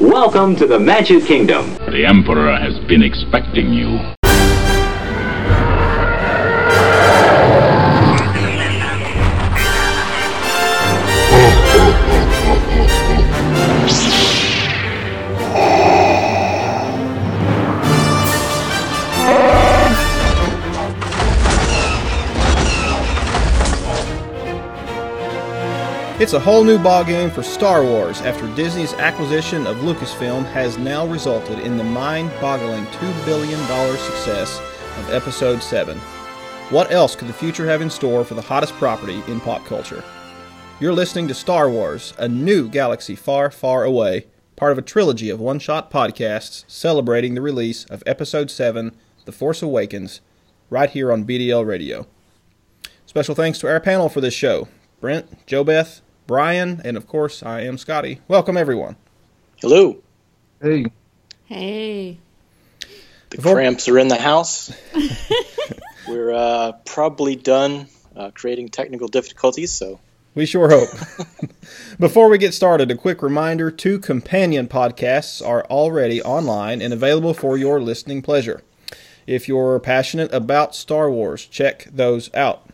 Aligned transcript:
Welcome 0.00 0.56
to 0.56 0.66
the 0.66 0.78
Magic 0.78 1.24
Kingdom. 1.24 1.74
The 1.74 2.06
Emperor 2.08 2.56
has 2.56 2.78
been 2.88 3.02
expecting 3.02 3.74
you. 3.74 3.98
It's 26.20 26.34
a 26.34 26.38
whole 26.38 26.64
new 26.64 26.76
ballgame 26.76 27.32
for 27.32 27.42
Star 27.42 27.82
Wars 27.82 28.20
after 28.20 28.46
Disney's 28.54 28.92
acquisition 28.92 29.66
of 29.66 29.78
Lucasfilm 29.78 30.44
has 30.52 30.76
now 30.76 31.06
resulted 31.06 31.60
in 31.60 31.78
the 31.78 31.82
mind 31.82 32.30
boggling 32.42 32.84
$2 32.84 33.24
billion 33.24 33.58
success 33.96 34.60
of 34.98 35.14
Episode 35.14 35.62
7. 35.62 35.96
What 36.68 36.92
else 36.92 37.16
could 37.16 37.28
the 37.28 37.32
future 37.32 37.66
have 37.66 37.80
in 37.80 37.88
store 37.88 38.22
for 38.22 38.34
the 38.34 38.42
hottest 38.42 38.74
property 38.74 39.22
in 39.28 39.40
pop 39.40 39.64
culture? 39.64 40.04
You're 40.78 40.92
listening 40.92 41.26
to 41.28 41.32
Star 41.32 41.70
Wars, 41.70 42.12
a 42.18 42.28
new 42.28 42.68
galaxy 42.68 43.16
far, 43.16 43.50
far 43.50 43.84
away, 43.84 44.26
part 44.56 44.72
of 44.72 44.78
a 44.78 44.82
trilogy 44.82 45.30
of 45.30 45.40
one 45.40 45.58
shot 45.58 45.90
podcasts 45.90 46.64
celebrating 46.68 47.34
the 47.34 47.40
release 47.40 47.86
of 47.86 48.02
Episode 48.04 48.50
7 48.50 48.94
The 49.24 49.32
Force 49.32 49.62
Awakens, 49.62 50.20
right 50.68 50.90
here 50.90 51.10
on 51.10 51.24
BDL 51.24 51.66
Radio. 51.66 52.06
Special 53.06 53.34
thanks 53.34 53.58
to 53.60 53.68
our 53.68 53.80
panel 53.80 54.10
for 54.10 54.20
this 54.20 54.34
show 54.34 54.68
Brent, 55.00 55.46
JoBeth, 55.46 56.02
Brian, 56.30 56.80
and 56.84 56.96
of 56.96 57.08
course, 57.08 57.42
I 57.42 57.62
am 57.62 57.76
Scotty. 57.76 58.20
Welcome, 58.28 58.56
everyone. 58.56 58.94
Hello. 59.60 59.96
Hey. 60.62 60.86
Hey. 61.46 62.18
The 63.30 63.36
Before- 63.36 63.54
cramps 63.54 63.88
are 63.88 63.98
in 63.98 64.06
the 64.06 64.14
house. 64.14 64.72
We're 66.08 66.32
uh, 66.32 66.72
probably 66.84 67.34
done 67.34 67.88
uh, 68.14 68.30
creating 68.32 68.68
technical 68.68 69.08
difficulties, 69.08 69.72
so 69.72 69.98
We 70.36 70.46
sure 70.46 70.68
hope. 70.68 70.90
Before 71.98 72.28
we 72.28 72.38
get 72.38 72.54
started, 72.54 72.92
a 72.92 72.96
quick 72.96 73.22
reminder 73.22 73.72
two 73.72 73.98
companion 73.98 74.68
podcasts 74.68 75.44
are 75.44 75.64
already 75.64 76.22
online 76.22 76.80
and 76.80 76.92
available 76.92 77.34
for 77.34 77.58
your 77.58 77.80
listening 77.82 78.22
pleasure. 78.22 78.62
If 79.26 79.48
you're 79.48 79.80
passionate 79.80 80.32
about 80.32 80.76
Star 80.76 81.10
Wars, 81.10 81.44
check 81.44 81.88
those 81.92 82.32
out. 82.34 82.69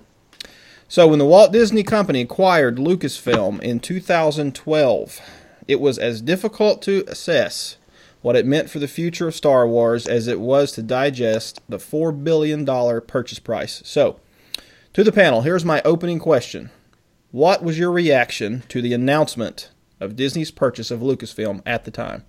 So, 0.88 1.08
when 1.08 1.18
the 1.18 1.26
Walt 1.26 1.52
Disney 1.52 1.82
Company 1.82 2.20
acquired 2.20 2.76
Lucasfilm 2.76 3.60
in 3.60 3.80
2012, 3.80 5.20
it 5.66 5.80
was 5.80 5.98
as 5.98 6.22
difficult 6.22 6.80
to 6.82 7.04
assess 7.08 7.76
what 8.22 8.36
it 8.36 8.46
meant 8.46 8.70
for 8.70 8.78
the 8.78 8.86
future 8.86 9.26
of 9.26 9.34
Star 9.34 9.66
Wars 9.66 10.06
as 10.06 10.28
it 10.28 10.38
was 10.38 10.70
to 10.72 10.82
digest 10.82 11.60
the 11.68 11.78
$4 11.78 12.22
billion 12.22 12.64
purchase 13.02 13.40
price. 13.40 13.82
So, 13.84 14.20
to 14.92 15.02
the 15.02 15.10
panel, 15.10 15.42
here's 15.42 15.64
my 15.64 15.82
opening 15.84 16.20
question. 16.20 16.70
What 17.32 17.64
was 17.64 17.80
your 17.80 17.90
reaction 17.90 18.62
to 18.68 18.80
the 18.80 18.94
announcement 18.94 19.70
of 19.98 20.14
Disney's 20.14 20.52
purchase 20.52 20.92
of 20.92 21.00
Lucasfilm 21.00 21.62
at 21.66 21.84
the 21.84 21.90
time? 21.90 22.24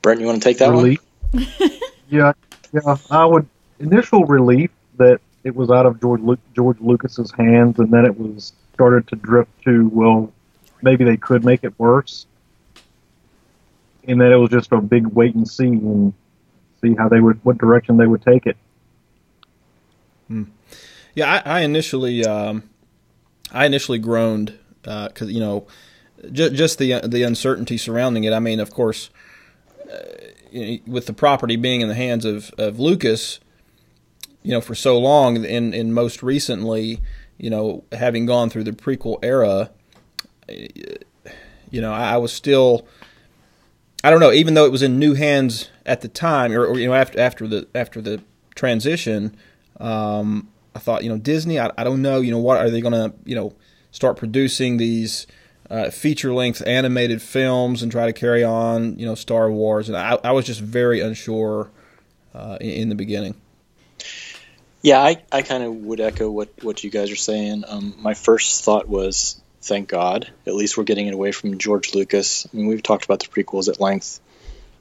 Brent, 0.00 0.20
you 0.20 0.26
want 0.26 0.40
to 0.40 0.48
take 0.48 0.58
that 0.58 0.70
relief. 0.70 1.00
yeah, 2.08 2.32
yeah. 2.72 2.96
I 3.10 3.26
would 3.26 3.48
initial 3.80 4.24
relief 4.26 4.70
that 4.96 5.20
it 5.44 5.54
was 5.54 5.70
out 5.70 5.86
of 5.86 6.00
George 6.00 6.20
Lu- 6.20 6.38
George 6.54 6.78
Lucas's 6.80 7.32
hands, 7.32 7.78
and 7.78 7.90
then 7.90 8.04
it 8.04 8.18
was 8.18 8.52
started 8.74 9.06
to 9.08 9.16
drift 9.16 9.50
to 9.64 9.88
well, 9.88 10.32
maybe 10.82 11.04
they 11.04 11.16
could 11.16 11.44
make 11.44 11.64
it 11.64 11.78
worse, 11.78 12.26
and 14.06 14.20
then 14.20 14.32
it 14.32 14.36
was 14.36 14.50
just 14.50 14.72
a 14.72 14.80
big 14.80 15.06
wait 15.06 15.34
and 15.34 15.48
see 15.48 15.66
and 15.66 16.12
see 16.80 16.94
how 16.94 17.08
they 17.08 17.20
would 17.20 17.44
what 17.44 17.58
direction 17.58 17.96
they 17.96 18.06
would 18.06 18.22
take 18.22 18.46
it. 18.46 18.56
Yeah, 21.14 21.42
I, 21.44 21.58
I 21.58 21.60
initially, 21.60 22.24
um, 22.24 22.70
I 23.50 23.66
initially 23.66 23.98
groaned 23.98 24.58
because 24.82 25.30
you 25.32 25.40
know, 25.40 25.66
ju- 26.30 26.50
just 26.50 26.78
the 26.78 27.00
the 27.00 27.22
uncertainty 27.22 27.76
surrounding 27.76 28.24
it. 28.24 28.32
I 28.32 28.38
mean, 28.38 28.60
of 28.60 28.70
course, 28.70 29.10
uh, 29.90 30.76
with 30.86 31.06
the 31.06 31.12
property 31.12 31.56
being 31.56 31.80
in 31.80 31.88
the 31.88 31.94
hands 31.94 32.24
of, 32.24 32.52
of 32.58 32.78
Lucas, 32.78 33.40
you 34.42 34.52
know, 34.52 34.60
for 34.60 34.74
so 34.74 34.98
long, 34.98 35.44
and 35.44 35.74
and 35.74 35.94
most 35.94 36.22
recently, 36.22 37.00
you 37.38 37.50
know, 37.50 37.84
having 37.92 38.26
gone 38.26 38.50
through 38.50 38.64
the 38.64 38.72
prequel 38.72 39.18
era, 39.22 39.70
you 40.48 41.80
know, 41.80 41.92
I, 41.92 42.14
I 42.14 42.16
was 42.16 42.32
still. 42.32 42.86
I 44.02 44.08
don't 44.08 44.20
know. 44.20 44.32
Even 44.32 44.54
though 44.54 44.64
it 44.64 44.72
was 44.72 44.82
in 44.82 44.98
new 44.98 45.12
hands 45.12 45.68
at 45.84 46.00
the 46.00 46.08
time, 46.08 46.52
or, 46.52 46.64
or 46.64 46.78
you 46.78 46.86
know, 46.86 46.94
after 46.94 47.20
after 47.20 47.46
the 47.46 47.68
after 47.74 48.00
the 48.00 48.22
transition, 48.54 49.36
um, 49.78 50.48
I 50.74 50.78
thought, 50.78 51.04
you 51.04 51.10
know, 51.10 51.18
Disney. 51.18 51.58
I, 51.60 51.70
I 51.76 51.84
don't 51.84 52.00
know. 52.00 52.20
You 52.20 52.30
know, 52.30 52.38
what 52.38 52.58
are 52.58 52.70
they 52.70 52.80
going 52.80 52.94
to, 52.94 53.12
you 53.24 53.34
know, 53.34 53.54
start 53.90 54.16
producing 54.16 54.78
these 54.78 55.26
uh, 55.68 55.90
feature 55.90 56.32
length 56.32 56.62
animated 56.66 57.20
films 57.20 57.82
and 57.82 57.92
try 57.92 58.06
to 58.06 58.12
carry 58.14 58.42
on, 58.42 58.98
you 58.98 59.04
know, 59.04 59.14
Star 59.14 59.50
Wars? 59.50 59.88
And 59.88 59.98
I, 59.98 60.18
I 60.24 60.32
was 60.32 60.46
just 60.46 60.60
very 60.60 61.00
unsure 61.00 61.70
uh, 62.34 62.56
in, 62.60 62.70
in 62.70 62.88
the 62.88 62.94
beginning. 62.94 63.34
Yeah, 64.82 65.00
I, 65.00 65.22
I 65.30 65.42
kind 65.42 65.62
of 65.62 65.74
would 65.74 66.00
echo 66.00 66.30
what, 66.30 66.48
what 66.62 66.82
you 66.82 66.90
guys 66.90 67.10
are 67.10 67.16
saying. 67.16 67.64
Um, 67.68 67.94
my 67.98 68.14
first 68.14 68.64
thought 68.64 68.88
was, 68.88 69.40
thank 69.60 69.88
God, 69.88 70.30
at 70.46 70.54
least 70.54 70.76
we're 70.78 70.84
getting 70.84 71.06
it 71.06 71.14
away 71.14 71.32
from 71.32 71.58
George 71.58 71.94
Lucas. 71.94 72.46
I 72.52 72.56
mean, 72.56 72.66
we've 72.66 72.82
talked 72.82 73.04
about 73.04 73.20
the 73.20 73.26
prequels 73.26 73.68
at 73.68 73.78
length 73.78 74.20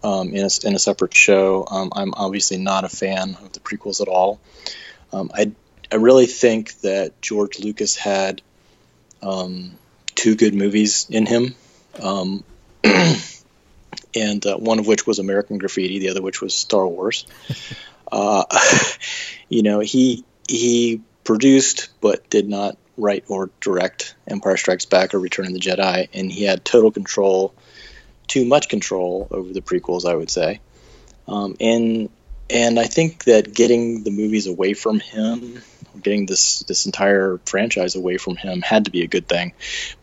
um, 0.04 0.30
in, 0.30 0.46
a, 0.46 0.68
in 0.68 0.76
a 0.76 0.80
separate 0.80 1.14
show. 1.14 1.68
Um, 1.70 1.92
I'm 1.94 2.14
obviously 2.14 2.58
not 2.58 2.86
a 2.86 2.90
fan 2.90 3.38
of 3.42 3.52
the 3.52 3.60
prequels 3.60 4.00
at 4.02 4.08
all. 4.08 4.40
Um, 5.12 5.32
I, 5.34 5.52
I 5.92 5.96
really 5.96 6.28
think 6.28 6.80
that 6.82 7.22
George 7.22 7.60
Lucas 7.60 7.98
had 7.98 8.42
um, 9.22 9.72
two 10.16 10.36
good 10.36 10.54
movies 10.54 11.08
in 11.10 11.26
him, 11.26 11.56
um, 12.02 12.46
and 12.84 14.46
uh, 14.46 14.56
one 14.56 14.80
of 14.80 14.88
which 14.88 15.06
was 15.06 15.20
American 15.20 15.58
Graffiti, 15.58 16.00
the 16.00 16.10
other 16.10 16.22
which 16.22 16.42
was 16.42 16.54
Star 16.54 16.88
Wars. 16.88 17.26
Uh, 18.12 18.46
you 19.50 19.64
know, 19.64 19.80
he 19.80 20.24
he 20.48 21.02
produced 21.24 21.90
but 22.02 22.30
did 22.30 22.48
not 22.50 22.78
write 22.98 23.26
or 23.28 23.50
direct 23.62 24.16
Empire 24.28 24.58
Strikes 24.58 24.86
Back 24.86 25.14
or 25.14 25.20
Return 25.20 25.48
of 25.48 25.54
the 25.54 25.60
Jedi, 25.60 26.10
and 26.14 26.32
he 26.32 26.44
had 26.44 26.66
total 26.66 26.92
control, 26.92 27.54
too 28.28 28.46
much 28.46 28.70
control 28.70 29.28
over 29.32 29.52
the 29.54 29.62
prequels, 29.62 30.06
I 30.06 30.16
would 30.16 30.30
say. 30.30 30.60
Um, 31.28 31.56
and 31.60 32.10
and 32.50 32.80
I 32.80 32.86
think 32.86 33.26
that 33.26 33.54
getting 33.54 34.04
the 34.04 34.12
movies 34.12 34.48
away 34.48 34.74
from 34.74 35.00
him, 35.00 35.62
getting 36.02 36.26
this 36.26 36.60
this 36.62 36.86
entire 36.86 37.40
franchise 37.46 37.96
away 37.96 38.18
from 38.18 38.36
him, 38.36 38.62
had 38.62 38.86
to 38.86 38.92
be 38.92 39.04
a 39.04 39.08
good 39.08 39.28
thing. 39.28 39.54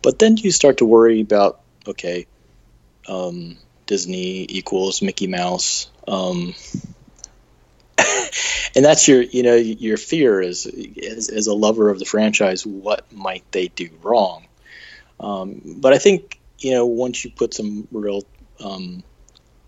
But 0.02 0.18
then 0.18 0.36
you 0.36 0.50
start 0.50 0.78
to 0.78 0.86
worry 0.86 1.20
about 1.20 1.60
okay, 1.86 2.26
um, 3.08 3.56
Disney 3.86 4.46
equals 4.48 5.02
Mickey 5.02 5.26
Mouse. 5.26 5.88
Um, 6.08 6.54
and 8.74 8.84
that's 8.84 9.08
your 9.08 9.22
you 9.22 9.42
know 9.42 9.54
your 9.54 9.96
fear 9.96 10.40
is 10.40 10.66
as, 10.66 11.28
as 11.28 11.46
a 11.46 11.54
lover 11.54 11.88
of 11.88 11.98
the 11.98 12.04
franchise 12.04 12.66
what 12.66 13.10
might 13.12 13.44
they 13.52 13.68
do 13.68 13.88
wrong? 14.02 14.46
Um, 15.18 15.62
but 15.78 15.92
i 15.92 15.98
think 15.98 16.38
you 16.58 16.72
know 16.72 16.86
once 16.86 17.24
you 17.24 17.30
put 17.30 17.54
some 17.54 17.88
real 17.90 18.22
um, 18.60 19.02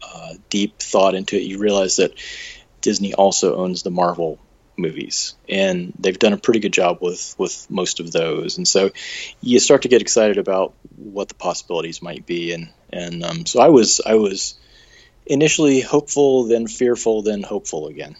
uh, 0.03 0.35
deep 0.51 0.79
thought 0.79 1.15
into 1.15 1.37
it 1.37 1.43
you 1.43 1.59
realize 1.59 1.97
that 1.97 2.13
disney 2.81 3.15
also 3.15 3.57
owns 3.57 3.83
the 3.83 3.91
marvel 3.91 4.39
movies 4.79 5.35
and 5.49 5.93
they've 5.99 6.19
done 6.19 6.33
a 6.33 6.39
pretty 6.39 6.61
good 6.61 6.73
job 6.73 6.99
with 7.01 7.35
with 7.39 7.67
most 7.71 8.01
of 8.01 8.13
those. 8.13 8.57
And 8.57 8.67
so 8.67 8.91
you 9.41 9.59
start 9.59 9.83
to 9.83 9.89
get 9.89 10.01
excited 10.01 10.39
about 10.39 10.75
what 10.97 11.29
the 11.29 11.35
possibilities 11.35 12.01
might 12.01 12.25
be. 12.25 12.53
And 12.53 12.69
and 12.91 13.25
um, 13.25 13.47
so 13.47 13.61
i 13.61 13.69
was 13.69 14.01
i 14.07 14.15
was 14.15 14.55
initially 15.29 15.81
hopeful 15.81 16.45
then 16.45 16.67
fearful 16.67 17.23
then 17.23 17.43
hopeful 17.43 17.87
again 17.87 18.17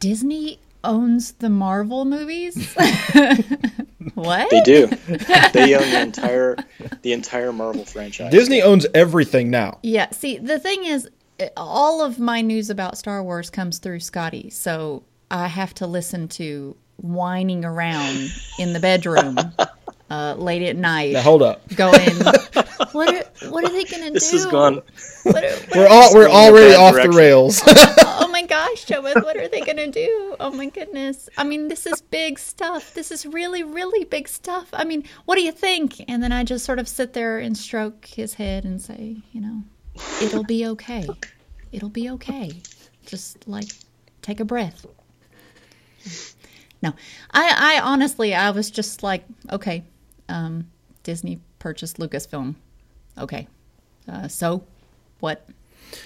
Disney 0.00 0.60
owns 0.84 1.32
the 1.32 1.48
Marvel 1.48 2.04
movies? 2.04 2.74
what? 4.14 4.50
They 4.50 4.62
do. 4.62 4.86
they 4.86 5.74
own 5.74 5.90
the 5.90 6.00
entire 6.00 6.56
the 7.02 7.12
entire 7.12 7.52
Marvel 7.52 7.84
franchise. 7.84 8.32
Disney 8.32 8.62
owns 8.62 8.86
everything 8.94 9.50
now. 9.50 9.78
Yeah, 9.82 10.10
see, 10.10 10.38
the 10.38 10.58
thing 10.58 10.84
is, 10.84 11.08
all 11.56 12.02
of 12.02 12.18
my 12.18 12.40
news 12.40 12.70
about 12.70 12.98
Star 12.98 13.22
Wars 13.22 13.50
comes 13.50 13.78
through 13.78 14.00
Scotty, 14.00 14.50
so 14.50 15.04
I 15.30 15.48
have 15.48 15.74
to 15.74 15.86
listen 15.86 16.28
to 16.28 16.76
whining 16.96 17.64
around 17.64 18.30
in 18.58 18.72
the 18.72 18.80
bedroom 18.80 19.36
uh, 20.10 20.34
late 20.38 20.62
at 20.62 20.76
night, 20.76 21.12
Now 21.12 21.22
hold 21.22 21.42
up. 21.42 21.68
going, 21.74 22.16
"What 22.92 23.14
are 23.14 23.48
what 23.50 23.64
are 23.64 23.68
they 23.72 23.84
gonna 23.84 24.06
do? 24.08 24.12
This 24.14 24.32
is 24.32 24.46
gone. 24.46 24.82
What 25.24 25.44
are, 25.44 25.50
what 25.50 25.76
We're 25.76 25.88
all 25.88 26.14
we're 26.14 26.26
going 26.28 26.30
in 26.30 26.36
a 26.36 26.50
already 26.50 26.74
off 26.74 26.92
direction. 26.94 27.10
the 27.10 27.16
rails. 27.16 27.62
oh 27.66 28.28
my 28.32 28.42
gosh, 28.46 28.84
Thomas, 28.86 29.14
what 29.16 29.36
are 29.36 29.48
they 29.48 29.60
going 29.60 29.76
to 29.76 29.90
do? 29.90 30.36
Oh 30.40 30.50
my 30.50 30.66
goodness. 30.66 31.28
I 31.36 31.44
mean, 31.44 31.68
this 31.68 31.86
is 31.86 32.00
big 32.00 32.38
stuff. 32.38 32.94
This 32.94 33.10
is 33.10 33.26
really, 33.26 33.62
really 33.62 34.04
big 34.04 34.28
stuff. 34.28 34.68
I 34.72 34.84
mean, 34.84 35.04
what 35.24 35.34
do 35.36 35.42
you 35.42 35.52
think? 35.52 36.02
And 36.08 36.22
then 36.22 36.32
I 36.32 36.44
just 36.44 36.64
sort 36.64 36.78
of 36.78 36.88
sit 36.88 37.12
there 37.12 37.38
and 37.38 37.56
stroke 37.56 38.06
his 38.06 38.34
head 38.34 38.64
and 38.64 38.80
say, 38.80 39.16
you 39.32 39.40
know, 39.40 39.62
it'll 40.22 40.44
be 40.44 40.66
okay. 40.68 41.06
It'll 41.72 41.90
be 41.90 42.08
okay. 42.10 42.52
Just 43.06 43.46
like 43.48 43.68
take 44.22 44.40
a 44.40 44.44
breath. 44.44 44.86
No, 46.80 46.94
I, 47.32 47.76
I 47.76 47.80
honestly, 47.82 48.34
I 48.34 48.50
was 48.50 48.70
just 48.70 49.02
like, 49.02 49.24
okay, 49.50 49.82
um, 50.28 50.68
Disney 51.02 51.40
purchased 51.58 51.98
Lucasfilm. 51.98 52.54
Okay, 53.18 53.48
uh, 54.08 54.28
so 54.28 54.64
what? 55.20 55.48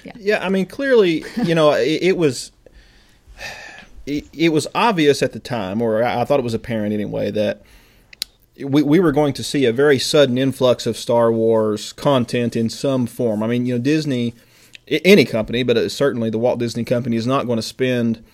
Yeah. 0.04 0.12
yeah, 0.16 0.44
I 0.44 0.48
mean, 0.48 0.66
clearly, 0.66 1.24
you 1.44 1.54
know, 1.54 1.72
it, 1.72 2.02
it 2.02 2.16
was 2.16 2.52
it, 4.06 4.26
it, 4.32 4.48
was 4.50 4.66
obvious 4.74 5.22
at 5.22 5.32
the 5.32 5.40
time, 5.40 5.82
or 5.82 6.02
I 6.02 6.24
thought 6.24 6.40
it 6.40 6.44
was 6.44 6.54
apparent 6.54 6.92
anyway, 6.92 7.30
that 7.32 7.62
we, 8.58 8.82
we 8.82 9.00
were 9.00 9.12
going 9.12 9.32
to 9.34 9.44
see 9.44 9.64
a 9.64 9.72
very 9.72 9.98
sudden 9.98 10.38
influx 10.38 10.86
of 10.86 10.96
Star 10.96 11.32
Wars 11.32 11.92
content 11.92 12.56
in 12.56 12.68
some 12.68 13.06
form. 13.06 13.42
I 13.42 13.46
mean, 13.46 13.66
you 13.66 13.74
know, 13.74 13.80
Disney, 13.80 14.34
any 14.88 15.24
company, 15.24 15.62
but 15.62 15.90
certainly 15.90 16.30
the 16.30 16.38
Walt 16.38 16.58
Disney 16.58 16.84
Company 16.84 17.16
is 17.16 17.26
not 17.26 17.46
going 17.46 17.56
to 17.56 17.62
spend, 17.62 18.24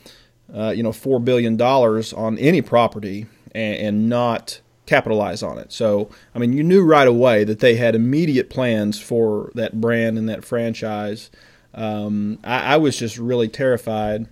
uh, 0.52 0.70
you 0.70 0.82
know, 0.82 0.93
four 0.93 1.20
billion 1.20 1.56
dollars 1.56 2.12
on 2.12 2.38
any 2.38 2.62
property 2.62 3.26
and, 3.52 3.76
and 3.76 4.08
not 4.08 4.61
capitalize 4.88 5.43
on 5.43 5.58
it. 5.58 5.70
So, 5.70 6.11
I 6.35 6.38
mean, 6.38 6.52
you 6.52 6.62
knew 6.62 6.82
right 6.82 7.06
away 7.06 7.44
that 7.44 7.61
they 7.61 7.76
had 7.76 7.94
immediate 7.94 8.49
plans 8.49 8.99
for 8.99 9.52
that 9.55 9.81
brand 9.81 10.19
and 10.19 10.29
that 10.29 10.44
franchise. 10.44 11.31
Um, 11.75 12.38
I, 12.43 12.75
I, 12.75 12.76
was 12.79 12.96
just 12.96 13.19
really 13.19 13.46
terrified, 13.46 14.26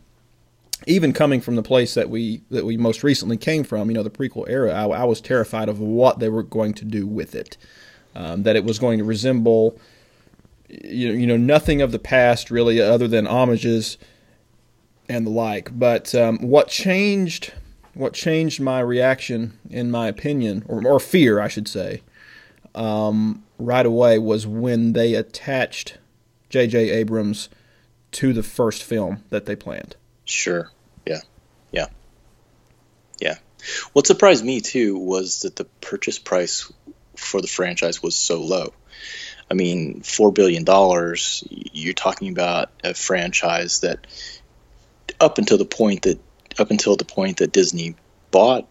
even 0.86 1.12
coming 1.12 1.40
from 1.40 1.54
the 1.54 1.62
place 1.62 1.94
that 1.94 2.08
we 2.08 2.40
that 2.50 2.64
we 2.64 2.76
most 2.76 3.04
recently 3.04 3.36
came 3.36 3.62
from. 3.62 3.90
You 3.90 3.94
know, 3.94 4.02
the 4.02 4.10
prequel 4.10 4.48
era. 4.48 4.72
I, 4.72 4.86
I 4.86 5.04
was 5.04 5.20
terrified 5.20 5.68
of 5.68 5.78
what 5.78 6.18
they 6.18 6.30
were 6.30 6.42
going 6.42 6.72
to 6.74 6.84
do 6.84 7.06
with 7.06 7.34
it. 7.34 7.56
Um, 8.14 8.44
that 8.44 8.56
it 8.56 8.64
was 8.64 8.78
going 8.78 8.98
to 8.98 9.04
resemble, 9.04 9.78
you 10.68 11.08
know, 11.08 11.14
you 11.14 11.26
know, 11.26 11.36
nothing 11.36 11.82
of 11.82 11.92
the 11.92 11.98
past 11.98 12.50
really, 12.50 12.80
other 12.80 13.06
than 13.06 13.26
homages 13.26 13.98
and 15.06 15.26
the 15.26 15.30
like. 15.30 15.78
But 15.78 16.14
um, 16.14 16.38
what 16.38 16.68
changed 16.68 17.52
what 17.96 18.12
changed 18.12 18.60
my 18.60 18.80
reaction, 18.80 19.58
in 19.70 19.90
my 19.90 20.06
opinion, 20.06 20.64
or, 20.68 20.86
or 20.86 21.00
fear, 21.00 21.40
I 21.40 21.48
should 21.48 21.66
say, 21.66 22.02
um, 22.74 23.42
right 23.58 23.86
away 23.86 24.18
was 24.18 24.46
when 24.46 24.92
they 24.92 25.14
attached 25.14 25.96
J.J. 26.50 26.90
Abrams 26.90 27.48
to 28.12 28.32
the 28.32 28.42
first 28.42 28.84
film 28.84 29.24
that 29.30 29.46
they 29.46 29.56
planned. 29.56 29.96
Sure. 30.26 30.70
Yeah. 31.06 31.20
Yeah. 31.72 31.86
Yeah. 33.18 33.36
What 33.94 34.06
surprised 34.06 34.44
me 34.44 34.60
too 34.60 34.98
was 34.98 35.40
that 35.40 35.56
the 35.56 35.64
purchase 35.80 36.18
price 36.18 36.70
for 37.16 37.40
the 37.40 37.48
franchise 37.48 38.02
was 38.02 38.14
so 38.14 38.42
low. 38.42 38.74
I 39.50 39.54
mean, 39.54 40.02
four 40.02 40.32
billion 40.32 40.64
dollars. 40.64 41.44
You're 41.50 41.94
talking 41.94 42.30
about 42.30 42.70
a 42.84 42.94
franchise 42.94 43.80
that, 43.80 44.06
up 45.20 45.38
until 45.38 45.56
the 45.56 45.64
point 45.64 46.02
that 46.02 46.20
up 46.58 46.70
until 46.70 46.96
the 46.96 47.04
point 47.04 47.38
that 47.38 47.52
Disney 47.52 47.94
bought 48.30 48.66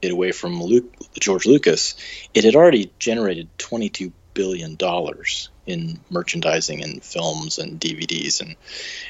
it 0.00 0.12
away 0.12 0.32
from 0.32 0.62
Luke, 0.62 0.94
George 1.18 1.46
Lucas, 1.46 1.94
it 2.34 2.44
had 2.44 2.54
already 2.54 2.92
generated 2.98 3.48
22 3.58 4.12
billion 4.34 4.76
dollars 4.76 5.48
in 5.66 5.98
merchandising 6.10 6.82
and 6.82 7.02
films 7.02 7.58
and 7.58 7.80
DVDs 7.80 8.40
and 8.40 8.56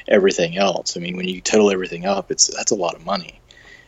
everything 0.07 0.57
else. 0.57 0.97
I 0.97 0.99
mean, 0.99 1.15
when 1.17 1.27
you 1.27 1.39
total 1.39 1.71
everything 1.71 2.05
up, 2.05 2.31
it's 2.31 2.47
that's 2.47 2.71
a 2.71 2.75
lot 2.75 2.95
of 2.95 3.05
money. 3.05 3.39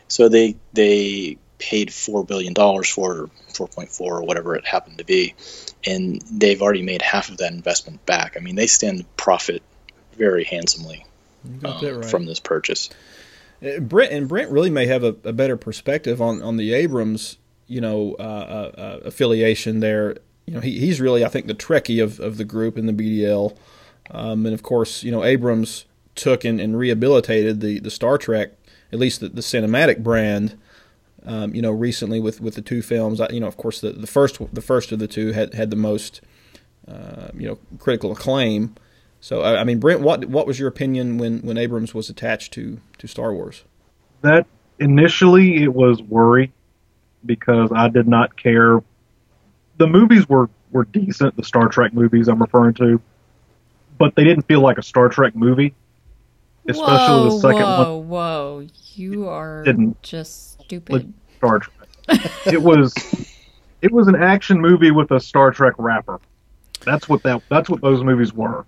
So 0.08 0.28
they 0.28 0.56
they 0.72 1.38
paid 1.58 1.92
four 1.92 2.24
billion 2.24 2.54
dollars 2.54 2.88
for 2.88 3.30
4.4 3.52 4.00
or 4.00 4.22
whatever 4.22 4.56
it 4.56 4.66
happened 4.66 4.98
to 4.98 5.04
be, 5.04 5.34
and 5.84 6.22
they've 6.30 6.62
already 6.62 6.82
made 6.82 7.02
half 7.02 7.28
of 7.28 7.38
that 7.38 7.52
investment 7.52 8.04
back. 8.06 8.36
I 8.36 8.40
mean, 8.40 8.54
they 8.54 8.66
stand 8.66 8.98
to 8.98 9.04
profit 9.16 9.62
very 10.14 10.44
handsomely 10.44 11.04
um, 11.64 11.80
right. 11.82 12.04
from 12.04 12.24
this 12.24 12.40
purchase. 12.40 12.90
Brent 13.80 14.12
and 14.12 14.28
Brent 14.28 14.50
really 14.50 14.70
may 14.70 14.86
have 14.86 15.04
a, 15.04 15.14
a 15.24 15.32
better 15.32 15.56
perspective 15.56 16.20
on, 16.20 16.42
on 16.42 16.56
the 16.56 16.72
Abrams, 16.74 17.38
you 17.68 17.80
know, 17.80 18.16
uh, 18.18 18.22
uh, 18.22 18.80
uh, 18.80 18.98
affiliation 19.04 19.80
there. 19.80 20.16
You 20.46 20.54
know, 20.54 20.60
he, 20.60 20.80
he's 20.80 21.00
really, 21.00 21.24
I 21.24 21.28
think, 21.28 21.46
the 21.46 21.54
Trekkie 21.54 22.02
of, 22.02 22.18
of 22.18 22.36
the 22.36 22.44
group 22.44 22.76
in 22.76 22.86
the 22.86 22.92
BDL. 22.92 23.56
Um, 24.10 24.44
and 24.46 24.54
of 24.54 24.62
course, 24.62 25.04
you 25.04 25.12
know, 25.12 25.22
Abrams 25.22 25.86
took 26.16 26.44
and, 26.44 26.60
and 26.60 26.76
rehabilitated 26.76 27.60
the, 27.60 27.78
the 27.78 27.90
Star 27.90 28.18
Trek, 28.18 28.50
at 28.92 28.98
least 28.98 29.20
the, 29.20 29.28
the 29.28 29.40
cinematic 29.40 30.02
brand. 30.02 30.58
Um, 31.24 31.54
you 31.54 31.62
know, 31.62 31.70
recently 31.70 32.18
with, 32.18 32.40
with 32.40 32.56
the 32.56 32.62
two 32.62 32.82
films, 32.82 33.20
you 33.30 33.38
know, 33.38 33.46
of 33.46 33.56
course, 33.56 33.80
the, 33.80 33.92
the 33.92 34.08
first 34.08 34.40
the 34.52 34.60
first 34.60 34.90
of 34.90 34.98
the 34.98 35.06
two 35.06 35.30
had 35.30 35.54
had 35.54 35.70
the 35.70 35.76
most, 35.76 36.20
uh, 36.88 37.28
you 37.32 37.46
know, 37.46 37.58
critical 37.78 38.10
acclaim. 38.10 38.74
So, 39.22 39.44
I 39.44 39.62
mean, 39.62 39.78
Brent, 39.78 40.00
what 40.00 40.24
what 40.24 40.48
was 40.48 40.58
your 40.58 40.66
opinion 40.66 41.16
when, 41.16 41.42
when 41.42 41.56
Abrams 41.56 41.94
was 41.94 42.10
attached 42.10 42.52
to, 42.54 42.80
to 42.98 43.06
Star 43.06 43.32
Wars? 43.32 43.62
That 44.22 44.48
initially 44.80 45.62
it 45.62 45.72
was 45.72 46.02
worry 46.02 46.52
because 47.24 47.70
I 47.72 47.88
did 47.88 48.08
not 48.08 48.36
care. 48.36 48.82
The 49.76 49.86
movies 49.86 50.28
were, 50.28 50.50
were 50.72 50.86
decent, 50.86 51.36
the 51.36 51.44
Star 51.44 51.68
Trek 51.68 51.94
movies 51.94 52.26
I'm 52.26 52.42
referring 52.42 52.74
to, 52.74 53.00
but 53.96 54.16
they 54.16 54.24
didn't 54.24 54.42
feel 54.48 54.60
like 54.60 54.76
a 54.76 54.82
Star 54.82 55.08
Trek 55.08 55.36
movie. 55.36 55.72
Especially 56.68 56.96
whoa, 56.96 57.24
the 57.30 57.38
second 57.38 57.62
whoa, 57.62 57.96
one. 57.96 58.08
Whoa, 58.08 58.60
whoa! 58.60 58.66
you 58.94 59.28
are 59.28 59.62
didn't 59.62 60.02
just 60.02 60.60
stupid. 60.60 61.14
Star 61.36 61.60
Trek. 61.60 61.88
it 62.46 62.60
was 62.60 62.92
it 63.82 63.92
was 63.92 64.08
an 64.08 64.16
action 64.16 64.60
movie 64.60 64.90
with 64.90 65.12
a 65.12 65.20
Star 65.20 65.52
Trek 65.52 65.74
wrapper. 65.78 66.18
That's 66.84 67.08
what 67.08 67.22
that 67.22 67.42
that's 67.48 67.70
what 67.70 67.80
those 67.80 68.02
movies 68.02 68.32
were. 68.32 68.66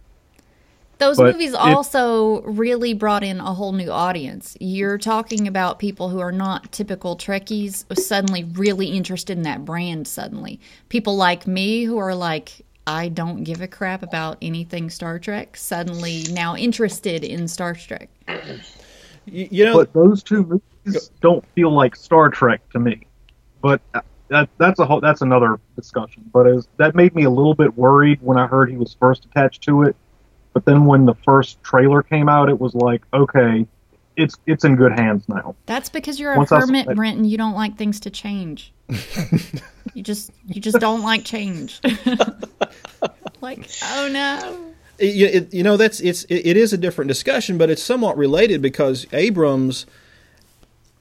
Those 1.05 1.19
but 1.19 1.35
movies 1.35 1.53
also 1.53 2.41
really 2.43 2.95
brought 2.95 3.23
in 3.23 3.39
a 3.39 3.53
whole 3.53 3.73
new 3.73 3.91
audience. 3.91 4.56
You're 4.59 4.97
talking 4.97 5.47
about 5.47 5.79
people 5.79 6.09
who 6.09 6.19
are 6.21 6.33
not 6.33 6.73
typical 6.73 7.15
Trekkies 7.15 7.85
suddenly 7.99 8.45
really 8.45 8.87
interested 8.87 9.37
in 9.37 9.43
that 9.43 9.67
brand 9.67 10.09
suddenly. 10.09 10.61
People 10.89 11.15
like 11.15 11.47
me 11.47 11.85
who 11.85 11.99
are 11.99 12.15
like 12.15 12.65
I 12.87 13.09
don't 13.09 13.45
give 13.45 13.61
a 13.61 13.69
crap 13.69 14.03
about 14.03 14.39
anything 14.41 14.89
Star 14.89 15.19
Trek 15.19 15.59
suddenly 15.59 16.25
now 16.31 16.56
interested 16.56 17.23
in 17.23 17.49
Star 17.49 17.75
Trek. 17.75 18.09
You 19.27 19.67
know, 19.67 19.75
but 19.75 19.93
those 19.93 20.23
two 20.23 20.43
movies 20.87 21.11
don't 21.21 21.45
feel 21.55 21.71
like 21.71 21.97
Star 21.97 22.31
Trek 22.31 22.67
to 22.71 22.79
me. 22.79 23.06
But 23.61 23.83
uh, 23.93 24.01
that 24.29 24.49
that's 24.56 24.81
a 24.81 24.87
whole 24.87 25.01
that's 25.01 25.21
another 25.21 25.61
discussion. 25.77 26.25
But 26.33 26.47
as 26.47 26.67
that 26.79 26.95
made 26.95 27.15
me 27.15 27.25
a 27.25 27.31
little 27.31 27.55
bit 27.55 27.77
worried 27.77 28.21
when 28.23 28.39
I 28.39 28.47
heard 28.47 28.71
he 28.71 28.79
was 28.79 28.97
first 28.99 29.27
attached 29.27 29.62
to 29.65 29.83
it 29.83 29.97
but 30.55 30.65
then 30.65 30.87
when 30.87 31.05
the 31.05 31.15
first 31.15 31.62
trailer 31.62 32.03
came 32.03 32.29
out, 32.29 32.49
it 32.49 32.58
was 32.58 32.75
like, 32.75 33.03
okay, 33.13 33.67
it's 34.17 34.37
it's 34.46 34.65
in 34.65 34.77
good 34.77 34.93
hands 34.93 35.29
now. 35.29 35.56
That's 35.67 35.89
because 35.89 36.19
you're 36.19 36.32
a 36.32 36.39
Once 36.39 36.51
hermit, 36.51 36.89
I, 36.89 36.94
Brent, 36.94 37.19
and 37.19 37.29
you 37.29 37.37
don't 37.37 37.55
like 37.55 37.77
things 37.77 38.01
to 38.01 38.11
change. 38.11 38.73
you 39.94 40.03
just 40.03 40.31
you 40.46 40.61
just 40.61 40.79
don't 40.79 41.03
like 41.03 41.25
change. 41.25 41.81
like, 43.41 43.69
oh 43.82 44.08
no. 44.11 44.70
It, 44.96 45.34
it, 45.34 45.55
you 45.55 45.65
know 45.65 45.77
that's 45.77 45.99
it's 46.01 46.23
it, 46.25 46.46
it 46.46 46.56
is 46.56 46.73
a 46.73 46.79
different 46.79 47.08
discussion, 47.08 47.58
but 47.58 47.69
it's 47.69 47.82
somewhat 47.82 48.17
related 48.17 48.63
because 48.63 49.06
Abrams, 49.13 49.87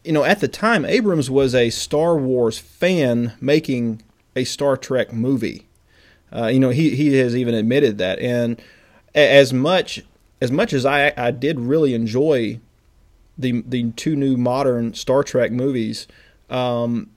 you 0.03 0.12
know, 0.12 0.24
at 0.24 0.39
the 0.39 0.48
time 0.48 0.83
Abrams 0.83 1.29
was 1.29 1.53
a 1.53 1.69
Star 1.69 2.17
Wars 2.17 2.57
fan 2.57 3.33
making 3.39 4.01
a 4.36 4.45
Star 4.45 4.75
Trek 4.75 5.13
movie. 5.13 5.67
Uh, 6.36 6.48
you 6.48 6.60
know, 6.60 6.72
he 6.72 6.95
he 6.95 7.17
has 7.17 7.38
even 7.38 7.53
admitted 7.53 8.00
that, 8.00 8.17
and 8.17 8.60
as 9.15 9.53
much 9.53 10.03
as 10.41 10.51
much 10.51 10.74
as 10.74 10.86
I 10.86 11.13
I 11.17 11.32
did 11.32 11.60
really 11.60 11.93
enjoy 11.93 12.60
the 13.38 13.63
the 13.67 13.91
two 13.91 14.15
new 14.15 14.38
modern 14.38 14.93
Star 14.93 15.24
Trek 15.24 15.51
movies. 15.51 16.08
Um, 16.50 17.10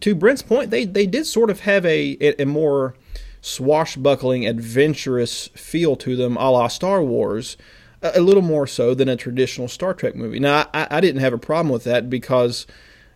to 0.00 0.14
Brent's 0.14 0.42
point, 0.42 0.70
they 0.70 0.84
they 0.84 1.06
did 1.06 1.26
sort 1.26 1.50
of 1.50 1.60
have 1.60 1.84
a 1.86 2.16
a 2.38 2.44
more 2.44 2.94
swashbuckling, 3.40 4.46
adventurous 4.46 5.48
feel 5.48 5.96
to 5.96 6.16
them, 6.16 6.36
a 6.36 6.50
la 6.50 6.68
Star 6.68 7.02
Wars, 7.02 7.56
a, 8.02 8.12
a 8.16 8.20
little 8.20 8.42
more 8.42 8.66
so 8.66 8.94
than 8.94 9.08
a 9.08 9.16
traditional 9.16 9.68
Star 9.68 9.94
Trek 9.94 10.14
movie. 10.14 10.38
Now, 10.38 10.68
I, 10.74 10.86
I 10.90 11.00
didn't 11.00 11.20
have 11.20 11.32
a 11.32 11.38
problem 11.38 11.72
with 11.72 11.84
that 11.84 12.10
because, 12.10 12.66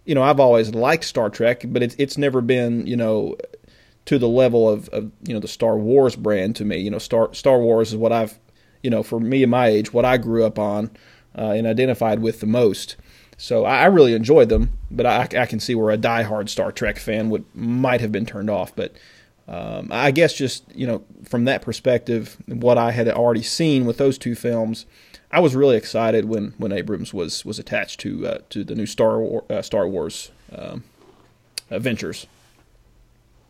you 0.04 0.14
know, 0.14 0.22
I've 0.22 0.40
always 0.40 0.74
liked 0.74 1.04
Star 1.04 1.30
Trek, 1.30 1.64
but 1.66 1.82
it's 1.82 1.94
it's 1.98 2.18
never 2.18 2.40
been, 2.40 2.86
you 2.86 2.96
know, 2.96 3.36
to 4.06 4.18
the 4.18 4.28
level 4.28 4.68
of, 4.68 4.88
of 4.90 5.10
you 5.26 5.34
know 5.34 5.40
the 5.40 5.48
Star 5.48 5.76
Wars 5.76 6.16
brand 6.16 6.56
to 6.56 6.64
me. 6.64 6.78
You 6.78 6.90
know, 6.90 6.98
Star 6.98 7.32
Star 7.34 7.58
Wars 7.58 7.90
is 7.90 7.96
what 7.96 8.12
I've 8.12 8.38
you 8.82 8.90
know 8.90 9.02
for 9.02 9.20
me 9.20 9.42
and 9.42 9.50
my 9.50 9.68
age 9.68 9.92
what 9.92 10.04
I 10.04 10.16
grew 10.16 10.44
up 10.44 10.58
on 10.58 10.90
uh, 11.36 11.52
and 11.52 11.66
identified 11.66 12.20
with 12.20 12.40
the 12.40 12.46
most. 12.46 12.96
So 13.36 13.64
I, 13.64 13.82
I 13.82 13.84
really 13.86 14.14
enjoyed 14.14 14.48
them, 14.48 14.78
but 14.90 15.06
I, 15.06 15.22
I, 15.36 15.46
can 15.46 15.58
see 15.58 15.74
where 15.74 15.90
a 15.90 15.98
diehard 15.98 16.48
Star 16.48 16.70
Trek 16.70 16.98
fan 16.98 17.30
would 17.30 17.44
might 17.54 18.00
have 18.00 18.12
been 18.12 18.26
turned 18.26 18.48
off. 18.48 18.76
But 18.76 18.94
um, 19.48 19.88
I 19.90 20.10
guess 20.12 20.34
just 20.34 20.64
you 20.74 20.86
know 20.86 21.04
from 21.24 21.44
that 21.46 21.62
perspective, 21.62 22.36
what 22.46 22.78
I 22.78 22.92
had 22.92 23.08
already 23.08 23.42
seen 23.42 23.86
with 23.86 23.96
those 23.98 24.18
two 24.18 24.34
films, 24.34 24.86
I 25.32 25.40
was 25.40 25.56
really 25.56 25.76
excited 25.76 26.26
when, 26.26 26.54
when 26.58 26.72
Abrams 26.72 27.12
was 27.12 27.44
was 27.44 27.58
attached 27.58 28.00
to 28.00 28.26
uh, 28.26 28.38
to 28.50 28.64
the 28.64 28.74
new 28.74 28.86
Star 28.86 29.18
War, 29.18 29.44
uh, 29.50 29.62
Star 29.62 29.88
Wars 29.88 30.30
um. 30.52 30.84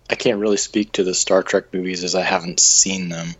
I 0.08 0.14
can't 0.14 0.38
really 0.38 0.56
speak 0.56 0.92
to 0.92 1.04
the 1.04 1.14
Star 1.14 1.42
Trek 1.42 1.72
movies 1.72 2.04
as 2.04 2.14
I 2.14 2.22
haven't 2.22 2.60
seen 2.60 3.08
them. 3.08 3.34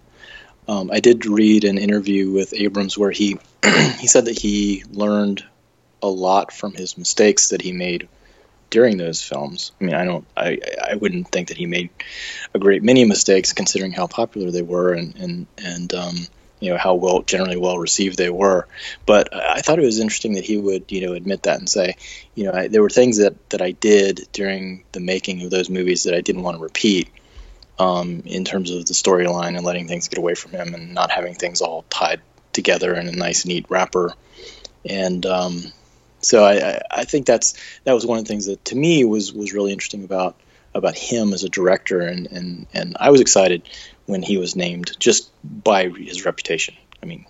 Um, 0.67 0.91
I 0.91 1.01
did 1.01 1.27
read 1.27 1.65
an 1.65 1.79
interview 1.79 2.31
with 2.31 2.55
Abrams 2.55 2.97
where 2.97 3.11
he 3.11 3.39
he 3.99 4.07
said 4.07 4.27
that 4.27 4.39
he 4.39 4.85
learned 4.91 5.45
a 6.03 6.09
lot 6.09 6.53
from 6.53 6.73
his 6.73 6.97
mistakes 6.97 7.49
that 7.49 7.63
he 7.63 7.73
made 7.73 8.09
during 8.71 8.97
those 8.97 9.23
films. 9.23 9.73
I 9.81 9.85
mean, 9.85 9.95
I 9.95 10.05
don't, 10.05 10.27
I, 10.37 10.59
I 10.91 10.97
wouldn't 10.97 11.29
think 11.29 11.49
that 11.49 11.57
he 11.57 11.67
made 11.67 11.91
a 12.55 12.59
great 12.59 12.83
many 12.83 13.05
mistakes 13.05 13.53
considering 13.53 13.93
how 13.93 14.07
popular 14.07 14.51
they 14.51 14.63
were 14.63 14.93
and 14.95 15.15
and 15.17 15.47
and 15.59 15.95
um, 15.95 16.17
you 16.61 16.71
know 16.71 16.79
how 16.79 16.95
well 16.95 17.23
generally 17.23 17.57
well 17.57 17.79
received 17.79 18.17
they 18.17 18.31
were. 18.31 18.67
But 19.07 19.35
I 19.35 19.61
thought 19.61 19.79
it 19.79 19.85
was 19.85 20.01
interesting 20.01 20.35
that 20.35 20.45
he 20.45 20.57
would 20.57 20.91
you 20.91 21.07
know 21.07 21.15
admit 21.15 21.45
that 21.45 21.59
and 21.59 21.69
say, 21.69 21.97
you 22.35 22.45
know, 22.45 22.53
I, 22.53 22.69
there 22.69 22.83
were 22.83 22.91
things 22.91 23.19
that 23.19 23.51
that 23.51 23.63
I 23.63 23.73
did 23.73 24.29
during 24.33 24.85
the 24.93 25.01
making 25.01 25.43
of 25.43 25.51
those 25.51 25.71
movies 25.71 26.05
that 26.05 26.15
I 26.15 26.21
didn't 26.21 26.43
want 26.43 26.57
to 26.57 26.63
repeat. 26.63 27.09
Um, 27.77 28.23
in 28.25 28.45
terms 28.45 28.71
of 28.71 28.87
the 28.87 28.95
storyline 28.95 29.57
and 29.57 29.67
letting 29.67 29.89
things 29.89 30.07
get 30.07 30.17
away 30.17 30.37
from 30.37 30.53
him 30.53 30.75
and 30.75 30.95
not 30.95 31.11
having 31.11 31.35
things 31.35 31.61
all 31.61 31.85
tied 31.91 32.21
together 32.53 32.95
in 32.95 33.09
a 33.09 33.13
nice, 33.13 33.45
neat 33.45 33.67
wrapper. 33.69 34.15
And 34.85 35.27
um, 35.27 35.73
so 36.21 36.45
I, 36.45 36.81
I 36.91 37.05
think 37.05 37.27
that's 37.27 37.55
that 37.85 37.93
was 37.93 38.07
one 38.07 38.19
of 38.19 38.25
the 38.25 38.29
things 38.29 38.47
that 38.47 38.65
to 38.67 38.77
me 38.77 39.05
was 39.05 39.33
was 39.33 39.53
really 39.53 39.73
interesting 39.73 40.05
about 40.05 40.37
about 40.75 40.97
him 40.97 41.33
as 41.33 41.45
a 41.45 41.49
director, 41.49 42.01
and 42.01 42.27
and 42.27 42.67
and 42.75 42.97
I 43.01 43.11
was 43.11 43.21
excited 43.21 43.63
when 44.07 44.23
he 44.23 44.37
was 44.39 44.55
named 44.57 44.93
just 44.99 45.31
by 45.45 45.89
his 45.89 46.25
reputation. 46.25 46.75
I 47.03 47.07
mean, 47.07 47.27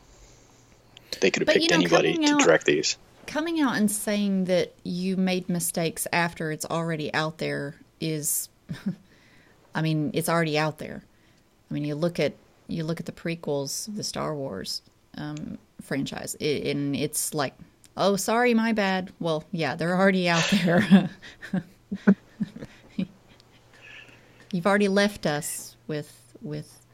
they 1.20 1.30
could 1.30 1.42
have 1.42 1.46
But, 1.46 1.54
picked 1.54 1.64
you 1.64 1.70
know, 1.70 1.76
anybody 1.76 2.14
to 2.16 2.32
out- 2.34 2.40
direct 2.40 2.64
these. 2.66 2.96
coming 3.26 3.60
out 3.60 3.76
and 3.76 3.90
saying 3.90 4.44
that 4.46 4.72
you 4.84 5.16
made 5.16 5.48
mistakes 5.48 6.06
after 6.12 6.50
it's 6.52 6.66
already 6.66 7.12
out 7.14 7.38
there 7.38 7.74
is 8.00 8.48
I 9.74 9.82
mean, 9.82 10.10
it's 10.14 10.28
already 10.28 10.58
out 10.58 10.78
there. 10.78 11.02
I 11.70 11.74
mean, 11.74 11.84
you 11.84 11.94
look 11.94 12.18
at 12.20 12.34
you 12.68 12.84
look 12.84 13.00
at 13.00 13.06
the 13.06 13.12
prequels, 13.12 13.94
the 13.94 14.02
Star 14.04 14.34
Wars 14.34 14.82
um, 15.18 15.58
franchise, 15.82 16.36
i 16.40 16.44
and 16.44 16.96
it's 16.96 17.34
like, 17.34 17.54
oh, 17.96 18.16
sorry, 18.16 18.54
my 18.54 18.72
bad. 18.72 19.12
Well, 19.20 19.44
yeah, 19.52 19.74
they're 19.76 19.96
already 19.96 20.28
out 20.28 20.48
there. 20.50 21.10
You've 24.54 24.66
already 24.68 24.87
left 24.87 25.26
us 25.26 25.75
with 25.88 26.37
with 26.40 26.87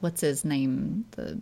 what's 0.00 0.20
his 0.20 0.44
name, 0.44 1.06
the 1.12 1.40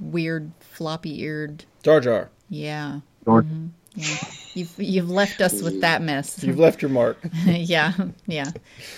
weird 0.00 0.50
floppy 0.58 1.20
eared. 1.22 1.64
Jar 1.84 2.00
Jar, 2.00 2.28
Yeah, 2.48 2.98
Or- 3.26 3.42
mm-hmm. 3.44 3.66
yeah. 3.94 4.16
You've 4.54 4.74
you've 4.76 5.08
left 5.10 5.40
us 5.40 5.62
with 5.62 5.80
that 5.82 6.02
mess. 6.02 6.42
you've 6.42 6.58
left 6.58 6.82
your 6.82 6.90
mark. 6.90 7.16
yeah, 7.46 7.92
yeah. 8.26 8.50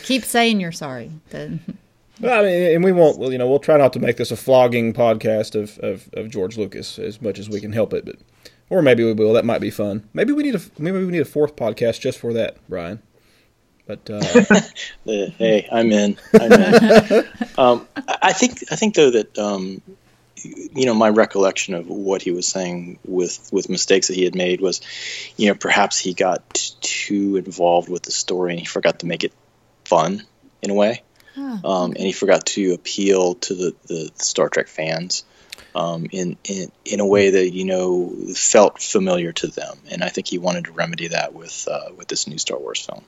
Keep 0.05 0.25
saying 0.25 0.59
you're 0.59 0.73
sorry. 0.73 1.11
The- 1.29 1.59
Well, 2.23 2.41
I 2.41 2.43
mean, 2.47 2.75
and 2.75 2.85
we 2.85 2.93
won't. 2.93 3.19
Well, 3.19 3.33
you 3.33 3.39
know, 3.39 3.49
we'll 3.49 3.59
try 3.59 3.79
not 3.79 3.95
to 3.95 3.99
make 3.99 4.19
this 4.19 4.31
a 4.31 4.37
flogging 4.37 4.93
podcast 4.93 5.55
of, 5.55 5.79
of, 5.79 6.11
of 6.13 6.29
George 6.29 6.59
Lucas 6.59 6.99
as 6.99 7.23
much 7.23 7.39
as 7.39 7.49
we 7.49 7.61
can 7.63 7.73
help 7.73 7.95
it, 7.95 8.05
but 8.05 8.17
or 8.69 8.83
maybe 8.83 9.03
we 9.05 9.15
will. 9.15 9.33
That 9.33 9.47
might 9.47 9.63
be 9.63 9.71
fun. 9.71 10.07
Maybe 10.13 10.33
we 10.35 10.43
need 10.43 10.55
a 10.55 10.61
maybe 10.79 10.99
we 10.99 11.11
need 11.11 11.21
a 11.23 11.25
fourth 11.25 11.57
podcast 11.57 12.01
just 12.01 12.19
for 12.19 12.35
that, 12.35 12.57
Brian. 12.69 13.01
But 13.91 14.09
uh, 14.09 14.21
Uh, 15.09 15.31
hey, 15.39 15.67
I'm 15.73 15.91
in. 15.91 16.17
I'm 16.33 16.53
in. 16.53 17.25
um, 17.59 17.89
I 17.97 18.19
I 18.23 18.33
think 18.33 18.63
I 18.71 18.77
think 18.77 18.95
though 18.95 19.11
that 19.11 19.37
um, 19.39 19.83
you 20.37 20.87
know 20.87 20.95
my 20.95 21.09
recollection 21.09 21.75
of 21.75 21.89
what 21.89 22.23
he 22.23 22.31
was 22.31 22.47
saying 22.47 22.99
with 23.05 23.49
with 23.51 23.69
mistakes 23.69 24.09
that 24.09 24.15
he 24.15 24.25
had 24.25 24.37
made 24.37 24.61
was, 24.61 24.83
you 25.37 25.49
know, 25.49 25.55
perhaps 25.55 25.99
he 25.99 26.15
got 26.15 26.49
t- 26.55 26.75
too 26.81 27.37
involved 27.37 27.89
with 27.89 28.03
the 28.03 28.13
story 28.13 28.53
and 28.53 28.61
he 28.61 28.67
forgot 28.67 29.01
to 29.01 29.07
make 29.07 29.25
it 29.25 29.33
fun 29.85 30.23
in 30.63 30.71
a 30.71 30.75
way, 30.75 31.03
um, 31.65 31.93
and 31.93 32.05
he 32.05 32.13
forgot 32.13 32.47
to 32.47 32.75
appeal 32.75 33.35
to 33.37 33.55
the, 33.55 33.75
the 33.87 34.11
Star 34.17 34.49
Trek 34.49 34.69
fans. 34.69 35.25
Um, 35.73 36.07
in, 36.11 36.37
in 36.45 36.73
in 36.85 36.99
a 36.99 37.07
way 37.07 37.31
that 37.31 37.51
you 37.51 37.65
know 37.65 38.13
felt 38.35 38.83
familiar 38.83 39.33
to 39.33 39.47
them, 39.47 39.79
and 39.91 40.03
I 40.03 40.09
think 40.09 40.27
he 40.27 40.39
wanted 40.39 40.65
to 40.65 40.73
remedy 40.73 41.09
that 41.09 41.33
with 41.33 41.69
uh, 41.71 41.91
with 41.97 42.09
this 42.09 42.27
new 42.27 42.39
Star 42.39 42.59
Wars 42.59 42.85
film. 42.85 43.05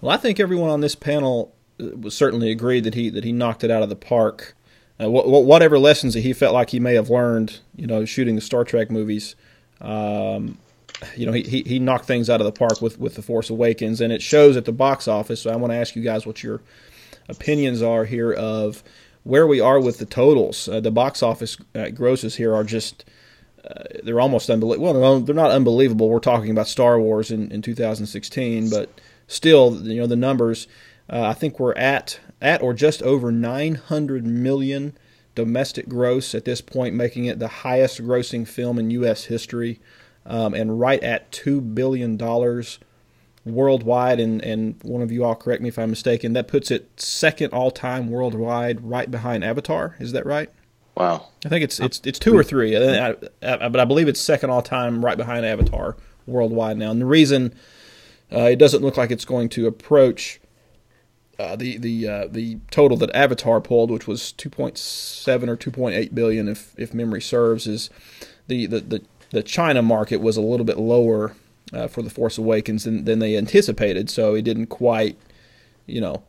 Well, 0.00 0.14
I 0.14 0.16
think 0.16 0.40
everyone 0.40 0.70
on 0.70 0.80
this 0.80 0.94
panel 0.94 1.54
uh, 1.78 2.08
certainly 2.10 2.50
agreed 2.50 2.84
that 2.84 2.94
he 2.94 3.10
that 3.10 3.24
he 3.24 3.32
knocked 3.32 3.64
it 3.64 3.70
out 3.70 3.82
of 3.82 3.88
the 3.88 3.96
park. 3.96 4.54
Uh, 4.98 5.06
wh- 5.06 5.46
whatever 5.46 5.78
lessons 5.78 6.14
that 6.14 6.20
he 6.20 6.32
felt 6.32 6.52
like 6.52 6.70
he 6.70 6.80
may 6.80 6.94
have 6.94 7.08
learned, 7.08 7.60
you 7.74 7.86
know, 7.86 8.04
shooting 8.04 8.34
the 8.34 8.40
Star 8.40 8.64
Trek 8.64 8.90
movies, 8.90 9.34
um, 9.80 10.58
you 11.16 11.26
know, 11.26 11.32
he, 11.32 11.42
he 11.42 11.62
he 11.62 11.78
knocked 11.78 12.06
things 12.06 12.28
out 12.28 12.40
of 12.40 12.44
the 12.44 12.52
park 12.52 12.80
with 12.82 12.98
with 12.98 13.14
the 13.14 13.22
Force 13.22 13.50
Awakens, 13.50 14.00
and 14.00 14.12
it 14.12 14.22
shows 14.22 14.56
at 14.56 14.64
the 14.64 14.72
box 14.72 15.08
office. 15.08 15.42
So 15.42 15.50
I 15.50 15.56
want 15.56 15.72
to 15.72 15.76
ask 15.76 15.96
you 15.96 16.02
guys 16.02 16.26
what 16.26 16.42
your 16.42 16.60
opinions 17.28 17.82
are 17.82 18.04
here 18.04 18.32
of 18.32 18.82
where 19.22 19.46
we 19.46 19.60
are 19.60 19.80
with 19.80 19.98
the 19.98 20.06
totals. 20.06 20.68
Uh, 20.68 20.80
the 20.80 20.90
box 20.90 21.22
office 21.22 21.56
uh, 21.74 21.90
grosses 21.90 22.36
here 22.36 22.54
are 22.54 22.64
just 22.64 23.04
uh, 23.64 23.84
they're 24.02 24.20
almost 24.20 24.48
unbelievable. 24.48 25.00
Well, 25.00 25.20
they're 25.20 25.34
not 25.34 25.50
unbelievable. 25.50 26.08
We're 26.08 26.20
talking 26.20 26.50
about 26.50 26.68
Star 26.68 26.98
Wars 26.98 27.30
in, 27.30 27.50
in 27.52 27.62
2016, 27.62 28.70
but 28.70 28.90
still, 29.30 29.80
you 29.86 30.00
know, 30.00 30.06
the 30.06 30.16
numbers. 30.16 30.66
Uh, 31.08 31.22
I 31.22 31.32
think 31.32 31.58
we're 31.58 31.74
at 31.74 32.20
at 32.42 32.62
or 32.62 32.74
just 32.74 33.02
over 33.02 33.30
900 33.30 34.26
million 34.26 34.96
domestic 35.34 35.88
gross 35.88 36.34
at 36.34 36.44
this 36.44 36.60
point, 36.60 36.94
making 36.94 37.26
it 37.26 37.38
the 37.38 37.48
highest 37.48 38.02
grossing 38.02 38.46
film 38.46 38.78
in 38.78 38.90
U.S. 38.90 39.24
history, 39.24 39.80
um, 40.26 40.52
and 40.52 40.80
right 40.80 41.02
at 41.02 41.30
two 41.32 41.60
billion 41.60 42.16
dollars 42.16 42.78
worldwide. 43.44 44.20
And, 44.20 44.42
and 44.42 44.76
one 44.82 45.02
of 45.02 45.12
you 45.12 45.24
all 45.24 45.34
correct 45.36 45.62
me 45.62 45.68
if 45.68 45.78
I'm 45.78 45.90
mistaken. 45.90 46.32
That 46.32 46.48
puts 46.48 46.70
it 46.70 46.88
second 47.00 47.52
all 47.52 47.70
time 47.70 48.10
worldwide, 48.10 48.82
right 48.82 49.10
behind 49.10 49.44
Avatar. 49.44 49.96
Is 50.00 50.12
that 50.12 50.26
right? 50.26 50.50
Wow. 50.96 51.28
I 51.44 51.48
think 51.48 51.64
it's 51.64 51.78
it's 51.78 52.00
it's 52.04 52.18
two 52.18 52.36
or 52.36 52.42
three, 52.42 52.76
I, 52.76 53.14
I, 53.42 53.68
but 53.68 53.78
I 53.78 53.84
believe 53.84 54.08
it's 54.08 54.20
second 54.20 54.50
all 54.50 54.62
time, 54.62 55.04
right 55.04 55.16
behind 55.16 55.46
Avatar 55.46 55.96
worldwide 56.26 56.76
now. 56.76 56.90
And 56.90 57.00
the 57.00 57.06
reason 57.06 57.54
uh, 58.32 58.44
it 58.44 58.56
doesn't 58.56 58.82
look 58.82 58.96
like 58.96 59.10
it's 59.10 59.24
going 59.24 59.48
to 59.50 59.66
approach 59.66 60.40
uh, 61.40 61.56
the 61.56 61.78
the 61.78 62.06
uh, 62.06 62.26
the 62.30 62.58
total 62.70 62.96
that 62.98 63.14
Avatar 63.14 63.60
pulled, 63.60 63.90
which 63.90 64.06
was 64.06 64.34
2.7 64.36 65.48
or 65.48 65.56
2.8 65.56 66.14
billion, 66.14 66.48
if 66.48 66.74
if 66.78 66.92
memory 66.92 67.22
serves, 67.22 67.66
is 67.66 67.88
the 68.46 68.66
the 68.66 68.80
the, 68.80 69.02
the 69.30 69.42
China 69.42 69.80
market 69.80 70.18
was 70.18 70.36
a 70.36 70.42
little 70.42 70.66
bit 70.66 70.78
lower 70.78 71.34
uh, 71.72 71.88
for 71.88 72.02
the 72.02 72.10
Force 72.10 72.36
Awakens 72.36 72.84
than, 72.84 73.04
than 73.04 73.20
they 73.20 73.36
anticipated, 73.36 74.10
so 74.10 74.34
it 74.34 74.42
didn't 74.42 74.66
quite, 74.66 75.16
you 75.86 76.00
know. 76.00 76.22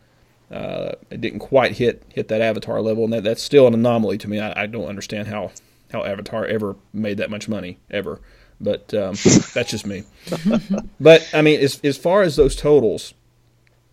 Uh, 0.50 0.96
it 1.10 1.22
didn't 1.22 1.40
quite 1.40 1.78
hit 1.78 2.04
hit 2.10 2.28
that 2.28 2.42
Avatar 2.42 2.82
level, 2.82 3.06
and 3.06 3.14
that, 3.14 3.24
that's 3.24 3.42
still 3.42 3.68
an 3.68 3.74
anomaly 3.74 4.18
to 4.18 4.30
me. 4.30 4.38
I, 4.38 4.64
I 4.64 4.66
don't 4.66 4.88
understand 4.88 5.30
how 5.30 5.52
how 5.94 6.04
Avatar 6.04 6.46
ever 6.46 6.76
made 6.94 7.18
that 7.18 7.30
much 7.30 7.48
money 7.48 7.80
ever, 7.90 8.20
but 8.64 8.94
um, 8.94 9.16
that's 9.54 9.72
just 9.72 9.86
me. 9.86 10.04
but 11.00 11.28
I 11.34 11.42
mean, 11.42 11.60
as 11.60 11.80
as 11.84 11.98
far 11.98 12.22
as 12.22 12.36
those 12.36 12.56
totals, 12.56 13.14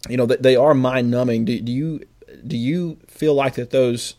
you 0.09 0.17
know, 0.17 0.27
that 0.27 0.43
they 0.43 0.57
are 0.57 0.75
mind 0.75 1.11
numbing. 1.11 1.45
Do, 1.45 1.61
do 1.61 1.73
you 1.73 2.01
do 2.47 2.57
you 2.57 2.99
feel 3.07 3.35
like 3.35 3.55
that 3.55 3.71
those, 3.71 4.15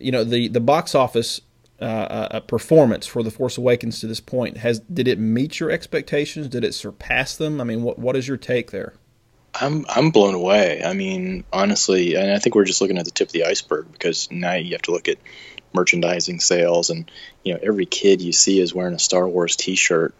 you 0.00 0.12
know, 0.12 0.24
the 0.24 0.48
the 0.48 0.60
box 0.60 0.94
office 0.94 1.40
uh, 1.80 1.84
uh, 1.84 2.40
performance 2.40 3.06
for 3.06 3.22
the 3.22 3.30
Force 3.30 3.58
Awakens 3.58 4.00
to 4.00 4.06
this 4.06 4.20
point 4.20 4.56
has 4.58 4.80
did 4.80 5.06
it 5.08 5.18
meet 5.18 5.60
your 5.60 5.70
expectations? 5.70 6.48
Did 6.48 6.64
it 6.64 6.74
surpass 6.74 7.36
them? 7.36 7.60
I 7.60 7.64
mean, 7.64 7.82
what 7.82 7.98
what 7.98 8.16
is 8.16 8.26
your 8.26 8.36
take 8.36 8.70
there? 8.70 8.94
I'm 9.60 9.84
I'm 9.88 10.10
blown 10.10 10.34
away. 10.34 10.82
I 10.84 10.92
mean, 10.92 11.44
honestly, 11.52 12.14
and 12.14 12.30
I 12.30 12.38
think 12.38 12.54
we're 12.54 12.64
just 12.64 12.80
looking 12.80 12.98
at 12.98 13.04
the 13.04 13.10
tip 13.10 13.28
of 13.28 13.32
the 13.32 13.44
iceberg 13.44 13.90
because 13.92 14.30
now 14.30 14.54
you 14.54 14.72
have 14.72 14.82
to 14.82 14.92
look 14.92 15.08
at 15.08 15.18
merchandising 15.76 16.40
sales, 16.40 16.90
and 16.90 17.08
you 17.44 17.54
know 17.54 17.60
every 17.62 17.86
kid 17.86 18.20
you 18.20 18.32
see 18.32 18.58
is 18.60 18.74
wearing 18.74 18.94
a 18.94 18.98
Star 18.98 19.28
Wars 19.28 19.54
T-shirt, 19.54 20.14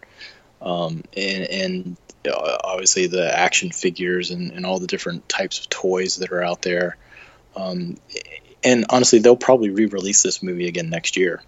um, 0.61 1.03
and 1.17 1.43
and 1.49 1.97
uh, 2.25 2.57
obviously 2.63 3.07
the 3.07 3.37
action 3.37 3.71
figures 3.71 4.31
and, 4.31 4.51
and 4.51 4.65
all 4.65 4.79
the 4.79 4.87
different 4.87 5.27
types 5.27 5.59
of 5.59 5.67
toys 5.69 6.15
that 6.17 6.31
are 6.31 6.41
out 6.43 6.61
there. 6.61 6.95
Um, 7.55 7.97
and 8.63 8.85
honestly, 8.89 9.19
they'll 9.19 9.35
probably 9.37 9.69
re-release 9.69 10.23
this 10.23 10.41
movie 10.43 10.67
again 10.67 10.89
next 10.89 11.15
year 11.17 11.41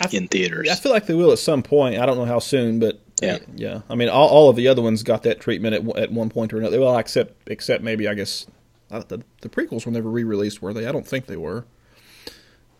I- 0.00 0.08
in 0.12 0.28
theaters. 0.28 0.68
I 0.70 0.74
feel 0.74 0.92
like 0.92 1.06
they 1.06 1.14
will 1.14 1.32
at 1.32 1.38
some 1.38 1.62
point. 1.62 1.98
I 1.98 2.06
don't 2.06 2.16
know 2.18 2.24
how 2.26 2.38
soon, 2.38 2.78
but 2.80 3.00
Yeah. 3.22 3.38
yeah. 3.54 3.80
I 3.88 3.94
mean, 3.94 4.08
all, 4.08 4.28
all 4.28 4.48
of 4.50 4.56
the 4.56 4.68
other 4.68 4.82
ones 4.82 5.02
got 5.02 5.22
that 5.24 5.40
treatment 5.40 5.74
at 5.74 5.96
at 5.98 6.12
one 6.12 6.28
point 6.28 6.52
or 6.52 6.58
another. 6.58 6.80
Well, 6.80 6.96
except 6.98 7.48
except 7.48 7.82
maybe 7.82 8.06
I 8.08 8.14
guess 8.14 8.46
the, 8.90 9.22
the 9.40 9.48
prequels 9.48 9.86
were 9.86 9.92
never 9.92 10.08
re-released, 10.10 10.60
were 10.60 10.72
they? 10.74 10.86
I 10.86 10.92
don't 10.92 11.06
think 11.06 11.26
they 11.26 11.36
were. 11.36 11.64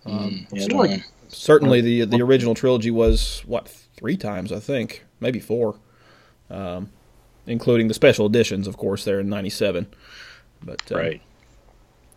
Yeah, 0.07 0.67
I 0.71 0.75
like- 0.75 1.05
Certainly, 1.29 1.83
the 1.83 2.05
the 2.07 2.23
original 2.23 2.55
trilogy 2.55 2.91
was 2.91 3.43
what 3.45 3.69
three 3.69 4.17
times, 4.17 4.51
I 4.51 4.61
think, 4.61 5.05
maybe 5.21 5.41
four, 5.41 5.77
um, 6.49 6.89
including 7.47 7.89
the 7.89 7.95
special 7.95 8.25
editions, 8.27 8.67
of 8.67 8.79
course, 8.79 9.05
there 9.05 9.21
in 9.21 9.29
'97. 9.29 9.87
But 10.65 10.91
uh, 10.91 10.97
right. 10.97 11.23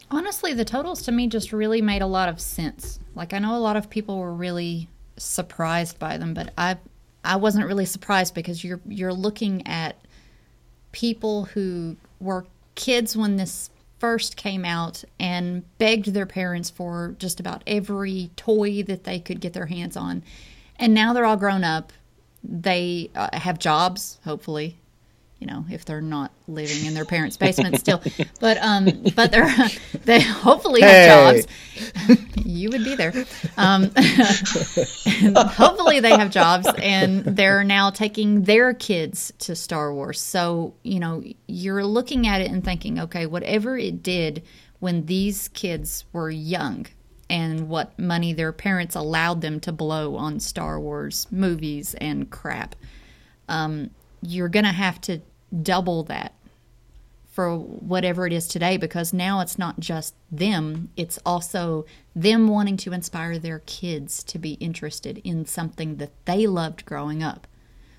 Honestly, 0.10 0.54
the 0.54 0.66
totals 0.66 1.02
to 1.04 1.12
me 1.12 1.28
just 1.28 1.52
really 1.54 1.82
made 1.82 2.02
a 2.02 2.08
lot 2.08 2.30
of 2.30 2.40
sense. 2.40 3.00
Like, 3.16 3.34
I 3.34 3.40
know 3.40 3.56
a 3.56 3.60
lot 3.60 3.76
of 3.78 3.90
people 3.90 4.18
were 4.18 4.34
really 4.34 4.88
surprised 5.18 6.00
by 6.00 6.18
them, 6.18 6.34
but 6.34 6.54
I 6.58 6.78
I 7.26 7.36
wasn't 7.36 7.66
really 7.68 7.86
surprised 7.86 8.34
because 8.34 8.64
you're 8.64 8.80
you're 8.88 9.14
looking 9.14 9.66
at 9.68 9.98
people 10.94 11.46
who 11.46 11.98
were 12.20 12.46
kids 12.76 13.16
when 13.18 13.36
this 13.36 13.70
first 14.02 14.36
came 14.36 14.66
out 14.66 15.04
and 15.20 15.64
begged 15.78 16.08
their 16.08 16.26
parents 16.26 16.72
for 16.72 17.16
just 17.20 17.40
about 17.40 17.62
every 17.68 18.32
toy 18.36 18.82
that 18.82 19.04
they 19.04 19.20
could 19.20 19.40
get 19.40 19.54
their 19.54 19.68
hands 19.68 19.96
on. 19.96 20.24
And 20.78 20.96
now 20.96 21.14
they're 21.14 21.24
all 21.24 21.38
grown 21.38 21.64
up. 21.64 21.94
They 22.44 23.12
uh, 23.14 23.30
have 23.38 23.60
jobs, 23.60 24.18
hopefully, 24.24 24.80
you 25.42 25.48
know, 25.48 25.66
if 25.72 25.86
they're 25.86 26.02
not 26.02 26.32
living 26.48 26.86
in 26.86 26.94
their 26.94 27.04
parents' 27.04 27.36
basement 27.36 27.80
still. 27.80 28.02
But 28.40 28.58
um, 28.62 29.04
but 29.16 29.32
they're 29.32 29.52
they 30.06 30.22
hopefully 30.22 30.82
have 30.82 30.92
Hey. 30.92 31.42
jobs. 31.42 32.46
you 32.46 32.70
would 32.70 32.84
be 32.84 32.96
there. 32.96 33.12
Um, 33.58 33.92
hopefully 35.36 36.00
they 36.00 36.12
have 36.12 36.30
jobs, 36.30 36.68
and 36.82 37.26
they're 37.26 37.64
now 37.64 37.90
taking 37.90 38.44
their 38.44 38.74
kids 38.76 39.34
to 39.40 39.56
Star 39.56 39.92
Wars. 39.94 40.22
So 40.22 40.76
you 40.84 41.00
know, 41.00 41.24
you're 41.48 41.84
looking 41.84 42.28
at 42.28 42.42
it 42.42 42.52
and 42.52 42.64
thinking, 42.64 43.00
okay, 43.00 43.26
whatever 43.26 43.78
it 43.78 44.04
did 44.04 44.44
when 44.80 45.08
these 45.08 45.48
kids 45.50 46.06
were 46.14 46.30
young. 46.30 46.86
And 47.30 47.70
what 47.70 47.98
money 47.98 48.34
their 48.34 48.52
parents 48.52 48.94
allowed 48.94 49.40
them 49.42 49.62
to 49.62 49.72
blow 49.72 50.18
on 50.18 50.42
Star 50.42 50.80
Wars 50.80 51.28
movies 51.32 51.96
and 51.96 52.30
crap 52.30 52.76
you're 54.22 54.50
going 54.50 54.66
to 54.66 54.72
have 54.72 55.02
to 55.02 55.22
double 55.64 56.04
that 56.04 56.34
for 57.32 57.58
whatever 57.58 58.28
it 58.28 58.34
is 58.34 58.48
today 58.48 58.76
because 58.76 59.14
now 59.14 59.40
it's 59.40 59.58
not 59.58 59.80
just 59.80 60.14
them, 60.30 60.90
it's 60.98 61.18
also 61.26 61.86
them 62.14 62.48
wanting 62.50 62.76
to 62.76 62.92
inspire 62.92 63.40
their 63.40 63.60
kids 63.66 64.22
to 64.24 64.38
be 64.38 64.54
interested 64.54 65.20
in 65.24 65.46
something 65.46 65.96
that 65.96 66.12
they 66.26 66.46
loved 66.46 66.86
growing 66.86 67.24
up. 67.24 67.48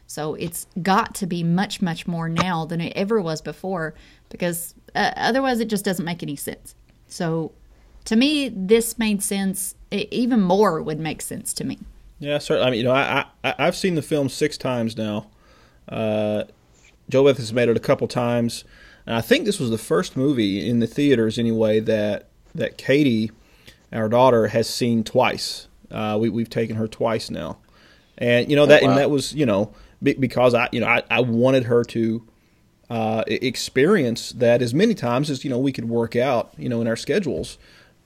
So 0.06 0.34
it's 0.34 0.66
got 0.82 1.14
to 1.16 1.26
be 1.26 1.42
much, 1.42 1.80
much 1.80 2.06
more 2.06 2.28
now 2.28 2.66
than 2.66 2.82
it 2.82 2.92
ever 2.94 3.22
was 3.22 3.40
before 3.40 3.94
because 4.28 4.74
uh, 4.94 5.12
otherwise 5.16 5.60
it 5.60 5.68
just 5.68 5.84
doesn't 5.84 6.04
make 6.04 6.22
any 6.22 6.36
sense. 6.36 6.74
So 7.06 7.52
to 8.04 8.16
me, 8.16 8.50
this 8.50 8.98
made 8.98 9.22
sense. 9.22 9.74
E- 9.90 10.08
Even 10.10 10.42
more 10.42 10.82
would 10.82 11.00
make 11.00 11.22
sense 11.22 11.54
to 11.54 11.64
me. 11.64 11.78
Yeah, 12.18 12.36
certainly. 12.38 12.66
I 12.66 12.70
mean, 12.70 12.78
you 12.80 12.84
know, 12.84 12.92
I, 12.92 13.24
I 13.42 13.54
I've 13.58 13.76
seen 13.76 13.94
the 13.94 14.02
film 14.02 14.28
six 14.28 14.58
times 14.58 14.96
now. 14.96 15.30
Uh, 15.88 16.44
JoBeth 17.12 17.36
has 17.36 17.52
made 17.52 17.68
it 17.68 17.76
a 17.76 17.80
couple 17.80 18.08
times, 18.08 18.64
and 19.06 19.14
I 19.14 19.20
think 19.20 19.44
this 19.44 19.60
was 19.60 19.68
the 19.68 19.78
first 19.78 20.16
movie 20.16 20.66
in 20.66 20.80
the 20.80 20.86
theaters 20.86 21.38
anyway 21.38 21.78
that 21.80 22.28
that 22.54 22.78
Katie, 22.78 23.30
our 23.92 24.08
daughter, 24.08 24.48
has 24.48 24.68
seen 24.68 25.04
twice. 25.04 25.68
Uh, 25.90 26.16
we 26.18 26.30
we've 26.30 26.48
taken 26.48 26.76
her 26.76 26.88
twice 26.88 27.30
now, 27.30 27.58
and 28.16 28.48
you 28.48 28.56
know 28.56 28.64
that 28.64 28.82
wow. 28.82 28.88
and 28.88 28.98
that 28.98 29.10
was 29.10 29.34
you 29.34 29.44
know 29.44 29.74
be, 30.02 30.14
because 30.14 30.54
I 30.54 30.70
you 30.72 30.80
know 30.80 30.86
I, 30.86 31.02
I 31.10 31.20
wanted 31.20 31.64
her 31.64 31.84
to 31.84 32.26
uh, 32.88 33.24
experience 33.26 34.30
that 34.32 34.62
as 34.62 34.72
many 34.72 34.94
times 34.94 35.28
as 35.28 35.44
you 35.44 35.50
know 35.50 35.58
we 35.58 35.72
could 35.72 35.90
work 35.90 36.16
out 36.16 36.54
you 36.56 36.68
know 36.70 36.80
in 36.80 36.88
our 36.88 36.96
schedules 36.96 37.58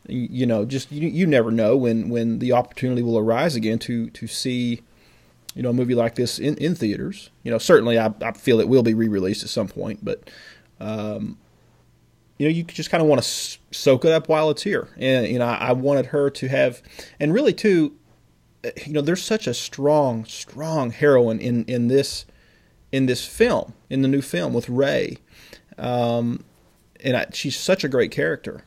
you, 0.09 0.29
you 0.31 0.47
know 0.47 0.65
just 0.65 0.91
you, 0.91 1.09
you 1.09 1.27
never 1.27 1.53
know 1.53 1.77
when 1.77 2.09
when 2.09 2.41
the 2.41 2.53
opportunity 2.53 3.03
will 3.03 3.19
arise 3.19 3.55
again 3.55 3.79
to 3.79 4.11
to 4.11 4.27
see 4.27 4.83
you 5.57 5.63
know 5.63 5.71
a 5.71 5.73
movie 5.73 5.97
like 5.97 6.15
this 6.15 6.39
in, 6.39 6.57
in 6.59 6.77
theaters. 6.77 7.31
You 7.43 7.51
know 7.51 7.59
certainly 7.59 7.99
I, 7.99 8.13
I 8.23 8.33
feel 8.33 8.61
it 8.61 8.69
will 8.69 8.85
be 8.85 8.95
re-released 8.95 9.43
at 9.43 9.51
some 9.51 9.67
point 9.67 10.05
but 10.05 10.31
um, 10.79 11.39
you 12.39 12.47
know 12.47 12.53
you 12.55 12.63
just 12.63 12.91
kind 12.91 13.03
of 13.03 13.09
want 13.09 13.21
to 13.21 13.27
s- 13.27 13.59
soak 13.73 14.05
it 14.05 14.13
up 14.13 14.29
while 14.29 14.51
it's 14.51 14.63
here. 14.63 14.89
And 14.97 15.27
you 15.27 15.39
know 15.41 15.47
I, 15.47 15.69
I 15.69 15.73
wanted 15.73 16.07
her 16.07 16.31
to 16.31 16.49
have 16.49 16.83
and 17.19 17.35
really 17.35 17.53
too 17.53 17.97
you 18.85 18.93
know 18.93 19.01
there's 19.01 19.23
such 19.23 19.47
a 19.47 19.55
strong 19.55 20.25
strong 20.27 20.91
heroine 20.91 21.41
in 21.41 21.65
in 21.65 21.89
this 21.89 22.27
in 22.93 23.07
this 23.07 23.27
film 23.27 23.75
in 23.91 24.03
the 24.03 24.09
new 24.09 24.23
film 24.23 24.53
with 24.53 24.69
Rey 24.69 25.19
um, 25.79 26.45
and 27.05 27.17
I, 27.17 27.27
she's 27.33 27.59
such 27.59 27.85
a 27.85 27.89
great 27.89 28.11
character. 28.11 28.65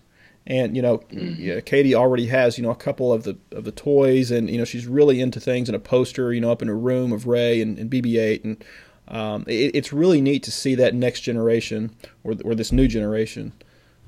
And 0.47 0.75
you 0.75 0.81
know, 0.81 1.03
yeah, 1.11 1.59
Katie 1.59 1.93
already 1.93 2.27
has 2.27 2.57
you 2.57 2.63
know 2.63 2.71
a 2.71 2.75
couple 2.75 3.13
of 3.13 3.23
the 3.23 3.37
of 3.51 3.65
the 3.65 3.71
toys, 3.71 4.31
and 4.31 4.49
you 4.49 4.57
know 4.57 4.65
she's 4.65 4.87
really 4.87 5.21
into 5.21 5.39
things. 5.39 5.69
And 5.69 5.75
a 5.75 5.79
poster, 5.79 6.33
you 6.33 6.41
know, 6.41 6.51
up 6.51 6.61
in 6.61 6.67
her 6.67 6.77
room 6.77 7.11
of 7.11 7.27
Rey 7.27 7.61
and, 7.61 7.77
and 7.77 7.89
BB-8, 7.89 8.43
and 8.43 8.65
um, 9.07 9.43
it, 9.47 9.75
it's 9.75 9.93
really 9.93 10.21
neat 10.21 10.43
to 10.43 10.51
see 10.51 10.75
that 10.75 10.95
next 10.95 11.21
generation 11.21 11.95
or 12.23 12.33
or 12.43 12.55
this 12.55 12.71
new 12.71 12.87
generation 12.87 13.53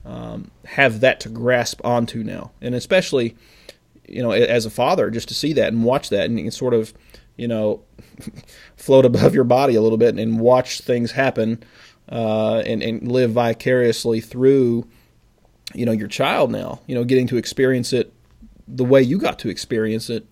um, 0.05 0.49
have 0.65 0.99
that 1.01 1.19
to 1.21 1.29
grasp 1.29 1.79
onto 1.83 2.23
now, 2.23 2.51
and 2.61 2.73
especially 2.73 3.35
you 4.07 4.23
know 4.23 4.31
as 4.31 4.65
a 4.65 4.71
father, 4.71 5.11
just 5.11 5.27
to 5.27 5.35
see 5.35 5.53
that 5.53 5.71
and 5.71 5.83
watch 5.83 6.09
that, 6.09 6.25
and, 6.25 6.39
and 6.39 6.53
sort 6.53 6.73
of 6.73 6.93
you 7.37 7.47
know 7.47 7.83
float 8.75 9.05
above 9.05 9.33
your 9.33 9.43
body 9.43 9.75
a 9.75 9.81
little 9.81 9.97
bit 9.97 10.15
and 10.17 10.39
watch 10.39 10.81
things 10.81 11.11
happen 11.11 11.63
uh, 12.09 12.61
and 12.65 12.83
and 12.83 13.11
live 13.11 13.31
vicariously 13.31 14.21
through 14.21 14.87
you 15.73 15.85
know 15.85 15.91
your 15.91 16.07
child 16.07 16.51
now 16.51 16.79
you 16.87 16.95
know 16.95 17.03
getting 17.03 17.27
to 17.27 17.37
experience 17.37 17.93
it 17.93 18.13
the 18.67 18.83
way 18.85 19.01
you 19.01 19.17
got 19.17 19.39
to 19.39 19.49
experience 19.49 20.09
it 20.09 20.25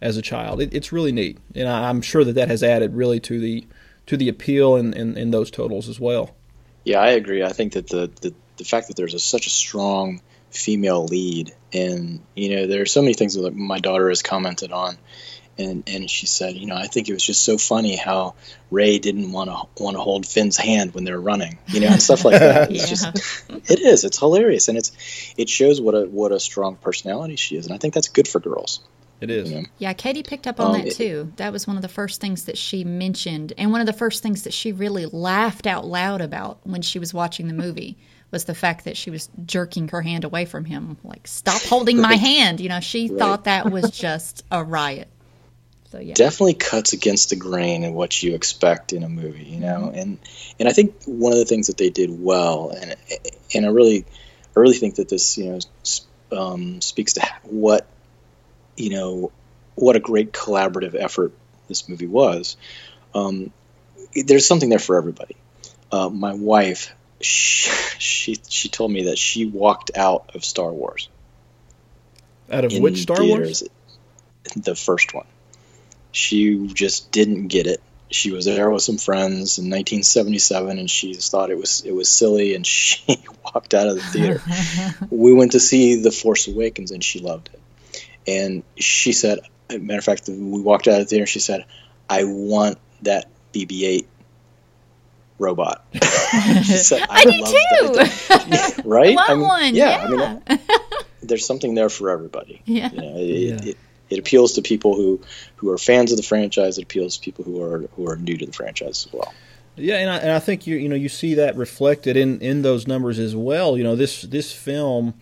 as 0.00 0.16
a 0.16 0.22
child. 0.22 0.60
It, 0.60 0.72
it's 0.72 0.92
really 0.92 1.12
neat. 1.12 1.38
And 1.54 1.68
I, 1.68 1.88
i'm 1.88 2.02
sure 2.02 2.24
that 2.24 2.34
that 2.34 2.48
has 2.48 2.62
added 2.62 2.94
really 2.94 3.20
to 3.20 3.40
the 3.40 3.66
to 4.06 4.16
the 4.16 4.28
appeal 4.28 4.76
and 4.76 4.94
in, 4.94 5.10
in, 5.10 5.16
in 5.18 5.30
those 5.30 5.50
totals 5.50 5.88
as 5.88 6.00
well. 6.00 6.34
Yeah, 6.84 7.00
I 7.00 7.10
agree. 7.10 7.42
I 7.42 7.52
think 7.52 7.74
that 7.74 7.88
the 7.88 8.10
the, 8.20 8.34
the 8.56 8.64
fact 8.64 8.88
that 8.88 8.96
there's 8.96 9.14
a, 9.14 9.18
such 9.18 9.46
a 9.46 9.50
strong 9.50 10.22
female 10.50 11.04
lead, 11.04 11.52
and 11.72 12.20
you 12.34 12.56
know, 12.56 12.66
there 12.66 12.82
are 12.82 12.86
so 12.86 13.02
many 13.02 13.14
things 13.14 13.34
that 13.34 13.54
my 13.54 13.78
daughter 13.78 14.08
has 14.08 14.22
commented 14.22 14.72
on, 14.72 14.96
and 15.60 15.84
and 15.86 16.10
she 16.10 16.26
said, 16.26 16.56
you 16.56 16.66
know, 16.66 16.74
I 16.76 16.86
think 16.86 17.08
it 17.08 17.12
was 17.12 17.24
just 17.24 17.42
so 17.44 17.58
funny 17.58 17.96
how 17.96 18.34
Rey 18.70 18.98
didn't 18.98 19.30
want 19.32 19.50
to 19.50 19.82
want 19.82 19.96
to 19.96 20.00
hold 20.00 20.26
Finn's 20.26 20.56
hand 20.56 20.94
when 20.94 21.04
they're 21.04 21.20
running, 21.20 21.58
you 21.68 21.80
know, 21.80 21.88
and 21.88 22.02
stuff 22.02 22.24
like 22.24 22.38
that. 22.40 22.70
It's 22.72 22.82
Yeah. 23.02 23.10
just, 23.12 23.44
it 23.70 23.80
is. 23.80 24.04
It's 24.04 24.18
hilarious, 24.18 24.68
and 24.68 24.78
it's 24.78 24.90
it 25.36 25.48
shows 25.48 25.80
what 25.80 25.94
a 25.94 26.02
what 26.06 26.32
a 26.32 26.40
strong 26.40 26.76
personality 26.76 27.36
she 27.36 27.56
is, 27.56 27.66
and 27.66 27.74
I 27.74 27.78
think 27.78 27.94
that's 27.94 28.08
good 28.08 28.26
for 28.26 28.40
girls. 28.40 28.80
it 29.20 29.28
is 29.30 29.50
You 29.50 29.56
know? 29.60 29.66
Yeah, 29.78 29.92
Katie 29.92 30.22
picked 30.22 30.46
up 30.46 30.58
on 30.60 30.68
Um, 30.68 30.72
that 30.78 30.86
it- 30.88 30.94
too. 30.96 31.32
That 31.36 31.52
was 31.52 31.66
one 31.66 31.76
of 31.76 31.82
the 31.82 31.88
first 31.88 32.20
things 32.22 32.46
that 32.46 32.56
she 32.56 32.84
mentioned, 32.84 33.52
and 33.58 33.70
one 33.70 33.80
of 33.82 33.86
the 33.86 33.92
first 33.92 34.22
things 34.22 34.44
that 34.44 34.54
she 34.54 34.72
really 34.72 35.04
laughed 35.06 35.66
out 35.66 35.86
loud 35.86 36.20
about 36.22 36.58
when 36.64 36.80
she 36.82 36.98
was 36.98 37.12
watching 37.12 37.46
the 37.48 37.54
movie 37.54 37.96
was 38.30 38.44
the 38.44 38.54
fact 38.54 38.84
that 38.84 38.96
she 38.96 39.10
was 39.10 39.28
jerking 39.44 39.88
her 39.88 40.00
hand 40.00 40.24
away 40.24 40.44
from 40.46 40.64
him, 40.64 40.96
like 41.04 41.26
"Stop 41.26 41.60
holding 41.62 42.00
my 42.00 42.14
hand." 42.14 42.60
You 42.60 42.68
know, 42.68 42.78
she 42.80 43.08
thought 43.08 43.44
that 43.44 43.70
was 43.70 43.90
just 43.90 44.44
a 44.50 44.62
riot. 44.64 45.08
So 45.90 45.98
yeah, 45.98 46.14
definitely 46.14 46.54
cuts 46.54 46.92
against 46.92 47.30
the 47.30 47.36
grain 47.36 47.82
of 47.84 47.92
what 47.92 48.22
you 48.22 48.34
expect 48.34 48.92
in 48.92 49.02
a 49.02 49.08
movie, 49.08 49.42
you 49.44 49.58
know. 49.58 49.90
And 49.92 50.18
and 50.58 50.68
I 50.68 50.72
think 50.72 50.94
one 51.04 51.32
of 51.32 51.38
the 51.38 51.44
things 51.44 51.66
that 51.66 51.76
they 51.76 51.90
did 51.90 52.10
well, 52.10 52.70
and 52.70 52.94
and 53.54 53.66
I 53.66 53.70
really, 53.70 54.06
I 54.56 54.60
really 54.60 54.76
think 54.76 54.96
that 54.96 55.08
this, 55.08 55.36
you 55.36 55.50
know, 55.50 55.58
s- 55.84 56.06
um, 56.30 56.80
speaks 56.80 57.14
to 57.14 57.28
what, 57.42 57.88
you 58.76 58.90
know, 58.90 59.32
what 59.74 59.96
a 59.96 60.00
great 60.00 60.32
collaborative 60.32 60.94
effort 60.94 61.32
this 61.66 61.88
movie 61.88 62.06
was. 62.06 62.56
Um, 63.12 63.52
there's 64.14 64.46
something 64.46 64.68
there 64.68 64.78
for 64.78 64.96
everybody. 64.96 65.36
Uh, 65.90 66.08
my 66.08 66.34
wife, 66.34 66.94
she, 67.20 67.68
she 67.98 68.36
she 68.48 68.68
told 68.68 68.92
me 68.92 69.04
that 69.04 69.18
she 69.18 69.46
walked 69.46 69.90
out 69.96 70.30
of 70.36 70.44
Star 70.44 70.72
Wars 70.72 71.08
out 72.48 72.64
of 72.64 72.76
which 72.76 73.02
star 73.02 73.16
theaters, 73.16 73.64
wars 74.44 74.54
The 74.56 74.76
first 74.76 75.14
one. 75.14 75.26
She 76.12 76.66
just 76.68 77.12
didn't 77.12 77.48
get 77.48 77.66
it. 77.66 77.80
She 78.10 78.32
was 78.32 78.44
there 78.44 78.68
with 78.70 78.82
some 78.82 78.98
friends 78.98 79.58
in 79.58 79.66
1977, 79.66 80.78
and 80.78 80.90
she 80.90 81.14
thought 81.14 81.50
it 81.50 81.56
was 81.58 81.82
it 81.84 81.92
was 81.92 82.08
silly, 82.08 82.54
and 82.54 82.66
she 82.66 83.24
walked 83.44 83.74
out 83.74 83.86
of 83.86 83.96
the 83.96 84.02
theater. 84.02 84.42
we 85.10 85.32
went 85.32 85.52
to 85.52 85.60
see 85.60 85.96
The 86.02 86.10
Force 86.10 86.48
Awakens, 86.48 86.90
and 86.90 87.02
she 87.04 87.20
loved 87.20 87.50
it. 87.52 87.60
And 88.26 88.62
she 88.76 89.12
said, 89.12 89.40
as 89.70 89.76
a 89.76 89.78
matter 89.78 89.98
of 89.98 90.04
fact, 90.04 90.28
we 90.28 90.60
walked 90.60 90.88
out 90.88 90.94
of 90.94 91.00
the 91.00 91.04
theater. 91.06 91.26
She 91.26 91.38
said, 91.40 91.64
"I 92.08 92.24
want 92.24 92.78
that 93.02 93.28
BB-8 93.52 94.06
robot." 95.38 95.84
said, 95.94 97.06
I, 97.08 97.24
do 97.24 97.30
love 97.40 97.52
that." 97.52 98.74
too. 98.76 98.88
right? 98.88 99.14
Want 99.14 99.30
I 99.30 99.34
mean, 99.34 99.46
one? 99.46 99.74
Yeah, 99.74 100.04
I 100.04 100.08
mean, 100.10 100.42
yeah. 100.48 100.56
there's 101.22 101.46
something 101.46 101.74
there 101.74 101.88
for 101.88 102.10
everybody. 102.10 102.62
Yeah. 102.64 102.90
You 102.90 103.00
know, 103.00 103.16
it, 103.16 103.22
Yeah. 103.22 103.70
it, 103.70 103.76
it 104.10 104.18
appeals 104.18 104.52
to 104.54 104.62
people 104.62 104.94
who, 104.94 105.20
who 105.56 105.70
are 105.70 105.78
fans 105.78 106.10
of 106.10 106.16
the 106.16 106.22
franchise. 106.22 106.78
It 106.78 106.82
appeals 106.82 107.16
to 107.16 107.24
people 107.24 107.44
who 107.44 107.62
are 107.62 107.86
who 107.96 108.08
are 108.08 108.16
new 108.16 108.36
to 108.36 108.46
the 108.46 108.52
franchise 108.52 109.06
as 109.06 109.12
well. 109.12 109.32
Yeah, 109.76 109.96
and 109.96 110.10
I, 110.10 110.16
and 110.18 110.30
I 110.32 110.40
think 110.40 110.66
you 110.66 110.76
you 110.76 110.88
know 110.88 110.96
you 110.96 111.08
see 111.08 111.34
that 111.34 111.56
reflected 111.56 112.16
in, 112.16 112.40
in 112.40 112.62
those 112.62 112.86
numbers 112.86 113.18
as 113.18 113.34
well. 113.34 113.78
You 113.78 113.84
know 113.84 113.96
this 113.96 114.22
this 114.22 114.52
film, 114.52 115.14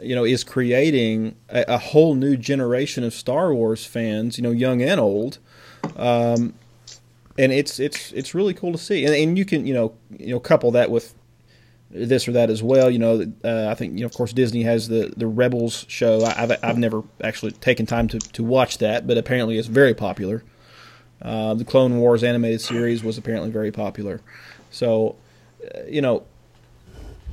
you 0.00 0.14
know, 0.14 0.24
is 0.24 0.44
creating 0.44 1.36
a, 1.48 1.64
a 1.68 1.78
whole 1.78 2.14
new 2.14 2.36
generation 2.36 3.04
of 3.04 3.12
Star 3.12 3.52
Wars 3.52 3.84
fans. 3.84 4.38
You 4.38 4.42
know, 4.42 4.52
young 4.52 4.80
and 4.80 5.00
old, 5.00 5.38
um, 5.96 6.54
and 7.36 7.52
it's 7.52 7.78
it's 7.78 8.12
it's 8.12 8.34
really 8.34 8.54
cool 8.54 8.72
to 8.72 8.78
see. 8.78 9.04
And, 9.04 9.14
and 9.14 9.36
you 9.36 9.44
can 9.44 9.66
you 9.66 9.74
know 9.74 9.94
you 10.16 10.30
know 10.30 10.40
couple 10.40 10.70
that 10.70 10.90
with 10.90 11.14
this 11.94 12.26
or 12.26 12.32
that 12.32 12.50
as 12.50 12.62
well. 12.62 12.90
You 12.90 12.98
know, 12.98 13.32
uh, 13.44 13.68
I 13.70 13.74
think 13.74 13.94
you 13.94 14.00
know, 14.00 14.06
of 14.06 14.14
course, 14.14 14.32
Disney 14.32 14.62
has 14.62 14.88
the 14.88 15.12
the 15.16 15.26
Rebels 15.26 15.86
show. 15.88 16.24
I, 16.24 16.32
have 16.32 16.58
I've 16.62 16.78
never 16.78 17.02
actually 17.22 17.52
taken 17.52 17.86
time 17.86 18.08
to, 18.08 18.18
to 18.18 18.42
watch 18.42 18.78
that, 18.78 19.06
but 19.06 19.16
apparently 19.16 19.56
it's 19.56 19.68
very 19.68 19.94
popular. 19.94 20.42
Uh, 21.22 21.54
the 21.54 21.64
Clone 21.64 21.98
Wars 21.98 22.22
animated 22.24 22.60
series 22.60 23.02
was 23.02 23.16
apparently 23.16 23.50
very 23.50 23.70
popular. 23.70 24.20
So, 24.70 25.16
uh, 25.64 25.84
you 25.88 26.02
know, 26.02 26.24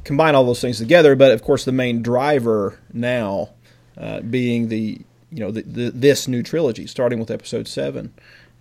combine 0.03 0.35
all 0.35 0.45
those 0.45 0.61
things 0.61 0.77
together. 0.77 1.15
But 1.15 1.31
of 1.31 1.43
course, 1.43 1.65
the 1.65 1.71
main 1.71 2.01
driver 2.01 2.79
now 2.93 3.49
uh, 3.97 4.21
being 4.21 4.69
the 4.69 5.01
you 5.31 5.39
know 5.39 5.51
the, 5.51 5.63
the, 5.63 5.91
this 5.91 6.27
new 6.27 6.43
trilogy, 6.43 6.85
starting 6.87 7.19
with 7.19 7.31
Episode 7.31 7.67
Seven, 7.67 8.13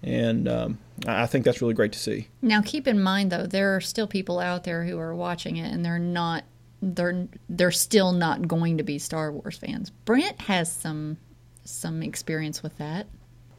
and 0.02 0.48
um, 0.48 0.78
I 1.06 1.26
think 1.26 1.44
that's 1.44 1.62
really 1.62 1.74
great 1.74 1.92
to 1.92 1.98
see. 1.98 2.28
Now, 2.42 2.60
keep 2.62 2.86
in 2.86 3.02
mind 3.02 3.32
though, 3.32 3.46
there 3.46 3.74
are 3.74 3.80
still 3.80 4.06
people 4.06 4.38
out 4.38 4.64
there 4.64 4.84
who 4.84 4.98
are 4.98 5.14
watching 5.14 5.56
it, 5.56 5.72
and 5.72 5.84
they're 5.84 5.98
not 5.98 6.44
they're 6.82 7.26
they're 7.48 7.70
still 7.70 8.12
not 8.12 8.46
going 8.48 8.78
to 8.78 8.82
be 8.82 8.98
Star 8.98 9.32
Wars 9.32 9.56
fans. 9.56 9.90
Brent 9.90 10.40
has 10.42 10.70
some 10.70 11.16
some 11.64 12.02
experience 12.02 12.62
with 12.62 12.76
that. 12.78 13.06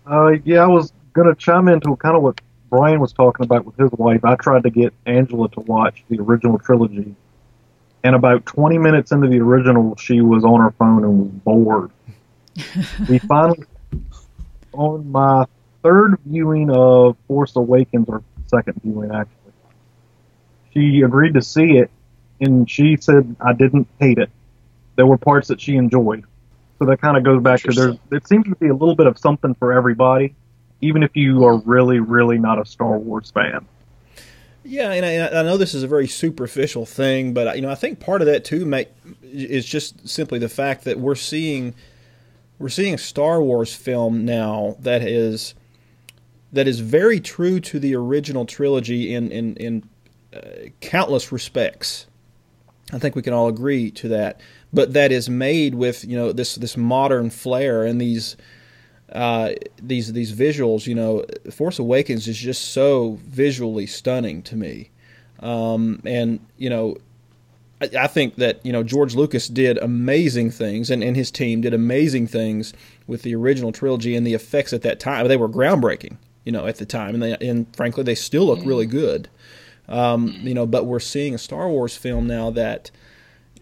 Uh, 0.06 0.34
yeah, 0.43 0.63
I 0.63 0.67
was 0.67 0.91
gonna 1.13 1.36
chime 1.36 1.67
into 1.67 1.95
kind 1.97 2.15
of 2.15 2.23
what 2.23 2.41
Brian 2.69 2.99
was 2.99 3.13
talking 3.13 3.43
about 3.43 3.65
with 3.65 3.77
his 3.77 3.91
wife. 3.91 4.23
I 4.23 4.36
tried 4.36 4.63
to 4.63 4.69
get 4.69 4.93
Angela 5.06 5.49
to 5.49 5.60
watch 5.62 6.04
the 6.10 6.19
original 6.19 6.58
trilogy, 6.58 7.15
and 8.04 8.15
about 8.15 8.45
20 8.45 8.77
minutes 8.77 9.12
into 9.12 9.27
the 9.27 9.39
original, 9.39 9.95
she 9.97 10.21
was 10.21 10.43
on 10.43 10.62
her 10.62 10.71
phone 10.71 11.04
and 11.04 11.19
was 11.19 11.30
bored. 11.30 11.91
we 13.10 13.19
finally, 13.19 13.63
on 14.73 15.12
my 15.12 15.45
third 15.83 16.17
viewing 16.25 16.69
of 16.69 17.17
Force 17.27 17.55
Awakens, 17.55 18.07
or 18.07 18.23
second 18.47 18.81
viewing 18.83 19.11
actually, 19.11 19.35
she 20.73 21.01
agreed 21.01 21.33
to 21.33 21.41
see 21.41 21.77
it, 21.77 21.89
and 22.39 22.69
she 22.69 22.97
said 22.97 23.35
I 23.39 23.53
didn't 23.53 23.87
hate 23.99 24.17
it. 24.17 24.29
There 24.95 25.05
were 25.05 25.17
parts 25.17 25.47
that 25.47 25.59
she 25.61 25.75
enjoyed. 25.75 26.25
So 26.79 26.85
that 26.85 26.99
kind 26.99 27.15
of 27.15 27.23
goes 27.23 27.41
back 27.41 27.61
to 27.61 27.71
there's. 27.71 27.97
It 28.11 28.27
seems 28.27 28.45
to 28.45 28.55
be 28.55 28.67
a 28.67 28.73
little 28.73 28.95
bit 28.95 29.07
of 29.07 29.17
something 29.17 29.53
for 29.55 29.71
everybody, 29.71 30.35
even 30.81 31.03
if 31.03 31.15
you 31.15 31.45
are 31.45 31.57
really, 31.57 31.99
really 31.99 32.39
not 32.39 32.59
a 32.59 32.65
Star 32.65 32.97
Wars 32.97 33.31
fan. 33.31 33.67
Yeah, 34.63 34.91
and 34.91 35.05
I, 35.05 35.39
I, 35.39 35.43
know 35.43 35.57
this 35.57 35.73
is 35.73 35.81
a 35.81 35.87
very 35.87 36.07
superficial 36.07 36.85
thing, 36.85 37.33
but 37.33 37.55
you 37.55 37.61
know 37.63 37.69
I 37.69 37.75
think 37.75 37.99
part 37.99 38.21
of 38.21 38.27
that 38.27 38.45
too 38.45 38.65
make, 38.65 38.89
is 39.23 39.65
just 39.65 40.07
simply 40.07 40.37
the 40.37 40.49
fact 40.49 40.83
that 40.83 40.99
we're 40.99 41.15
seeing 41.15 41.73
we're 42.59 42.69
seeing 42.69 42.93
a 42.93 42.97
Star 42.99 43.41
Wars 43.41 43.73
film 43.73 44.23
now 44.23 44.75
that 44.79 45.01
is 45.01 45.55
that 46.53 46.67
is 46.67 46.79
very 46.79 47.19
true 47.19 47.59
to 47.59 47.79
the 47.79 47.95
original 47.95 48.45
trilogy 48.45 49.13
in 49.13 49.31
in, 49.31 49.55
in 49.55 49.89
uh, 50.33 50.69
countless 50.79 51.31
respects. 51.31 52.07
I 52.93 52.99
think 52.99 53.15
we 53.15 53.21
can 53.21 53.33
all 53.33 53.47
agree 53.47 53.89
to 53.91 54.09
that, 54.09 54.41
but 54.73 54.93
that 54.93 55.11
is 55.11 55.29
made 55.29 55.75
with 55.75 56.03
you 56.03 56.15
know 56.15 56.31
this 56.31 56.55
this 56.55 56.75
modern 56.75 57.29
flair 57.29 57.83
and 57.85 57.99
these 58.01 58.35
uh, 59.11 59.51
these 59.81 60.13
these 60.13 60.33
visuals. 60.33 60.87
You 60.87 60.95
know, 60.95 61.25
Force 61.51 61.79
Awakens 61.79 62.27
is 62.27 62.37
just 62.37 62.69
so 62.69 63.19
visually 63.23 63.85
stunning 63.85 64.41
to 64.43 64.55
me, 64.55 64.89
um, 65.39 66.01
and 66.05 66.39
you 66.57 66.69
know, 66.69 66.97
I, 67.81 67.89
I, 67.99 68.07
think 68.07 68.35
that 68.35 68.65
you 68.65 68.73
know 68.73 68.83
George 68.83 69.15
Lucas 69.15 69.47
did 69.47 69.77
amazing 69.77 70.51
things, 70.51 70.89
and, 70.89 71.03
and 71.03 71.15
his 71.15 71.31
team 71.31 71.61
did 71.61 71.73
amazing 71.73 72.27
things 72.27 72.73
with 73.07 73.21
the 73.21 73.35
original 73.35 73.71
trilogy, 73.71 74.15
and 74.15 74.27
the 74.27 74.33
effects 74.33 74.73
at 74.73 74.81
that 74.81 74.99
time 74.99 75.27
they 75.27 75.37
were 75.37 75.49
groundbreaking. 75.49 76.17
You 76.43 76.51
know, 76.51 76.65
at 76.65 76.77
the 76.77 76.86
time, 76.86 77.13
and 77.13 77.21
they, 77.21 77.38
and 77.47 77.73
frankly, 77.75 78.04
they 78.04 78.15
still 78.15 78.45
look 78.45 78.60
really 78.65 78.88
good. 78.88 79.30
Um, 79.88 80.36
you 80.41 80.54
know, 80.54 80.65
but 80.65 80.86
we're 80.86 80.99
seeing 80.99 81.36
a 81.36 81.38
Star 81.38 81.69
Wars 81.69 81.95
film 81.95 82.25
now 82.25 82.49
that 82.51 82.89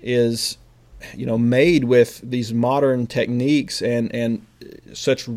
is 0.01 0.57
you 1.15 1.25
know 1.25 1.37
made 1.37 1.85
with 1.85 2.21
these 2.23 2.53
modern 2.53 3.07
techniques 3.07 3.81
and 3.81 4.13
and 4.13 4.45
such 4.93 5.27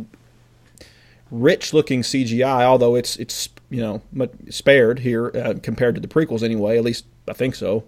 rich 1.31 1.73
looking 1.73 2.03
CGI, 2.03 2.63
although 2.63 2.95
it's 2.95 3.17
it's 3.17 3.49
you 3.71 3.81
know 3.81 4.03
spared 4.51 5.01
here 5.01 5.29
uh, 5.35 5.55
compared 5.63 5.95
to 5.97 6.01
the 6.01 6.09
prequels 6.09 6.43
anyway. 6.43 6.79
At 6.79 6.85
least 6.85 7.07
I 7.27 7.33
think 7.33 7.55
so. 7.55 7.85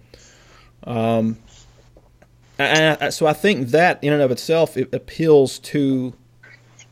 Um, 0.84 1.38
and 2.58 2.98
I, 3.00 3.08
so 3.10 3.26
I 3.26 3.32
think 3.32 3.68
that 3.68 4.02
in 4.02 4.12
and 4.12 4.22
of 4.22 4.30
itself 4.30 4.76
it 4.76 4.92
appeals 4.94 5.58
to 5.60 6.14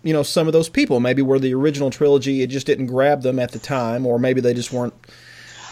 you 0.02 0.12
know 0.12 0.22
some 0.22 0.46
of 0.46 0.52
those 0.52 0.68
people. 0.68 1.00
Maybe 1.00 1.22
where 1.22 1.38
the 1.38 1.54
original 1.54 1.90
trilogy 1.90 2.42
it 2.42 2.48
just 2.48 2.66
didn't 2.66 2.86
grab 2.86 3.22
them 3.22 3.38
at 3.38 3.52
the 3.52 3.58
time, 3.58 4.06
or 4.06 4.18
maybe 4.18 4.40
they 4.40 4.54
just 4.54 4.72
weren't 4.72 4.94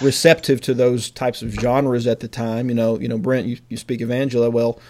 receptive 0.01 0.61
to 0.63 0.75
those 0.75 1.11
types 1.11 1.43
of 1.43 1.53
genres 1.53 2.07
at 2.07 2.21
the 2.21 2.29
time. 2.29 2.69
You 2.69 2.75
know, 2.75 2.99
you 2.99 3.09
know, 3.09 3.19
Brent, 3.19 3.47
you, 3.47 3.59
you 3.69 3.77
speak 3.77 4.01
of 4.01 4.11
Angela. 4.11 4.51
Well, 4.51 4.81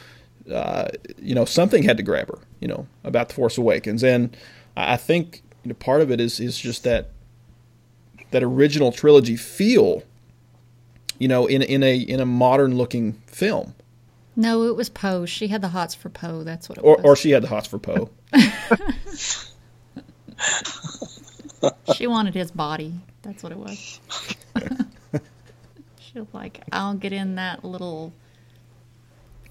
uh, 0.52 0.88
you 1.18 1.34
know, 1.34 1.44
something 1.44 1.82
had 1.82 1.96
to 1.96 2.02
grab 2.02 2.28
her, 2.28 2.38
you 2.60 2.68
know, 2.68 2.86
about 3.04 3.28
the 3.28 3.34
Force 3.34 3.58
Awakens, 3.58 4.02
and 4.02 4.36
I 4.76 4.96
think 4.96 5.42
you 5.64 5.70
know, 5.70 5.74
part 5.74 6.00
of 6.00 6.10
it 6.10 6.20
is 6.20 6.40
is 6.40 6.58
just 6.58 6.84
that 6.84 7.10
that 8.30 8.42
original 8.42 8.92
trilogy 8.92 9.36
feel, 9.36 10.02
you 11.18 11.28
know, 11.28 11.46
in 11.46 11.62
in 11.62 11.82
a 11.82 11.96
in 11.96 12.20
a 12.20 12.26
modern 12.26 12.76
looking 12.76 13.14
film. 13.26 13.74
No, 14.36 14.62
it 14.64 14.76
was 14.76 14.88
Poe. 14.88 15.26
She 15.26 15.48
had 15.48 15.60
the 15.60 15.68
hots 15.68 15.94
for 15.94 16.08
Poe. 16.08 16.44
That's 16.44 16.68
what 16.68 16.78
it 16.78 16.84
or, 16.84 16.96
was. 16.96 17.04
Or 17.04 17.16
she 17.16 17.30
had 17.30 17.42
the 17.42 17.48
hots 17.48 17.66
for 17.66 17.78
Poe. 17.78 18.10
she 21.94 22.06
wanted 22.06 22.34
his 22.34 22.50
body. 22.50 22.94
That's 23.22 23.42
what 23.42 23.52
it 23.52 23.58
was. 23.58 24.00
she 25.98 26.18
was 26.18 26.28
like, 26.32 26.62
I'll 26.72 26.94
get 26.94 27.12
in 27.12 27.34
that 27.34 27.64
little 27.64 28.12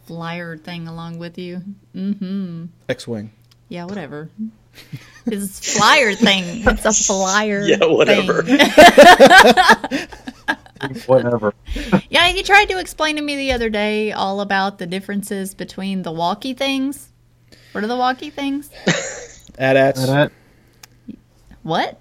flyer 0.05 0.57
thing 0.57 0.87
along 0.87 1.19
with 1.19 1.37
you. 1.37 1.61
Mm-hmm. 1.95 2.65
X-wing. 2.87 3.31
Yeah, 3.67 3.85
whatever. 3.85 4.29
His 5.25 5.59
flyer 5.59 6.13
thing. 6.13 6.67
It's 6.67 6.85
a 6.85 6.93
flyer. 7.13 7.61
Yeah, 7.61 7.85
whatever. 7.85 8.43
whatever. 11.07 11.53
yeah, 12.09 12.27
he 12.27 12.43
tried 12.43 12.69
to 12.69 12.79
explain 12.79 13.15
to 13.15 13.21
me 13.21 13.35
the 13.35 13.51
other 13.51 13.69
day 13.69 14.11
all 14.11 14.41
about 14.41 14.77
the 14.77 14.87
differences 14.87 15.53
between 15.53 16.03
the 16.03 16.11
walkie 16.11 16.53
things. 16.53 17.09
What 17.71 17.83
are 17.83 17.87
the 17.87 17.95
walkie 17.95 18.29
things? 18.29 18.69
AT-ATs. 19.59 20.31
What? 21.63 21.99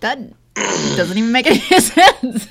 That 0.00 0.18
doesn't 0.54 1.16
even 1.16 1.32
make 1.32 1.46
any 1.46 1.60
sense. 1.60 2.48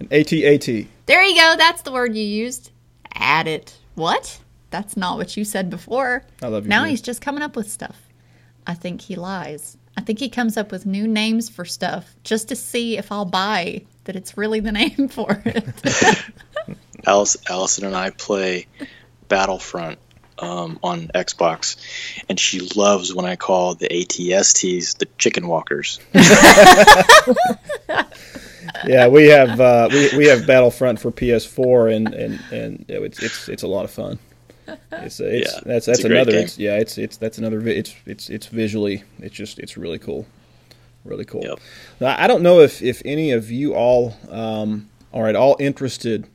An 0.00 0.08
AT-AT. 0.10 0.66
There 1.06 1.22
you 1.22 1.36
go. 1.36 1.54
That's 1.56 1.82
the 1.82 1.92
word 1.92 2.14
you 2.14 2.24
used 2.24 2.70
add 3.14 3.46
it. 3.48 3.76
What? 3.94 4.38
That's 4.70 4.96
not 4.96 5.16
what 5.16 5.36
you 5.36 5.44
said 5.44 5.70
before. 5.70 6.24
I 6.42 6.48
love 6.48 6.64
you. 6.64 6.68
Now 6.68 6.82
man. 6.82 6.90
he's 6.90 7.02
just 7.02 7.20
coming 7.20 7.42
up 7.42 7.56
with 7.56 7.70
stuff. 7.70 8.02
I 8.66 8.74
think 8.74 9.00
he 9.00 9.16
lies. 9.16 9.76
I 9.96 10.00
think 10.00 10.18
he 10.18 10.28
comes 10.28 10.56
up 10.56 10.72
with 10.72 10.86
new 10.86 11.06
names 11.06 11.48
for 11.48 11.64
stuff 11.64 12.14
just 12.24 12.48
to 12.48 12.56
see 12.56 12.98
if 12.98 13.12
I'll 13.12 13.24
buy 13.24 13.84
that 14.04 14.16
it's 14.16 14.36
really 14.36 14.60
the 14.60 14.72
name 14.72 15.08
for 15.08 15.42
it. 15.44 16.24
Alice, 17.06 17.36
Allison 17.48 17.84
and 17.84 17.94
I 17.96 18.10
play 18.10 18.66
Battlefront 19.28 19.98
um, 20.38 20.78
on 20.82 21.08
Xbox, 21.14 21.76
and 22.28 22.38
she 22.40 22.60
loves 22.74 23.14
when 23.14 23.24
I 23.26 23.36
call 23.36 23.74
the 23.74 23.86
AT-STs 23.86 24.98
the 24.98 25.06
chicken 25.18 25.46
walkers. 25.46 26.00
yeah, 28.86 29.08
we 29.08 29.26
have 29.26 29.60
uh, 29.60 29.88
we 29.90 30.16
we 30.16 30.26
have 30.26 30.46
Battlefront 30.46 30.98
for 31.00 31.10
PS4, 31.10 31.94
and 31.94 32.14
and 32.14 32.40
and 32.50 32.84
it's 32.88 33.22
it's 33.22 33.48
it's 33.48 33.62
a 33.62 33.68
lot 33.68 33.84
of 33.84 33.90
fun. 33.90 34.18
It's, 34.92 35.20
uh, 35.20 35.24
it's 35.26 35.52
Yeah, 35.54 35.60
that's 35.66 35.86
it's 35.88 35.98
that's 35.98 36.04
a 36.04 36.08
great 36.08 36.16
another 36.16 36.32
game. 36.32 36.44
it's 36.44 36.58
yeah 36.58 36.78
it's 36.78 36.96
it's 36.98 37.16
that's 37.18 37.38
another 37.38 37.60
vi- 37.60 37.72
it's 37.72 37.94
it's 38.06 38.30
it's 38.30 38.46
visually 38.46 39.02
it's 39.18 39.34
just 39.34 39.58
it's 39.58 39.76
really 39.76 39.98
cool, 39.98 40.26
really 41.04 41.24
cool. 41.24 41.42
Yep. 41.42 41.60
Now, 42.00 42.16
I 42.18 42.26
don't 42.26 42.42
know 42.42 42.60
if 42.60 42.82
if 42.82 43.02
any 43.04 43.30
of 43.30 43.50
you 43.50 43.74
all 43.74 44.16
um, 44.30 44.88
are 45.12 45.28
at 45.28 45.36
all 45.36 45.56
interested 45.60 46.28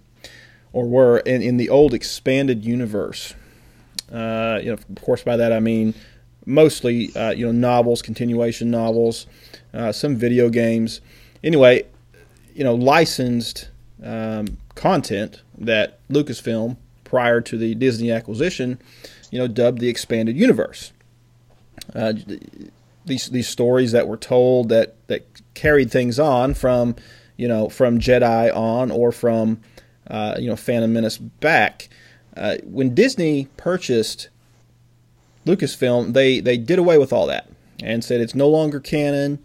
or 0.71 0.87
were 0.87 1.19
in, 1.19 1.41
in 1.41 1.57
the 1.57 1.69
old 1.69 1.93
expanded 1.93 2.63
universe. 2.63 3.33
Uh, 4.11 4.59
you 4.61 4.67
know, 4.67 4.73
of 4.73 5.01
course, 5.01 5.23
by 5.23 5.35
that 5.37 5.51
I 5.51 5.59
mean 5.59 5.93
mostly 6.45 7.15
uh, 7.15 7.31
you 7.31 7.45
know 7.45 7.51
novels, 7.51 8.01
continuation 8.01 8.71
novels, 8.71 9.27
uh, 9.73 9.91
some 9.91 10.15
video 10.15 10.49
games. 10.49 11.01
Anyway, 11.43 11.85
you 12.53 12.63
know, 12.63 12.75
licensed 12.75 13.69
um, 14.03 14.57
content 14.75 15.41
that 15.57 15.99
Lucasfilm, 16.09 16.77
prior 17.03 17.41
to 17.41 17.57
the 17.57 17.75
Disney 17.75 18.11
acquisition, 18.11 18.79
you 19.31 19.39
know, 19.39 19.47
dubbed 19.47 19.79
the 19.79 19.89
expanded 19.89 20.35
universe. 20.35 20.91
Uh, 21.95 22.13
these 23.05 23.29
these 23.29 23.47
stories 23.47 23.91
that 23.91 24.07
were 24.07 24.17
told 24.17 24.69
that 24.69 24.95
that 25.07 25.25
carried 25.53 25.91
things 25.91 26.19
on 26.19 26.53
from 26.53 26.95
you 27.37 27.47
know 27.47 27.69
from 27.69 27.99
Jedi 27.99 28.55
on 28.55 28.91
or 28.91 29.11
from 29.11 29.61
uh, 30.07 30.35
you 30.39 30.49
know 30.49 30.55
Phantom 30.55 30.91
Menace 30.91 31.17
back. 31.17 31.89
Uh, 32.37 32.57
when 32.63 32.93
Disney 32.95 33.47
purchased 33.57 34.29
Lucasfilm, 35.45 36.13
they 36.13 36.39
they 36.39 36.57
did 36.57 36.79
away 36.79 36.97
with 36.97 37.11
all 37.11 37.27
that 37.27 37.49
and 37.81 38.03
said 38.03 38.21
it's 38.21 38.35
no 38.35 38.47
longer 38.47 38.79
canon, 38.79 39.39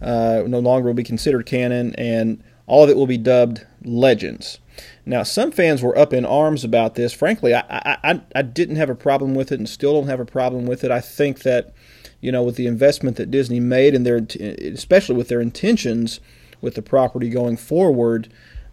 uh, 0.00 0.42
no 0.46 0.58
longer 0.60 0.86
will 0.86 0.94
be 0.94 1.04
considered 1.04 1.44
canon, 1.46 1.94
and 1.96 2.42
All 2.70 2.84
of 2.84 2.90
it 2.90 2.96
will 2.96 3.08
be 3.08 3.18
dubbed 3.18 3.66
Legends. 3.84 4.60
Now, 5.04 5.24
some 5.24 5.50
fans 5.50 5.82
were 5.82 5.98
up 5.98 6.12
in 6.12 6.24
arms 6.24 6.62
about 6.62 6.94
this. 6.94 7.12
Frankly, 7.12 7.52
I, 7.52 7.64
I, 7.68 7.98
I, 8.04 8.20
I 8.36 8.42
didn't 8.42 8.76
have 8.76 8.88
a 8.88 8.94
problem 8.94 9.34
with 9.34 9.50
it 9.50 9.58
and 9.58 9.68
still 9.68 9.94
don't 9.94 10.06
have 10.06 10.20
a 10.20 10.24
problem 10.24 10.66
with 10.66 10.84
it. 10.84 10.92
I 10.92 11.00
think 11.00 11.40
that, 11.40 11.74
you 12.20 12.30
know, 12.30 12.42
with 12.42 12.56
the 12.56 12.66
investment 12.66 13.16
that 13.16 13.30
Disney 13.30 13.60
made 13.60 13.94
and 13.94 14.04
their, 14.04 14.26
especially 14.72 15.16
with 15.16 15.28
their 15.28 15.40
intentions 15.40 16.20
with 16.60 16.74
the 16.74 16.82
property 16.82 17.30
going 17.30 17.56
forward, 17.56 18.32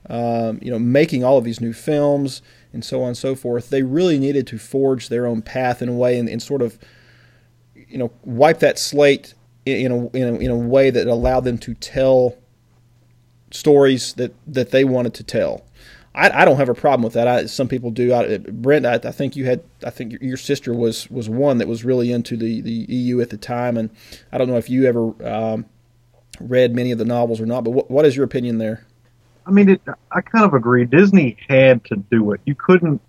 um, 0.10 0.60
you 0.62 0.72
know, 0.72 0.80
making 0.80 1.24
all 1.24 1.38
of 1.38 1.44
these 1.44 1.62
new 1.62 1.74
films 1.74 2.42
and 2.74 2.84
so 2.84 3.02
on 3.02 3.10
and 3.10 3.18
so 3.18 3.36
forth, 3.36 3.70
they 3.70 3.84
really 3.84 4.20
needed 4.20 4.48
to 4.48 4.58
forge 4.58 5.10
their 5.10 5.26
own 5.26 5.42
path 5.42 5.82
in 5.82 5.90
a 5.90 5.94
way 5.94 6.18
and, 6.18 6.28
and 6.28 6.42
sort 6.42 6.62
of, 6.62 6.78
you 7.74 7.98
know, 7.98 8.12
wipe 8.24 8.60
that 8.60 8.78
slate 8.78 9.34
in 9.66 9.92
a, 9.92 10.08
in 10.10 10.36
a, 10.36 10.40
in 10.40 10.52
a 10.52 10.58
way 10.58 10.90
that 10.90 11.08
allowed 11.08 11.42
them 11.42 11.58
to 11.58 11.74
tell 11.74 12.36
stories 13.52 14.14
that, 14.14 14.34
that 14.46 14.72
they 14.72 14.84
wanted 14.84 15.14
to 15.14 15.24
tell. 15.24 15.64
I, 16.18 16.42
I 16.42 16.46
don't 16.46 16.58
have 16.58 16.68
a 16.68 16.74
problem 16.74 17.04
with 17.04 17.14
that. 17.14 17.28
I, 17.28 17.46
some 17.46 17.68
people 17.68 17.92
do. 17.92 18.12
I, 18.12 18.40
Brent, 18.40 18.88
I, 18.88 18.96
I, 18.96 19.12
think 19.12 19.36
you 19.36 19.46
had. 19.46 19.64
I 19.86 19.92
think 19.92 20.16
your, 20.20 20.36
sister 20.36 20.74
was 20.74 21.10
was 21.12 21.30
one 21.30 21.60
that 21.60 21.68
was 21.68 21.86
really 21.86 22.12
into 22.12 22.36
the, 22.36 22.62
the 22.62 22.72
EU 22.72 23.22
at 23.22 23.30
the 23.30 23.38
time, 23.38 23.78
and 23.78 23.92
I 24.32 24.40
don't 24.40 24.50
know 24.50 24.58
if 24.58 24.68
you 24.68 24.86
ever 24.86 25.14
um, 25.26 25.66
read 26.40 26.74
many 26.74 26.92
of 26.92 26.98
the 26.98 27.06
novels 27.06 27.40
or 27.40 27.46
not. 27.46 27.64
But 27.64 27.72
what, 27.72 27.92
what 27.92 28.06
is 28.06 28.16
your 28.16 28.26
opinion 28.26 28.58
there? 28.58 28.84
I 29.46 29.52
mean, 29.52 29.70
it, 29.70 29.82
I 30.12 30.22
kind 30.22 30.44
of 30.44 30.56
agree. 30.56 30.86
Disney 30.86 31.38
had 31.48 31.86
to 31.86 31.96
do 31.96 32.32
it. 32.32 32.42
You 32.46 32.56
couldn't. 32.56 33.00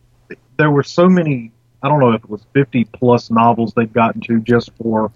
There 0.59 0.71
were 0.71 0.83
so 0.83 1.09
many. 1.09 1.51
I 1.83 1.89
don't 1.89 2.01
know 2.01 2.13
if 2.13 2.23
it 2.23 2.29
was 2.29 2.45
fifty 2.53 2.85
plus 2.85 3.31
novels 3.31 3.73
they'd 3.73 3.93
gotten 3.93 4.21
to 4.23 4.39
just 4.41 4.71
for 4.77 5.11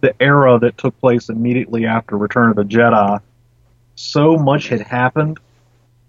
the 0.00 0.20
era 0.20 0.58
that 0.58 0.78
took 0.78 0.98
place 1.00 1.28
immediately 1.28 1.86
after 1.86 2.18
Return 2.18 2.50
of 2.50 2.56
the 2.56 2.64
Jedi. 2.64 3.20
So 3.94 4.36
much 4.36 4.68
had 4.68 4.80
happened. 4.80 5.38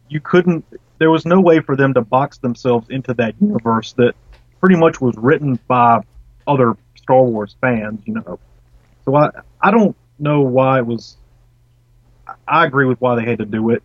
You 0.09 0.19
couldn't 0.19 0.65
there 0.99 1.11
was 1.11 1.25
no 1.25 1.39
way 1.39 1.59
for 1.59 1.75
them 1.75 1.93
to 1.93 2.01
box 2.01 2.37
themselves 2.39 2.89
into 2.89 3.13
that 3.15 3.35
universe 3.41 3.93
that 3.93 4.13
pretty 4.59 4.75
much 4.75 4.99
was 4.99 5.15
written 5.17 5.59
by 5.67 6.01
other 6.47 6.75
Star 6.95 7.23
Wars 7.23 7.55
fans, 7.61 8.01
you 8.05 8.15
know. 8.15 8.39
So 9.05 9.15
I 9.15 9.29
I 9.61 9.71
don't 9.71 9.95
know 10.19 10.41
why 10.41 10.79
it 10.79 10.85
was. 10.85 11.17
I 12.47 12.65
agree 12.65 12.85
with 12.85 12.99
why 12.99 13.15
they 13.15 13.23
had 13.23 13.39
to 13.39 13.45
do 13.45 13.69
it. 13.69 13.83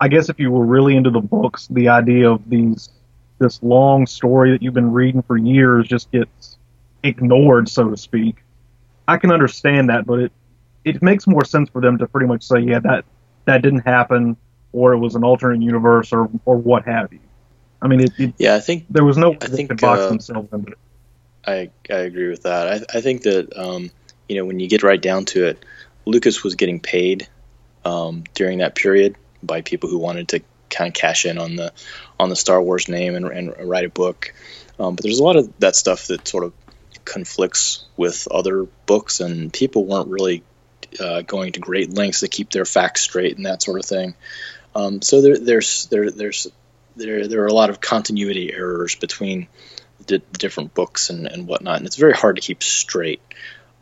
I 0.00 0.08
guess 0.08 0.28
if 0.28 0.38
you 0.38 0.50
were 0.50 0.64
really 0.64 0.96
into 0.96 1.10
the 1.10 1.20
books, 1.20 1.68
the 1.68 1.88
idea 1.88 2.30
of 2.30 2.48
these 2.48 2.90
this 3.38 3.62
long 3.62 4.06
story 4.06 4.52
that 4.52 4.62
you've 4.62 4.74
been 4.74 4.92
reading 4.92 5.22
for 5.22 5.36
years 5.36 5.88
just 5.88 6.10
gets 6.12 6.56
ignored, 7.02 7.68
so 7.68 7.90
to 7.90 7.96
speak. 7.96 8.36
I 9.06 9.18
can 9.18 9.32
understand 9.32 9.90
that, 9.90 10.06
but 10.06 10.20
it 10.20 10.32
it 10.84 11.02
makes 11.02 11.26
more 11.26 11.44
sense 11.44 11.68
for 11.70 11.80
them 11.80 11.98
to 11.98 12.06
pretty 12.06 12.26
much 12.26 12.42
say, 12.42 12.60
yeah, 12.60 12.78
that 12.80 13.04
that 13.46 13.62
didn't 13.62 13.80
happen 13.80 14.36
or 14.74 14.92
it 14.92 14.98
was 14.98 15.14
an 15.14 15.24
alternate 15.24 15.62
universe 15.62 16.12
or 16.12 16.28
or 16.44 16.56
what 16.56 16.84
have 16.84 17.12
you. 17.12 17.20
I 17.80 17.86
mean, 17.86 18.00
it, 18.00 18.12
it 18.18 18.34
yeah, 18.38 18.54
I 18.54 18.60
think 18.60 18.86
there 18.90 19.04
was 19.04 19.16
no 19.16 19.30
way 19.30 19.38
I 19.40 19.46
think, 19.46 19.68
to 19.70 19.76
box 19.76 20.00
uh, 20.00 20.08
themselves 20.08 20.48
it. 20.52 20.78
I 21.46 21.70
I 21.88 21.98
agree 22.00 22.28
with 22.28 22.42
that. 22.42 22.68
I 22.68 22.98
I 22.98 23.00
think 23.00 23.22
that 23.22 23.56
um, 23.56 23.90
you 24.28 24.36
know 24.36 24.44
when 24.44 24.60
you 24.60 24.68
get 24.68 24.82
right 24.82 25.00
down 25.00 25.24
to 25.26 25.46
it, 25.46 25.64
Lucas 26.04 26.42
was 26.42 26.56
getting 26.56 26.80
paid 26.80 27.28
um, 27.84 28.24
during 28.34 28.58
that 28.58 28.74
period 28.74 29.16
by 29.42 29.60
people 29.60 29.88
who 29.88 29.98
wanted 29.98 30.28
to 30.28 30.40
kind 30.70 30.88
of 30.88 30.94
cash 30.94 31.24
in 31.24 31.38
on 31.38 31.56
the 31.56 31.72
on 32.18 32.30
the 32.30 32.36
Star 32.36 32.60
Wars 32.60 32.88
name 32.88 33.14
and, 33.14 33.26
and 33.26 33.68
write 33.68 33.84
a 33.84 33.90
book. 33.90 34.34
Um, 34.78 34.96
but 34.96 35.04
there's 35.04 35.20
a 35.20 35.24
lot 35.24 35.36
of 35.36 35.52
that 35.60 35.76
stuff 35.76 36.08
that 36.08 36.26
sort 36.26 36.44
of 36.44 36.52
conflicts 37.04 37.84
with 37.96 38.26
other 38.28 38.64
books, 38.86 39.20
and 39.20 39.52
people 39.52 39.84
weren't 39.84 40.08
really 40.08 40.42
uh, 40.98 41.22
going 41.22 41.52
to 41.52 41.60
great 41.60 41.92
lengths 41.92 42.20
to 42.20 42.28
keep 42.28 42.50
their 42.50 42.64
facts 42.64 43.02
straight 43.02 43.36
and 43.36 43.46
that 43.46 43.62
sort 43.62 43.78
of 43.78 43.84
thing. 43.84 44.14
Um, 44.74 45.02
so 45.02 45.20
there, 45.20 45.38
there's 45.38 45.86
there, 45.86 46.10
there's 46.10 46.48
there 46.96 47.28
there 47.28 47.42
are 47.42 47.48
a 47.48 47.52
lot 47.52 47.70
of 47.70 47.80
continuity 47.80 48.52
errors 48.52 48.94
between 48.94 49.48
the, 50.06 50.18
different 50.32 50.74
books 50.74 51.10
and, 51.10 51.26
and 51.26 51.46
whatnot, 51.46 51.78
and 51.78 51.86
it's 51.86 51.96
very 51.96 52.12
hard 52.12 52.36
to 52.36 52.42
keep 52.42 52.62
straight. 52.62 53.20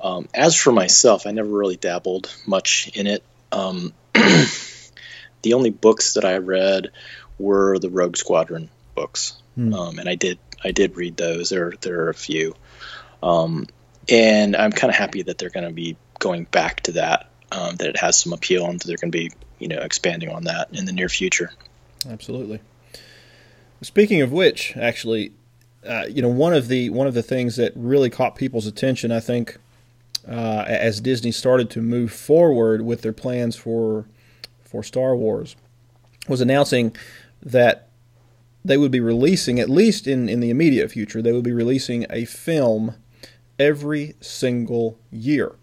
Um, 0.01 0.29
as 0.35 0.57
for 0.57 0.73
myself, 0.73 1.27
I 1.27 1.31
never 1.31 1.49
really 1.49 1.77
dabbled 1.77 2.35
much 2.47 2.91
in 2.95 3.07
it. 3.07 3.23
Um, 3.53 3.93
the 4.13 5.55
only 5.55 5.71
books 5.71 6.15
that 6.15 6.25
I 6.25 6.39
read 6.39 6.91
were 7.39 7.79
the 7.79 7.91
Rogue 7.91 8.17
Squadron 8.17 8.69
books, 8.95 9.37
hmm. 9.55 9.73
um, 9.75 9.99
and 9.99 10.09
I 10.09 10.15
did 10.15 10.39
I 10.65 10.73
did 10.73 10.97
read 10.97 11.17
those. 11.17 11.51
There 11.51 11.73
there 11.81 12.05
are 12.05 12.11
a 12.11 12.15
few, 12.15 12.55
um, 13.23 13.67
and 14.09 14.57
I'm 14.57 14.73
kind 14.73 14.91
of 14.91 14.97
happy 14.97 15.23
that 15.23 15.39
they're 15.39 15.51
going 15.51 15.67
to 15.67 15.73
be 15.73 15.97
going 16.19 16.45
back 16.45 16.83
to 16.83 16.93
that. 16.93 17.29
Um, 17.51 17.77
that 17.77 17.89
it 17.89 17.99
has 17.99 18.19
some 18.19 18.33
appeal, 18.33 18.67
and 18.67 18.81
that 18.81 18.87
they're 18.87 18.97
going 18.97 19.13
to 19.13 19.19
be 19.19 19.33
you 19.63 19.69
know 19.69 19.81
expanding 19.81 20.29
on 20.29 20.45
that 20.45 20.69
in 20.73 20.85
the 20.85 20.93
near 20.93 21.09
future. 21.09 21.51
Absolutely. 22.09 22.61
Speaking 23.81 24.21
of 24.21 24.33
which, 24.33 24.77
actually, 24.77 25.33
uh, 25.87 26.07
you 26.09 26.21
know 26.21 26.29
one 26.29 26.53
of 26.53 26.69
the 26.69 26.91
one 26.91 27.07
of 27.07 27.15
the 27.15 27.23
things 27.23 27.57
that 27.57 27.73
really 27.77 28.11
caught 28.11 28.35
people's 28.35 28.67
attention, 28.67 29.13
I 29.13 29.21
think, 29.21 29.59
uh, 30.29 30.65
as 30.67 31.01
Disney 31.01 31.31
started 31.31 31.71
to 31.71 31.81
move 31.81 32.13
forward 32.13 32.83
with 32.83 33.03
their 33.03 33.13
plans 33.13 33.57
for 33.57 34.07
for 34.65 34.83
Star 34.83 35.15
Wars, 35.15 35.55
was 36.29 36.41
announcing 36.41 36.97
that 37.41 37.89
they 38.65 38.77
would 38.77 38.93
be 38.93 39.01
releasing, 39.01 39.59
at 39.59 39.69
least 39.69 40.07
in, 40.07 40.29
in 40.29 40.41
the 40.41 40.51
immediate 40.51 40.91
future, 40.91 41.21
they 41.21 41.33
would 41.33 41.45
be 41.45 41.53
releasing 41.53 42.07
a 42.11 42.25
film 42.25 42.95
every 43.59 44.15
single 44.21 44.99
year. 45.11 45.57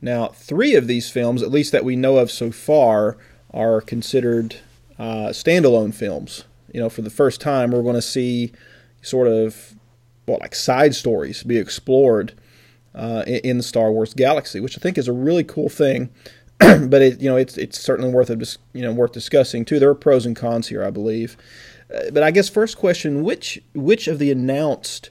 Now, 0.00 0.28
three 0.28 0.74
of 0.74 0.86
these 0.86 1.10
films, 1.10 1.42
at 1.42 1.50
least 1.50 1.72
that 1.72 1.84
we 1.84 1.96
know 1.96 2.16
of 2.18 2.30
so 2.30 2.50
far, 2.50 3.16
are 3.56 3.80
considered 3.80 4.56
uh, 4.98 5.30
standalone 5.30 5.92
films. 5.92 6.44
You 6.72 6.80
know, 6.80 6.90
for 6.90 7.02
the 7.02 7.10
first 7.10 7.40
time, 7.40 7.70
we're 7.70 7.82
going 7.82 7.94
to 7.94 8.02
see 8.02 8.52
sort 9.00 9.28
of 9.28 9.74
well, 10.26 10.38
like 10.40 10.54
side 10.54 10.94
stories 10.94 11.42
be 11.42 11.56
explored 11.56 12.34
uh, 12.94 13.22
in, 13.26 13.56
the 13.58 13.62
Star 13.62 13.92
Wars 13.92 14.14
galaxy, 14.14 14.60
which 14.60 14.76
I 14.76 14.80
think 14.80 14.98
is 14.98 15.08
a 15.08 15.12
really 15.12 15.44
cool 15.44 15.68
thing. 15.68 16.10
but 16.58 17.02
it, 17.02 17.20
you 17.20 17.28
know, 17.28 17.36
it's 17.36 17.56
it's 17.56 17.78
certainly 17.78 18.10
worth 18.10 18.30
a, 18.30 18.38
you 18.72 18.82
know 18.82 18.92
worth 18.92 19.12
discussing 19.12 19.64
too. 19.64 19.78
There 19.78 19.90
are 19.90 19.94
pros 19.94 20.26
and 20.26 20.36
cons 20.36 20.68
here, 20.68 20.84
I 20.84 20.90
believe. 20.90 21.36
Uh, 21.94 22.10
but 22.12 22.22
I 22.22 22.30
guess 22.30 22.48
first 22.48 22.78
question: 22.78 23.22
which 23.22 23.60
which 23.74 24.08
of 24.08 24.18
the 24.18 24.30
announced 24.30 25.10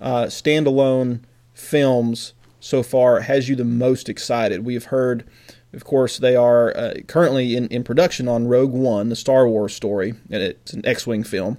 uh, 0.00 0.24
standalone 0.24 1.20
films 1.54 2.32
so 2.60 2.82
far 2.82 3.20
has 3.20 3.48
you 3.48 3.56
the 3.56 3.64
most 3.64 4.08
excited? 4.08 4.64
We 4.64 4.74
have 4.74 4.86
heard 4.86 5.28
of 5.72 5.84
course, 5.84 6.18
they 6.18 6.34
are 6.34 6.76
uh, 6.76 6.94
currently 7.06 7.54
in, 7.56 7.68
in 7.68 7.84
production 7.84 8.28
on 8.28 8.48
Rogue 8.48 8.72
One, 8.72 9.10
the 9.10 9.16
Star 9.16 9.46
Wars 9.46 9.74
story, 9.74 10.14
and 10.30 10.42
it's 10.42 10.72
an 10.72 10.84
X 10.86 11.06
Wing 11.06 11.22
film, 11.22 11.58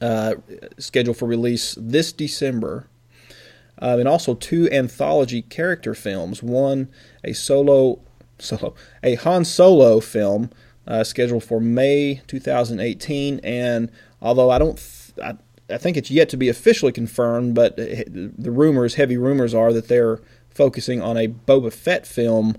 uh, 0.00 0.34
scheduled 0.78 1.16
for 1.16 1.26
release 1.26 1.76
this 1.80 2.12
December. 2.12 2.88
Uh, 3.80 3.96
and 3.98 4.08
also 4.08 4.34
two 4.34 4.70
anthology 4.72 5.42
character 5.42 5.94
films. 5.94 6.42
One, 6.42 6.88
a 7.22 7.34
solo, 7.34 8.00
solo, 8.38 8.74
a 9.02 9.16
Han 9.16 9.44
Solo 9.44 10.00
film 10.00 10.50
uh, 10.86 11.04
scheduled 11.04 11.44
for 11.44 11.60
May 11.60 12.22
2018. 12.26 13.40
And 13.42 13.90
although 14.22 14.50
I 14.50 14.58
don't, 14.58 14.76
th- 14.78 15.18
I, 15.22 15.36
I 15.74 15.78
think 15.78 15.96
it's 15.96 16.10
yet 16.10 16.28
to 16.30 16.36
be 16.36 16.48
officially 16.48 16.92
confirmed, 16.92 17.54
but 17.54 17.76
the 17.76 18.50
rumors, 18.50 18.94
heavy 18.94 19.18
rumors, 19.18 19.52
are 19.52 19.72
that 19.72 19.88
they're 19.88 20.20
focusing 20.48 21.02
on 21.02 21.18
a 21.18 21.28
Boba 21.28 21.72
Fett 21.72 22.06
film 22.06 22.56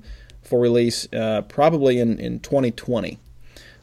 for 0.48 0.60
release 0.60 1.08
uh, 1.14 1.42
probably 1.44 2.00
in, 2.00 2.20
in 2.20 2.40
2020. 2.40 3.20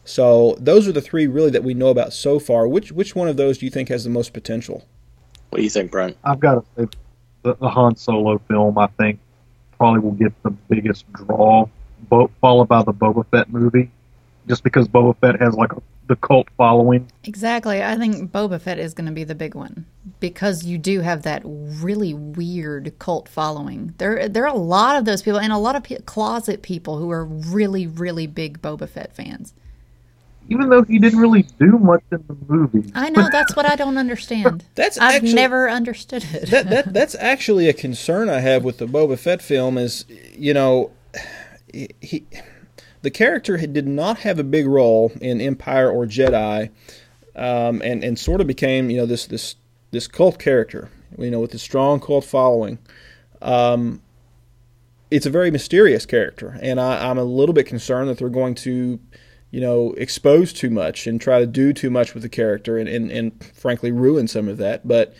So 0.04 0.56
those 0.58 0.86
are 0.86 0.92
the 0.92 1.00
three 1.00 1.26
really 1.26 1.50
that 1.50 1.64
we 1.64 1.74
know 1.74 1.88
about 1.88 2.12
so 2.12 2.38
far. 2.38 2.68
Which 2.68 2.92
which 2.92 3.14
one 3.14 3.28
of 3.28 3.36
those 3.36 3.58
do 3.58 3.66
you 3.66 3.70
think 3.70 3.88
has 3.88 4.04
the 4.04 4.10
most 4.10 4.32
potential? 4.32 4.84
What 5.50 5.58
do 5.58 5.64
you 5.64 5.70
think, 5.70 5.90
Brent? 5.90 6.16
I've 6.24 6.40
got 6.40 6.54
to 6.54 6.64
say 6.76 6.96
the, 7.42 7.54
the 7.54 7.68
Han 7.68 7.96
Solo 7.96 8.38
film. 8.48 8.76
I 8.78 8.88
think 8.98 9.18
probably 9.78 10.00
will 10.00 10.12
get 10.12 10.32
the 10.42 10.50
biggest 10.50 11.10
draw, 11.12 11.66
followed 12.40 12.68
by 12.68 12.82
the 12.82 12.92
Boba 12.92 13.26
Fett 13.30 13.50
movie, 13.50 13.90
just 14.46 14.62
because 14.62 14.88
Boba 14.88 15.16
Fett 15.18 15.40
has 15.40 15.54
like 15.54 15.72
a 15.72 15.82
the 16.06 16.16
cult 16.16 16.48
following. 16.56 17.10
Exactly. 17.24 17.82
I 17.82 17.96
think 17.96 18.30
Boba 18.30 18.60
Fett 18.60 18.78
is 18.78 18.94
going 18.94 19.06
to 19.06 19.12
be 19.12 19.24
the 19.24 19.34
big 19.34 19.54
one 19.54 19.86
because 20.20 20.64
you 20.64 20.78
do 20.78 21.00
have 21.00 21.22
that 21.22 21.42
really 21.44 22.14
weird 22.14 22.98
cult 22.98 23.28
following. 23.28 23.94
There, 23.98 24.28
there 24.28 24.44
are 24.44 24.54
a 24.54 24.58
lot 24.58 24.96
of 24.96 25.04
those 25.04 25.22
people 25.22 25.40
and 25.40 25.52
a 25.52 25.58
lot 25.58 25.76
of 25.76 25.84
pe- 25.84 26.00
closet 26.02 26.62
people 26.62 26.98
who 26.98 27.10
are 27.10 27.24
really, 27.24 27.86
really 27.86 28.26
big 28.26 28.60
Boba 28.60 28.88
Fett 28.88 29.14
fans. 29.14 29.54
Even 30.50 30.68
though 30.68 30.82
he 30.82 30.98
didn't 30.98 31.18
really 31.18 31.42
do 31.58 31.78
much 31.78 32.02
in 32.12 32.22
the 32.28 32.36
movie. 32.46 32.90
I 32.94 33.08
know 33.08 33.30
that's 33.32 33.56
what 33.56 33.64
I 33.64 33.76
don't 33.76 33.96
understand. 33.96 34.64
that's 34.74 34.98
I've 34.98 35.16
actually, 35.16 35.32
never 35.32 35.70
understood 35.70 36.22
it. 36.32 36.50
that, 36.50 36.68
that 36.68 36.92
that's 36.92 37.14
actually 37.14 37.66
a 37.70 37.72
concern 37.72 38.28
I 38.28 38.40
have 38.40 38.62
with 38.62 38.76
the 38.76 38.84
Boba 38.84 39.18
Fett 39.18 39.40
film. 39.40 39.78
Is 39.78 40.04
you 40.36 40.52
know 40.52 40.90
he 41.72 42.26
the 43.04 43.10
character 43.10 43.58
did 43.58 43.86
not 43.86 44.20
have 44.20 44.38
a 44.38 44.44
big 44.44 44.66
role 44.66 45.12
in 45.20 45.38
Empire 45.40 45.90
or 45.90 46.06
Jedi, 46.06 46.70
um, 47.36 47.82
and 47.82 48.02
and 48.02 48.18
sort 48.18 48.40
of 48.40 48.46
became 48.46 48.88
you 48.88 48.96
know 48.96 49.06
this 49.06 49.26
this 49.26 49.56
this 49.90 50.08
cult 50.08 50.38
character, 50.38 50.90
you 51.18 51.30
know, 51.30 51.38
with 51.38 51.52
a 51.54 51.58
strong 51.58 52.00
cult 52.00 52.24
following. 52.24 52.78
Um, 53.42 54.00
it's 55.10 55.26
a 55.26 55.30
very 55.30 55.50
mysterious 55.50 56.06
character, 56.06 56.58
and 56.62 56.80
I, 56.80 57.10
am 57.10 57.18
a 57.18 57.24
little 57.24 57.52
bit 57.52 57.66
concerned 57.66 58.08
that 58.08 58.18
they're 58.18 58.30
going 58.30 58.54
to, 58.56 58.98
you 59.50 59.60
know, 59.60 59.92
expose 59.98 60.54
too 60.54 60.70
much 60.70 61.06
and 61.06 61.20
try 61.20 61.38
to 61.40 61.46
do 61.46 61.74
too 61.74 61.90
much 61.90 62.14
with 62.14 62.22
the 62.22 62.28
character 62.30 62.78
and, 62.78 62.88
and, 62.88 63.12
and 63.12 63.44
frankly 63.54 63.92
ruin 63.92 64.26
some 64.26 64.48
of 64.48 64.56
that. 64.56 64.88
But 64.88 65.14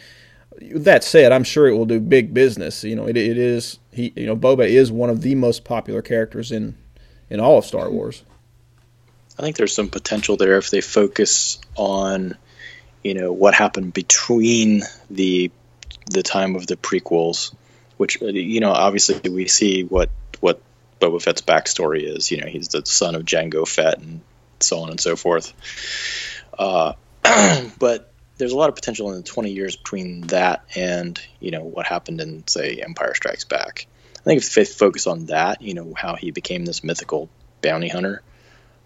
that 0.75 1.05
said, 1.05 1.33
I'm 1.33 1.45
sure 1.45 1.69
it 1.69 1.75
will 1.77 1.85
do 1.85 2.01
big 2.01 2.33
business. 2.33 2.83
You 2.83 2.97
know, 2.97 3.07
it, 3.07 3.19
it 3.19 3.37
is 3.37 3.79
he 3.93 4.15
you 4.17 4.25
know 4.25 4.37
Boba 4.37 4.67
is 4.67 4.91
one 4.91 5.11
of 5.11 5.21
the 5.21 5.35
most 5.35 5.65
popular 5.65 6.01
characters 6.01 6.51
in 6.51 6.77
in 7.31 7.41
all 7.41 7.59
of 7.59 7.65
Star 7.65 7.91
Wars. 7.91 8.23
I 9.39 9.43
think 9.43 9.57
there's 9.57 9.75
some 9.75 9.89
potential 9.89 10.37
there 10.37 10.59
if 10.59 10.71
they 10.71 10.81
focus 10.81 11.59
on, 11.77 12.37
you 13.03 13.15
know, 13.15 13.33
what 13.33 13.55
happened 13.55 13.93
between 13.93 14.83
the 15.11 15.51
the 16.07 16.23
time 16.23 16.55
of 16.55 16.67
the 16.67 16.77
prequels, 16.77 17.55
which 17.97 18.21
you 18.21 18.61
know, 18.61 18.71
obviously 18.71 19.29
we 19.31 19.49
see 19.49 19.83
what 19.83 20.11
what 20.41 20.61
Boba 21.01 21.21
Fett's 21.21 21.43
backstory 21.43 22.03
is. 22.03 22.31
You 22.31 22.41
know, 22.43 22.47
he's 22.47 22.69
the 22.69 22.85
son 22.87 23.15
of 23.15 23.25
Jango 23.25 23.67
Fett 23.67 23.99
and 23.99 24.21
so 24.61 24.81
on 24.81 24.91
and 24.91 25.01
so 25.01 25.17
forth. 25.17 25.53
Uh, 26.57 26.93
but 27.79 28.13
there's 28.37 28.53
a 28.53 28.57
lot 28.57 28.69
of 28.69 28.75
potential 28.75 29.11
in 29.11 29.17
the 29.17 29.23
20 29.23 29.51
years 29.51 29.77
between 29.77 30.23
that 30.23 30.65
and 30.75 31.21
you 31.41 31.51
know 31.51 31.63
what 31.63 31.87
happened 31.87 32.21
in 32.21 32.47
say 32.47 32.81
Empire 32.85 33.15
Strikes 33.15 33.45
Back. 33.45 33.87
I 34.25 34.31
think 34.31 34.43
if 34.43 34.55
they 34.55 34.65
focus 34.65 35.07
on 35.07 35.27
that, 35.27 35.61
you 35.61 35.75
know 35.75 35.93
how 35.95 36.17
he 36.17 36.31
became 36.31 36.65
this 36.65 36.83
mythical 36.83 37.29
bounty 37.61 37.89
hunter, 37.89 38.23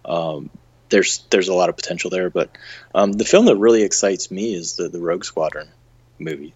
um, 0.03 0.49
there's 0.89 1.23
there's 1.29 1.47
a 1.47 1.53
lot 1.53 1.69
of 1.69 1.77
potential 1.77 2.09
there. 2.09 2.29
But 2.29 2.57
um, 2.93 3.13
the 3.13 3.23
film 3.23 3.45
that 3.45 3.55
really 3.55 3.83
excites 3.83 4.29
me 4.31 4.53
is 4.53 4.75
the 4.75 4.89
the 4.89 4.99
Rogue 4.99 5.23
Squadron 5.23 5.69
movie. 6.17 6.53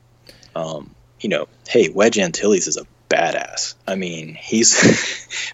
Um, 0.54 0.94
you 1.22 1.30
know, 1.30 1.48
hey, 1.68 1.90
Wedge 1.90 2.20
Antilles 2.20 2.68
is 2.68 2.76
a 2.76 2.86
badass. 3.10 3.76
I 3.88 3.96
mean, 3.96 4.36
he's 4.36 4.76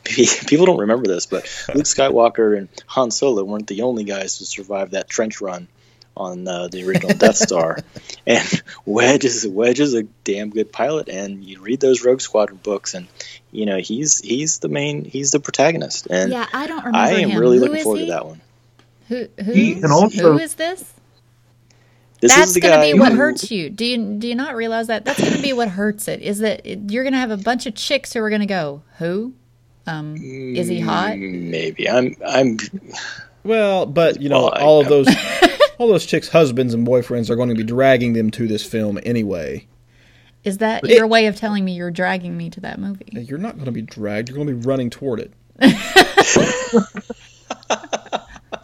people 0.48 0.66
don't 0.66 0.80
remember 0.80 1.08
this, 1.08 1.28
but 1.28 1.44
Luke 1.74 1.86
Skywalker 1.86 2.58
and 2.58 2.68
Han 2.88 3.12
Solo 3.12 3.44
weren't 3.44 3.68
the 3.68 3.84
only 3.84 4.06
guys 4.06 4.40
to 4.40 4.46
survive 4.46 4.92
that 4.92 5.08
trench 5.08 5.40
run 5.40 5.68
on 6.20 6.48
uh, 6.48 6.68
the 6.68 6.84
original 6.88 7.16
Death 7.18 7.38
Star. 7.48 7.80
And 8.28 8.62
Wedge 8.86 9.26
is 9.26 9.48
Wedge 9.48 9.80
is 9.80 9.94
a 9.96 10.04
damn 10.24 10.50
good 10.52 10.72
pilot, 10.72 11.10
and 11.10 11.44
you 11.44 11.62
read 11.62 11.80
those 11.80 12.04
Rogue 12.04 12.22
Squadron 12.22 12.60
books, 12.62 12.94
and 12.94 13.08
you 13.52 13.66
know 13.66 13.78
he's 13.78 14.20
he's 14.20 14.60
the 14.60 14.68
main 14.70 15.06
he's 15.06 15.32
the 15.32 15.40
protagonist. 15.40 16.08
And 16.10 16.32
yeah, 16.32 16.46
I 16.54 16.68
don't 16.68 16.80
remember. 16.86 16.98
I 16.98 17.12
am 17.22 17.30
him. 17.30 17.40
really 17.40 17.58
Who 17.58 17.66
looking 17.66 17.84
forward 17.84 18.00
he? 18.00 18.06
to 18.06 18.12
that 18.12 18.26
one. 18.26 18.42
Who 19.08 19.28
who, 19.44 19.92
also- 19.92 20.34
who 20.34 20.38
is 20.40 20.54
this? 20.56 20.94
This 22.22 22.36
That's 22.36 22.58
going 22.60 22.78
to 22.78 22.82
be 22.94 23.00
what 23.00 23.14
who- 23.14 23.18
hurts 23.18 23.50
you. 23.50 23.70
Do 23.70 23.86
you 23.86 24.16
do 24.20 24.28
you 24.28 24.36
not 24.36 24.54
realize 24.56 24.88
that? 24.88 25.06
That's 25.06 25.22
going 25.22 25.38
to 25.38 25.42
be 25.42 25.54
what 25.54 25.70
hurts 25.70 26.10
it. 26.10 26.22
Is 26.22 26.40
that 26.40 26.66
you're 26.92 27.04
going 27.06 27.14
to 27.14 27.20
have 27.20 27.32
a 27.32 27.38
bunch 27.38 27.66
of 27.66 27.76
chicks 27.76 28.12
who 28.12 28.20
are 28.22 28.28
going 28.30 28.42
to 28.42 28.46
go, 28.46 28.82
"Who? 28.98 29.34
Um, 29.88 30.18
is 30.18 30.68
he 30.68 30.82
hot?" 30.82 31.18
Maybe 31.18 31.90
I'm 31.90 32.16
I'm 32.28 32.58
Well, 33.46 33.86
but 33.86 34.22
you 34.22 34.28
know, 34.28 34.44
Well, 34.44 34.54
I- 34.54 34.62
all 34.62 34.82
of 34.82 34.90
those 34.90 35.08
all 35.80 35.88
those 35.88 36.06
chicks' 36.06 36.30
husbands 36.30 36.76
and 36.76 36.88
boyfriends 36.88 37.32
are 37.32 37.36
going 37.36 37.50
to 37.50 37.56
be 37.56 37.64
dragging 37.64 38.14
them 38.14 38.30
to 38.32 38.48
this 38.48 38.64
film 38.64 39.00
anyway. 39.04 39.66
Is 40.44 40.60
that 40.60 40.88
your 40.88 41.08
way 41.08 41.26
of 41.26 41.36
telling 41.36 41.66
me 41.66 41.74
you're 41.74 41.92
dragging 41.92 42.38
me 42.38 42.50
to 42.52 42.62
that 42.62 42.80
movie? 42.80 43.10
You're 43.12 43.40
not 43.40 43.56
going 43.56 43.66
to 43.66 43.72
be 43.72 43.82
dragged. 43.82 44.30
You're 44.30 44.38
going 44.38 44.48
to 44.48 44.54
be 44.54 44.68
running 44.68 44.92
toward 44.92 45.20
it. 45.20 45.34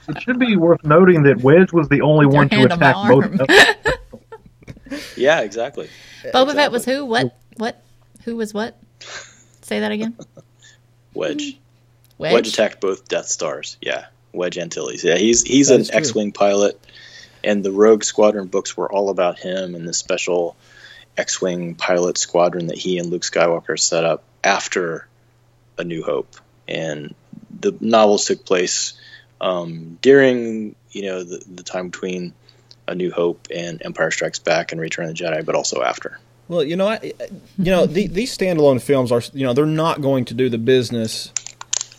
It 0.08 0.22
should 0.22 0.40
be 0.40 0.56
worth 0.56 0.84
noting 0.84 1.24
that 1.24 1.42
Wedge 1.42 1.72
was 1.74 1.90
the 1.90 2.02
only 2.02 2.26
one 2.26 2.50
to 2.50 2.56
hand 2.56 2.72
on 2.72 2.78
attack 2.80 2.96
both 3.08 3.26
of 3.26 3.38
them. 3.38 5.00
yeah 5.18 5.42
exactly. 5.42 5.90
Boba 6.26 6.54
Fett 6.54 6.72
was 6.72 6.86
who? 6.86 7.06
What? 7.06 7.36
What? 7.58 7.84
Who 8.24 8.36
was 8.36 8.54
what? 8.54 8.78
Say 9.62 9.80
that 9.80 9.92
again. 9.92 10.16
Wedge. 11.14 11.58
Wedge. 12.18 12.34
Wedge 12.34 12.48
attacked 12.50 12.82
both 12.82 13.08
Death 13.08 13.28
Stars. 13.28 13.78
Yeah, 13.82 14.06
Wedge 14.32 14.58
Antilles. 14.58 15.04
Yeah, 15.04 15.16
he's 15.16 15.42
he's 15.44 15.70
That 15.70 15.90
an. 15.90 15.96
X-wing 15.96 16.32
pilot, 16.32 16.80
and 17.46 17.64
the 17.64 17.72
Rogue 17.72 18.04
Squadron 18.04 18.48
books 18.48 18.76
were 18.76 18.92
all 18.92 19.10
about 19.10 19.40
him 19.40 19.76
and 19.76 19.88
the 19.88 19.94
special 19.94 20.56
X-wing 21.18 21.76
pilot 21.76 22.18
squadron 22.18 22.68
that 22.68 22.78
he 22.78 22.98
and 22.98 23.10
Luke 23.10 23.22
Skywalker 23.22 23.80
set 23.80 24.04
up 24.04 24.24
after 24.44 25.08
A 25.78 25.84
New 25.84 26.04
Hope. 26.04 26.36
And 26.68 27.16
the 27.60 27.78
novels 27.80 28.26
took 28.26 28.44
place 28.44 28.94
um, 29.40 29.98
during 30.02 30.76
you 30.92 31.04
know 31.04 31.24
the, 31.24 31.44
the 31.48 31.64
time 31.64 31.90
between 31.90 32.34
A 32.88 32.96
New 32.96 33.12
Hope 33.12 33.48
and 33.54 33.82
Empire 33.86 34.12
Strikes 34.12 34.40
Back 34.40 34.72
and 34.72 34.82
Return 34.82 35.10
of 35.10 35.16
the 35.16 35.24
Jedi, 35.24 35.46
but 35.46 35.56
also 35.56 35.82
after. 35.84 36.20
Well, 36.48 36.64
you 36.64 36.76
know, 36.76 36.88
I, 36.88 37.14
you 37.58 37.72
know, 37.72 37.86
the, 37.88 38.08
these 38.08 38.36
standalone 38.36 38.80
films 38.80 39.12
are, 39.12 39.22
you 39.34 39.46
know, 39.46 39.54
they're 39.54 39.66
not 39.66 40.02
going 40.02 40.26
to 40.26 40.36
do 40.36 40.48
the 40.48 40.60
business 40.60 41.32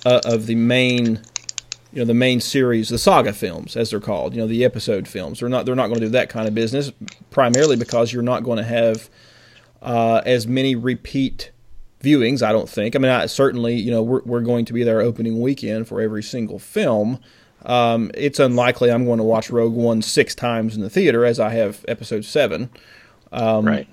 uh, 0.04 0.20
of 0.24 0.46
the 0.46 0.54
main, 0.54 1.20
you 1.96 2.02
know, 2.02 2.06
the 2.06 2.12
main 2.12 2.40
series, 2.40 2.90
the 2.90 2.98
saga 2.98 3.32
films, 3.32 3.74
as 3.74 3.88
they're 3.88 4.00
called. 4.00 4.34
You 4.34 4.42
know, 4.42 4.46
the 4.46 4.66
episode 4.66 5.08
films. 5.08 5.40
They're 5.40 5.48
not. 5.48 5.64
They're 5.64 5.74
not 5.74 5.86
going 5.86 5.98
to 6.00 6.06
do 6.06 6.10
that 6.10 6.28
kind 6.28 6.46
of 6.46 6.54
business, 6.54 6.92
primarily 7.30 7.74
because 7.74 8.12
you're 8.12 8.22
not 8.22 8.44
going 8.44 8.58
to 8.58 8.64
have 8.64 9.08
uh, 9.80 10.20
as 10.26 10.46
many 10.46 10.76
repeat 10.76 11.52
viewings. 12.02 12.42
I 12.42 12.52
don't 12.52 12.68
think. 12.68 12.94
I 12.94 12.98
mean, 12.98 13.10
I, 13.10 13.24
certainly, 13.24 13.76
you 13.76 13.90
know, 13.90 14.02
we're 14.02 14.20
we're 14.26 14.42
going 14.42 14.66
to 14.66 14.74
be 14.74 14.82
there 14.82 15.00
opening 15.00 15.40
weekend 15.40 15.88
for 15.88 16.02
every 16.02 16.22
single 16.22 16.58
film. 16.58 17.18
Um, 17.64 18.10
it's 18.12 18.38
unlikely 18.38 18.92
I'm 18.92 19.06
going 19.06 19.16
to 19.16 19.24
watch 19.24 19.48
Rogue 19.48 19.74
One 19.74 20.02
six 20.02 20.34
times 20.34 20.76
in 20.76 20.82
the 20.82 20.90
theater 20.90 21.24
as 21.24 21.40
I 21.40 21.48
have 21.54 21.82
Episode 21.88 22.26
Seven. 22.26 22.68
Um, 23.32 23.64
right. 23.64 23.88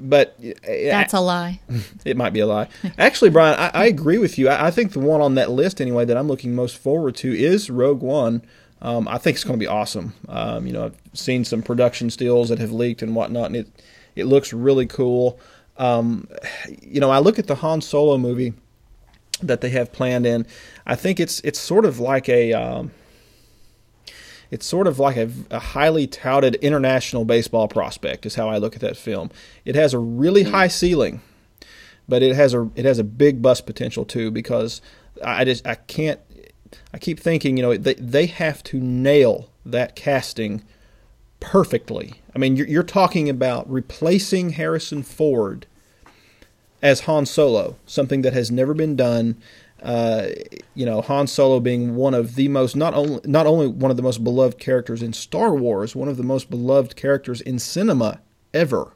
But 0.00 0.36
That's 0.64 1.12
a 1.12 1.20
lie. 1.20 1.60
it 2.04 2.16
might 2.16 2.32
be 2.32 2.40
a 2.40 2.46
lie. 2.46 2.68
Actually, 2.98 3.30
Brian, 3.30 3.58
I, 3.58 3.70
I 3.74 3.84
agree 3.86 4.18
with 4.18 4.38
you. 4.38 4.48
I, 4.48 4.66
I 4.66 4.70
think 4.70 4.92
the 4.92 5.00
one 5.00 5.20
on 5.20 5.34
that 5.36 5.50
list, 5.50 5.80
anyway, 5.80 6.04
that 6.04 6.16
I'm 6.16 6.28
looking 6.28 6.54
most 6.54 6.76
forward 6.78 7.16
to 7.16 7.32
is 7.32 7.70
Rogue 7.70 8.02
One. 8.02 8.42
Um, 8.82 9.06
I 9.08 9.18
think 9.18 9.36
it's 9.36 9.44
going 9.44 9.58
to 9.58 9.62
be 9.62 9.68
awesome. 9.68 10.14
Um, 10.28 10.66
you 10.66 10.72
know, 10.72 10.86
I've 10.86 10.98
seen 11.12 11.44
some 11.44 11.62
production 11.62 12.10
stills 12.10 12.48
that 12.48 12.58
have 12.58 12.72
leaked 12.72 13.02
and 13.02 13.14
whatnot, 13.14 13.46
and 13.46 13.56
it 13.56 13.68
it 14.16 14.24
looks 14.24 14.52
really 14.52 14.86
cool. 14.86 15.38
Um, 15.76 16.28
you 16.82 17.00
know, 17.00 17.10
I 17.10 17.18
look 17.18 17.38
at 17.38 17.46
the 17.46 17.56
Han 17.56 17.80
Solo 17.80 18.18
movie 18.18 18.54
that 19.42 19.60
they 19.60 19.70
have 19.70 19.92
planned 19.92 20.26
in. 20.26 20.46
I 20.86 20.94
think 20.94 21.20
it's 21.20 21.40
it's 21.40 21.58
sort 21.58 21.84
of 21.84 22.00
like 22.00 22.28
a 22.28 22.52
um, 22.52 22.90
it's 24.50 24.66
sort 24.66 24.86
of 24.86 24.98
like 24.98 25.16
a, 25.16 25.30
a 25.50 25.58
highly 25.58 26.06
touted 26.06 26.56
international 26.56 27.24
baseball 27.24 27.68
prospect 27.68 28.26
is 28.26 28.34
how 28.34 28.48
I 28.48 28.58
look 28.58 28.74
at 28.74 28.80
that 28.80 28.96
film. 28.96 29.30
It 29.64 29.74
has 29.74 29.94
a 29.94 29.98
really 29.98 30.44
hmm. 30.44 30.50
high 30.50 30.68
ceiling, 30.68 31.22
but 32.08 32.22
it 32.22 32.34
has 32.34 32.54
a 32.54 32.68
it 32.74 32.84
has 32.84 32.98
a 32.98 33.04
big 33.04 33.40
bust 33.40 33.66
potential 33.66 34.04
too 34.04 34.30
because 34.30 34.80
I 35.24 35.44
just 35.44 35.66
I 35.66 35.76
can't 35.76 36.20
I 36.92 36.98
keep 36.98 37.20
thinking 37.20 37.56
you 37.56 37.62
know 37.62 37.76
they 37.76 37.94
they 37.94 38.26
have 38.26 38.62
to 38.64 38.80
nail 38.80 39.50
that 39.64 39.94
casting 39.94 40.64
perfectly. 41.38 42.20
I 42.34 42.38
mean 42.38 42.56
you're, 42.56 42.66
you're 42.66 42.82
talking 42.82 43.28
about 43.28 43.70
replacing 43.70 44.50
Harrison 44.50 45.02
Ford 45.02 45.66
as 46.82 47.00
Han 47.00 47.26
Solo, 47.26 47.76
something 47.86 48.22
that 48.22 48.32
has 48.32 48.50
never 48.50 48.74
been 48.74 48.96
done. 48.96 49.40
You 49.84 50.86
know, 50.86 51.00
Han 51.02 51.26
Solo 51.26 51.60
being 51.60 51.94
one 51.94 52.14
of 52.14 52.34
the 52.34 52.48
most 52.48 52.76
not 52.76 52.94
only 52.94 53.20
not 53.24 53.46
only 53.46 53.66
one 53.66 53.90
of 53.90 53.96
the 53.96 54.02
most 54.02 54.22
beloved 54.22 54.58
characters 54.58 55.02
in 55.02 55.12
Star 55.12 55.54
Wars, 55.54 55.96
one 55.96 56.08
of 56.08 56.16
the 56.16 56.22
most 56.22 56.50
beloved 56.50 56.96
characters 56.96 57.40
in 57.40 57.58
cinema 57.58 58.20
ever, 58.52 58.94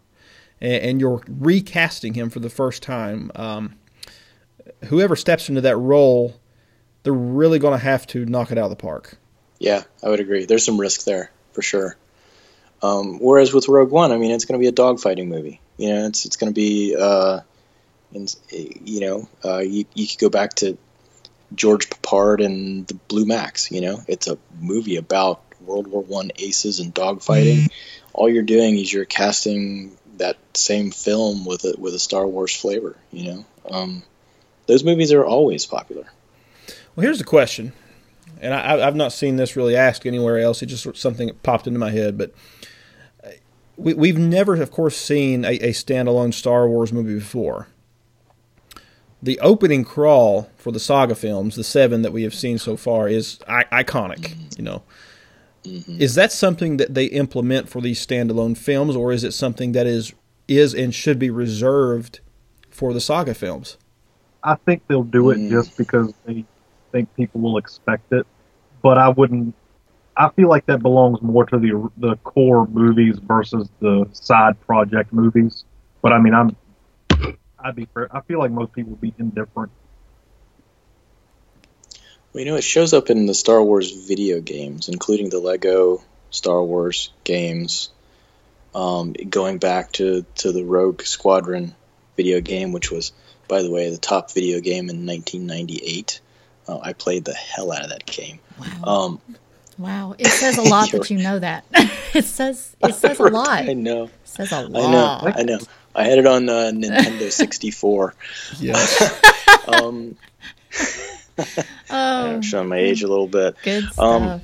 and, 0.60 0.82
and 0.82 1.00
you're 1.00 1.22
recasting 1.28 2.14
him 2.14 2.30
for 2.30 2.40
the 2.40 2.50
first 2.50 2.82
time. 2.82 3.30
Um, 3.34 3.76
whoever 4.86 5.16
steps 5.16 5.48
into 5.48 5.60
that 5.62 5.76
role, 5.76 6.40
they're 7.02 7.12
really 7.12 7.58
going 7.58 7.78
to 7.78 7.84
have 7.84 8.06
to 8.08 8.24
knock 8.26 8.50
it 8.50 8.58
out 8.58 8.64
of 8.64 8.70
the 8.70 8.76
park. 8.76 9.18
Yeah, 9.58 9.84
I 10.02 10.10
would 10.10 10.20
agree. 10.20 10.44
There's 10.44 10.64
some 10.64 10.80
risk 10.80 11.04
there 11.04 11.30
for 11.52 11.62
sure. 11.62 11.96
Um, 12.82 13.18
whereas 13.18 13.54
with 13.54 13.68
Rogue 13.68 13.90
One, 13.90 14.12
I 14.12 14.18
mean, 14.18 14.30
it's 14.30 14.44
going 14.44 14.60
to 14.60 14.62
be 14.62 14.68
a 14.68 14.72
dogfighting 14.72 15.28
movie. 15.28 15.60
You 15.78 15.88
know, 15.88 16.06
it's 16.06 16.26
it's 16.26 16.36
going 16.36 16.52
to 16.52 16.54
be, 16.54 16.94
uh, 16.98 17.40
in, 18.14 18.26
you 18.50 19.00
know, 19.00 19.28
uh, 19.44 19.58
you 19.58 19.84
you 19.94 20.06
could 20.06 20.18
go 20.18 20.30
back 20.30 20.54
to 20.54 20.78
George 21.54 21.90
Peppard 21.90 22.44
and 22.44 22.86
the 22.86 22.94
Blue 22.94 23.26
Max. 23.26 23.70
You 23.70 23.80
know, 23.80 24.00
it's 24.08 24.28
a 24.28 24.38
movie 24.60 24.96
about 24.96 25.42
World 25.60 25.86
War 25.86 26.02
One 26.02 26.30
aces 26.38 26.80
and 26.80 26.94
dogfighting. 26.94 27.70
All 28.12 28.28
you're 28.28 28.42
doing 28.42 28.78
is 28.78 28.92
you're 28.92 29.04
casting 29.04 29.96
that 30.18 30.36
same 30.54 30.90
film 30.90 31.44
with 31.44 31.64
a 31.64 31.74
with 31.78 31.94
a 31.94 31.98
Star 31.98 32.26
Wars 32.26 32.54
flavor. 32.54 32.96
You 33.10 33.32
know, 33.32 33.44
um, 33.70 34.02
those 34.66 34.84
movies 34.84 35.12
are 35.12 35.24
always 35.24 35.66
popular. 35.66 36.06
Well, 36.94 37.02
here's 37.02 37.18
the 37.18 37.24
question, 37.24 37.72
and 38.40 38.54
I, 38.54 38.86
I've 38.86 38.96
not 38.96 39.12
seen 39.12 39.36
this 39.36 39.56
really 39.56 39.76
asked 39.76 40.06
anywhere 40.06 40.38
else. 40.38 40.62
It 40.62 40.66
just 40.66 40.96
something 40.96 41.26
that 41.26 41.42
popped 41.42 41.66
into 41.66 41.80
my 41.80 41.90
head, 41.90 42.16
but 42.16 42.32
uh, 43.24 43.30
we, 43.76 43.94
we've 43.94 44.18
never, 44.18 44.54
of 44.54 44.70
course, 44.70 44.96
seen 44.96 45.44
a, 45.44 45.54
a 45.54 45.70
standalone 45.70 46.32
Star 46.32 46.68
Wars 46.68 46.92
movie 46.92 47.14
before. 47.14 47.66
The 49.24 49.40
opening 49.40 49.84
crawl 49.84 50.50
for 50.58 50.70
the 50.70 50.78
saga 50.78 51.14
films, 51.14 51.56
the 51.56 51.64
seven 51.64 52.02
that 52.02 52.12
we 52.12 52.24
have 52.24 52.34
seen 52.34 52.58
so 52.58 52.76
far, 52.76 53.08
is 53.08 53.38
I- 53.48 53.82
iconic. 53.82 54.34
You 54.58 54.64
know, 54.64 54.82
is 55.64 56.14
that 56.16 56.30
something 56.30 56.76
that 56.76 56.92
they 56.92 57.06
implement 57.06 57.70
for 57.70 57.80
these 57.80 58.04
standalone 58.06 58.54
films, 58.56 58.94
or 58.94 59.12
is 59.12 59.24
it 59.24 59.32
something 59.32 59.72
that 59.72 59.86
is 59.86 60.12
is 60.46 60.74
and 60.74 60.94
should 60.94 61.18
be 61.18 61.30
reserved 61.30 62.20
for 62.68 62.92
the 62.92 63.00
saga 63.00 63.32
films? 63.32 63.78
I 64.42 64.56
think 64.66 64.82
they'll 64.88 65.02
do 65.02 65.30
it 65.30 65.38
Mm. 65.38 65.48
just 65.50 65.78
because 65.78 66.12
they 66.26 66.44
think 66.92 67.08
people 67.16 67.40
will 67.40 67.56
expect 67.58 68.12
it. 68.12 68.26
but 68.82 68.98
I 68.98 69.08
wouldn't. 69.08 69.54
I 70.18 70.28
feel 70.36 70.50
like 70.50 70.66
that 70.66 70.82
belongs 70.82 71.22
more 71.22 71.46
to 71.46 71.58
the 71.58 71.90
the 71.96 72.16
core 72.16 72.66
movies 72.68 73.18
versus 73.26 73.70
the 73.80 74.06
side 74.12 74.60
project 74.66 75.10
movies. 75.14 75.64
But 76.02 76.12
I 76.12 76.18
mean, 76.20 76.34
I'm 76.34 76.54
I'd 77.64 77.74
be. 77.74 77.88
I 78.12 78.20
feel 78.20 78.38
like 78.38 78.50
most 78.50 78.72
people 78.74 78.90
would 78.90 79.00
be 79.00 79.14
indifferent. 79.18 79.72
Well, 82.32 82.44
you 82.44 82.50
know, 82.50 82.56
it 82.56 82.64
shows 82.64 82.92
up 82.92 83.10
in 83.10 83.26
the 83.26 83.34
Star 83.34 83.62
Wars 83.62 83.90
video 83.90 84.40
games, 84.40 84.88
including 84.88 85.30
the 85.30 85.38
Lego 85.38 86.02
Star 86.30 86.62
Wars 86.62 87.10
games, 87.22 87.90
um, 88.74 89.12
going 89.12 89.58
back 89.58 89.92
to, 89.92 90.26
to 90.36 90.50
the 90.52 90.64
Rogue 90.64 91.02
Squadron 91.02 91.74
video 92.16 92.40
game, 92.40 92.72
which 92.72 92.90
was, 92.90 93.12
by 93.48 93.62
the 93.62 93.70
way, 93.70 93.88
the 93.90 93.98
top 93.98 94.32
video 94.32 94.60
game 94.60 94.90
in 94.90 95.06
1998. 95.06 96.20
Uh, 96.66 96.78
I 96.80 96.92
played 96.92 97.24
the 97.24 97.34
hell 97.34 97.72
out 97.72 97.84
of 97.84 97.90
that 97.90 98.04
game. 98.04 98.40
Wow. 98.58 98.82
Um, 98.84 99.20
wow. 99.78 100.14
It 100.18 100.26
says 100.26 100.58
a 100.58 100.62
lot 100.62 100.90
that 100.92 101.10
you 101.10 101.18
know 101.18 101.38
that. 101.38 101.64
it 102.14 102.24
says 102.24 102.74
it 102.82 102.94
says 102.96 103.20
a 103.20 103.24
lot. 103.24 103.48
I 103.48 103.60
It 103.70 103.76
know. 103.76 104.10
says 104.24 104.50
a 104.50 104.56
I 104.56 104.62
know. 104.66 104.78
lot. 104.78 105.38
I 105.38 105.42
know. 105.42 105.60
I 105.94 106.04
had 106.04 106.18
it 106.18 106.26
on 106.26 106.48
uh, 106.48 106.70
Nintendo 106.74 107.30
64. 107.32 108.14
Yes. 108.60 109.20
Um, 109.66 110.16
Oh, 111.38 111.44
I'm 111.90 112.42
showing 112.42 112.68
my 112.68 112.76
age 112.76 113.02
a 113.02 113.08
little 113.08 113.26
bit. 113.26 113.56
good 113.64 113.84
stuff. 113.84 113.98
Um, 113.98 114.40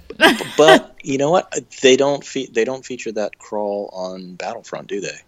but 0.56 0.96
you 1.02 1.18
know 1.18 1.30
what? 1.30 1.52
They 1.82 1.96
don't 1.96 2.24
fe- 2.24 2.48
they 2.50 2.64
don't 2.64 2.84
feature 2.84 3.12
that 3.12 3.38
crawl 3.38 3.90
on 3.92 4.34
Battlefront, 4.34 4.88
do 4.88 5.00
they? 5.00 5.18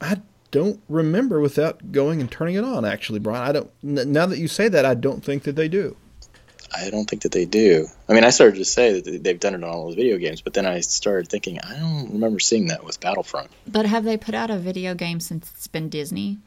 I 0.00 0.20
don't 0.50 0.80
remember 0.88 1.40
without 1.40 1.92
going 1.92 2.20
and 2.20 2.30
turning 2.30 2.54
it 2.56 2.64
on. 2.64 2.84
Actually, 2.84 3.18
Brian, 3.20 3.42
I 3.46 3.52
don't. 3.52 3.70
n- 3.84 4.12
Now 4.12 4.26
that 4.26 4.38
you 4.38 4.48
say 4.48 4.68
that, 4.68 4.84
I 4.84 4.94
don't 4.94 5.24
think 5.24 5.44
that 5.44 5.54
they 5.56 5.68
do. 5.68 5.96
I 6.76 6.90
don't 6.90 7.08
think 7.08 7.22
that 7.22 7.32
they 7.32 7.44
do. 7.44 7.86
I 8.08 8.12
mean, 8.12 8.24
I 8.24 8.30
started 8.30 8.56
to 8.56 8.64
say 8.64 9.00
that 9.00 9.22
they've 9.24 9.38
done 9.40 9.54
it 9.54 9.62
on 9.62 9.70
all 9.70 9.90
the 9.90 9.96
video 9.96 10.18
games, 10.18 10.40
but 10.40 10.54
then 10.54 10.66
I 10.66 10.80
started 10.80 11.28
thinking 11.28 11.58
I 11.60 11.78
don't 11.78 12.12
remember 12.12 12.40
seeing 12.40 12.66
that 12.68 12.84
with 12.84 13.00
Battlefront. 13.00 13.50
but 13.66 13.86
have 13.86 14.04
they 14.04 14.16
put 14.16 14.34
out 14.34 14.50
a 14.50 14.58
video 14.58 14.94
game 14.94 15.20
since 15.20 15.50
it's 15.50 15.66
been 15.66 15.88
Disney? 15.88 16.38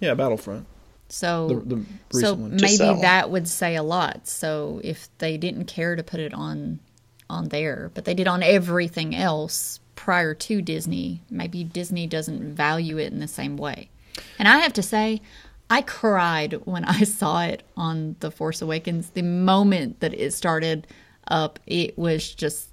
Yeah, 0.00 0.14
Battlefront, 0.14 0.66
So 1.08 1.48
the, 1.48 1.54
the 1.54 1.76
recent 1.76 1.90
so 2.12 2.34
one. 2.34 2.50
maybe 2.52 2.60
Just 2.60 2.78
that 2.78 3.00
that, 3.00 3.30
would 3.30 3.48
say 3.48 3.76
a 3.76 3.82
lot. 3.82 4.28
So 4.28 4.80
if 4.84 5.08
they 5.18 5.36
didn't 5.36 5.64
care 5.64 5.96
to 5.96 6.02
put 6.02 6.20
it 6.20 6.32
on 6.32 6.80
on 7.30 7.48
there, 7.48 7.90
but 7.94 8.04
they 8.06 8.14
did 8.14 8.26
on 8.28 8.42
everything 8.42 9.14
else 9.14 9.80
prior 9.96 10.32
to 10.32 10.62
Disney, 10.62 11.20
maybe 11.28 11.62
Disney 11.64 12.06
doesn't 12.06 12.54
value 12.54 12.96
it 12.98 13.12
in 13.12 13.18
the 13.18 13.28
same 13.28 13.56
way. 13.56 13.90
And 14.38 14.48
I 14.48 14.58
have 14.58 14.72
to 14.74 14.82
say, 14.82 15.20
I 15.70 15.82
cried 15.82 16.54
when 16.64 16.84
I 16.84 17.02
saw 17.04 17.42
it 17.42 17.62
on 17.76 18.16
The 18.20 18.30
Force 18.30 18.62
Awakens. 18.62 19.10
The 19.10 19.22
moment 19.22 20.00
that 20.00 20.14
it 20.14 20.32
started 20.32 20.86
up, 21.28 21.58
it 21.66 21.98
was 21.98 22.34
just 22.34 22.70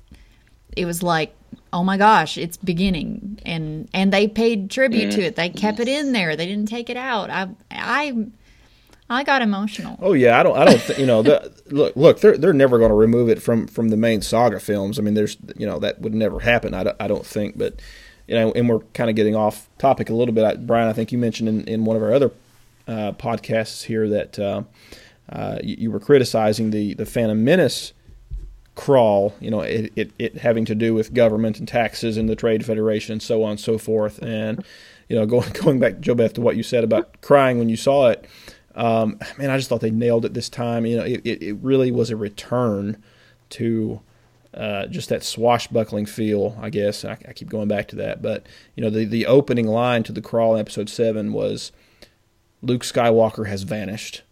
it 0.76 0.86
was 0.86 1.02
like 1.02 1.36
oh 1.74 1.84
my 1.84 1.98
gosh 1.98 2.38
it's 2.38 2.58
beginning 2.58 3.40
and 3.46 3.90
and 3.94 4.12
they 4.12 4.28
paid 4.28 4.70
tribute 4.70 5.12
to 5.12 5.22
it 5.22 5.36
they 5.36 5.50
mm-hmm. 5.50 5.58
kept 5.58 5.80
it 5.80 5.88
in 5.88 6.12
there 6.12 6.36
they 6.36 6.46
didn't 6.46 6.68
take 6.68 6.90
it 6.90 6.98
out 6.98 7.30
i 7.30 7.48
i 7.72 8.28
i 9.10 9.24
got 9.24 9.42
emotional 9.42 9.98
Oh 10.02 10.14
yeah, 10.14 10.40
I 10.40 10.44
don't. 10.44 10.58
I 10.58 10.66
don't. 10.66 10.80
Th- 10.80 10.98
you 10.98 11.06
know, 11.06 11.22
the, 11.22 11.54
look, 11.68 11.96
look, 11.96 12.20
they're 12.22 12.38
they're 12.38 12.54
never 12.54 12.80
going 12.80 12.90
to 12.90 12.96
remove 12.96 13.30
it 13.30 13.42
from 13.42 13.68
from 13.68 13.90
the 13.90 13.98
main 13.98 14.22
saga 14.22 14.60
films. 14.60 14.98
I 14.98 15.04
mean, 15.04 15.14
there's 15.14 15.38
you 15.56 15.68
know 15.68 15.78
that 15.80 16.02
would 16.02 16.16
never 16.16 16.40
happen. 16.40 16.74
I 16.74 16.86
don't, 16.86 16.98
I 17.00 17.08
don't 17.08 17.26
think. 17.26 17.56
But 17.56 17.80
you 18.28 18.34
know, 18.34 18.52
and 18.54 18.68
we're 18.68 18.80
kind 18.94 19.12
of 19.12 19.16
getting 19.16 19.36
off 19.36 19.70
topic 19.78 20.10
a 20.10 20.14
little 20.16 20.34
bit. 20.34 20.44
I, 20.44 20.56
Brian, 20.56 20.88
I 20.88 20.94
think 20.94 21.12
you 21.12 21.20
mentioned 21.20 21.50
in, 21.50 21.64
in 21.66 21.86
one 21.86 21.96
of 21.96 22.02
our 22.02 22.14
other 22.14 22.32
uh, 22.88 23.12
podcasts 23.14 23.84
here 23.84 24.08
that 24.10 24.40
uh, 24.40 24.64
uh, 25.30 25.60
you, 25.64 25.76
you 25.80 25.92
were 25.92 26.00
criticizing 26.00 26.72
the 26.72 26.94
the 26.94 27.06
Phantom 27.06 27.44
Menace 27.44 27.94
crawl. 28.76 29.34
You 29.40 29.52
know, 29.52 29.62
it, 29.62 29.92
it 29.96 30.12
it 30.20 30.38
having 30.38 30.66
to 30.66 30.76
do 30.76 30.94
with 30.94 31.14
government 31.14 31.60
and 31.60 31.68
taxes 31.68 32.18
and 32.18 32.30
the 32.30 32.36
Trade 32.36 32.66
Federation 32.66 33.14
and 33.14 33.24
so 33.24 33.44
on 33.44 33.52
and 33.52 33.60
so 33.60 33.78
forth. 33.78 34.22
And 34.22 34.64
you 35.10 35.16
know, 35.16 35.26
going 35.26 35.50
going 35.52 35.80
back, 35.80 35.96
JoBeth, 35.96 36.34
to 36.34 36.42
what 36.42 36.56
you 36.56 36.64
said 36.64 36.84
about 36.84 37.22
crying 37.22 37.58
when 37.58 37.70
you 37.70 37.78
saw 37.78 38.10
it. 38.10 38.26
Um, 38.76 39.20
man, 39.38 39.50
I 39.50 39.58
just 39.58 39.70
thought 39.70 39.80
they 39.80 39.90
nailed 39.90 40.26
it 40.26 40.34
this 40.34 40.50
time. 40.50 40.86
You 40.86 40.98
know, 40.98 41.04
it, 41.04 41.22
it, 41.24 41.42
it 41.42 41.54
really 41.62 41.92
was 41.92 42.10
a 42.10 42.18
return 42.18 43.02
to 43.52 44.02
uh, 44.54 44.88
just 44.88 45.10
that 45.10 45.24
swashbuckling 45.24 46.06
feel, 46.06 46.58
I 46.62 46.70
guess. 46.70 47.06
I, 47.06 47.18
I 47.28 47.34
keep 47.34 47.50
going 47.50 47.70
back 47.70 47.88
to 47.90 47.96
that, 47.98 48.22
but 48.22 48.46
you 48.76 48.84
know, 48.84 48.90
the 48.90 49.06
the 49.06 49.26
opening 49.26 49.68
line 49.68 50.04
to 50.04 50.12
the 50.12 50.22
crawl 50.22 50.56
in 50.56 50.60
episode 50.60 50.90
seven 50.90 51.32
was, 51.34 51.72
"Luke 52.62 52.84
Skywalker 52.84 53.48
has 53.48 53.64
vanished," 53.64 54.24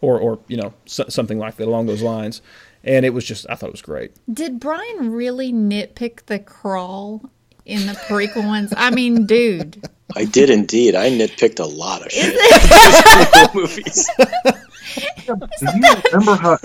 or 0.00 0.18
or 0.18 0.38
you 0.48 0.56
know 0.56 0.74
so, 0.86 1.04
something 1.08 1.38
like 1.38 1.56
that 1.56 1.66
along 1.68 1.86
those 1.86 2.02
lines, 2.02 2.42
and 2.84 3.04
it 3.06 3.10
was 3.10 3.24
just 3.24 3.46
I 3.48 3.54
thought 3.54 3.68
it 3.68 3.72
was 3.72 3.82
great. 3.82 4.12
did 4.32 4.58
brian 4.60 5.12
really 5.12 5.52
nitpick 5.52 6.26
the 6.26 6.38
crawl 6.38 7.30
in 7.64 7.86
the 7.86 7.92
prequel 7.92 8.46
ones 8.46 8.72
i 8.76 8.90
mean 8.90 9.24
dude 9.26 9.80
I 10.14 10.24
did 10.26 10.50
indeed. 10.50 10.94
I 10.94 11.08
nitpicked 11.10 11.58
a 11.58 11.64
lot 11.64 12.04
of 12.04 12.12
shit. 12.12 12.34
in 12.34 13.48
movies. 13.54 14.10
Do 15.26 15.36
you 15.66 16.02
remember 16.12 16.34
how? 16.36 16.58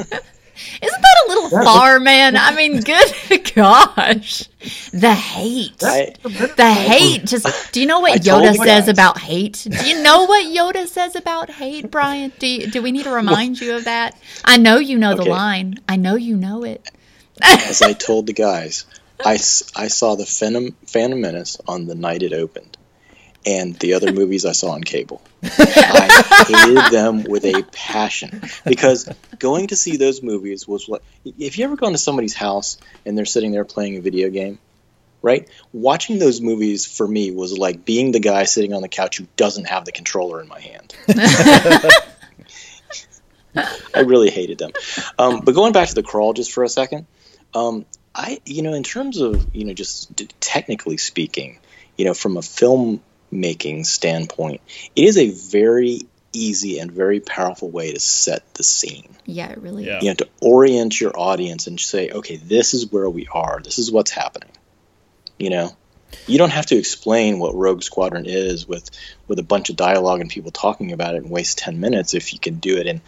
Isn't 0.82 1.02
that 1.02 1.26
a 1.26 1.30
little 1.30 1.50
far 1.64 2.00
man? 2.00 2.36
I 2.36 2.56
mean 2.56 2.82
good 2.82 3.54
gosh. 3.56 4.44
The 4.92 5.14
hate. 5.14 5.84
I, 5.84 6.14
the 6.24 6.74
hate. 6.74 7.26
Just 7.26 7.72
do 7.72 7.80
you 7.80 7.86
know 7.86 8.00
what 8.00 8.22
yoda 8.22 8.56
says 8.56 8.86
guys. 8.86 8.88
about 8.88 9.20
hate? 9.20 9.68
Do 9.70 9.88
you 9.88 10.02
know 10.02 10.26
what 10.26 10.46
yoda 10.48 10.88
says 10.88 11.16
about 11.16 11.50
hate 11.50 11.90
brian? 11.92 12.32
Do, 12.40 12.48
you, 12.48 12.68
do 12.68 12.82
we 12.82 12.92
need 12.92 13.04
to 13.04 13.12
remind 13.12 13.62
you 13.62 13.76
of 13.76 13.86
that? 13.86 14.18
I 14.44 14.58
know 14.58 14.78
you 14.78 14.98
know 14.98 15.16
the 15.16 15.26
line. 15.26 15.76
I 15.88 15.96
know 15.96 16.16
you 16.16 16.36
know 16.36 16.64
it. 16.64 16.90
As 17.42 17.82
I 17.82 17.94
told 17.94 18.26
the 18.26 18.34
guys, 18.34 18.86
I, 19.20 19.34
I 19.76 19.88
saw 19.88 20.16
the 20.16 20.26
Phantom, 20.26 20.76
Phantom 20.86 21.20
Menace 21.20 21.58
on 21.68 21.86
the 21.86 21.96
night 21.96 22.24
it 22.24 22.34
opened, 22.34 22.77
and 23.46 23.76
the 23.76 23.94
other 23.94 24.12
movies 24.22 24.46
I 24.46 24.52
saw 24.52 24.72
on 24.72 24.84
cable. 24.84 25.22
I 25.44 26.46
hated 26.48 26.92
them 26.92 27.24
with 27.24 27.46
a 27.46 27.64
passion 27.72 28.42
because 28.66 29.10
going 29.40 29.68
to 29.68 29.76
see 29.76 29.98
those 29.98 30.22
movies 30.22 30.68
was 30.68 30.88
what. 30.88 31.02
If 31.26 31.58
you 31.58 31.66
ever 31.66 31.76
gone 31.76 31.92
to 31.94 31.98
somebody's 31.98 32.34
house 32.34 32.78
and 33.06 33.18
they're 33.18 33.26
sitting 33.26 33.52
there 33.52 33.66
playing 33.66 33.98
a 33.98 34.02
video 34.02 34.30
game, 34.30 34.60
right? 35.22 35.50
Watching 35.74 36.20
those 36.20 36.42
movies 36.42 36.86
for 36.86 37.08
me 37.08 37.32
was 37.32 37.58
like 37.58 37.86
being 37.86 38.12
the 38.12 38.20
guy 38.20 38.44
sitting 38.44 38.74
on 38.74 38.82
the 38.82 38.90
couch 38.90 39.18
who 39.18 39.28
doesn't 39.36 39.66
have 39.66 39.86
the 39.86 39.92
controller 39.92 40.42
in 40.42 40.48
my 40.48 40.60
hand. 40.60 40.96
I 43.96 44.02
really 44.02 44.30
hated 44.30 44.58
them. 44.60 44.72
Um, 45.18 45.42
but 45.44 45.56
going 45.56 45.74
back 45.74 45.90
to 45.90 45.96
the 45.96 46.04
crawl 46.04 46.34
just 46.34 46.52
for 46.52 46.64
a 46.64 46.70
second, 46.70 47.08
um, 47.54 47.86
I, 48.14 48.40
you 48.46 48.62
know, 48.62 48.74
in 48.74 48.84
terms 48.84 49.20
of, 49.20 49.56
you 49.56 49.66
know, 49.66 49.74
just 49.74 50.16
d- 50.16 50.28
technically 50.40 50.98
speaking, 50.98 51.60
you 51.98 52.06
know, 52.06 52.14
from 52.14 52.38
a 52.38 52.42
filmmaking 53.32 53.86
standpoint, 53.86 54.62
it 54.96 55.04
is 55.04 55.18
a 55.18 55.30
very 55.30 56.02
easy 56.34 56.80
and 56.80 56.92
very 56.92 57.20
powerful 57.20 57.70
way 57.70 57.94
to 57.94 58.00
set 58.00 58.54
the 58.56 58.64
scene. 58.64 59.16
yeah 59.26 59.50
it 59.50 59.58
really 59.60 59.86
Yeah. 59.86 59.98
is 59.98 60.04
You 60.04 60.10
know, 60.12 60.16
to 60.16 60.28
orient 60.42 61.00
your 61.00 61.18
audience 61.18 61.68
and 61.68 61.80
say, 61.80 62.10
okay, 62.12 62.36
this 62.36 62.74
is 62.74 62.92
where 62.92 63.10
we 63.10 63.28
are. 63.32 63.60
This 63.64 63.80
is 63.80 63.92
what's 63.92 64.12
happening. 64.12 64.52
You 65.40 65.50
know, 65.50 65.76
you 66.28 66.38
don't 66.38 66.52
have 66.52 66.68
to 66.68 66.76
explain 66.78 67.40
what 67.40 67.56
Rogue 67.56 67.84
Squadron 67.84 68.26
is 68.26 68.68
with 68.68 68.90
with 69.28 69.40
a 69.40 69.44
bunch 69.44 69.70
of 69.70 69.76
dialogue 69.76 70.20
and 70.22 70.30
people 70.30 70.52
talking 70.52 70.92
about 70.92 71.16
it 71.16 71.24
and 71.24 71.30
waste 71.32 71.58
ten 71.60 71.80
minutes 71.80 72.14
if 72.14 72.34
you 72.34 72.40
can 72.40 72.56
do 72.56 72.78
it 72.78 72.88
in 72.88 73.02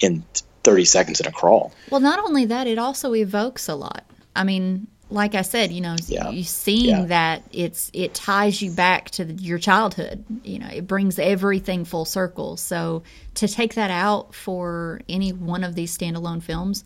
in 0.00 0.24
thirty 0.62 0.84
seconds 0.84 1.20
in 1.20 1.26
a 1.26 1.32
crawl. 1.32 1.72
Well, 1.90 2.00
not 2.00 2.18
only 2.20 2.46
that, 2.46 2.66
it 2.66 2.78
also 2.78 3.14
evokes 3.14 3.68
a 3.68 3.74
lot. 3.74 4.04
I 4.36 4.44
mean, 4.44 4.86
like 5.12 5.34
I 5.34 5.42
said, 5.42 5.72
you 5.72 5.80
know, 5.80 5.96
Yeah. 6.06 6.30
you 6.30 6.42
seeing 6.44 6.88
Yeah. 6.90 7.04
that 7.06 7.42
it's 7.52 7.90
it 7.92 8.14
ties 8.14 8.60
you 8.62 8.70
back 8.72 9.10
to 9.12 9.24
the, 9.24 9.34
your 9.34 9.58
childhood. 9.58 10.24
You 10.44 10.58
know, 10.58 10.68
it 10.72 10.86
brings 10.86 11.18
everything 11.18 11.84
full 11.84 12.04
circle. 12.04 12.56
So 12.56 13.02
to 13.34 13.48
take 13.48 13.74
that 13.74 13.90
out 13.90 14.34
for 14.34 15.00
any 15.08 15.32
one 15.32 15.64
of 15.64 15.74
these 15.74 15.96
standalone 15.96 16.42
films, 16.42 16.84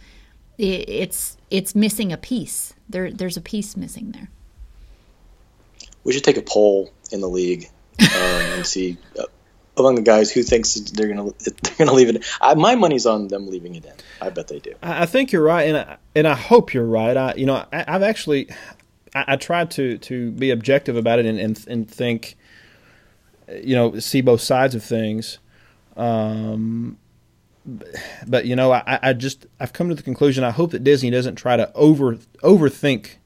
it, 0.58 0.88
it's 0.88 1.36
it's 1.50 1.74
missing 1.74 2.12
a 2.12 2.16
piece. 2.16 2.74
There 2.88 3.10
there's 3.12 3.36
a 3.36 3.40
piece 3.42 3.76
missing 3.76 4.12
there. 4.12 4.30
We 6.04 6.12
should 6.12 6.24
take 6.24 6.36
a 6.36 6.42
poll 6.42 6.92
in 7.10 7.20
the 7.20 7.28
league 7.28 7.68
um, 8.00 8.06
and 8.14 8.66
see 8.66 8.96
uh, 9.18 9.24
among 9.76 9.94
the 9.96 10.02
guys 10.02 10.30
who 10.30 10.42
thinks 10.42 10.74
they're 10.74 11.08
gonna 11.08 11.24
they're 11.62 11.76
gonna 11.78 11.92
leave 11.92 12.08
it. 12.08 12.24
I, 12.40 12.54
my 12.54 12.74
money's 12.74 13.06
on 13.06 13.28
them 13.28 13.46
leaving 13.46 13.74
it 13.74 13.84
in. 13.84 13.92
I 14.20 14.30
bet 14.30 14.48
they 14.48 14.58
do. 14.58 14.74
I, 14.82 15.06
think 15.06 15.32
you're 15.32 15.42
right, 15.42 15.68
and 15.68 15.76
I, 15.76 15.96
and 16.14 16.26
I 16.26 16.34
hope 16.34 16.74
you're 16.74 16.86
right. 16.86 17.16
I, 17.16 17.34
you 17.34 17.46
know, 17.46 17.64
I, 17.72 17.84
I've 17.86 18.02
actually, 18.02 18.48
I, 19.14 19.24
I 19.28 19.36
tried 19.36 19.70
to 19.72 19.98
to 19.98 20.30
be 20.32 20.50
objective 20.50 20.96
about 20.96 21.18
it 21.18 21.26
and 21.26 21.38
and, 21.38 21.64
and 21.68 21.90
think, 21.90 22.36
you 23.62 23.74
know, 23.74 23.98
see 23.98 24.20
both 24.20 24.40
sides 24.40 24.74
of 24.74 24.82
things. 24.82 25.38
Um, 25.96 26.98
but 28.26 28.46
you 28.46 28.54
know, 28.54 28.72
I, 28.72 28.98
I 29.02 29.12
just 29.12 29.46
I've 29.58 29.72
come 29.72 29.88
to 29.88 29.94
the 29.94 30.02
conclusion. 30.02 30.44
I 30.44 30.50
hope 30.50 30.70
that 30.70 30.84
Disney 30.84 31.10
doesn't 31.10 31.36
try 31.36 31.56
to 31.56 31.72
over 31.74 32.14
overthink 32.42 33.16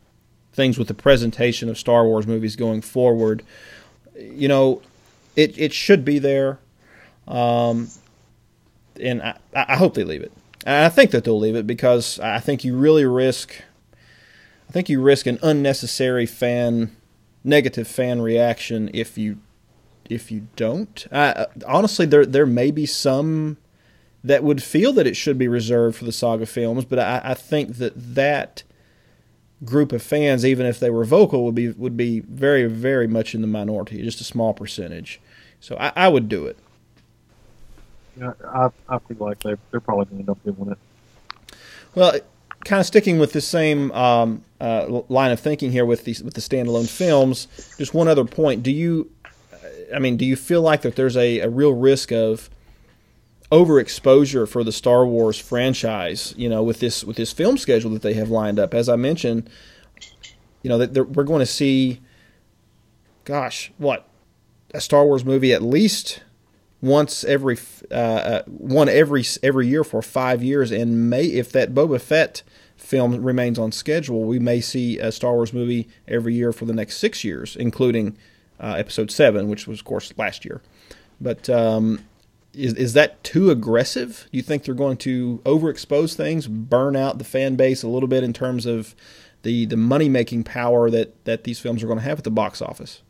things 0.53 0.79
with 0.79 0.89
the 0.89 0.95
presentation 0.95 1.69
of 1.69 1.79
Star 1.79 2.05
Wars 2.05 2.27
movies 2.27 2.57
going 2.57 2.81
forward. 2.81 3.43
You 4.19 4.49
know, 4.49 4.83
it 5.37 5.59
it 5.59 5.73
should 5.73 6.05
be 6.05 6.19
there, 6.19 6.59
um, 7.29 7.89
and 9.01 9.23
I, 9.23 9.39
I 9.55 9.77
hope 9.77 9.95
they 9.95 10.05
leave 10.05 10.23
it 10.23 10.33
I 10.67 10.89
think 10.89 11.11
that 11.13 11.25
they'll 11.25 11.39
leave 11.39 11.57
it 11.57 11.67
because 11.67 12.19
I 12.21 12.39
think 12.39 12.65
you 12.65 12.77
really 12.77 13.05
risk. 13.05 13.63
I 14.69 14.73
think 14.73 14.89
you 14.89 15.01
risk 15.01 15.27
an 15.27 15.39
unnecessary 15.43 16.27
fan, 16.27 16.95
negative 17.43 17.89
fan 17.89 18.21
reaction 18.21 18.91
if 18.93 19.17
you, 19.17 19.39
if 20.09 20.31
you 20.31 20.49
don't. 20.57 21.07
Uh, 21.11 21.47
honestly, 21.67 22.07
there 22.07 22.27
there 22.27 22.47
may 22.47 22.71
be 22.71 22.87
some 22.87 23.57
that 24.23 24.45
would 24.45 24.63
feel 24.63 24.93
that 24.93 25.07
it 25.07 25.17
should 25.17 25.39
be 25.39 25.49
reserved 25.49 25.97
for 25.97 26.05
the 26.05 26.13
saga 26.13 26.45
films, 26.45 26.85
but 26.85 26.99
I, 26.99 27.23
I 27.25 27.35
think 27.35 27.79
that 27.79 27.95
that 28.15 28.63
group 29.65 29.93
of 29.93 30.03
fans, 30.03 30.45
even 30.45 30.67
if 30.67 30.81
they 30.81 30.91
were 30.91 31.05
vocal, 31.05 31.45
would 31.45 31.55
be 31.55 31.69
would 31.71 31.97
be 31.97 32.21
very 32.21 32.67
very 32.67 33.07
much 33.07 33.35
in 33.35 33.41
the 33.41 33.47
minority, 33.47 34.03
just 34.03 34.21
a 34.21 34.25
small 34.25 34.55
percentage. 34.55 35.21
So 35.61 35.77
I, 35.79 35.93
I 35.97 36.09
would 36.09 36.29
do 36.29 36.47
it. 36.47 36.59
Yeah, 38.19 38.33
I, 38.47 38.71
I 38.89 38.99
feel 38.99 39.17
like 39.19 39.41
they 39.41 39.57
they're 39.71 39.81
probably 39.81 40.07
going 40.07 40.17
to 40.17 40.21
end 40.21 40.29
up 40.31 40.45
doing 40.45 40.73
it. 40.73 40.79
Well, 41.95 42.19
kind 42.65 42.81
of 42.81 42.87
sticking 42.87 43.19
with 43.19 43.33
the 43.33 43.41
same 43.41 43.91
um, 43.93 44.45
uh, 44.61 45.03
line 45.09 45.33
of 45.33 45.41
thinking 45.41 45.73
here 45.73 45.85
with 45.85 46.05
these 46.05 46.23
with 46.23 46.35
the 46.35 46.41
standalone 46.41 46.89
films. 46.89 47.49
Just 47.79 47.95
one 47.95 48.09
other 48.09 48.25
point: 48.25 48.63
Do 48.63 48.71
you, 48.71 49.11
I 49.95 49.99
mean, 49.99 50.17
do 50.17 50.25
you 50.25 50.37
feel 50.37 50.63
like 50.63 50.83
that 50.83 50.97
there's 50.97 51.17
a, 51.17 51.41
a 51.41 51.49
real 51.49 51.73
risk 51.75 52.13
of 52.13 52.51
overexposure 53.51 54.49
for 54.49 54.63
the 54.65 54.73
Star 54.73 55.07
Wars 55.07 55.39
franchise? 55.39 56.35
You 56.37 56.49
know, 56.49 56.63
with 56.63 56.81
this 56.81 57.05
with 57.05 57.17
this 57.17 57.33
film 57.33 57.59
schedule 57.59 57.91
that 57.91 58.03
they 58.03 58.15
have 58.15 58.31
lined 58.31 58.59
up. 58.59 58.75
As 58.75 58.89
I 58.89 58.97
mentioned, 58.97 59.49
you 60.63 60.69
know, 60.69 60.79
that 60.79 61.11
we're 61.11 61.25
going 61.25 61.41
to 61.41 61.47
see, 61.47 62.01
gosh, 63.25 63.73
what 63.79 64.07
a 64.73 64.81
Star 64.81 65.05
Wars 65.05 65.25
movie 65.25 65.53
at 65.53 65.63
least 65.63 66.23
once 66.83 67.25
every 67.25 67.59
uh, 67.91 67.95
uh, 67.95 68.43
one 68.47 68.89
every 68.89 69.25
every 69.43 69.67
year 69.67 69.85
for 69.85 70.03
five 70.03 70.43
years, 70.43 70.71
and 70.71 71.11
may 71.11 71.25
if 71.25 71.53
that 71.53 71.75
Boba 71.75 72.01
Fett 72.01 72.43
film 72.77 73.23
remains 73.23 73.59
on 73.59 73.73
schedule, 73.73 74.25
we 74.25 74.39
may 74.39 74.61
see 74.61 74.99
a 74.99 75.13
Star 75.13 75.35
Wars 75.35 75.53
movie 75.53 75.89
every 76.09 76.35
year 76.35 76.53
for 76.53 76.65
the 76.65 76.73
next 76.73 76.97
six 76.97 77.25
years, 77.25 77.57
including 77.57 78.17
uh, 78.59 78.75
Episode 78.79 79.11
Seven, 79.11 79.49
which 79.49 79.67
was 79.67 79.81
of 79.81 79.85
course 79.85 80.13
last 80.17 80.45
year. 80.45 80.63
But 81.21 81.51
um, 81.51 82.07
is 82.55 82.75
is 82.75 82.93
that 82.95 83.23
too 83.25 83.51
aggressive? 83.51 84.27
Do 84.33 84.37
you 84.37 84.43
think 84.43 84.65
they're 84.65 84.75
going 84.75 84.97
to 84.99 85.41
overexpose 85.45 86.15
things, 86.15 86.47
burn 86.49 86.97
out 86.97 87.19
the 87.19 87.25
fan 87.25 87.57
base 87.57 87.83
a 87.83 87.89
little 87.89 88.09
bit 88.09 88.25
in 88.25 88.33
terms 88.33 88.67
of 88.67 88.95
the 89.43 89.67
the 89.67 89.77
money 89.77 90.09
making 90.09 90.45
power 90.45 90.91
that 90.91 91.25
that 91.25 91.45
these 91.45 91.59
films 91.61 91.83
are 91.83 91.87
going 91.87 91.99
to 91.99 92.05
have 92.05 92.19
at 92.19 92.25
the 92.25 92.31
box 92.31 92.61
office? 92.61 93.03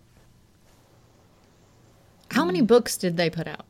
How 2.31 2.45
many 2.45 2.63
books 2.63 2.97
did 2.97 3.17
they 3.17 3.29
put 3.31 3.49
out? 3.49 3.67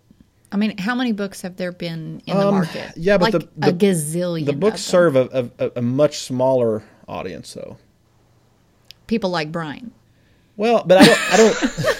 I 0.52 0.56
mean, 0.56 0.76
how 0.78 0.94
many 0.94 1.12
books 1.12 1.42
have 1.42 1.56
there 1.56 1.72
been 1.72 2.20
in 2.26 2.36
the 2.36 2.46
Um, 2.46 2.54
market? 2.56 2.92
yeah, 2.96 3.16
but 3.16 3.32
like 3.32 3.42
the- 3.42 3.48
the- 3.56 3.68
a 3.68 3.72
gazillion. 3.72 4.46
The 4.46 4.52
books 4.52 4.80
serve 4.82 5.14
a, 5.16 5.50
a, 5.58 5.70
a 5.76 5.82
much 5.82 6.18
smaller 6.18 6.82
audience, 7.06 7.54
though. 7.54 7.78
people 9.06 9.30
like 9.30 9.50
Brian. 9.52 9.92
Well, 10.56 10.82
but 10.84 10.98
I 10.98 11.04
don't, 11.06 11.32
I 11.32 11.36
don't, 11.36 11.99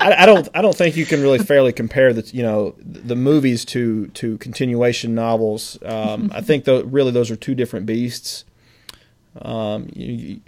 I, 0.00 0.22
I 0.22 0.26
don't, 0.26 0.48
I 0.54 0.62
don't 0.62 0.76
think 0.76 0.96
you 0.96 1.04
can 1.06 1.20
really 1.22 1.38
fairly 1.38 1.72
compare 1.72 2.12
the, 2.12 2.28
you 2.34 2.42
know, 2.42 2.74
the 2.80 3.16
movies 3.16 3.64
to 3.66 4.06
to 4.08 4.38
continuation 4.38 5.14
novels. 5.14 5.78
Um, 5.84 6.30
I 6.34 6.40
think 6.40 6.64
though, 6.64 6.82
really, 6.82 7.10
those 7.10 7.30
are 7.30 7.36
two 7.36 7.54
different 7.54 7.86
beasts. 7.86 8.44
Um, 9.40 9.88
you, 9.94 10.12
you- 10.12 10.40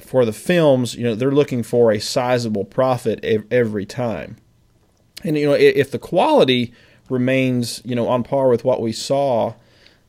for 0.00 0.24
the 0.24 0.32
films, 0.32 0.94
you 0.94 1.02
know, 1.02 1.16
they're 1.16 1.32
looking 1.32 1.64
for 1.64 1.90
a 1.90 1.98
sizable 1.98 2.64
profit 2.64 3.18
ev- 3.24 3.44
every 3.50 3.84
time, 3.84 4.36
and 5.24 5.36
you 5.36 5.44
know, 5.44 5.54
i- 5.54 5.58
if 5.58 5.90
the 5.90 5.98
quality 5.98 6.72
remains, 7.10 7.82
you 7.84 7.96
know, 7.96 8.06
on 8.06 8.22
par 8.22 8.48
with 8.48 8.64
what 8.64 8.80
we 8.80 8.92
saw 8.92 9.54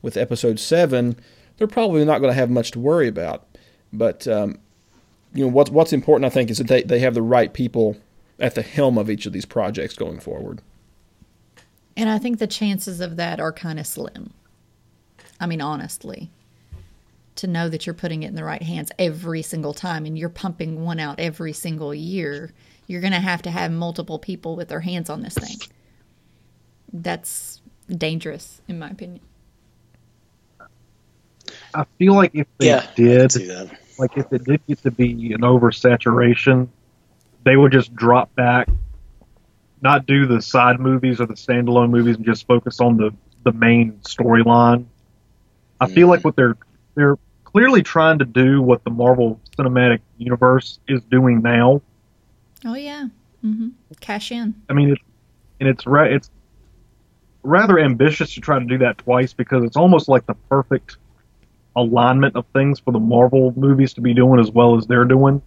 with 0.00 0.16
Episode 0.16 0.60
Seven, 0.60 1.16
they're 1.56 1.66
probably 1.66 2.04
not 2.04 2.20
going 2.20 2.30
to 2.32 2.38
have 2.38 2.50
much 2.50 2.70
to 2.70 2.78
worry 2.78 3.08
about. 3.08 3.48
But 3.92 4.28
um, 4.28 4.58
you 5.34 5.44
know 5.44 5.50
what's 5.50 5.70
what's 5.70 5.92
important 5.92 6.24
I 6.26 6.30
think 6.30 6.50
is 6.50 6.58
that 6.58 6.68
they, 6.68 6.82
they 6.82 7.00
have 7.00 7.14
the 7.14 7.22
right 7.22 7.52
people 7.52 7.96
at 8.38 8.54
the 8.54 8.62
helm 8.62 8.98
of 8.98 9.10
each 9.10 9.26
of 9.26 9.32
these 9.32 9.44
projects 9.46 9.94
going 9.96 10.20
forward. 10.20 10.62
And 11.96 12.08
I 12.08 12.18
think 12.18 12.38
the 12.38 12.46
chances 12.46 13.00
of 13.00 13.16
that 13.16 13.40
are 13.40 13.52
kind 13.52 13.80
of 13.80 13.86
slim. 13.86 14.32
I 15.40 15.46
mean, 15.46 15.60
honestly, 15.60 16.32
to 17.36 17.46
know 17.46 17.68
that 17.68 17.86
you're 17.86 17.94
putting 17.94 18.22
it 18.22 18.28
in 18.28 18.34
the 18.36 18.44
right 18.44 18.62
hands 18.62 18.92
every 18.98 19.42
single 19.42 19.74
time 19.74 20.06
and 20.06 20.18
you're 20.18 20.28
pumping 20.28 20.84
one 20.84 21.00
out 21.00 21.20
every 21.20 21.52
single 21.52 21.94
year, 21.94 22.52
you're 22.86 23.00
going 23.00 23.12
to 23.12 23.20
have 23.20 23.42
to 23.42 23.50
have 23.50 23.72
multiple 23.72 24.18
people 24.18 24.56
with 24.56 24.68
their 24.68 24.80
hands 24.80 25.10
on 25.10 25.22
this 25.22 25.38
thing. 25.38 25.62
That's 26.92 27.60
dangerous, 27.90 28.60
in 28.68 28.78
my 28.78 28.90
opinion. 28.90 29.20
I 31.74 31.84
feel 31.98 32.14
like 32.14 32.32
if 32.34 32.46
they 32.58 32.70
Yeah, 32.70 32.86
did, 32.96 33.36
like 33.98 34.16
if 34.16 34.32
it 34.32 34.44
did 34.44 34.60
get 34.66 34.82
to 34.82 34.90
be 34.90 35.32
an 35.32 35.40
oversaturation, 35.42 36.68
they 37.44 37.56
would 37.56 37.72
just 37.72 37.94
drop 37.94 38.34
back, 38.34 38.68
not 39.80 40.06
do 40.06 40.26
the 40.26 40.40
side 40.40 40.80
movies 40.80 41.20
or 41.20 41.26
the 41.26 41.34
standalone 41.34 41.90
movies, 41.90 42.16
and 42.16 42.24
just 42.24 42.46
focus 42.46 42.80
on 42.80 42.96
the 42.96 43.14
the 43.44 43.52
main 43.52 43.92
storyline. 44.02 44.86
I 45.80 45.86
feel 45.86 46.08
like 46.08 46.24
what 46.24 46.36
they're 46.36 46.56
they're 46.94 47.18
clearly 47.44 47.82
trying 47.82 48.18
to 48.18 48.24
do 48.24 48.60
what 48.62 48.82
the 48.84 48.90
Marvel 48.90 49.40
Cinematic 49.56 50.00
Universe 50.18 50.80
is 50.88 51.02
doing 51.04 51.42
now. 51.42 51.82
Oh, 52.64 52.74
yeah. 52.74 53.08
hmm 53.42 53.68
Cash 54.00 54.32
in. 54.32 54.54
I 54.68 54.72
mean, 54.72 54.90
it's 54.90 55.02
and 55.60 55.68
it's 55.68 55.86
ra- 55.86 56.04
it's 56.04 56.30
rather 57.42 57.78
ambitious 57.78 58.34
to 58.34 58.40
try 58.40 58.58
to 58.58 58.64
do 58.64 58.78
that 58.78 58.98
twice 58.98 59.34
because 59.34 59.64
it's 59.64 59.76
almost 59.76 60.08
like 60.08 60.26
the 60.26 60.34
perfect 60.48 60.96
alignment 61.76 62.36
of 62.36 62.46
things 62.54 62.80
for 62.80 62.92
the 62.92 62.98
Marvel 62.98 63.52
movies 63.56 63.92
to 63.94 64.00
be 64.00 64.14
doing 64.14 64.40
as 64.40 64.50
well 64.50 64.76
as 64.78 64.86
they're 64.86 65.04
doing. 65.04 65.42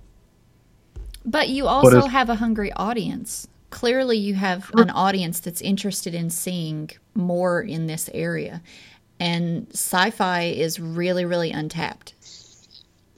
But 1.28 1.50
you 1.50 1.68
also 1.68 2.06
is- 2.06 2.12
have 2.12 2.30
a 2.30 2.36
hungry 2.36 2.72
audience. 2.74 3.48
Clearly, 3.70 4.18
you 4.18 4.34
have 4.36 4.72
an 4.76 4.90
audience 4.90 5.42
that's 5.42 5.60
interested 5.60 6.16
in 6.16 6.30
seeing 6.30 6.90
more 7.14 7.62
in 7.62 7.86
this 7.86 8.10
area. 8.14 8.62
And 9.20 9.68
sci 9.72 10.10
fi 10.12 10.44
is 10.44 10.80
really, 10.80 11.26
really 11.26 11.52
untapped. 11.52 12.14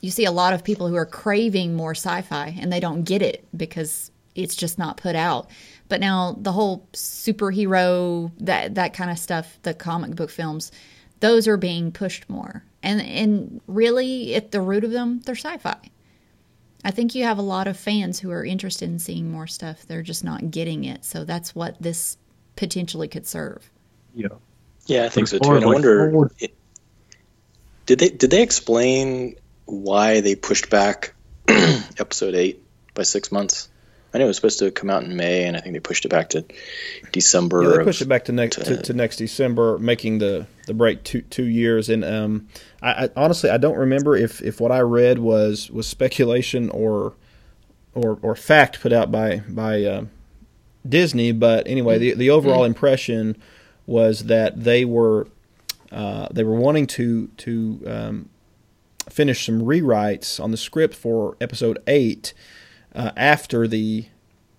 You 0.01 0.10
see 0.10 0.26
a 0.26 0.32
lot 0.32 0.53
of 0.53 0.64
people 0.64 0.88
who 0.88 0.95
are 0.95 1.05
craving 1.05 1.76
more 1.76 1.91
sci 1.91 2.22
fi 2.24 2.57
and 2.60 2.74
they 2.74 2.80
don't 2.80 3.03
get 3.03 3.22
it 3.22 3.45
because 3.55 4.10
it's 4.34 4.55
just 4.55 4.80
not 4.80 4.97
put 4.97 5.16
out. 5.16 5.49
But 5.88 5.99
now 5.99 6.36
the 6.41 6.51
whole 6.51 6.88
superhero, 6.93 8.32
that, 8.39 8.76
that 8.76 8.93
kind 8.95 9.12
of 9.12 9.20
stuff, 9.20 9.60
the 9.62 9.76
comic 9.76 10.16
book 10.16 10.32
films, 10.32 10.72
those 11.20 11.47
are 11.47 11.57
being 11.57 11.91
pushed 11.91 12.28
more. 12.28 12.64
And, 12.82 13.01
and 13.01 13.62
really, 13.68 14.34
at 14.36 14.51
the 14.51 14.62
root 14.62 14.84
of 14.84 14.91
them, 14.91 15.20
they're 15.26 15.36
sci 15.36 15.57
fi. 15.57 15.78
I 16.84 16.92
think 16.92 17.14
you 17.16 17.24
have 17.26 17.38
a 17.38 17.44
lot 17.44 17.68
of 17.68 17.78
fans 17.78 18.20
who 18.20 18.32
are 18.32 18.44
interested 18.46 18.90
in 18.90 19.00
seeing 19.00 19.32
more 19.32 19.48
stuff. 19.48 19.86
They're 19.86 20.02
just 20.02 20.24
not 20.24 20.50
getting 20.52 20.86
it. 20.86 21.04
So 21.04 21.26
that's 21.26 21.54
what 21.54 21.82
this 21.82 22.18
potentially 22.56 23.08
could 23.08 23.28
serve. 23.28 23.70
Yeah. 24.16 24.30
Yeah, 24.86 25.06
I 25.06 25.10
think 25.10 25.26
as 25.26 25.30
so 25.32 25.40
too. 25.40 25.52
And 25.56 25.66
I 25.66 25.68
wonder, 25.68 26.28
it- 26.40 26.56
did 27.86 28.00
they 28.00 28.10
did 28.10 28.30
they 28.32 28.44
explain 28.44 29.36
why 29.66 30.22
they 30.22 30.36
pushed 30.36 30.70
back 30.70 31.16
episode 31.48 32.36
eight 32.36 32.64
by 32.94 33.04
six 33.04 33.32
months? 33.32 33.68
I 34.14 34.18
know 34.18 34.26
it 34.26 34.28
was 34.28 34.38
supposed 34.38 34.60
to 34.60 34.72
come 34.72 34.89
out 34.89 35.03
in 35.03 35.16
May, 35.16 35.43
and 35.45 35.55
I 35.55 35.60
think 35.60 35.74
they 35.74 35.80
pushed 35.80 36.03
it 36.05 36.10
back 36.10 36.30
to 36.30 36.43
December. 37.12 37.62
Yeah, 37.62 37.70
they 37.70 37.78
of- 37.78 37.84
pushed 37.86 38.01
it 38.01 38.07
back 38.07 38.26
to 38.26 38.32
next 38.32 38.64
to, 38.64 38.82
to 38.82 38.93
next 38.93 39.18
December, 39.18 39.78
making 39.78 40.18
the, 40.18 40.47
the 40.66 40.74
break 40.74 41.03
two 41.03 41.22
two 41.22 41.45
years. 41.45 41.89
And 41.89 42.03
um, 42.03 42.47
I, 42.82 43.05
I 43.05 43.10
honestly 43.16 43.49
I 43.49 43.57
don't 43.57 43.78
remember 43.78 44.16
if, 44.16 44.41
if 44.41 44.60
what 44.60 44.72
I 44.72 44.80
read 44.80 45.20
was 45.20 45.70
was 45.70 45.88
speculation 45.88 46.70
or 46.72 47.14
or 47.93 48.18
or 48.22 48.36
fact 48.36 48.82
put 48.82 48.91
out 48.91 49.12
by 49.12 49.43
by 49.47 49.84
uh, 49.84 50.05
Disney. 50.88 51.32
But 51.32 51.68
anyway, 51.68 51.99
the 51.99 52.14
the 52.16 52.32
overall 52.32 52.64
impression 52.64 53.38
was 53.86 54.26
that 54.26 54.64
they 54.64 54.86
were 54.86 55.28
uh, 55.91 56.28
they 56.32 56.43
were 56.43 56.55
wanting 56.55 56.88
to 56.88 57.28
to 57.28 57.84
um, 57.86 58.30
finish 59.10 59.45
some 59.45 59.62
rewrites 59.62 60.43
on 60.43 60.49
the 60.51 60.57
script 60.57 60.95
for 60.95 61.38
episode 61.39 61.78
eight 61.86 62.34
uh, 62.96 63.12
after 63.16 63.68
the 63.68 64.06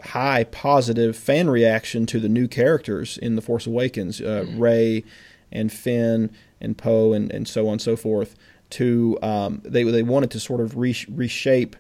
high 0.03 0.45
positive 0.45 1.17
fan 1.17 1.51
reaction 1.51 2.07
to 2.07 2.21
the 2.21 2.29
new 2.29 2.49
characters 2.49 3.19
in 3.19 3.37
The 3.37 3.43
Force 3.43 3.67
Awakens, 3.67 4.21
uh, 4.21 4.47
Rey 4.55 5.05
and 5.53 5.73
Finn 5.73 6.31
and 6.61 6.77
Poe 6.77 7.13
and, 7.13 7.31
and 7.33 7.47
so 7.47 7.67
on 7.67 7.73
and 7.73 7.83
so 7.83 7.97
forth. 7.97 8.35
To 8.71 9.19
um, 9.21 9.63
they 9.65 9.83
they 9.83 10.05
wanted 10.05 10.31
to 10.31 10.41
sort 10.41 10.61
of 10.61 10.77
re- 10.77 10.95
reshape 11.11 11.75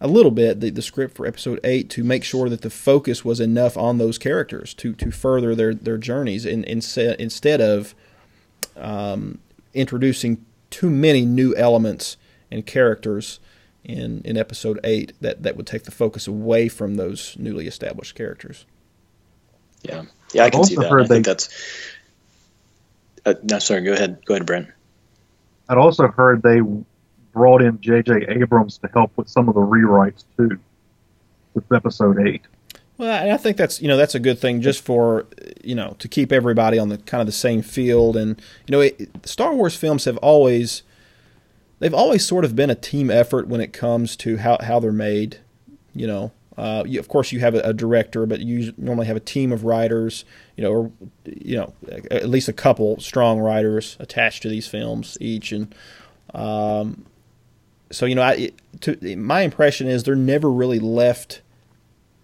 a 0.00 0.06
little 0.06 0.30
bit 0.30 0.60
the, 0.60 0.70
the 0.70 0.82
script 0.82 1.16
for 1.16 1.26
Episode 1.26 1.58
Eight 1.64 1.90
to 1.90 2.04
make 2.04 2.22
sure 2.22 2.48
that 2.48 2.62
the 2.62 2.70
focus 2.70 3.24
was 3.24 3.40
enough 3.40 3.76
on 3.76 3.98
those 3.98 4.16
characters 4.16 4.72
to 4.74 4.92
to 4.94 5.10
further 5.10 5.56
their 5.56 5.74
their 5.74 5.98
journeys 5.98 6.46
in, 6.46 6.62
instead 6.64 7.20
instead 7.20 7.60
of 7.60 7.96
um, 8.76 9.38
introducing 9.74 10.44
too 10.70 10.90
many 10.90 11.24
new 11.24 11.54
elements 11.56 12.16
and 12.50 12.64
characters 12.64 13.40
in, 13.86 14.20
in 14.24 14.36
episode 14.36 14.78
eight 14.84 15.12
that, 15.20 15.42
that 15.42 15.56
would 15.56 15.66
take 15.66 15.84
the 15.84 15.90
focus 15.90 16.26
away 16.26 16.68
from 16.68 16.96
those 16.96 17.36
newly 17.38 17.66
established 17.66 18.14
characters. 18.14 18.66
Yeah, 19.82 20.04
yeah, 20.34 20.42
I 20.42 20.46
I've 20.46 20.52
can 20.52 20.64
see 20.64 20.76
also 20.76 20.82
that. 20.82 20.90
heard 20.90 21.02
I 21.04 21.06
think 21.06 21.24
they- 21.24 21.30
that's. 21.30 21.48
Uh, 23.24 23.34
no, 23.42 23.58
sorry. 23.58 23.82
Go 23.82 23.92
ahead. 23.92 24.24
Go 24.24 24.34
ahead, 24.34 24.46
Brent. 24.46 24.68
I'd 25.68 25.78
also 25.78 26.06
heard 26.08 26.42
they 26.42 26.60
brought 27.32 27.60
in 27.62 27.80
J.J. 27.80 28.26
Abrams 28.28 28.78
to 28.78 28.88
help 28.88 29.10
with 29.16 29.28
some 29.28 29.48
of 29.48 29.54
the 29.56 29.60
rewrites 29.60 30.24
too, 30.36 30.58
with 31.54 31.64
Episode 31.72 32.24
Eight. 32.26 32.42
Well, 32.98 33.10
and 33.10 33.32
I 33.32 33.36
think 33.36 33.56
that's 33.56 33.82
you 33.82 33.88
know 33.88 33.96
that's 33.96 34.14
a 34.14 34.20
good 34.20 34.38
thing 34.38 34.60
just 34.62 34.82
for 34.82 35.26
you 35.62 35.74
know 35.74 35.96
to 35.98 36.08
keep 36.08 36.32
everybody 36.32 36.78
on 36.78 36.88
the 36.88 36.98
kind 36.98 37.20
of 37.20 37.26
the 37.26 37.32
same 37.32 37.62
field, 37.62 38.16
and 38.16 38.40
you 38.66 38.72
know 38.72 38.80
it, 38.80 39.26
Star 39.26 39.52
Wars 39.54 39.76
films 39.76 40.04
have 40.04 40.16
always 40.18 40.82
they've 41.78 41.94
always 41.94 42.24
sort 42.24 42.44
of 42.44 42.56
been 42.56 42.70
a 42.70 42.74
team 42.74 43.10
effort 43.10 43.48
when 43.48 43.60
it 43.60 43.72
comes 43.72 44.16
to 44.16 44.38
how 44.38 44.58
how 44.60 44.80
they're 44.80 44.92
made. 44.92 45.38
You 45.94 46.06
know, 46.06 46.32
uh, 46.58 46.84
you, 46.86 47.00
of 47.00 47.08
course 47.08 47.32
you 47.32 47.40
have 47.40 47.54
a, 47.54 47.60
a, 47.60 47.72
director, 47.72 48.26
but 48.26 48.40
you 48.40 48.74
normally 48.76 49.06
have 49.06 49.16
a 49.16 49.20
team 49.20 49.50
of 49.52 49.64
writers. 49.64 50.24
You 50.56 50.64
know, 50.64 50.72
or 50.72 50.92
you 51.24 51.56
know 51.56 51.74
at 52.10 52.28
least 52.28 52.48
a 52.48 52.52
couple 52.52 53.00
strong 53.00 53.40
writers 53.40 53.96
attached 53.98 54.42
to 54.42 54.48
these 54.48 54.66
films 54.66 55.16
each, 55.20 55.52
and 55.52 55.74
um, 56.34 57.06
so 57.90 58.06
you 58.06 58.14
know, 58.14 58.22
I, 58.22 58.52
to, 58.80 59.16
my 59.16 59.42
impression 59.42 59.86
is 59.86 60.04
they're 60.04 60.16
never 60.16 60.50
really 60.50 60.78
left 60.78 61.42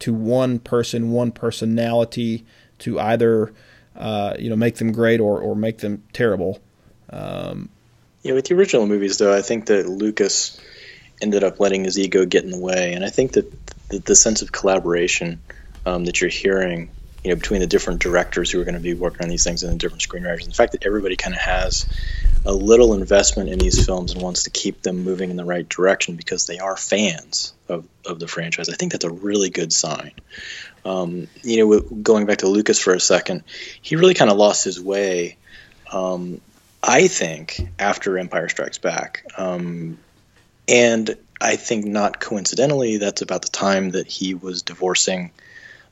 to 0.01 0.13
one 0.13 0.59
person, 0.59 1.13
one 1.13 1.31
personality 1.31 2.45
to 2.81 2.99
either 2.99 3.53
uh, 3.97 4.35
you 4.39 4.51
know 4.51 4.57
make 4.57 4.77
them 4.77 4.93
great 4.93 5.21
or, 5.21 5.41
or 5.41 5.55
make 5.55 5.79
them 5.79 6.03
terrible. 6.13 6.61
Um, 7.11 7.69
yeah, 8.23 8.35
with 8.35 8.47
the 8.47 8.55
original 8.55 8.87
movies, 8.87 9.19
though, 9.19 9.37
I 9.37 9.43
think 9.43 9.67
that 9.67 9.89
Lucas 9.89 10.61
ended 11.21 11.45
up 11.45 11.61
letting 11.61 11.85
his 11.85 11.99
ego 11.99 12.25
get 12.25 12.45
in 12.45 12.51
the 12.51 12.59
way, 12.59 12.95
and 12.95 13.05
I 13.05 13.11
think 13.11 13.33
that 13.33 13.53
the, 13.89 13.99
the 13.99 14.17
sense 14.17 14.43
of 14.43 14.53
collaboration 14.53 15.41
um, 15.85 16.05
that 16.05 16.21
you're 16.21 16.31
hearing, 16.31 16.91
you 17.25 17.31
know, 17.31 17.37
between 17.37 17.61
the 17.61 17.67
different 17.67 18.01
directors 18.01 18.51
who 18.51 18.61
are 18.61 18.65
going 18.65 18.75
to 18.75 18.81
be 18.81 18.95
working 18.95 19.23
on 19.23 19.29
these 19.29 19.45
things 19.45 19.63
and 19.63 19.73
the 19.73 19.77
different 19.77 20.03
screenwriters, 20.03 20.47
the 20.47 20.55
fact 20.55 20.73
that 20.73 20.87
everybody 20.87 21.17
kind 21.17 21.35
of 21.35 21.41
has 21.41 21.87
a 22.45 22.53
little 22.53 22.95
investment 22.95 23.49
in 23.49 23.59
these 23.59 23.85
films 23.85 24.13
and 24.13 24.23
wants 24.23 24.45
to 24.45 24.51
keep 24.51 24.83
them 24.83 25.05
moving 25.05 25.31
in 25.31 25.37
the 25.37 25.45
right 25.45 25.69
direction 25.69 26.17
because 26.17 26.47
they 26.47 26.59
are 26.59 26.77
fans 26.77 27.55
of, 27.69 27.87
of 28.05 28.19
the 28.19 28.27
franchise. 28.27 28.69
I 28.69 28.75
think 28.75 28.93
that's 28.93 29.05
a 29.05 29.11
really 29.11 29.51
good 29.51 29.73
sign. 29.73 30.13
Um, 30.85 31.29
you 31.43 31.59
know, 31.59 31.81
going 31.81 32.27
back 32.27 32.39
to 32.39 32.49
Lucas 32.49 32.81
for 32.81 32.95
a 32.95 33.01
second, 33.01 33.45
he 33.81 33.95
really 33.95 34.15
kind 34.15 34.31
of 34.31 34.37
lost 34.37 34.65
his 34.65 34.81
way. 34.81 35.37
Um, 35.93 36.41
I 36.83 37.09
think 37.09 37.61
after 37.79 38.19
Empire 38.19 38.49
Strikes 38.49 38.79
Back, 38.79 39.25
um, 39.37 39.99
and 40.67 41.17
I 41.41 41.57
think 41.57 41.85
not 41.85 42.21
coincidentally, 42.21 42.97
that's 42.97 43.23
about 43.23 43.43
the 43.43 43.51
time 43.51 43.91
that 43.91 44.07
he 44.07 44.35
was 44.35 44.63
divorcing 44.63 45.31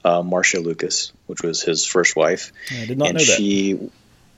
uh, 0.04 0.22
Marcia 0.22 0.60
Lucas, 0.60 1.12
which 1.26 1.42
was 1.42 1.62
his 1.62 1.84
first 1.84 2.16
wife. 2.16 2.52
I 2.70 2.86
did 2.86 2.98
not 2.98 3.08
and 3.08 3.18
know 3.18 3.24
that. 3.24 3.36
She 3.36 3.90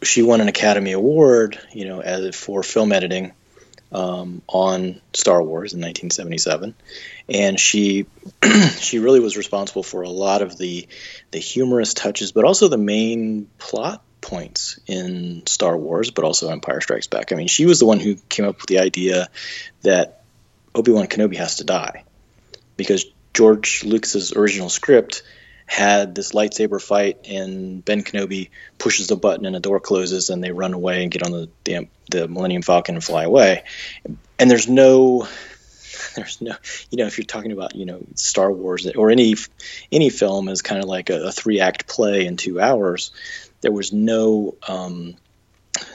she 0.03 0.23
won 0.23 0.41
an 0.41 0.49
Academy 0.49 0.93
Award, 0.93 1.61
you 1.73 1.87
know, 1.87 2.01
as 2.01 2.35
for 2.35 2.63
film 2.63 2.93
editing 2.93 3.33
um, 3.93 4.43
on 4.49 5.01
Star 5.13 5.43
Wars 5.43 5.75
in 5.75 5.81
1977, 5.81 6.75
and 7.29 7.59
she 7.59 8.07
she 8.79 8.99
really 8.99 9.21
was 9.21 9.37
responsible 9.37 9.83
for 9.83 10.03
a 10.03 10.11
lot 10.11 10.43
of 10.43 10.59
the 10.59 10.89
the 11.31 11.39
humorous 11.39 11.95
touches, 11.95 12.33
but 12.33 12.45
also 12.45 12.69
the 12.69 12.79
main 12.79 13.49
plot 13.59 14.03
points 14.23 14.81
in 14.87 15.47
Star 15.47 15.77
Wars, 15.77 16.11
but 16.11 16.25
also 16.25 16.49
Empire 16.49 16.81
Strikes 16.81 17.09
Back. 17.09 17.33
I 17.33 17.35
mean, 17.35 17.49
she 17.49 17.67
was 17.67 17.79
the 17.79 17.87
one 17.87 18.01
who 18.01 18.15
came 18.15 18.47
up 18.47 18.57
with 18.57 18.69
the 18.69 18.79
idea 18.79 19.29
that 19.83 20.23
Obi 20.75 20.93
Wan 20.93 21.07
Kenobi 21.07 21.37
has 21.37 21.57
to 21.57 21.65
die 21.65 22.05
because 22.77 23.05
George 23.35 23.85
Lucas's 23.85 24.33
original 24.33 24.71
script 24.71 25.23
had 25.67 26.15
this 26.15 26.33
lightsaber 26.33 26.81
fight, 26.81 27.27
and 27.29 27.85
Ben 27.85 28.03
Kenobi 28.03 28.51
pushes 28.79 29.07
the 29.07 29.17
button, 29.17 29.47
and 29.47 29.57
a 29.57 29.61
door 29.61 29.81
closes, 29.81 30.31
and 30.31 30.43
they 30.43 30.53
run 30.53 30.75
away 30.75 31.03
and 31.03 31.11
get 31.11 31.23
on 31.23 31.33
the 31.33 31.49
the, 31.65 31.89
the 32.11 32.29
Millennium 32.29 32.63
Falcon 32.63 32.95
and 32.95 33.05
fly 33.05 33.25
away. 33.25 33.65
And 34.39 34.51
there's 34.51 34.69
no 34.69 35.27
there's 36.17 36.41
no 36.41 36.55
you 36.91 36.99
know 36.99 37.07
if 37.07 37.19
you're 37.19 37.25
talking 37.25 37.53
about 37.53 37.75
you 37.75 37.87
know 37.87 38.01
Star 38.17 38.51
Wars 38.53 38.87
or 38.87 39.11
any 39.11 39.35
any 39.91 40.11
film 40.11 40.49
is 40.49 40.63
kind 40.63 40.83
of 40.83 40.89
like 40.89 41.11
a, 41.11 41.29
a 41.29 41.33
three 41.33 41.61
act 41.61 41.87
play 41.87 42.27
in 42.27 42.37
two 42.37 42.61
hours. 42.61 43.11
There 43.63 43.73
was 43.73 43.93
no 43.93 44.57
um, 44.69 45.15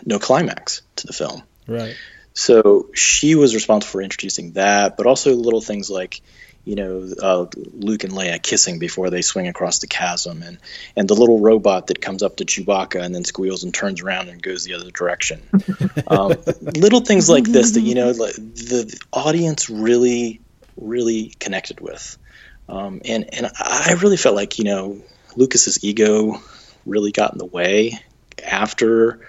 no 0.06 0.20
climax 0.20 0.82
to 0.98 1.08
the 1.08 1.14
film. 1.14 1.44
Right. 1.68 1.96
So 2.34 2.90
she 2.94 3.36
was 3.36 3.56
responsible 3.56 3.92
for 3.92 4.02
introducing 4.02 4.52
that, 4.54 4.98
but 4.98 5.06
also 5.06 5.34
little 5.36 5.62
things 5.62 5.90
like 5.90 6.22
you 6.68 6.76
know, 6.76 7.10
uh, 7.24 7.46
Luke 7.56 8.04
and 8.04 8.12
Leia 8.12 8.44
kissing 8.44 8.78
before 8.78 9.10
they 9.10 9.22
swing 9.22 9.48
across 9.48 9.80
the 9.80 9.88
chasm, 9.88 10.44
and 10.44 10.58
and 10.98 11.08
the 11.08 11.14
little 11.14 11.40
robot 11.40 11.88
that 11.88 12.02
comes 12.02 12.24
up 12.24 12.36
to 12.36 12.46
Chewbacca 12.46 13.02
and 13.02 13.16
then 13.16 13.24
squeals 13.24 13.64
and 13.64 13.74
turns 13.74 14.02
around 14.02 14.28
and 14.28 14.44
goes 14.44 14.66
the 14.66 14.74
other 14.74 14.92
direction. 14.92 15.42
um, 16.08 16.34
little 16.76 17.00
things 17.00 17.30
like 17.30 17.46
this 17.46 17.72
that 17.72 17.82
you 17.82 17.96
know 17.96 18.12
the, 18.12 18.34
the 18.54 19.00
audience 19.14 19.70
really 19.70 20.42
really 20.76 21.32
connected 21.40 21.80
with, 21.80 22.18
um, 22.68 23.02
and 23.06 23.34
and 23.34 23.50
I 23.58 23.96
really 24.02 24.18
felt 24.18 24.36
like 24.36 24.60
you 24.60 24.66
know 24.66 25.02
Lucas's 25.38 25.86
ego 25.86 26.42
really 26.88 27.12
got 27.12 27.34
in 27.34 27.38
the 27.38 27.46
way 27.46 28.00
after. 28.44 29.22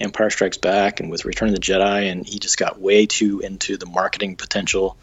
Empire 0.00 0.30
Strikes 0.30 0.56
Back 0.56 0.98
and 0.98 1.12
with 1.12 1.24
Return 1.24 1.50
of 1.50 1.54
the 1.54 1.60
Jedi, 1.60 2.10
and 2.10 2.26
he 2.26 2.40
just 2.40 2.58
got 2.58 2.80
way 2.80 3.06
too 3.06 3.38
into 3.38 3.76
the 3.76 3.86
marketing 3.86 4.34
potential 4.34 4.96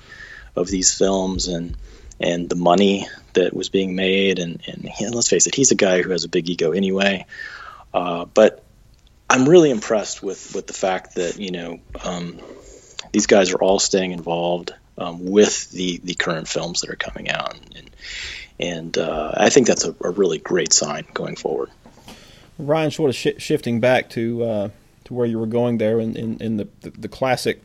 of 0.56 0.68
these 0.68 0.94
films 0.94 1.48
and 1.48 1.78
and 2.20 2.50
the 2.50 2.56
money 2.56 3.08
that 3.34 3.54
was 3.54 3.70
being 3.70 3.96
made 3.96 4.40
and, 4.40 4.62
and 4.68 4.90
he, 4.90 5.08
let's 5.08 5.30
face 5.30 5.48
it 5.48 5.56
he's 5.56 5.72
a 5.72 5.76
guy 5.76 6.02
who 6.02 6.10
has 6.12 6.26
a 6.26 6.30
big 6.30 6.50
ego 6.50 6.72
anyway 6.72 7.26
uh, 7.94 8.26
but 8.26 8.64
I'm 9.30 9.48
really 9.48 9.70
impressed 9.70 10.22
with 10.22 10.54
with 10.54 10.68
the 10.68 10.74
fact 10.74 11.16
that 11.16 11.40
you 11.40 11.52
know 11.52 11.80
um, 12.04 12.40
these 13.12 13.28
guys 13.28 13.54
are 13.54 13.62
all 13.62 13.80
staying 13.80 14.12
involved 14.12 14.74
um, 14.98 15.26
with 15.26 15.72
the 15.72 16.00
the 16.04 16.16
current 16.16 16.48
films 16.48 16.82
that 16.82 16.90
are 16.90 16.98
coming 16.98 17.30
out 17.30 17.58
and 17.76 17.90
and 18.60 18.98
uh, 18.98 19.32
I 19.38 19.50
think 19.50 19.68
that's 19.68 19.86
a, 19.86 19.96
a, 20.04 20.10
really 20.10 20.38
great 20.38 20.74
sign 20.74 21.06
going 21.14 21.38
forward. 21.38 21.70
Ryan, 22.60 22.92
sort 22.92 23.10
of 23.10 23.16
sh- 23.16 23.38
shifting 23.38 23.80
back 23.80 24.10
to 24.12 24.44
uh, 24.44 24.70
to 25.06 25.14
where 25.14 25.26
you 25.26 25.40
were 25.40 25.48
going 25.48 25.80
there 25.80 26.00
in, 26.00 26.16
in, 26.16 26.38
in 26.42 26.58
the, 26.58 26.68
the, 26.82 26.92
the 26.92 27.08
classic 27.08 27.64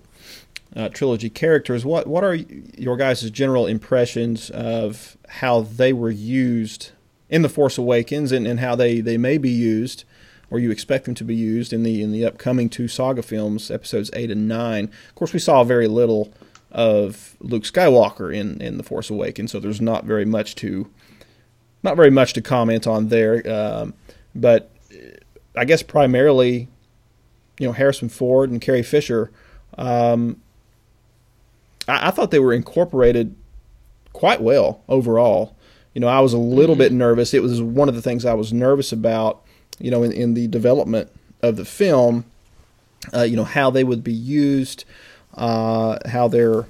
uh, 0.75 0.89
trilogy 0.89 1.29
characters. 1.29 1.85
What 1.85 2.07
what 2.07 2.25
are 2.25 2.35
your 2.35 2.97
guys' 2.97 3.29
general 3.31 3.67
impressions 3.67 4.51
of 4.51 5.17
how 5.29 5.63
they 5.63 5.93
were 5.93 6.11
used 6.11 6.93
in 7.29 7.43
the 7.43 7.49
Force 7.49 7.77
Awakens 7.77 8.33
and, 8.33 8.47
and 8.47 8.61
how 8.61 8.77
they, 8.77 9.01
they 9.01 9.19
may 9.19 9.37
be 9.39 9.51
used, 9.51 10.05
or 10.51 10.59
you 10.59 10.71
expect 10.71 11.07
them 11.07 11.15
to 11.17 11.25
be 11.25 11.35
used 11.35 11.73
in 11.73 11.83
the 11.83 12.01
in 12.01 12.13
the 12.13 12.25
upcoming 12.25 12.69
two 12.69 12.87
saga 12.87 13.23
films, 13.23 13.71
episodes 13.71 14.11
eight 14.15 14.31
and 14.31 14.47
nine? 14.47 14.85
Of 15.09 15.15
course, 15.17 15.33
we 15.33 15.41
saw 15.41 15.65
very 15.65 15.89
little 15.89 16.33
of 16.71 17.37
Luke 17.41 17.65
Skywalker 17.65 18.35
in, 18.35 18.61
in 18.61 18.79
the 18.79 18.83
Force 18.83 19.11
Awakens, 19.11 19.53
so 19.53 19.61
there's 19.61 19.81
not 19.81 20.05
very 20.05 20.25
much 20.25 20.55
to 20.57 20.89
not 21.83 21.97
very 21.97 22.11
much 22.11 22.33
to 22.33 22.43
comment 22.43 22.87
on 22.87 23.09
there. 23.09 23.43
Um, 23.49 23.95
but 24.35 24.71
I 25.57 25.65
guess 25.65 25.83
primarily, 25.83 26.69
you 27.59 27.67
know, 27.67 27.73
Harrison 27.73 28.09
Ford 28.09 28.51
and 28.51 28.61
Carrie 28.61 28.83
Fisher. 28.83 29.31
Um, 29.79 30.41
I, 31.89 32.09
I 32.09 32.11
thought 32.11 32.31
they 32.31 32.39
were 32.39 32.53
incorporated 32.53 33.35
quite 34.13 34.41
well 34.41 34.83
overall. 34.89 35.57
You 35.95 36.01
know, 36.01 36.09
I 36.09 36.21
was 36.21 36.33
a 36.33 36.39
little 36.39 36.75
mm-hmm. 36.75 36.81
bit 36.81 36.93
nervous. 36.93 37.35
It 37.35 37.43
was 37.43 37.63
one 37.63 37.89
of 37.89 37.95
the 37.95 38.03
things 38.03 38.25
I 38.25 38.35
was 38.35 38.53
nervous 38.53 38.93
about, 38.93 39.43
you 39.79 39.91
know, 39.91 40.03
in, 40.03 40.13
in 40.13 40.35
the 40.35 40.49
development 40.49 41.11
of 41.43 41.57
the 41.57 41.65
film, 41.65 42.25
uh, 43.13 43.23
you 43.23 43.37
know, 43.37 43.45
how 43.45 43.71
they 43.71 43.85
would 43.85 44.03
be 44.03 44.13
used, 44.13 44.85
uh, 45.35 45.99
how 46.09 46.27
their 46.27 46.67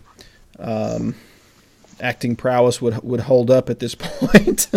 um, 0.58 1.14
acting 2.00 2.36
prowess 2.36 2.80
would 2.80 3.02
would 3.02 3.20
hold 3.20 3.50
up 3.50 3.70
at 3.70 3.78
this 3.78 3.94
point 3.98 4.68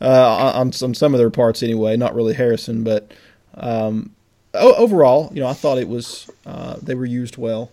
uh, 0.00 0.52
on 0.54 0.72
some 0.72 0.94
some 0.94 1.14
of 1.14 1.18
their 1.18 1.30
parts 1.30 1.62
anyway. 1.62 1.96
Not 1.96 2.14
really 2.14 2.34
Harrison, 2.34 2.84
but 2.84 3.12
um, 3.54 4.14
overall, 4.54 5.30
you 5.34 5.40
know, 5.40 5.48
I 5.48 5.54
thought 5.54 5.78
it 5.78 5.88
was 5.88 6.30
uh, 6.46 6.76
they 6.82 6.94
were 6.94 7.06
used 7.06 7.36
well. 7.36 7.70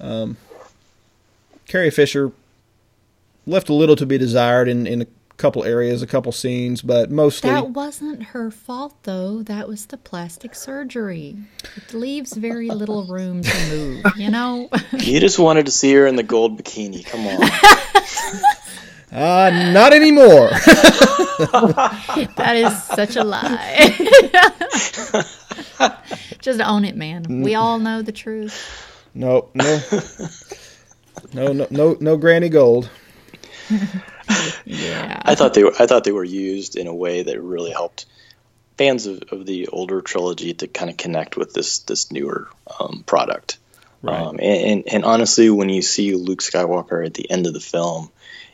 Um, 0.00 0.36
Carrie 1.66 1.90
Fisher 1.90 2.32
left 3.46 3.68
a 3.68 3.74
little 3.74 3.96
to 3.96 4.06
be 4.06 4.18
desired 4.18 4.68
in, 4.68 4.86
in 4.86 5.06
couple 5.40 5.64
areas, 5.64 6.02
a 6.02 6.06
couple 6.06 6.30
scenes, 6.32 6.82
but 6.82 7.10
mostly. 7.10 7.50
That 7.50 7.70
wasn't 7.70 8.22
her 8.22 8.50
fault, 8.50 8.94
though. 9.04 9.42
That 9.42 9.66
was 9.66 9.86
the 9.86 9.96
plastic 9.96 10.54
surgery. 10.54 11.36
It 11.76 11.94
leaves 11.94 12.34
very 12.34 12.68
little 12.68 13.04
room 13.04 13.42
to 13.42 13.68
move, 13.70 14.04
you 14.16 14.30
know? 14.30 14.68
you 14.92 15.18
just 15.18 15.38
wanted 15.38 15.66
to 15.66 15.72
see 15.72 15.92
her 15.94 16.06
in 16.06 16.16
the 16.16 16.22
gold 16.22 16.60
bikini. 16.62 17.04
Come 17.06 17.26
on. 17.26 17.40
Uh, 19.12 19.50
not 19.72 19.92
anymore. 19.92 20.50
that 22.36 22.52
is 22.54 22.84
such 22.84 23.16
a 23.16 23.24
lie. 23.24 23.90
Just 26.40 26.60
own 26.60 26.84
it, 26.84 26.94
man. 26.94 27.42
We 27.42 27.56
all 27.56 27.80
know 27.80 28.02
the 28.02 28.12
truth. 28.12 28.54
No, 29.12 29.48
no. 29.52 29.80
No, 31.32 31.52
no, 31.52 31.66
no, 31.70 31.96
no 31.98 32.16
Granny 32.18 32.50
Gold. 32.50 32.88
yeah. 34.64 35.20
I 35.24 35.34
thought 35.34 35.54
they 35.54 35.64
were. 35.64 35.74
I 35.78 35.86
thought 35.86 36.04
they 36.04 36.12
were 36.12 36.24
used 36.24 36.76
in 36.76 36.86
a 36.86 36.94
way 36.94 37.22
that 37.22 37.40
really 37.40 37.70
helped 37.70 38.06
fans 38.76 39.06
of, 39.06 39.22
of 39.30 39.44
the 39.44 39.68
older 39.68 40.00
trilogy 40.00 40.54
to 40.54 40.66
kind 40.66 40.90
of 40.90 40.96
connect 40.96 41.36
with 41.36 41.52
this 41.52 41.80
this 41.80 42.10
newer 42.10 42.48
um, 42.78 43.02
product. 43.06 43.58
Right. 44.02 44.18
Um, 44.20 44.38
and, 44.40 44.62
and 44.62 44.84
and 44.86 45.04
honestly, 45.04 45.50
when 45.50 45.68
you 45.68 45.82
see 45.82 46.14
Luke 46.14 46.40
Skywalker 46.40 47.04
at 47.04 47.14
the 47.14 47.30
end 47.30 47.46
of 47.46 47.52
the 47.52 47.60
film, 47.60 48.10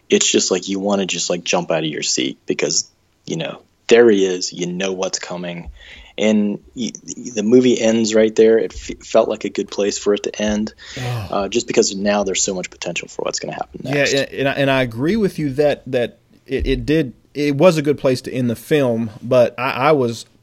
it's 0.08 0.30
just 0.30 0.50
like 0.50 0.68
you 0.68 0.80
want 0.80 1.00
to 1.00 1.06
just 1.06 1.30
like 1.30 1.44
jump 1.44 1.70
out 1.70 1.84
of 1.84 1.90
your 1.90 2.02
seat 2.02 2.38
because 2.46 2.90
you 3.24 3.36
know 3.36 3.62
there 3.86 4.10
he 4.10 4.24
is. 4.24 4.52
You 4.52 4.66
know 4.66 4.92
what's 4.92 5.18
coming, 5.18 5.70
and 6.18 6.62
the 6.74 7.42
movie 7.44 7.80
ends 7.80 8.14
right 8.14 8.34
there. 8.34 8.58
It 8.58 8.74
f- 8.74 9.06
felt 9.06 9.28
like 9.28 9.44
a 9.44 9.50
good 9.50 9.70
place 9.70 9.98
for 9.98 10.14
it 10.14 10.22
to 10.22 10.42
end, 10.42 10.74
uh, 10.98 11.48
just 11.48 11.66
because 11.66 11.94
now 11.94 12.24
there's 12.24 12.42
so 12.42 12.54
much 12.54 12.70
potential 12.70 13.08
for 13.08 13.22
what's 13.22 13.38
going 13.38 13.52
to 13.52 13.56
happen 13.56 13.80
next. 13.84 14.12
Yeah, 14.12 14.20
and, 14.20 14.32
and, 14.32 14.48
I, 14.48 14.52
and 14.52 14.70
I 14.70 14.82
agree 14.82 15.16
with 15.16 15.38
you 15.38 15.50
that 15.54 15.82
that 15.90 16.18
it, 16.46 16.66
it 16.66 16.86
did. 16.86 17.14
It 17.34 17.56
was 17.56 17.76
a 17.76 17.82
good 17.82 17.98
place 17.98 18.22
to 18.22 18.32
end 18.32 18.48
the 18.48 18.56
film, 18.56 19.10
but 19.22 19.58
I, 19.58 19.70
I 19.70 19.92
was. 19.92 20.26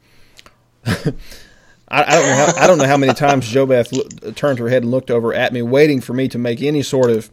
I, 0.86 2.02
I 2.02 2.14
don't 2.16 2.26
know. 2.26 2.34
How, 2.34 2.62
I 2.62 2.66
don't 2.66 2.78
know 2.78 2.86
how 2.86 2.96
many 2.96 3.14
times 3.14 3.52
JoBeth 3.52 3.92
lo- 3.92 4.32
turned 4.32 4.58
her 4.58 4.68
head 4.68 4.82
and 4.82 4.90
looked 4.90 5.10
over 5.10 5.34
at 5.34 5.52
me, 5.52 5.62
waiting 5.62 6.00
for 6.00 6.12
me 6.12 6.28
to 6.28 6.38
make 6.38 6.62
any 6.62 6.82
sort 6.82 7.10
of, 7.10 7.30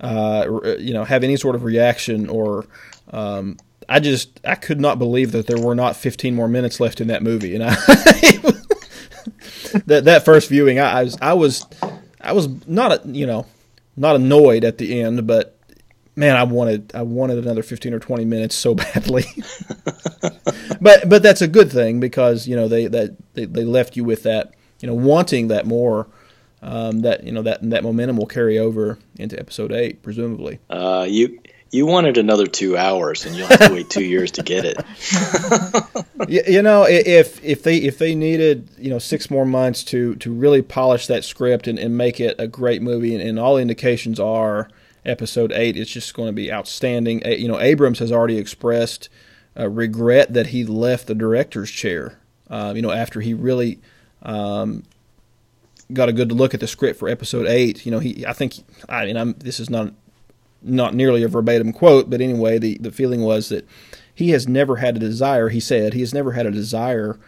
uh, 0.00 0.46
r- 0.48 0.68
you 0.74 0.94
know, 0.94 1.04
have 1.04 1.24
any 1.24 1.36
sort 1.36 1.54
of 1.54 1.64
reaction 1.64 2.28
or. 2.28 2.66
Um, 3.12 3.56
I 3.90 3.98
just 3.98 4.40
I 4.44 4.54
could 4.54 4.80
not 4.80 5.00
believe 5.00 5.32
that 5.32 5.48
there 5.48 5.58
were 5.58 5.74
not 5.74 5.96
15 5.96 6.32
more 6.32 6.46
minutes 6.46 6.78
left 6.78 7.00
in 7.00 7.08
that 7.08 7.24
movie, 7.24 7.56
and 7.56 7.64
I 7.64 7.70
that 9.86 10.02
that 10.04 10.24
first 10.24 10.48
viewing, 10.48 10.78
I, 10.78 11.00
I 11.00 11.02
was 11.02 11.18
I 11.20 11.32
was 11.34 11.66
I 12.20 12.32
was 12.32 12.48
not 12.68 13.04
you 13.04 13.26
know 13.26 13.46
not 13.96 14.14
annoyed 14.14 14.62
at 14.62 14.78
the 14.78 15.02
end, 15.02 15.26
but 15.26 15.58
man, 16.14 16.36
I 16.36 16.44
wanted 16.44 16.92
I 16.94 17.02
wanted 17.02 17.38
another 17.38 17.64
15 17.64 17.92
or 17.92 17.98
20 17.98 18.24
minutes 18.24 18.54
so 18.54 18.74
badly. 18.76 19.24
but 20.80 21.08
but 21.08 21.24
that's 21.24 21.42
a 21.42 21.48
good 21.48 21.72
thing 21.72 21.98
because 21.98 22.46
you 22.46 22.54
know 22.54 22.68
they 22.68 22.86
that 22.86 23.16
they, 23.34 23.44
they 23.46 23.64
left 23.64 23.96
you 23.96 24.04
with 24.04 24.22
that 24.22 24.54
you 24.78 24.86
know 24.86 24.94
wanting 24.94 25.48
that 25.48 25.66
more. 25.66 26.06
Um, 26.62 27.00
that 27.00 27.24
you 27.24 27.32
know 27.32 27.40
that 27.40 27.68
that 27.70 27.82
momentum 27.82 28.18
will 28.18 28.26
carry 28.26 28.58
over 28.58 28.98
into 29.16 29.36
episode 29.40 29.72
eight, 29.72 30.02
presumably. 30.02 30.58
Uh, 30.68 31.06
you 31.08 31.40
you 31.70 31.86
wanted 31.86 32.18
another 32.18 32.46
two 32.46 32.76
hours, 32.76 33.24
and 33.24 33.36
you'll 33.36 33.46
have 33.46 33.68
to 33.68 33.72
wait 33.72 33.88
two 33.88 34.04
years 34.04 34.32
to 34.32 34.42
get 34.42 34.64
it. 34.64 36.28
you, 36.28 36.42
you 36.46 36.62
know, 36.62 36.84
if 36.88 37.42
if 37.44 37.62
they 37.62 37.76
if 37.78 37.98
they 37.98 38.14
needed 38.14 38.68
you 38.76 38.90
know 38.90 38.98
six 38.98 39.30
more 39.30 39.46
months 39.46 39.84
to 39.84 40.16
to 40.16 40.32
really 40.32 40.62
polish 40.62 41.06
that 41.06 41.24
script 41.24 41.68
and, 41.68 41.78
and 41.78 41.96
make 41.96 42.18
it 42.20 42.34
a 42.38 42.48
great 42.48 42.82
movie, 42.82 43.14
and, 43.14 43.22
and 43.22 43.38
all 43.38 43.56
indications 43.56 44.18
are 44.18 44.68
episode 45.04 45.52
eight 45.52 45.76
is 45.76 45.88
just 45.88 46.12
going 46.14 46.28
to 46.28 46.32
be 46.32 46.52
outstanding. 46.52 47.22
You 47.24 47.48
know, 47.48 47.60
Abrams 47.60 48.00
has 48.00 48.10
already 48.10 48.38
expressed 48.38 49.08
uh, 49.58 49.68
regret 49.68 50.32
that 50.32 50.48
he 50.48 50.64
left 50.64 51.06
the 51.06 51.14
director's 51.14 51.70
chair. 51.70 52.18
Uh, 52.48 52.72
you 52.74 52.82
know, 52.82 52.90
after 52.90 53.20
he 53.20 53.32
really 53.32 53.78
um, 54.22 54.82
got 55.92 56.08
a 56.08 56.12
good 56.12 56.32
look 56.32 56.54
at 56.54 56.60
the 56.60 56.66
script 56.66 56.98
for 56.98 57.08
episode 57.08 57.46
eight. 57.46 57.84
You 57.84 57.92
know, 57.92 57.98
he 57.98 58.26
I 58.26 58.32
think 58.32 58.54
I 58.88 59.06
mean 59.06 59.16
I'm 59.16 59.34
this 59.34 59.60
is 59.60 59.70
not 59.70 59.92
not 60.62 60.94
nearly 60.94 61.22
a 61.22 61.28
verbatim 61.28 61.72
quote, 61.72 62.10
but 62.10 62.20
anyway, 62.20 62.58
the, 62.58 62.78
the 62.78 62.92
feeling 62.92 63.22
was 63.22 63.48
that 63.48 63.66
he 64.14 64.30
has 64.30 64.46
never 64.46 64.76
had 64.76 64.96
a 64.96 65.00
desire, 65.00 65.48
he 65.48 65.60
said, 65.60 65.94
he 65.94 66.00
has 66.00 66.12
never 66.12 66.32
had 66.32 66.46
a 66.46 66.50
desire 66.50 67.18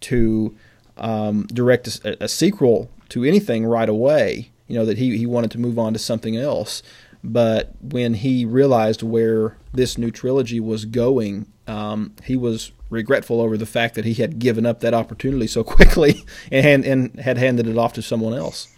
to 0.00 0.56
um, 0.96 1.46
direct 1.52 1.86
a, 2.04 2.24
a 2.24 2.28
sequel 2.28 2.90
to 3.10 3.24
anything 3.24 3.64
right 3.64 3.88
away. 3.88 4.50
You 4.66 4.78
know, 4.78 4.86
that 4.86 4.98
he, 4.98 5.18
he 5.18 5.26
wanted 5.26 5.50
to 5.50 5.58
move 5.58 5.78
on 5.78 5.92
to 5.92 5.98
something 5.98 6.36
else. 6.36 6.82
But 7.22 7.72
when 7.80 8.14
he 8.14 8.44
realized 8.44 9.02
where 9.02 9.56
this 9.72 9.98
new 9.98 10.10
trilogy 10.10 10.60
was 10.60 10.84
going, 10.86 11.46
um, 11.66 12.14
he 12.24 12.36
was 12.36 12.72
regretful 12.90 13.40
over 13.40 13.56
the 13.56 13.66
fact 13.66 13.94
that 13.94 14.04
he 14.04 14.14
had 14.14 14.38
given 14.38 14.66
up 14.66 14.80
that 14.80 14.94
opportunity 14.94 15.46
so 15.46 15.62
quickly 15.64 16.24
and, 16.50 16.84
and 16.84 17.20
had 17.20 17.38
handed 17.38 17.66
it 17.66 17.78
off 17.78 17.92
to 17.94 18.02
someone 18.02 18.34
else. 18.34 18.74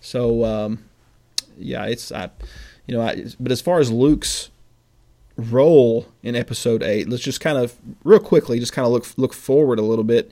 So, 0.00 0.44
um, 0.44 0.84
yeah, 1.58 1.86
it's 1.86 2.12
I, 2.12 2.30
you 2.86 2.96
know, 2.96 3.02
I, 3.02 3.26
but 3.38 3.52
as 3.52 3.60
far 3.60 3.78
as 3.78 3.90
Luke's 3.90 4.50
role 5.36 6.06
in 6.22 6.36
Episode 6.36 6.82
Eight, 6.82 7.08
let's 7.08 7.22
just 7.22 7.40
kind 7.40 7.58
of 7.58 7.76
real 8.04 8.18
quickly 8.18 8.58
just 8.58 8.72
kind 8.72 8.86
of 8.86 8.92
look 8.92 9.06
look 9.16 9.32
forward 9.32 9.78
a 9.78 9.82
little 9.82 10.04
bit. 10.04 10.30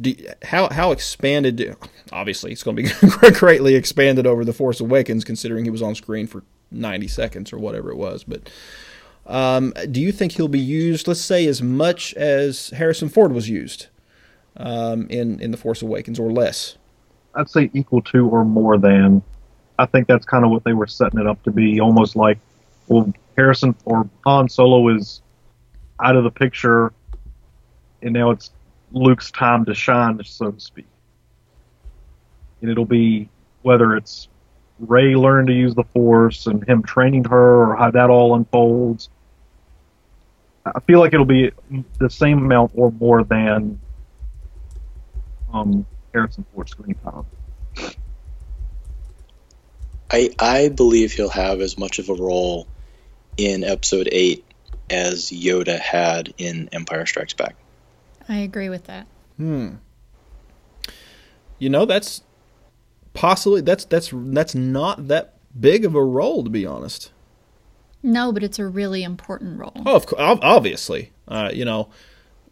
Do, 0.00 0.14
how 0.42 0.68
how 0.70 0.92
expanded? 0.92 1.76
Obviously, 2.12 2.52
it's 2.52 2.62
going 2.62 2.76
to 2.76 2.82
be 2.82 3.30
greatly 3.32 3.74
expanded 3.74 4.26
over 4.26 4.44
the 4.44 4.52
Force 4.52 4.80
Awakens, 4.80 5.24
considering 5.24 5.64
he 5.64 5.70
was 5.70 5.82
on 5.82 5.94
screen 5.94 6.26
for 6.26 6.42
ninety 6.70 7.08
seconds 7.08 7.52
or 7.52 7.58
whatever 7.58 7.90
it 7.90 7.96
was. 7.96 8.24
But 8.24 8.50
um, 9.26 9.72
do 9.90 10.00
you 10.00 10.12
think 10.12 10.32
he'll 10.32 10.48
be 10.48 10.58
used? 10.58 11.06
Let's 11.06 11.20
say 11.20 11.46
as 11.46 11.60
much 11.60 12.14
as 12.14 12.70
Harrison 12.70 13.08
Ford 13.08 13.32
was 13.32 13.48
used 13.48 13.88
um, 14.56 15.06
in 15.08 15.38
in 15.40 15.50
the 15.50 15.56
Force 15.56 15.82
Awakens, 15.82 16.18
or 16.18 16.32
less. 16.32 16.76
I'd 17.34 17.48
say 17.48 17.70
equal 17.74 18.02
to 18.02 18.28
or 18.28 18.44
more 18.44 18.78
than. 18.78 19.22
I 19.80 19.86
think 19.86 20.08
that's 20.08 20.26
kind 20.26 20.44
of 20.44 20.50
what 20.50 20.62
they 20.62 20.74
were 20.74 20.86
setting 20.86 21.20
it 21.20 21.26
up 21.26 21.42
to 21.44 21.50
be, 21.50 21.80
almost 21.80 22.14
like, 22.14 22.38
well, 22.86 23.10
Harrison 23.34 23.74
or 23.86 24.06
Han 24.26 24.46
Solo 24.46 24.94
is 24.94 25.22
out 25.98 26.16
of 26.16 26.24
the 26.24 26.30
picture, 26.30 26.92
and 28.02 28.12
now 28.12 28.30
it's 28.30 28.50
Luke's 28.92 29.30
time 29.30 29.64
to 29.64 29.74
shine, 29.74 30.20
so 30.22 30.50
to 30.50 30.60
speak. 30.60 30.84
And 32.60 32.70
it'll 32.70 32.84
be 32.84 33.30
whether 33.62 33.96
it's 33.96 34.28
Rey 34.80 35.14
learn 35.14 35.46
to 35.46 35.52
use 35.54 35.74
the 35.74 35.84
Force 35.84 36.46
and 36.46 36.62
him 36.68 36.82
training 36.82 37.24
her, 37.24 37.70
or 37.70 37.76
how 37.76 37.90
that 37.90 38.10
all 38.10 38.34
unfolds. 38.34 39.08
I 40.66 40.80
feel 40.80 41.00
like 41.00 41.14
it'll 41.14 41.24
be 41.24 41.52
the 41.98 42.10
same 42.10 42.36
amount 42.36 42.72
or 42.74 42.92
more 42.92 43.24
than 43.24 43.80
um, 45.54 45.86
Harrison 46.12 46.44
Ford 46.52 46.68
screen 46.68 46.96
time. 46.96 47.24
I 50.10 50.30
I 50.38 50.68
believe 50.68 51.12
he'll 51.12 51.28
have 51.28 51.60
as 51.60 51.78
much 51.78 51.98
of 51.98 52.08
a 52.08 52.14
role 52.14 52.66
in 53.36 53.64
Episode 53.64 54.08
Eight 54.10 54.44
as 54.88 55.30
Yoda 55.30 55.78
had 55.78 56.34
in 56.36 56.68
Empire 56.72 57.06
Strikes 57.06 57.32
Back. 57.32 57.56
I 58.28 58.38
agree 58.38 58.68
with 58.68 58.84
that. 58.84 59.06
Hmm. 59.36 59.74
You 61.58 61.70
know, 61.70 61.84
that's 61.84 62.22
possibly 63.14 63.60
that's 63.60 63.84
that's 63.84 64.10
that's 64.12 64.54
not 64.54 65.08
that 65.08 65.34
big 65.58 65.84
of 65.84 65.94
a 65.94 66.02
role 66.02 66.44
to 66.44 66.50
be 66.50 66.66
honest. 66.66 67.12
No, 68.02 68.32
but 68.32 68.42
it's 68.42 68.58
a 68.58 68.66
really 68.66 69.02
important 69.02 69.58
role. 69.58 69.74
Oh, 69.84 69.94
of 69.94 70.06
course, 70.06 70.38
obviously. 70.42 71.12
Uh, 71.28 71.50
you 71.52 71.66
know, 71.66 71.90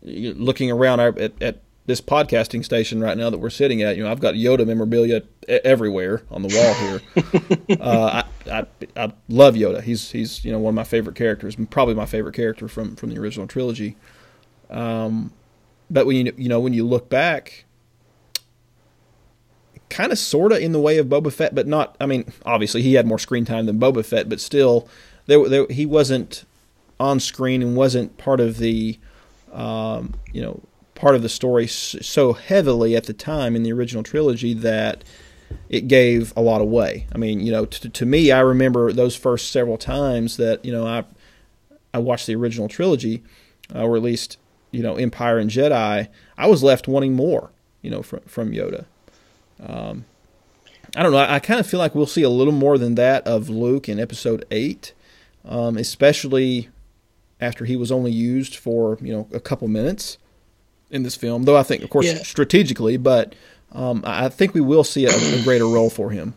looking 0.02 0.70
around 0.70 1.00
at, 1.00 1.42
at 1.42 1.62
this 1.88 2.02
podcasting 2.02 2.62
station 2.62 3.00
right 3.00 3.16
now 3.16 3.30
that 3.30 3.38
we're 3.38 3.48
sitting 3.48 3.80
at, 3.80 3.96
you 3.96 4.04
know, 4.04 4.10
I've 4.10 4.20
got 4.20 4.34
Yoda 4.34 4.66
memorabilia 4.66 5.22
everywhere 5.48 6.22
on 6.30 6.42
the 6.42 6.48
wall 6.54 6.74
here. 6.74 7.80
uh, 7.80 8.22
I, 8.46 8.50
I 8.50 8.66
I 8.94 9.12
love 9.30 9.54
Yoda. 9.54 9.82
He's 9.82 10.10
he's 10.10 10.44
you 10.44 10.52
know 10.52 10.58
one 10.58 10.72
of 10.72 10.74
my 10.74 10.84
favorite 10.84 11.16
characters, 11.16 11.56
probably 11.70 11.94
my 11.94 12.04
favorite 12.04 12.34
character 12.34 12.68
from 12.68 12.94
from 12.94 13.08
the 13.08 13.18
original 13.18 13.46
trilogy. 13.46 13.96
Um, 14.68 15.32
but 15.90 16.04
when 16.04 16.26
you 16.26 16.34
you 16.36 16.50
know 16.50 16.60
when 16.60 16.74
you 16.74 16.86
look 16.86 17.08
back, 17.08 17.64
kind 19.88 20.12
of 20.12 20.18
sort 20.18 20.52
of 20.52 20.58
in 20.58 20.72
the 20.72 20.80
way 20.80 20.98
of 20.98 21.06
Boba 21.06 21.32
Fett, 21.32 21.54
but 21.54 21.66
not. 21.66 21.96
I 21.98 22.04
mean, 22.04 22.30
obviously 22.44 22.82
he 22.82 22.94
had 22.94 23.06
more 23.06 23.18
screen 23.18 23.46
time 23.46 23.64
than 23.64 23.80
Boba 23.80 24.04
Fett, 24.04 24.28
but 24.28 24.40
still, 24.40 24.86
there, 25.24 25.48
there 25.48 25.66
he 25.70 25.86
wasn't 25.86 26.44
on 27.00 27.18
screen 27.18 27.62
and 27.62 27.74
wasn't 27.74 28.18
part 28.18 28.40
of 28.40 28.58
the, 28.58 28.98
um, 29.54 30.12
you 30.34 30.42
know, 30.42 30.60
part 30.98 31.14
of 31.14 31.22
the 31.22 31.28
story 31.28 31.68
so 31.68 32.32
heavily 32.32 32.96
at 32.96 33.04
the 33.04 33.12
time 33.12 33.54
in 33.54 33.62
the 33.62 33.72
original 33.72 34.02
trilogy 34.02 34.52
that 34.52 35.04
it 35.68 35.86
gave 35.86 36.32
a 36.36 36.42
lot 36.42 36.60
away. 36.60 37.06
I 37.14 37.18
mean, 37.18 37.40
you 37.40 37.52
know, 37.52 37.66
t- 37.66 37.88
to 37.88 38.04
me, 38.04 38.32
I 38.32 38.40
remember 38.40 38.92
those 38.92 39.14
first 39.14 39.52
several 39.52 39.78
times 39.78 40.36
that 40.38 40.64
you 40.64 40.72
know 40.72 40.86
I 40.86 41.04
I 41.94 41.98
watched 41.98 42.26
the 42.26 42.34
original 42.34 42.68
trilogy, 42.68 43.22
uh, 43.74 43.84
or 43.84 43.96
at 43.96 44.02
least 44.02 44.38
you 44.72 44.82
know 44.82 44.96
Empire 44.96 45.38
and 45.38 45.48
Jedi. 45.48 46.08
I 46.36 46.46
was 46.48 46.64
left 46.64 46.88
wanting 46.88 47.14
more, 47.14 47.50
you 47.80 47.90
know, 47.90 48.02
from 48.02 48.20
from 48.20 48.50
Yoda. 48.50 48.84
Um, 49.64 50.04
I 50.96 51.02
don't 51.04 51.12
know. 51.12 51.18
I, 51.18 51.36
I 51.36 51.38
kind 51.38 51.60
of 51.60 51.66
feel 51.66 51.78
like 51.78 51.94
we'll 51.94 52.06
see 52.06 52.22
a 52.22 52.28
little 52.28 52.52
more 52.52 52.76
than 52.76 52.96
that 52.96 53.24
of 53.26 53.48
Luke 53.48 53.88
in 53.88 54.00
Episode 54.00 54.44
Eight, 54.50 54.94
um, 55.44 55.76
especially 55.76 56.70
after 57.40 57.66
he 57.66 57.76
was 57.76 57.92
only 57.92 58.10
used 58.10 58.56
for 58.56 58.98
you 59.00 59.12
know 59.12 59.28
a 59.32 59.40
couple 59.40 59.68
minutes 59.68 60.18
in 60.90 61.02
this 61.02 61.14
film. 61.16 61.44
Though 61.44 61.56
I 61.56 61.62
think, 61.62 61.82
of 61.82 61.90
course, 61.90 62.06
Yeah. 62.06 62.22
strategically, 62.22 62.96
but 62.96 63.34
um, 63.72 64.02
I 64.06 64.26
I 64.26 64.28
think 64.28 64.54
we 64.54 64.60
will 64.60 64.84
see 64.84 65.06
a, 65.06 65.10
a 65.10 65.42
greater 65.42 65.66
role 65.66 65.90
for 65.90 66.10
him. 66.10 66.34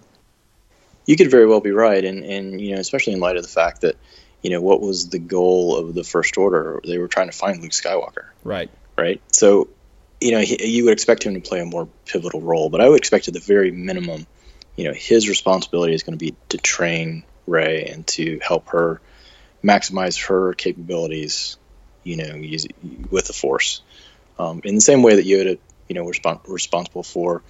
You 1.05 1.15
could 1.17 1.31
very 1.31 1.47
well 1.47 1.61
be 1.61 1.71
right, 1.71 2.03
and 2.03 2.23
and 2.23 2.61
you 2.61 2.75
know, 2.75 2.79
especially 2.81 3.13
in 3.13 3.19
light 3.19 3.37
of 3.37 3.43
the 3.43 3.49
fact 3.49 3.81
that 3.81 3.95
you 4.41 4.49
know 4.49 4.61
what 4.61 4.81
was 4.81 5.09
the 5.09 5.19
goal 5.19 5.77
of 5.77 5.93
the 5.93 6.03
First 6.03 6.37
Order? 6.37 6.81
They 6.85 6.97
were 6.97 7.07
trying 7.07 7.29
to 7.29 7.35
find 7.37 7.61
Luke 7.61 7.71
Skywalker, 7.71 8.25
Right. 8.43 8.69
right? 8.97 9.21
So, 9.31 9.69
you 10.19 10.31
know, 10.31 10.39
he, 10.39 10.65
you 10.67 10.83
would 10.85 10.93
expect 10.93 11.23
him 11.23 11.33
to 11.33 11.41
play 11.41 11.59
a 11.59 11.65
more 11.65 11.87
pivotal 12.05 12.41
role, 12.41 12.69
but 12.69 12.81
I 12.81 12.89
would 12.89 12.97
expect 12.97 13.27
at 13.27 13.33
the 13.33 13.39
very 13.39 13.71
minimum, 13.71 14.27
you 14.75 14.85
know, 14.85 14.93
his 14.93 15.27
responsibility 15.29 15.93
is 15.93 16.03
going 16.03 16.17
to 16.17 16.23
be 16.23 16.35
to 16.49 16.57
train 16.57 17.23
Rey 17.47 17.85
and 17.85 18.05
to 18.07 18.39
help 18.41 18.69
her 18.69 19.01
maximize 19.63 20.27
her 20.27 20.53
capabilities, 20.53 21.57
you 22.03 22.17
know, 22.17 22.35
use, 22.35 22.67
with 23.09 23.25
the 23.27 23.33
Force. 23.33 23.81
Um, 24.41 24.61
in 24.63 24.75
the 24.75 24.81
same 24.81 25.03
way 25.03 25.15
that 25.15 25.25
Yoda, 25.25 25.59
you 25.87 25.95
know, 25.95 26.03
was 26.03 26.17
respon- 26.17 26.41
responsible 26.47 27.03
for 27.03 27.43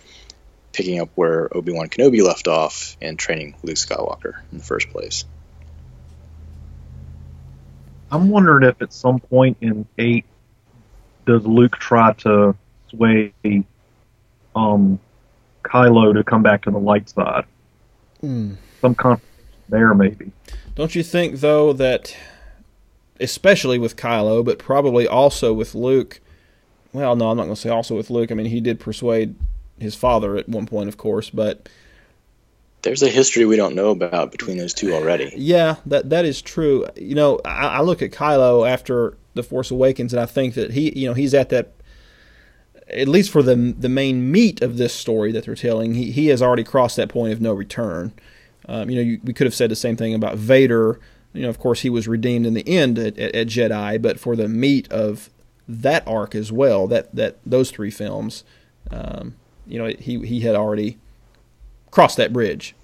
picking 0.73 0.99
up 0.99 1.09
where 1.15 1.55
Obi 1.55 1.71
Wan 1.71 1.87
Kenobi 1.87 2.21
left 2.21 2.47
off 2.47 2.97
and 3.01 3.17
training 3.17 3.55
Luke 3.63 3.75
Skywalker 3.75 4.41
in 4.51 4.57
the 4.57 4.63
first 4.63 4.89
place. 4.89 5.25
I'm 8.11 8.29
wondering 8.29 8.67
if 8.67 8.81
at 8.81 8.91
some 8.91 9.19
point 9.19 9.57
in 9.61 9.87
eight, 9.97 10.25
does 11.25 11.45
Luke 11.45 11.77
try 11.77 12.11
to 12.13 12.55
sway 12.89 13.33
um, 14.53 14.99
Kylo 15.63 16.13
to 16.13 16.23
come 16.25 16.43
back 16.43 16.63
to 16.63 16.71
the 16.71 16.79
light 16.79 17.07
side? 17.09 17.45
Hmm. 18.19 18.55
Some 18.81 18.95
confrontation 18.95 19.63
there, 19.69 19.93
maybe. 19.93 20.31
Don't 20.75 20.93
you 20.93 21.03
think 21.03 21.39
though 21.39 21.71
that, 21.71 22.17
especially 23.21 23.79
with 23.79 23.95
Kylo, 23.95 24.43
but 24.43 24.59
probably 24.59 25.07
also 25.07 25.53
with 25.53 25.73
Luke? 25.73 26.19
Well, 26.93 27.15
no, 27.15 27.29
I'm 27.29 27.37
not 27.37 27.43
going 27.43 27.55
to 27.55 27.61
say 27.61 27.69
also 27.69 27.95
with 27.95 28.09
Luke. 28.09 28.31
I 28.31 28.35
mean, 28.35 28.47
he 28.47 28.59
did 28.61 28.79
persuade 28.79 29.35
his 29.79 29.95
father 29.95 30.37
at 30.37 30.49
one 30.49 30.65
point, 30.65 30.89
of 30.89 30.97
course, 30.97 31.29
but 31.29 31.69
There's 32.83 33.03
a 33.03 33.09
history 33.09 33.45
we 33.45 33.55
don't 33.55 33.75
know 33.75 33.91
about 33.91 34.31
between 34.31 34.57
those 34.57 34.73
two 34.73 34.93
already. 34.93 35.31
Yeah, 35.35 35.75
that 35.85 36.09
that 36.09 36.25
is 36.25 36.41
true. 36.41 36.87
You 36.95 37.15
know, 37.15 37.39
I, 37.45 37.67
I 37.67 37.81
look 37.81 38.01
at 38.01 38.11
Kylo 38.11 38.67
after 38.67 39.17
the 39.35 39.43
Force 39.43 39.69
Awakens, 39.69 40.13
and 40.13 40.21
I 40.21 40.25
think 40.25 40.55
that 40.55 40.71
he, 40.71 40.97
you 40.97 41.07
know, 41.07 41.13
he's 41.13 41.33
at 41.33 41.49
that. 41.49 41.73
At 42.87 43.07
least 43.07 43.29
for 43.31 43.43
the 43.43 43.55
the 43.55 43.87
main 43.87 44.31
meat 44.31 44.61
of 44.61 44.77
this 44.77 44.93
story 44.93 45.31
that 45.31 45.45
they're 45.45 45.55
telling, 45.55 45.93
he 45.93 46.11
he 46.11 46.27
has 46.27 46.41
already 46.41 46.63
crossed 46.63 46.97
that 46.97 47.09
point 47.09 47.31
of 47.31 47.39
no 47.39 47.53
return. 47.53 48.13
Um, 48.67 48.89
you 48.89 48.95
know, 48.95 49.01
you, 49.01 49.19
we 49.23 49.33
could 49.33 49.45
have 49.45 49.55
said 49.55 49.71
the 49.71 49.75
same 49.75 49.95
thing 49.95 50.13
about 50.13 50.37
Vader. 50.37 50.99
You 51.33 51.43
know, 51.43 51.49
of 51.49 51.59
course, 51.59 51.81
he 51.81 51.89
was 51.89 52.07
redeemed 52.07 52.45
in 52.45 52.53
the 52.53 52.67
end 52.67 52.99
at, 52.99 53.17
at, 53.17 53.33
at 53.33 53.47
Jedi, 53.47 54.01
but 54.01 54.19
for 54.19 54.35
the 54.35 54.47
meat 54.49 54.91
of 54.91 55.29
that 55.71 56.07
arc 56.07 56.35
as 56.35 56.51
well, 56.51 56.87
that 56.87 57.13
that 57.15 57.37
those 57.45 57.71
three 57.71 57.91
films, 57.91 58.43
um, 58.91 59.35
you 59.65 59.79
know, 59.79 59.87
he 59.87 60.19
he 60.25 60.41
had 60.41 60.55
already 60.55 60.97
crossed 61.89 62.17
that 62.17 62.33
bridge. 62.33 62.75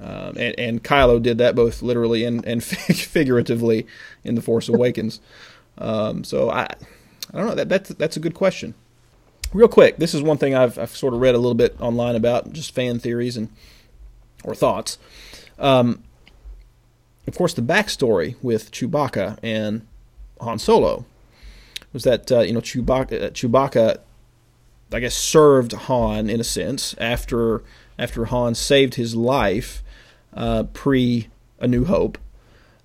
Um, 0.00 0.36
and, 0.36 0.58
and 0.58 0.84
Kylo 0.84 1.22
did 1.22 1.38
that 1.38 1.54
both 1.54 1.80
literally 1.80 2.24
and, 2.24 2.44
and 2.44 2.64
figuratively 2.64 3.86
in 4.24 4.34
The 4.34 4.42
Force 4.42 4.68
Awakens. 4.68 5.20
Um, 5.78 6.24
so 6.24 6.50
I, 6.50 6.64
I 7.32 7.38
don't 7.38 7.46
know. 7.46 7.54
That, 7.54 7.68
that's, 7.68 7.90
that's 7.90 8.16
a 8.16 8.20
good 8.20 8.34
question. 8.34 8.74
Real 9.52 9.68
quick, 9.68 9.98
this 9.98 10.12
is 10.12 10.20
one 10.20 10.36
thing 10.36 10.52
I've, 10.52 10.78
I've 10.78 10.96
sort 10.96 11.14
of 11.14 11.20
read 11.20 11.36
a 11.36 11.38
little 11.38 11.54
bit 11.54 11.80
online 11.80 12.16
about, 12.16 12.52
just 12.52 12.74
fan 12.74 12.98
theories 12.98 13.36
and 13.36 13.50
or 14.42 14.54
thoughts. 14.54 14.98
Um, 15.60 16.02
of 17.26 17.36
course, 17.36 17.54
the 17.54 17.62
backstory 17.62 18.34
with 18.42 18.72
Chewbacca 18.72 19.38
and 19.42 19.86
Han 20.40 20.58
Solo 20.58 21.06
was 21.94 22.02
that 22.02 22.30
uh, 22.30 22.40
you 22.40 22.52
know 22.52 22.60
Chewbacca, 22.60 23.30
Chewbacca, 23.30 23.98
I 24.92 25.00
guess, 25.00 25.14
served 25.14 25.72
Han 25.72 26.28
in 26.28 26.40
a 26.40 26.44
sense 26.44 26.94
after 26.98 27.62
after 27.98 28.26
Han 28.26 28.54
saved 28.54 28.96
his 28.96 29.16
life 29.16 29.82
uh, 30.34 30.64
pre 30.74 31.28
A 31.60 31.66
New 31.66 31.86
Hope. 31.86 32.18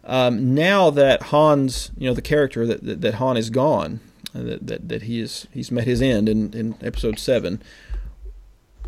Um, 0.06 0.56
now 0.56 0.90
that 0.92 1.24
Han's, 1.24 1.92
you 1.98 2.08
know, 2.08 2.14
the 2.14 2.22
character 2.22 2.66
that 2.66 2.84
that, 2.84 3.02
that 3.02 3.16
Han 3.16 3.36
is 3.36 3.50
gone, 3.50 4.00
uh, 4.34 4.44
that, 4.44 4.68
that 4.68 4.88
that 4.88 5.02
he 5.04 5.20
is 5.20 5.48
he's 5.52 5.72
met 5.72 5.86
his 5.86 6.02
end 6.02 6.30
in, 6.30 6.54
in 6.54 6.76
Episode 6.82 7.20
Seven. 7.20 7.62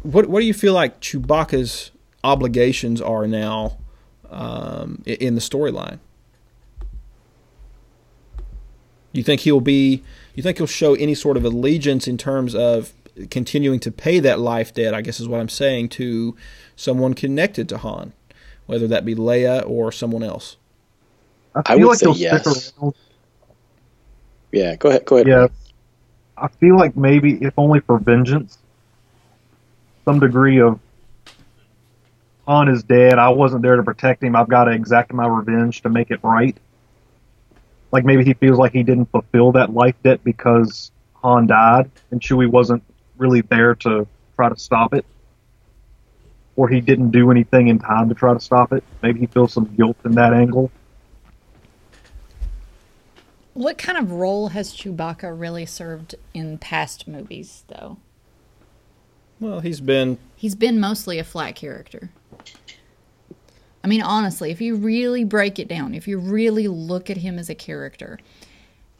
What 0.04 0.28
what 0.28 0.40
do 0.40 0.46
you 0.46 0.54
feel 0.54 0.74
like 0.74 1.02
Chewbacca's 1.02 1.92
obligations 2.24 3.02
are 3.02 3.28
now 3.28 3.78
um, 4.30 5.02
in 5.06 5.36
the 5.36 5.42
storyline? 5.42 6.00
You 9.12 9.24
think 9.24 9.42
he'll 9.42 9.62
be? 9.62 10.04
You 10.36 10.44
think 10.44 10.58
he'll 10.58 10.68
show 10.68 10.94
any 10.96 11.16
sort 11.16 11.38
of 11.38 11.44
allegiance 11.44 12.08
in 12.08 12.18
terms 12.18 12.56
of 12.56 12.94
continuing 13.30 13.80
to 13.82 13.92
pay 13.92 14.20
that 14.20 14.40
life 14.40 14.74
debt? 14.74 14.94
I 14.94 15.02
guess 15.02 15.20
is 15.20 15.28
what 15.28 15.40
I'm 15.40 15.50
saying 15.50 15.90
to 15.90 16.36
someone 16.76 17.14
connected 17.14 17.68
to 17.70 17.78
Han, 17.80 18.14
whether 18.66 18.88
that 18.88 19.06
be 19.06 19.16
Leia 19.16 19.68
or 19.68 19.92
someone 19.92 20.24
else. 20.24 20.58
I 21.54 21.76
feel 21.76 21.80
would 21.80 21.88
like 21.88 21.98
say 22.00 22.06
he'll 22.06 22.18
yes. 22.18 22.42
stick 22.42 22.82
around. 22.82 22.94
Yeah, 24.52 24.76
go 24.76 24.90
ahead. 24.90 25.06
Go 25.06 25.16
ahead. 25.18 25.28
Yes. 25.28 25.50
I 26.38 26.48
feel 26.48 26.78
like 26.78 26.96
maybe, 26.96 27.34
if 27.36 27.54
only 27.58 27.82
for 27.82 28.00
vengeance, 28.00 28.58
some 30.06 30.20
degree 30.20 30.60
of 30.60 30.80
Han 32.48 32.68
is 32.70 32.84
dead. 32.84 33.20
I 33.20 33.30
wasn't 33.30 33.62
there 33.62 33.76
to 33.76 33.84
protect 33.84 34.24
him. 34.24 34.36
I've 34.36 34.50
got 34.50 34.66
to 34.66 34.72
exact 34.72 35.14
my 35.14 35.28
revenge 35.28 35.82
to 35.82 35.90
make 35.90 36.10
it 36.10 36.20
right. 36.24 36.58
Like 37.92 38.06
maybe 38.06 38.24
he 38.24 38.34
feels 38.34 38.58
like 38.58 38.72
he 38.72 38.84
didn't 38.84 39.08
fulfill 39.12 39.52
that 39.54 39.74
life 39.74 39.96
debt 40.04 40.24
because 40.24 40.92
Han 41.16 41.48
died 41.48 41.92
and 42.10 42.22
Chewie 42.22 42.50
wasn't 42.50 42.84
really 43.18 43.42
there 43.42 43.76
to 43.76 44.08
try 44.36 44.50
to 44.50 44.58
stop 44.58 44.94
it. 44.94 45.06
Or 46.56 46.68
he 46.68 46.82
didn't 46.82 47.12
do 47.12 47.32
anything 47.32 47.68
in 47.68 47.80
time 47.80 48.10
to 48.10 48.16
try 48.16 48.34
to 48.34 48.40
stop 48.40 48.74
it. 48.74 48.84
Maybe 49.02 49.20
he 49.20 49.26
feels 49.26 49.54
some 49.54 49.66
guilt 49.76 49.98
in 50.06 50.14
that 50.14 50.34
angle. 50.34 50.72
What 53.54 53.78
kind 53.78 53.98
of 53.98 54.12
role 54.12 54.50
has 54.50 54.74
Chewbacca 54.74 55.38
really 55.38 55.66
served 55.66 56.16
in 56.34 56.58
past 56.58 57.08
movies, 57.08 57.64
though? 57.68 57.98
Well, 59.40 59.60
he's 59.60 59.82
been 59.82 60.18
He's 60.36 60.56
been 60.56 60.80
mostly 60.80 61.20
a 61.20 61.24
flat 61.24 61.56
character. 61.56 62.12
I 63.84 63.88
mean, 63.88 64.02
honestly, 64.02 64.52
if 64.52 64.62
you 64.62 64.76
really 64.76 65.24
break 65.24 65.58
it 65.58 65.68
down, 65.68 65.96
if 65.96 66.08
you 66.08 66.20
really 66.20 66.68
look 66.68 67.10
at 67.10 67.18
him 67.18 67.40
as 67.40 67.50
a 67.50 67.56
character, 67.56 68.20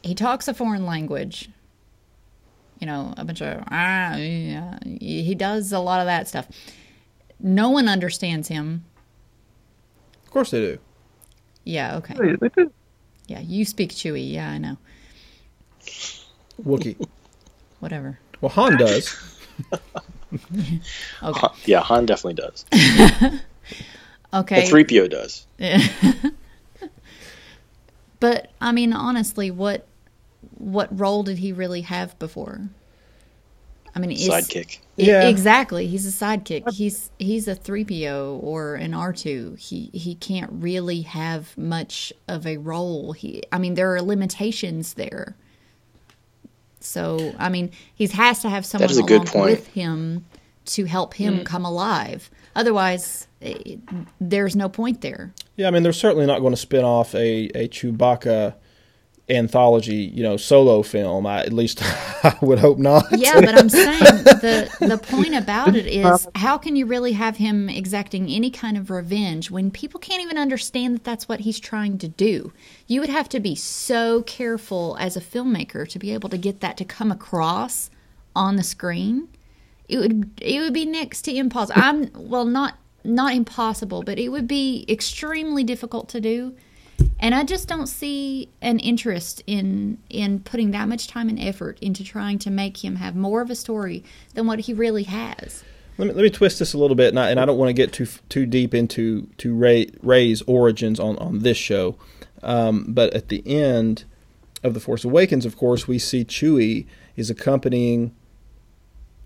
he 0.02 0.16
talks 0.16 0.48
a 0.48 0.54
foreign 0.54 0.86
language. 0.86 1.50
You 2.80 2.88
know, 2.88 3.14
a 3.16 3.24
bunch 3.24 3.42
of 3.44 3.64
ah, 3.70 4.16
yeah. 4.16 4.80
he 4.84 5.36
does 5.36 5.72
a 5.72 5.80
lot 5.80 6.00
of 6.00 6.08
that 6.08 6.28
stuff. 6.28 6.48
No 7.40 7.70
one 7.70 7.88
understands 7.88 8.48
him. 8.48 8.86
of 10.24 10.32
course 10.32 10.50
they 10.50 10.60
do. 10.62 10.80
Yeah, 11.64 11.98
okay. 11.98 12.16
They, 12.16 12.36
they 12.36 12.50
did. 12.50 12.72
Yeah, 13.28 13.40
you 13.40 13.66
speak 13.66 13.92
Chewy. 13.92 14.32
Yeah, 14.32 14.50
I 14.50 14.58
know. 14.58 14.78
Wookie. 16.64 16.96
Whatever. 17.80 18.20
Well, 18.42 18.50
Han 18.50 18.78
does. 18.78 19.16
Okay. 21.22 21.40
Han- 21.42 21.52
yeah, 21.66 21.82
Han 21.82 22.06
definitely 22.06 22.42
does. 22.42 22.66
Okay. 24.34 24.62
And 24.62 24.72
3PO 24.72 25.10
does. 25.10 25.46
But 28.22 28.52
I 28.62 28.72
mean, 28.72 28.94
honestly, 28.94 29.52
what 29.52 29.86
what 30.58 30.98
role 30.98 31.24
did 31.24 31.40
he 31.40 31.52
really 31.52 31.82
have 31.82 32.18
before? 32.20 32.62
I 33.94 34.00
mean, 34.00 34.12
is, 34.12 34.30
Sidekick. 34.30 34.78
I- 34.78 34.82
Yeah. 34.96 35.28
exactly. 35.28 35.88
He's 35.88 36.06
a 36.06 36.26
sidekick. 36.26 36.72
He's 36.72 37.10
he's 37.18 37.48
a 37.50 37.56
three 37.56 37.84
PO 37.84 38.40
or 38.42 38.76
an 38.76 38.94
R 38.94 39.12
two. 39.12 39.58
He 39.60 39.90
he 39.92 40.16
can't 40.16 40.52
really 40.54 41.02
have 41.02 41.58
much 41.58 42.14
of 42.28 42.46
a 42.48 42.58
role. 42.58 43.12
He, 43.12 43.44
I 43.52 43.58
mean, 43.58 43.74
there 43.74 43.94
are 43.94 44.02
limitations 44.02 44.94
there. 44.94 45.36
So 46.80 47.34
I 47.40 47.50
mean, 47.50 47.72
he 47.96 48.06
has 48.06 48.44
to 48.44 48.50
have 48.50 48.68
someone 48.68 48.92
is 48.92 49.02
good 49.02 49.12
along 49.12 49.26
point. 49.26 49.50
with 49.50 49.68
him 49.68 50.26
to 50.66 50.86
help 50.86 51.16
him 51.16 51.40
mm. 51.40 51.46
come 51.46 51.66
alive. 51.66 52.30
Otherwise, 52.56 53.28
eh, 53.42 53.78
there's 54.20 54.56
no 54.56 54.70
point 54.70 55.02
there. 55.02 55.34
Yeah, 55.56 55.68
I 55.68 55.72
mean, 55.72 55.84
they're 55.84 55.94
certainly 55.94 56.26
not 56.26 56.40
going 56.40 56.54
to 56.54 56.58
spin 56.58 56.84
off 56.84 57.14
a, 57.16 57.46
a 57.56 57.68
Chewbacca 57.68 58.56
anthology, 59.32 59.96
you 59.96 60.24
know, 60.24 60.38
solo 60.38 60.82
film. 60.84 61.26
I, 61.26 61.40
at 61.40 61.54
least 61.54 61.82
I 62.24 62.36
would 62.42 62.60
hope 62.60 62.78
not. 62.78 63.06
Yeah, 63.12 63.40
but 63.42 63.58
I'm 63.58 63.70
saying 63.70 64.00
the 64.00 64.70
the 64.80 64.98
point 64.98 65.36
about 65.36 65.76
it 65.76 65.88
is 65.88 66.28
how 66.36 66.58
can 66.58 66.76
you 66.76 66.86
really 66.86 67.14
have 67.14 67.38
him 67.38 67.70
exacting 67.70 68.30
any 68.30 68.52
kind 68.52 68.78
of 68.78 68.90
revenge 68.90 69.50
when 69.50 69.72
people 69.72 70.00
can't 70.00 70.22
even 70.22 70.38
understand 70.38 70.96
that 70.96 71.04
that's 71.04 71.28
what 71.28 71.42
he's 71.42 71.60
trying 71.60 71.98
to 72.00 72.08
do? 72.08 72.52
You 72.88 73.00
would 73.00 73.10
have 73.10 73.30
to 73.30 73.40
be 73.40 73.56
so 73.56 74.22
careful 74.24 74.98
as 75.00 75.16
a 75.16 75.22
filmmaker 75.22 75.88
to 75.90 76.00
be 76.00 76.14
able 76.14 76.30
to 76.30 76.38
get 76.38 76.60
that 76.60 76.78
to 76.78 76.86
come 76.86 77.12
across 77.12 77.90
on 78.36 78.56
the 78.56 78.64
screen. 78.64 79.30
It 79.92 79.98
would 79.98 80.42
it 80.42 80.62
would 80.62 80.74
be 80.74 80.86
next 80.86 81.24
to 81.24 81.36
impossible. 81.36 81.82
I'm 81.84 82.10
well 82.16 82.46
not 82.46 82.78
not 83.04 83.34
impossible, 83.34 84.04
but 84.04 84.18
it 84.18 84.30
would 84.30 84.48
be 84.48 84.86
extremely 84.88 85.64
difficult 85.64 86.08
to 86.10 86.22
do. 86.22 86.56
And 87.20 87.36
I 87.36 87.44
just 87.44 87.68
don't 87.68 87.88
see 87.88 88.50
an 88.62 88.80
interest 88.80 89.44
in 89.46 89.98
in 90.10 90.40
putting 90.40 90.72
that 90.72 90.88
much 90.88 91.08
time 91.08 91.28
and 91.28 91.40
effort 91.40 91.78
into 91.82 92.04
trying 92.04 92.40
to 92.40 92.50
make 92.50 92.84
him 92.84 92.96
have 92.96 93.16
more 93.16 93.42
of 93.42 93.50
a 93.50 93.56
story 93.56 94.04
than 94.34 94.48
what 94.48 94.60
he 94.60 94.74
really 94.74 95.04
has. 95.04 95.64
Let 95.98 96.08
me, 96.08 96.14
let 96.14 96.24
me 96.24 96.30
twist 96.30 96.60
this 96.60 96.74
a 96.74 96.78
little 96.78 96.96
bit, 96.96 97.10
and 97.10 97.20
I, 97.20 97.30
and 97.30 97.40
I 97.40 97.46
don't 97.46 97.58
want 97.58 97.70
to 97.70 97.74
get 97.74 97.92
too 97.92 98.08
too 98.30 98.46
deep 98.46 98.74
into 98.74 99.28
to 99.38 99.54
Rey, 99.54 99.88
Rey's 100.02 100.42
origins 100.44 101.00
on, 101.00 101.18
on 101.18 101.40
this 101.40 101.58
show. 101.58 101.98
Um, 102.42 102.86
but 102.88 103.14
at 103.14 103.28
the 103.28 103.44
end 103.46 104.06
of 104.64 104.74
the 104.74 104.80
Force 104.80 105.04
Awakens, 105.04 105.46
of 105.46 105.58
course, 105.58 105.88
we 105.88 106.00
see 106.00 106.24
Chewie 106.24 106.88
is 107.16 107.30
accompanying 107.30 108.16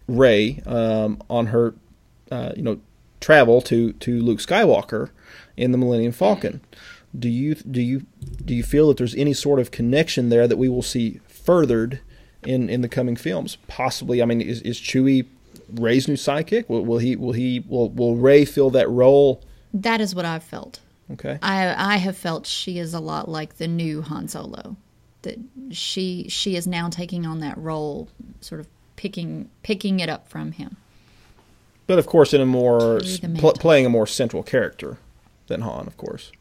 Rey 0.07 0.61
um, 0.65 1.21
on 1.29 1.47
her, 1.47 1.73
uh, 2.31 2.51
you 2.55 2.61
know, 2.61 2.79
travel 3.19 3.61
to 3.61 3.93
to 3.93 4.21
Luke 4.21 4.39
Skywalker 4.39 5.09
in 5.57 5.71
the 5.71 5.77
Millennium 5.77 6.11
Falcon. 6.11 6.61
Do 7.17 7.29
you 7.29 7.55
do 7.55 7.81
you 7.81 8.05
do 8.43 8.53
you 8.53 8.63
feel 8.63 8.87
that 8.89 8.97
there's 8.97 9.15
any 9.15 9.33
sort 9.33 9.59
of 9.59 9.71
connection 9.71 10.29
there 10.29 10.47
that 10.47 10.57
we 10.57 10.69
will 10.69 10.81
see 10.81 11.21
furthered 11.27 12.01
in 12.45 12.69
in 12.69 12.81
the 12.81 12.89
coming 12.89 13.15
films. 13.15 13.57
Possibly, 13.67 14.21
I 14.21 14.25
mean, 14.25 14.41
is, 14.41 14.61
is 14.61 14.79
Chewie 14.79 15.25
Rey's 15.73 16.07
new 16.07 16.15
sidekick? 16.15 16.69
Will, 16.69 16.85
will 16.85 16.97
he 16.99 17.15
will 17.15 17.33
he 17.33 17.63
will 17.67 17.89
will 17.89 18.15
Rey 18.15 18.45
fill 18.45 18.69
that 18.71 18.89
role? 18.89 19.41
That 19.73 20.01
is 20.01 20.15
what 20.15 20.25
I've 20.25 20.43
felt. 20.43 20.79
Okay. 21.11 21.37
I 21.41 21.93
I 21.93 21.97
have 21.97 22.17
felt 22.17 22.47
she 22.47 22.79
is 22.79 22.93
a 22.93 22.99
lot 22.99 23.29
like 23.29 23.57
the 23.57 23.67
new 23.67 24.01
Han 24.01 24.27
Solo. 24.27 24.77
That 25.23 25.39
she 25.71 26.27
she 26.29 26.55
is 26.55 26.67
now 26.67 26.89
taking 26.89 27.25
on 27.25 27.39
that 27.39 27.57
role, 27.57 28.09
sort 28.41 28.61
of 28.61 28.67
picking 28.95 29.49
picking 29.63 29.99
it 29.99 30.09
up 30.09 30.27
from 30.27 30.53
him. 30.53 30.77
But 31.87 31.99
of 31.99 32.07
course, 32.07 32.33
in 32.33 32.41
a 32.41 32.45
more 32.45 33.01
pl- 33.37 33.53
playing 33.53 33.85
a 33.85 33.89
more 33.89 34.07
central 34.07 34.43
character 34.43 34.97
than 35.47 35.61
Han, 35.61 35.85
of 35.87 35.97
course. 35.97 36.31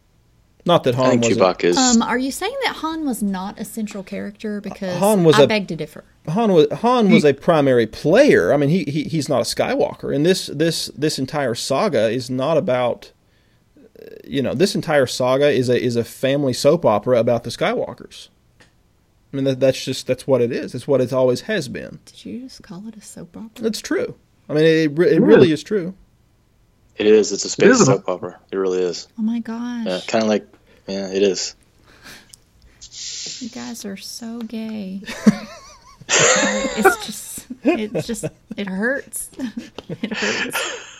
Not 0.66 0.84
that 0.84 0.94
I 0.94 0.98
Han 0.98 1.10
think 1.20 1.24
was 1.24 1.36
Chewbacca 1.36 1.64
is. 1.64 1.76
Um, 1.76 2.00
are 2.00 2.16
you 2.16 2.30
saying 2.30 2.56
that 2.64 2.76
Han 2.76 3.04
was 3.04 3.22
not 3.22 3.60
a 3.60 3.64
central 3.66 4.02
character? 4.02 4.62
Because 4.62 4.98
Han 4.98 5.22
was 5.22 5.38
I 5.38 5.42
a- 5.42 5.46
beg 5.46 5.68
to 5.68 5.76
differ. 5.76 6.04
Han 6.28 6.52
was 6.52 6.66
Han 6.80 7.10
was 7.10 7.22
a 7.24 7.34
primary 7.34 7.86
player. 7.86 8.50
I 8.54 8.56
mean, 8.56 8.70
he, 8.70 8.84
he 8.84 9.04
he's 9.04 9.28
not 9.28 9.40
a 9.40 9.44
Skywalker, 9.44 10.14
and 10.14 10.24
this 10.24 10.46
this 10.46 10.86
this 10.96 11.18
entire 11.18 11.54
saga 11.54 12.08
is 12.08 12.30
not 12.30 12.56
about. 12.56 13.10
You 14.26 14.42
know, 14.42 14.54
this 14.54 14.74
entire 14.74 15.06
saga 15.06 15.50
is 15.50 15.68
a 15.68 15.78
is 15.78 15.96
a 15.96 16.04
family 16.04 16.54
soap 16.54 16.86
opera 16.86 17.18
about 17.20 17.44
the 17.44 17.50
Skywalkers. 17.50 18.28
I 19.34 19.36
mean, 19.36 19.44
that, 19.46 19.58
that's 19.58 19.84
just 19.84 20.06
that's 20.06 20.28
what 20.28 20.40
it 20.40 20.52
is. 20.52 20.76
It's 20.76 20.86
what 20.86 21.00
it 21.00 21.12
always 21.12 21.40
has 21.40 21.66
been. 21.66 21.98
Did 22.04 22.24
you 22.24 22.40
just 22.42 22.62
call 22.62 22.86
it 22.86 22.96
a 22.96 23.00
soap 23.00 23.36
opera? 23.36 23.64
That's 23.64 23.80
true. 23.80 24.14
I 24.48 24.52
mean, 24.52 24.64
it 24.64 24.96
it, 24.96 25.12
it 25.14 25.20
really 25.20 25.50
is 25.50 25.64
true. 25.64 25.92
It 26.96 27.06
is. 27.08 27.32
It's 27.32 27.44
a 27.44 27.48
space 27.50 27.80
is 27.80 27.86
soap 27.86 28.08
opera. 28.08 28.38
It 28.52 28.56
really 28.56 28.80
is. 28.80 29.08
Oh 29.18 29.22
my 29.22 29.40
gosh, 29.40 29.86
Yeah, 29.86 29.98
kind 30.06 30.22
of 30.22 30.28
like. 30.28 30.46
Yeah, 30.86 31.08
it 31.08 31.24
is. 31.24 31.56
you 33.40 33.48
guys 33.48 33.84
are 33.84 33.96
so 33.96 34.38
gay. 34.38 35.00
it's 36.06 36.96
just, 37.06 37.46
it's 37.64 38.06
just, 38.06 38.26
it 38.56 38.68
hurts. 38.68 39.30
It 39.88 40.16
hurts. 40.16 40.90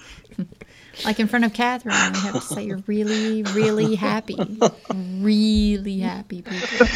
Like 1.05 1.21
in 1.21 1.27
front 1.29 1.45
of 1.45 1.53
Catherine, 1.53 1.95
we 2.13 2.19
have 2.21 2.35
to 2.35 2.41
say 2.41 2.65
you're 2.65 2.83
really, 2.87 3.43
really 3.43 3.95
happy, 3.95 4.37
really 4.95 6.01
happy 6.01 6.43
people. 6.43 6.87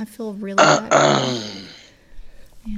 I 0.00 0.06
feel 0.06 0.32
really 0.32 0.62
happy. 0.62 1.36
Yeah. 2.66 2.76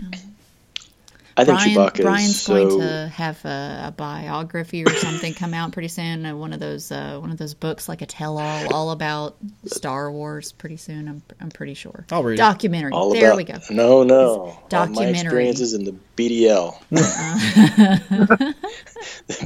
I 1.36 1.44
think 1.44 1.58
Brian, 1.58 1.74
Chewbacca 1.74 2.02
Brian's 2.02 2.28
is 2.28 2.42
so. 2.42 2.54
going 2.54 2.80
to 2.80 3.08
have 3.08 3.44
a, 3.44 3.86
a 3.88 3.90
biography 3.90 4.84
or 4.84 4.90
something 4.90 5.34
come 5.34 5.54
out 5.54 5.72
pretty 5.72 5.88
soon. 5.88 6.24
Uh, 6.24 6.36
one 6.36 6.52
of 6.52 6.60
those, 6.60 6.92
uh, 6.92 7.18
one 7.18 7.32
of 7.32 7.36
those 7.36 7.54
books, 7.54 7.88
like 7.88 8.00
a 8.00 8.06
tell-all, 8.06 8.72
all 8.72 8.92
about 8.92 9.36
Star 9.66 10.12
Wars. 10.12 10.52
Pretty 10.52 10.76
soon, 10.76 11.08
I'm, 11.08 11.22
I'm 11.40 11.50
pretty 11.50 11.74
sure. 11.74 12.06
I'll 12.12 12.22
read. 12.22 12.36
Documentary. 12.36 12.92
all 12.92 13.12
there 13.12 13.32
about, 13.32 13.36
we 13.38 13.44
go. 13.44 13.58
No, 13.70 14.04
no. 14.04 14.16
All 14.16 14.46
my 14.46 14.68
documentary. 14.68 15.20
experiences 15.20 15.74
in 15.74 15.84
the 15.84 15.96
BDL. 16.16 16.76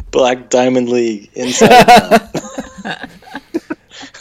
Black 0.11 0.51
Diamond 0.51 0.91
League 0.91 1.31
inside. 1.33 2.29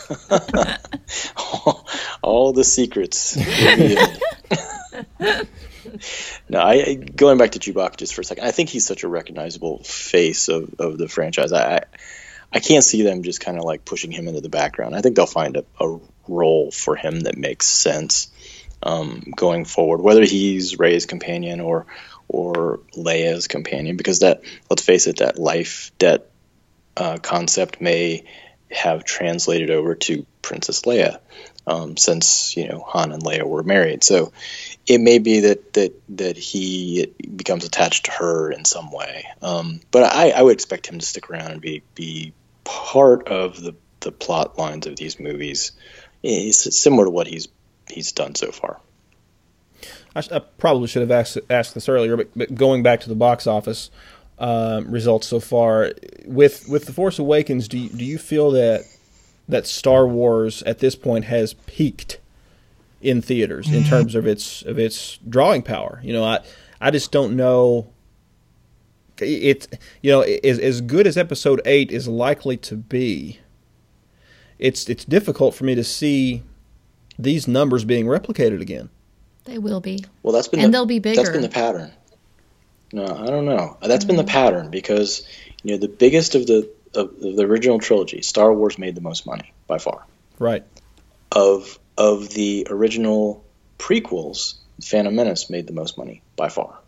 all, 2.22 2.54
the 2.54 2.64
secrets. 2.64 3.36
revealed. 3.38 4.22
no, 6.50 6.60
I 6.60 6.96
going 6.96 7.38
back 7.38 7.52
to 7.52 7.60
Chewbacca 7.60 7.98
just 7.98 8.14
for 8.14 8.22
a 8.22 8.24
second. 8.24 8.46
I 8.46 8.52
think 8.52 8.70
he's 8.70 8.86
such 8.86 9.04
a 9.04 9.08
recognizable 9.08 9.84
face 9.84 10.48
of, 10.48 10.76
of 10.80 10.98
the 10.98 11.08
franchise. 11.08 11.52
I 11.52 11.78
I, 11.78 11.84
I 12.54 12.60
can't 12.60 12.84
see 12.84 13.02
them 13.02 13.24
just 13.24 13.42
kind 13.42 13.58
of 13.58 13.64
like 13.64 13.86
pushing 13.86 14.12
him 14.12 14.28
into 14.28 14.42
the 14.42 14.50
background. 14.50 14.96
I 14.96 15.02
think 15.02 15.16
they'll 15.16 15.26
find 15.26 15.58
a, 15.58 15.66
a 15.80 16.00
role 16.28 16.72
for 16.72 16.96
him 16.96 17.22
that 17.22 17.38
makes 17.38 17.68
sense 17.68 18.28
um, 18.84 19.24
going 19.36 19.66
forward, 19.66 20.02
whether 20.02 20.24
he's 20.24 20.78
Rey's 20.80 21.06
companion 21.06 21.60
or 21.60 21.86
or 22.28 22.80
Leia's 22.96 23.48
companion, 23.48 23.98
because 23.98 24.20
that 24.20 24.42
let's 24.70 24.84
face 24.84 25.08
it, 25.08 25.18
that 25.18 25.38
life 25.38 25.92
debt 25.98 26.30
uh, 26.98 27.18
concept 27.18 27.82
may 27.82 28.26
have 28.76 29.04
translated 29.04 29.70
over 29.72 29.96
to 29.96 30.26
Princess 30.42 30.82
Leia, 30.84 31.20
um, 31.66 31.98
since 31.98 32.56
you 32.56 32.68
know 32.68 32.84
Han 32.88 33.12
and 33.12 33.24
Leia 33.24 33.44
were 33.44 33.64
married. 33.64 34.04
So 34.04 34.32
it 34.86 35.02
may 35.02 35.20
be 35.20 35.42
that 35.42 35.74
that 35.74 35.94
that 36.10 36.38
he 36.38 37.14
becomes 37.36 37.66
attached 37.66 38.06
to 38.06 38.12
her 38.12 38.52
in 38.52 38.66
some 38.66 38.92
way. 38.92 39.26
Um, 39.42 39.82
but 39.92 40.04
I, 40.04 40.32
I 40.32 40.42
would 40.42 40.54
expect 40.54 40.88
him 40.88 41.00
to 41.00 41.06
stick 41.06 41.30
around 41.30 41.52
and 41.52 41.62
be 41.62 41.84
be 41.96 42.34
part 42.64 43.28
of 43.28 43.62
the 43.62 43.76
the 44.02 44.12
plot 44.12 44.58
lines 44.58 44.88
of 44.88 44.96
these 44.96 45.20
movies. 45.20 45.72
It's 46.22 46.78
similar 46.78 47.06
to 47.06 47.12
what 47.12 47.28
he's 47.28 47.48
he's 47.90 48.12
done 48.12 48.36
so 48.36 48.52
far. 48.52 48.80
I, 50.16 50.24
I 50.32 50.40
probably 50.40 50.88
should 50.88 51.02
have 51.02 51.12
asked 51.12 51.38
asked 51.50 51.74
this 51.74 51.90
earlier, 51.90 52.18
but, 52.18 52.30
but 52.36 52.56
going 52.56 52.84
back 52.84 53.02
to 53.02 53.10
the 53.10 53.16
box 53.16 53.48
office 53.48 53.90
um, 54.40 54.90
results 54.92 55.28
so 55.28 55.40
far, 55.40 55.92
with 56.26 56.68
with 56.70 56.86
the 56.86 56.94
Force 56.94 57.20
Awakens, 57.20 57.68
do 57.68 57.78
you, 57.78 57.90
do 57.90 58.04
you 58.04 58.18
feel 58.18 58.52
that 58.52 58.82
that 59.48 59.66
Star 59.66 60.08
Wars 60.08 60.64
at 60.64 60.80
this 60.80 60.96
point 60.96 61.26
has 61.26 61.54
peaked 61.66 62.20
in 63.02 63.22
theaters 63.22 63.72
in 63.72 63.84
terms 63.84 64.16
of 64.16 64.26
its 64.26 64.62
of 64.64 64.78
its 64.80 65.20
drawing 65.30 65.62
power? 65.62 66.00
You 66.04 66.14
know, 66.14 66.24
I 66.24 66.40
I 66.82 66.92
just 66.92 67.12
don't 67.12 67.36
know. 67.36 67.88
It 69.20 69.80
you 70.02 70.12
know 70.12 70.22
as 70.22 70.60
as 70.60 70.82
good 70.82 71.08
as 71.08 71.16
Episode 71.16 71.62
Eight 71.66 71.92
is 71.92 72.08
likely 72.08 72.58
to 72.58 72.76
be, 72.76 73.40
it's 74.60 74.90
it's 74.90 75.06
difficult 75.06 75.56
for 75.56 75.64
me 75.64 75.76
to 75.76 75.84
see 75.84 76.44
these 77.18 77.48
numbers 77.48 77.86
being 77.86 78.06
replicated 78.06 78.62
again. 78.62 78.90
They 79.46 79.58
will 79.60 79.80
be. 79.80 80.04
Well, 80.24 80.34
that's 80.34 80.48
been 80.48 80.60
And 80.60 80.74
the, 80.74 80.78
they'll 80.80 80.86
be 80.86 81.00
bigger. 81.00 81.18
That's 81.18 81.30
been 81.30 81.42
the 81.42 81.50
pattern. 81.50 81.92
No, 82.96 83.04
I 83.04 83.26
don't 83.26 83.44
know. 83.44 83.76
That's 83.82 84.06
been 84.06 84.16
the 84.16 84.24
pattern 84.24 84.70
because 84.70 85.28
you 85.64 85.74
know 85.74 85.78
the 85.78 85.90
biggest 85.90 86.34
of 86.34 86.48
the 86.48 86.72
of 86.94 87.20
the 87.20 87.44
original 87.44 87.78
trilogy, 87.78 88.22
Star 88.22 88.54
Wars 88.54 88.78
made 88.78 88.96
the 88.96 89.02
most 89.02 89.26
money 89.26 89.52
by 89.68 89.80
far. 89.80 90.06
Right. 90.40 90.64
Of 91.30 91.78
of 91.98 92.30
the 92.30 92.66
original 92.70 93.44
prequels, 93.78 94.54
Phantom 94.82 95.14
Menace 95.14 95.50
made 95.50 95.68
the 95.68 95.74
most 95.74 95.98
money 95.98 96.22
by 96.38 96.48
far. 96.48 96.80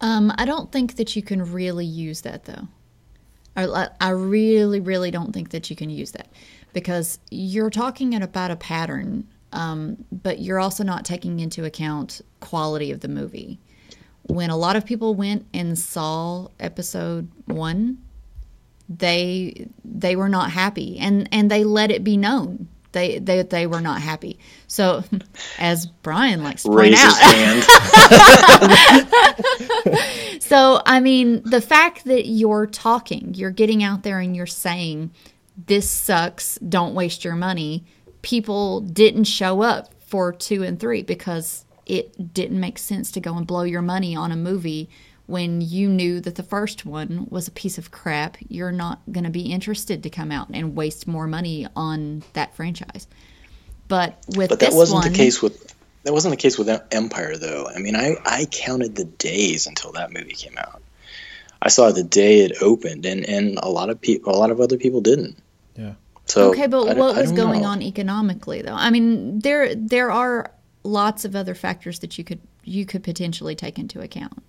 Um, 0.00 0.32
I 0.38 0.46
don't 0.46 0.72
think 0.72 0.96
that 0.96 1.14
you 1.14 1.20
can 1.20 1.52
really 1.52 1.84
use 1.84 2.22
that 2.22 2.46
though. 2.46 2.66
I, 3.54 3.88
I 4.00 4.10
really, 4.10 4.80
really 4.80 5.10
don't 5.10 5.34
think 5.34 5.50
that 5.50 5.68
you 5.68 5.76
can 5.76 5.90
use 5.90 6.12
that 6.12 6.28
because 6.72 7.18
you're 7.30 7.70
talking 7.70 8.14
about 8.14 8.50
a 8.50 8.56
pattern, 8.56 9.28
um, 9.52 10.06
but 10.10 10.38
you're 10.38 10.58
also 10.58 10.84
not 10.84 11.04
taking 11.04 11.40
into 11.40 11.66
account 11.66 12.22
quality 12.40 12.92
of 12.92 13.00
the 13.00 13.08
movie. 13.08 13.58
When 14.28 14.50
a 14.50 14.56
lot 14.56 14.76
of 14.76 14.84
people 14.84 15.14
went 15.14 15.46
and 15.54 15.78
saw 15.78 16.48
episode 16.58 17.30
one, 17.46 17.98
they 18.88 19.68
they 19.84 20.16
were 20.16 20.28
not 20.28 20.50
happy, 20.50 20.98
and 20.98 21.28
and 21.32 21.50
they 21.50 21.64
let 21.64 21.90
it 21.90 22.04
be 22.04 22.16
known. 22.16 22.68
They, 22.92 23.18
they, 23.18 23.42
they 23.42 23.66
were 23.66 23.82
not 23.82 24.00
happy. 24.00 24.38
So, 24.68 25.04
as 25.58 25.84
Brian 25.84 26.42
likes 26.42 26.62
to 26.62 26.70
point 26.70 26.80
Raise 26.80 27.02
his 27.02 27.12
out, 27.20 27.34
hand. 29.84 29.98
So, 30.46 30.80
I 30.86 31.00
mean, 31.00 31.42
the 31.44 31.60
fact 31.60 32.04
that 32.04 32.26
you're 32.26 32.66
talking, 32.66 33.34
you're 33.34 33.50
getting 33.50 33.82
out 33.82 34.02
there 34.02 34.20
and 34.20 34.34
you're 34.34 34.46
saying, 34.46 35.10
this 35.66 35.90
sucks, 35.90 36.56
don't 36.58 36.94
waste 36.94 37.24
your 37.24 37.34
money, 37.34 37.84
people 38.22 38.80
didn't 38.80 39.24
show 39.24 39.62
up 39.62 39.92
for 40.06 40.32
two 40.32 40.62
and 40.62 40.80
three 40.80 41.02
because 41.02 41.65
it 41.86 42.34
didn't 42.34 42.60
make 42.60 42.78
sense 42.78 43.12
to 43.12 43.20
go 43.20 43.36
and 43.36 43.46
blow 43.46 43.62
your 43.62 43.82
money 43.82 44.14
on 44.16 44.32
a 44.32 44.36
movie 44.36 44.90
when 45.26 45.60
you 45.60 45.88
knew 45.88 46.20
that 46.20 46.34
the 46.34 46.42
first 46.42 46.86
one 46.86 47.26
was 47.30 47.48
a 47.48 47.50
piece 47.52 47.78
of 47.78 47.90
crap. 47.90 48.36
You're 48.48 48.72
not 48.72 49.00
going 49.10 49.24
to 49.24 49.30
be 49.30 49.52
interested 49.52 50.02
to 50.02 50.10
come 50.10 50.30
out 50.30 50.48
and 50.52 50.76
waste 50.76 51.06
more 51.06 51.26
money 51.26 51.66
on 51.74 52.22
that 52.32 52.54
franchise. 52.54 53.06
But 53.88 54.18
with 54.28 54.50
But 54.50 54.60
that 54.60 54.66
this 54.66 54.74
wasn't 54.74 55.02
one, 55.02 55.12
the 55.12 55.16
case 55.16 55.40
with 55.40 55.74
that 56.02 56.12
wasn't 56.12 56.32
the 56.32 56.36
case 56.36 56.58
with 56.58 56.68
Empire 56.92 57.36
though. 57.36 57.68
I 57.72 57.78
mean, 57.78 57.96
I 57.96 58.16
I 58.24 58.46
counted 58.50 58.94
the 58.96 59.04
days 59.04 59.66
until 59.66 59.92
that 59.92 60.12
movie 60.12 60.34
came 60.34 60.56
out. 60.58 60.82
I 61.60 61.68
saw 61.68 61.90
the 61.90 62.02
day 62.02 62.40
it 62.40 62.62
opened, 62.62 63.06
and 63.06 63.24
and 63.28 63.58
a 63.62 63.68
lot 63.68 63.90
of 63.90 64.00
people, 64.00 64.34
a 64.34 64.38
lot 64.38 64.50
of 64.50 64.60
other 64.60 64.76
people 64.76 65.00
didn't. 65.00 65.36
Yeah. 65.76 65.94
So 66.26 66.50
okay, 66.50 66.66
but 66.66 66.88
I 66.88 66.94
what 66.94 67.16
I 67.16 67.20
was 67.20 67.32
going 67.32 67.62
know. 67.62 67.68
on 67.68 67.82
economically 67.82 68.62
though? 68.62 68.74
I 68.74 68.90
mean, 68.90 69.38
there 69.40 69.74
there 69.74 70.10
are 70.10 70.50
lots 70.86 71.24
of 71.24 71.36
other 71.36 71.54
factors 71.54 71.98
that 72.00 72.16
you 72.16 72.24
could 72.24 72.40
you 72.64 72.86
could 72.86 73.02
potentially 73.04 73.54
take 73.54 73.78
into 73.78 74.00
account. 74.00 74.42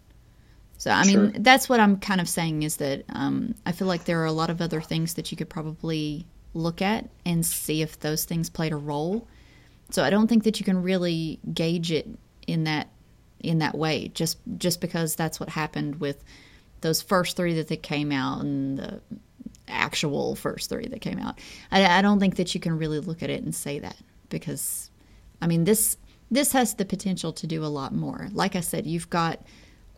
So 0.78 0.92
I 0.92 1.04
mean, 1.06 1.32
Sure. 1.32 1.40
that's 1.40 1.68
what 1.68 1.80
I'm 1.80 1.98
kind 2.00 2.22
of 2.22 2.30
saying 2.30 2.64
is 2.64 2.78
that 2.78 3.04
um, 3.10 3.56
I 3.66 3.72
feel 3.72 3.88
like 3.88 4.06
there 4.06 4.22
are 4.22 4.26
a 4.26 4.32
lot 4.32 4.50
of 4.50 4.62
other 4.62 4.80
things 4.82 5.16
that 5.16 5.32
you 5.32 5.38
could 5.38 5.50
probably 5.50 6.26
look 6.54 6.82
at 6.82 7.10
and 7.26 7.46
see 7.46 7.82
if 7.82 8.00
those 8.00 8.26
things 8.26 8.50
played 8.50 8.72
a 8.74 8.78
role. 8.78 9.28
So 9.90 10.04
I 10.04 10.10
don't 10.10 10.28
think 10.28 10.44
that 10.44 10.60
you 10.60 10.66
can 10.66 10.82
really 10.84 11.40
gauge 11.54 11.92
it 11.92 12.08
in 12.46 12.64
that 12.66 12.90
in 13.40 13.60
that 13.60 13.78
way 13.78 14.10
just 14.14 14.38
just 14.58 14.82
because 14.82 15.16
that's 15.16 15.40
what 15.40 15.50
happened 15.50 16.00
with 16.00 16.24
those 16.82 17.02
first 17.02 17.36
three 17.38 17.56
that 17.56 17.68
they 17.68 17.78
came 17.78 18.12
out 18.12 18.42
and 18.42 18.78
the 18.78 19.02
actual 19.68 20.36
first 20.36 20.70
three 20.70 20.88
that 20.88 21.02
came 21.02 21.20
out. 21.20 21.40
I, 21.72 22.00
I 22.00 22.02
don't 22.02 22.20
think 22.20 22.36
that 22.36 22.54
you 22.54 22.62
can 22.62 22.78
really 22.78 23.00
look 23.00 23.24
at 23.24 23.30
it 23.30 23.44
and 23.44 23.54
say 23.54 23.80
that 23.80 23.98
because, 24.30 24.90
I 25.42 25.48
mean 25.48 25.64
this 25.64 25.98
this 26.30 26.51
has 26.51 26.73
the 26.73 26.86
potential 26.86 27.32
to 27.34 27.47
do 27.47 27.63
a 27.63 27.67
lot 27.67 27.93
more. 27.93 28.28
Like 28.34 28.55
I 28.55 28.61
said, 28.61 28.86
you've 28.86 29.09
got 29.09 29.45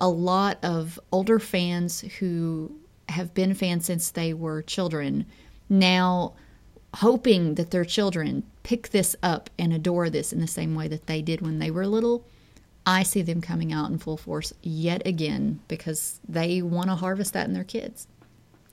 a 0.02 0.10
lot 0.10 0.58
of 0.64 1.00
older 1.12 1.40
fans 1.40 2.02
who 2.20 2.72
have 3.10 3.34
been 3.34 3.54
fans 3.54 3.86
since 3.86 4.12
they 4.12 4.34
were 4.34 4.62
children 4.62 5.26
now 5.68 6.34
hoping 6.96 7.56
that 7.56 7.72
their 7.72 7.86
children 7.86 8.44
pick 8.64 8.90
this 8.90 9.16
up 9.22 9.50
and 9.60 9.74
adore 9.74 10.10
this 10.10 10.34
in 10.34 10.40
the 10.40 10.48
same 10.48 10.76
way 10.76 10.88
that 10.88 11.08
they 11.08 11.22
did 11.22 11.42
when 11.42 11.60
they 11.60 11.72
were 11.72 11.86
little. 11.86 12.26
I 12.86 13.04
see 13.04 13.22
them 13.22 13.42
coming 13.42 13.72
out 13.72 13.92
in 13.92 14.00
full 14.00 14.18
force 14.18 14.54
yet 14.62 15.06
again 15.06 15.60
because 15.68 16.20
they 16.28 16.62
want 16.62 16.90
to 16.90 16.96
harvest 16.96 17.34
that 17.34 17.48
in 17.48 17.54
their 17.54 17.64
kids. 17.64 18.08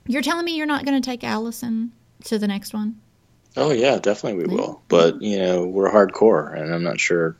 You're 0.07 0.21
telling 0.21 0.45
me 0.45 0.55
you're 0.55 0.65
not 0.65 0.85
going 0.85 0.99
to 0.99 1.05
take 1.05 1.23
Allison 1.23 1.91
to 2.25 2.39
the 2.39 2.47
next 2.47 2.73
one? 2.73 2.99
Oh 3.55 3.71
yeah, 3.71 3.97
definitely 3.99 4.45
we 4.45 4.55
will. 4.55 4.81
But 4.87 5.21
you 5.21 5.39
know, 5.39 5.65
we're 5.65 5.91
hardcore, 5.91 6.55
and 6.55 6.73
I'm 6.73 6.83
not 6.83 6.99
sure. 6.99 7.35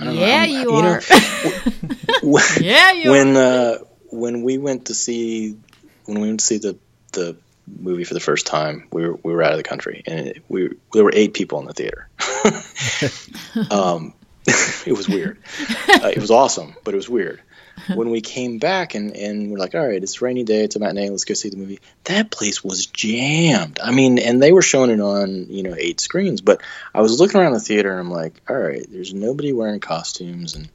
I 0.00 0.04
don't 0.04 0.14
know, 0.14 0.20
Yeah, 0.20 0.40
I'm- 0.40 0.50
you 0.50 0.64
know, 0.64 0.80
are. 0.80 1.00
when, 2.22 2.44
Yeah, 2.60 2.92
you 2.92 3.08
are 3.08 3.12
when 3.12 3.36
uh, 3.36 3.78
when 4.10 4.42
we 4.42 4.58
went 4.58 4.86
to 4.86 4.94
see 4.94 5.56
when 6.06 6.20
we 6.20 6.28
went 6.28 6.40
to 6.40 6.46
see 6.46 6.58
the 6.58 6.76
the 7.12 7.36
movie 7.78 8.04
for 8.04 8.14
the 8.14 8.20
first 8.20 8.46
time, 8.46 8.88
we 8.92 9.06
were 9.06 9.14
we 9.22 9.32
were 9.32 9.42
out 9.42 9.52
of 9.52 9.58
the 9.58 9.62
country, 9.64 10.02
and 10.06 10.28
it, 10.28 10.42
we 10.48 10.70
there 10.92 11.04
were 11.04 11.12
eight 11.14 11.34
people 11.34 11.60
in 11.60 11.66
the 11.66 11.74
theater. 11.74 12.08
um, 13.70 14.14
it 14.46 14.96
was 14.96 15.08
weird. 15.08 15.38
Uh, 15.88 16.08
it 16.08 16.18
was 16.18 16.30
awesome, 16.30 16.74
but 16.84 16.94
it 16.94 16.96
was 16.96 17.08
weird. 17.08 17.40
When 17.94 18.10
we 18.10 18.20
came 18.20 18.58
back 18.58 18.94
and, 18.94 19.16
and 19.16 19.50
we're 19.50 19.58
like, 19.58 19.74
all 19.74 19.86
right, 19.86 20.02
it's 20.02 20.20
a 20.20 20.24
rainy 20.24 20.44
day, 20.44 20.62
it's 20.64 20.76
a 20.76 20.78
matinee, 20.78 21.08
let's 21.10 21.24
go 21.24 21.34
see 21.34 21.48
the 21.48 21.56
movie. 21.56 21.80
That 22.04 22.30
place 22.30 22.62
was 22.62 22.86
jammed. 22.86 23.80
I 23.82 23.90
mean, 23.90 24.18
and 24.18 24.40
they 24.40 24.52
were 24.52 24.62
showing 24.62 24.90
it 24.90 25.00
on, 25.00 25.46
you 25.48 25.62
know, 25.62 25.74
eight 25.76 25.98
screens. 25.98 26.40
But 26.40 26.60
I 26.94 27.00
was 27.00 27.18
looking 27.18 27.40
around 27.40 27.54
the 27.54 27.60
theater 27.60 27.90
and 27.90 28.00
I'm 28.00 28.10
like, 28.10 28.40
all 28.48 28.56
right, 28.56 28.86
there's 28.88 29.14
nobody 29.14 29.52
wearing 29.52 29.80
costumes 29.80 30.54
and, 30.54 30.68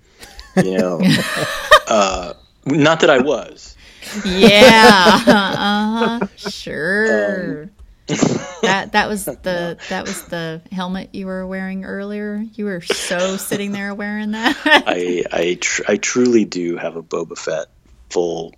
you 0.64 0.78
know, 0.78 1.02
uh, 1.88 2.34
not 2.66 3.02
that 3.02 3.10
I 3.10 3.20
was. 3.20 3.78
yeah. 4.26 5.22
Uh-huh. 5.28 6.28
Sure. 6.38 7.70
That 8.08 8.90
that 8.92 9.08
was 9.10 9.26
the 9.26 9.78
that 9.90 10.06
was 10.06 10.24
the 10.26 10.62
helmet 10.72 11.14
you 11.14 11.26
were 11.26 11.46
wearing 11.48 11.86
earlier. 11.86 12.44
You 12.54 12.66
were 12.66 12.82
so 12.82 13.38
sitting 13.38 13.72
there 13.72 13.94
wearing 13.96 14.32
that. 14.32 14.56
I 14.66 15.24
I, 15.32 15.58
tr- 15.60 15.84
I 15.88 15.98
truly 15.98 16.46
do 16.46 16.78
have 16.78 16.96
a 16.96 17.04
Boba 17.04 17.38
Fett 17.38 17.68
full 18.10 18.54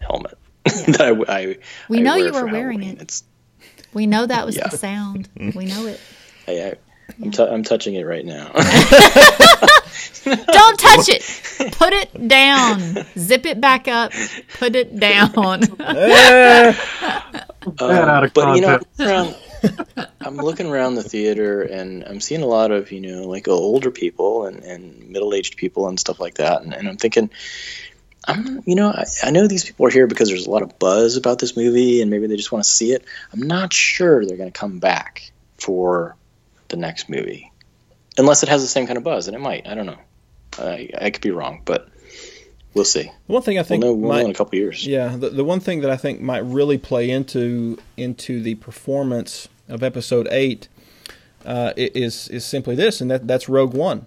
helmet 0.00 0.36
that 0.64 1.00
I, 1.28 1.40
I 1.42 1.58
We 1.88 1.98
I 1.98 2.02
know 2.02 2.16
wear 2.16 2.26
you 2.26 2.32
were 2.32 2.46
wearing 2.46 2.80
Halloween. 2.80 2.96
it. 2.98 3.02
It's 3.02 3.24
we 3.94 4.06
know 4.06 4.26
that 4.26 4.46
was 4.46 4.56
Yeah. 4.56 4.68
the 4.68 4.78
sound. 4.78 5.28
We 5.36 5.66
know 5.66 5.86
it. 5.86 6.00
I, 6.48 6.52
I, 6.52 6.74
I'm, 7.22 7.30
t- 7.30 7.42
I'm 7.42 7.62
touching 7.62 7.94
it 7.94 8.04
right 8.04 8.24
now. 8.24 8.50
Don't 10.24 10.78
touch 10.78 11.08
it. 11.08 11.72
Put 11.72 11.92
it 11.92 12.26
down. 12.28 12.80
Zip 13.18 13.44
it 13.44 13.60
back 13.60 13.86
up. 13.88 14.12
Put 14.58 14.74
it 14.74 14.98
down. 14.98 15.30
Uh, 17.66 18.24
of 18.24 18.32
but 18.34 18.56
you 18.56 18.62
know, 18.62 18.80
around, 19.00 19.36
I'm 20.20 20.36
looking 20.36 20.66
around 20.66 20.94
the 20.94 21.02
theater 21.02 21.62
and 21.62 22.04
I'm 22.04 22.20
seeing 22.20 22.42
a 22.42 22.46
lot 22.46 22.70
of 22.70 22.92
you 22.92 23.00
know 23.00 23.28
like 23.28 23.48
uh, 23.48 23.52
older 23.52 23.90
people 23.90 24.46
and, 24.46 24.62
and 24.62 25.08
middle 25.10 25.34
aged 25.34 25.56
people 25.56 25.88
and 25.88 25.98
stuff 25.98 26.20
like 26.20 26.34
that, 26.34 26.62
and, 26.62 26.74
and 26.74 26.88
I'm 26.88 26.96
thinking, 26.96 27.30
I'm 28.26 28.62
you 28.66 28.74
know 28.74 28.88
I, 28.88 29.04
I 29.22 29.30
know 29.30 29.46
these 29.46 29.64
people 29.64 29.86
are 29.86 29.90
here 29.90 30.06
because 30.06 30.28
there's 30.28 30.46
a 30.46 30.50
lot 30.50 30.62
of 30.62 30.78
buzz 30.78 31.16
about 31.16 31.38
this 31.38 31.56
movie 31.56 32.02
and 32.02 32.10
maybe 32.10 32.26
they 32.26 32.36
just 32.36 32.52
want 32.52 32.64
to 32.64 32.70
see 32.70 32.92
it. 32.92 33.04
I'm 33.32 33.42
not 33.42 33.72
sure 33.72 34.24
they're 34.24 34.36
going 34.36 34.52
to 34.52 34.58
come 34.58 34.78
back 34.78 35.30
for 35.58 36.16
the 36.68 36.76
next 36.76 37.08
movie, 37.08 37.52
unless 38.18 38.42
it 38.42 38.48
has 38.48 38.62
the 38.62 38.68
same 38.68 38.86
kind 38.86 38.96
of 38.96 39.04
buzz, 39.04 39.28
and 39.28 39.36
it 39.36 39.40
might. 39.40 39.66
I 39.66 39.74
don't 39.74 39.86
know. 39.86 39.98
I, 40.58 40.90
I 41.00 41.10
could 41.10 41.22
be 41.22 41.30
wrong, 41.30 41.62
but 41.64 41.88
we'll 42.74 42.84
see. 42.84 43.04
The 43.04 43.32
one 43.32 43.42
thing 43.42 43.58
I 43.58 43.60
We'll 43.60 43.64
think 43.64 43.84
know, 43.84 43.92
we'll 43.92 44.10
know 44.10 44.16
might, 44.16 44.24
in 44.24 44.30
a 44.30 44.34
couple 44.34 44.58
years. 44.58 44.86
Yeah, 44.86 45.16
the, 45.16 45.30
the 45.30 45.44
one 45.44 45.60
thing 45.60 45.80
that 45.80 45.90
I 45.90 45.96
think 45.96 46.20
might 46.20 46.44
really 46.44 46.78
play 46.78 47.10
into 47.10 47.78
into 47.96 48.42
the 48.42 48.54
performance 48.56 49.48
of 49.68 49.82
Episode 49.82 50.28
Eight 50.30 50.68
uh, 51.44 51.72
is 51.76 52.28
is 52.28 52.44
simply 52.44 52.74
this, 52.74 53.00
and 53.00 53.10
that 53.10 53.26
that's 53.26 53.48
Rogue 53.48 53.74
One. 53.74 54.06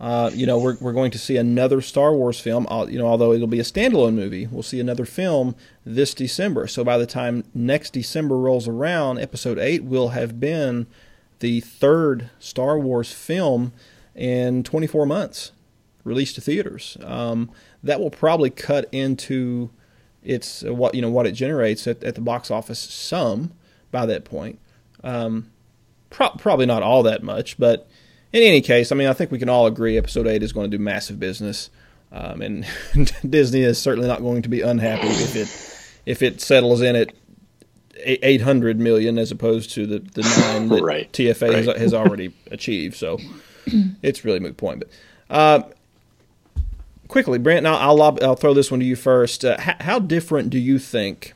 Uh, 0.00 0.30
you 0.34 0.46
know, 0.46 0.58
we're 0.58 0.76
we're 0.80 0.92
going 0.92 1.10
to 1.12 1.18
see 1.18 1.36
another 1.36 1.80
Star 1.80 2.12
Wars 2.12 2.40
film. 2.40 2.66
You 2.88 2.98
know, 2.98 3.06
although 3.06 3.32
it'll 3.32 3.46
be 3.46 3.60
a 3.60 3.64
standalone 3.64 4.14
movie, 4.14 4.46
we'll 4.46 4.62
see 4.62 4.80
another 4.80 5.04
film 5.04 5.54
this 5.84 6.14
December. 6.14 6.66
So 6.66 6.84
by 6.84 6.98
the 6.98 7.06
time 7.06 7.44
next 7.54 7.92
December 7.92 8.36
rolls 8.36 8.66
around, 8.68 9.18
Episode 9.18 9.58
Eight 9.58 9.84
will 9.84 10.08
have 10.10 10.40
been 10.40 10.86
the 11.38 11.60
third 11.60 12.30
Star 12.38 12.78
Wars 12.78 13.12
film 13.12 13.72
in 14.14 14.62
24 14.62 15.06
months 15.06 15.52
released 16.04 16.34
to 16.36 16.40
theaters. 16.40 16.96
Um, 17.02 17.50
that 17.84 18.00
will 18.00 18.10
probably 18.10 18.50
cut 18.50 18.88
into 18.90 19.70
its 20.22 20.64
uh, 20.64 20.74
what 20.74 20.94
you 20.94 21.02
know 21.02 21.10
what 21.10 21.26
it 21.26 21.32
generates 21.32 21.86
at, 21.86 22.02
at 22.02 22.14
the 22.14 22.20
box 22.20 22.50
office 22.50 22.78
some 22.78 23.52
by 23.92 24.06
that 24.06 24.24
point. 24.24 24.58
Um, 25.04 25.50
pro- 26.10 26.30
probably 26.30 26.66
not 26.66 26.82
all 26.82 27.02
that 27.04 27.22
much, 27.22 27.58
but 27.58 27.86
in 28.32 28.42
any 28.42 28.62
case, 28.62 28.90
I 28.90 28.96
mean, 28.96 29.06
I 29.06 29.12
think 29.12 29.30
we 29.30 29.38
can 29.38 29.48
all 29.48 29.66
agree 29.66 29.96
Episode 29.96 30.26
Eight 30.26 30.42
is 30.42 30.52
going 30.52 30.70
to 30.70 30.76
do 30.76 30.82
massive 30.82 31.20
business, 31.20 31.70
um, 32.10 32.42
and 32.42 32.66
Disney 33.28 33.62
is 33.62 33.78
certainly 33.78 34.08
not 34.08 34.20
going 34.20 34.42
to 34.42 34.48
be 34.48 34.62
unhappy 34.62 35.08
if 35.08 35.36
it 35.36 35.90
if 36.06 36.22
it 36.22 36.40
settles 36.40 36.80
in 36.80 36.96
at 36.96 37.12
eight 37.96 38.40
hundred 38.40 38.80
million 38.80 39.18
as 39.18 39.30
opposed 39.30 39.70
to 39.72 39.86
the 39.86 39.98
the 39.98 40.22
nine 40.22 40.68
that 40.68 40.82
Right, 40.82 41.12
TFA 41.12 41.54
has, 41.54 41.66
right. 41.66 41.76
has 41.76 41.94
already 41.94 42.34
achieved. 42.50 42.96
So 42.96 43.18
it's 44.02 44.24
really 44.24 44.38
a 44.38 44.40
moot 44.40 44.56
point, 44.56 44.80
but. 44.80 44.88
Uh, 45.30 45.62
quickly, 47.14 47.38
Brent, 47.38 47.64
I'll, 47.64 47.76
I'll, 47.76 47.96
lob- 47.96 48.18
I'll 48.24 48.34
throw 48.34 48.54
this 48.54 48.72
one 48.72 48.80
to 48.80 48.86
you 48.86 48.96
first. 48.96 49.44
Uh, 49.44 49.56
how, 49.60 49.76
how 49.78 49.98
different 50.00 50.50
do 50.50 50.58
you 50.58 50.80
think? 50.80 51.32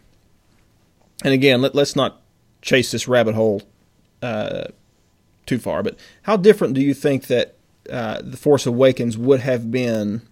And 1.23 1.33
again, 1.33 1.63
let, 1.63 1.73
let's 1.73 1.95
not 1.95 2.21
chase 2.63 2.91
this 2.91 3.07
rabbit 3.07 3.37
hole 3.37 3.63
uh, 4.21 4.65
too 5.47 5.61
far, 5.61 5.85
but 5.85 5.97
how 6.23 6.37
different 6.37 6.75
do 6.75 6.81
you 6.81 6.95
think 6.95 7.29
that 7.29 7.55
uh, 7.89 8.21
The 8.25 8.37
Force 8.37 8.67
Awakens 8.67 9.17
would 9.17 9.39
have 9.39 9.71
been 9.71 10.23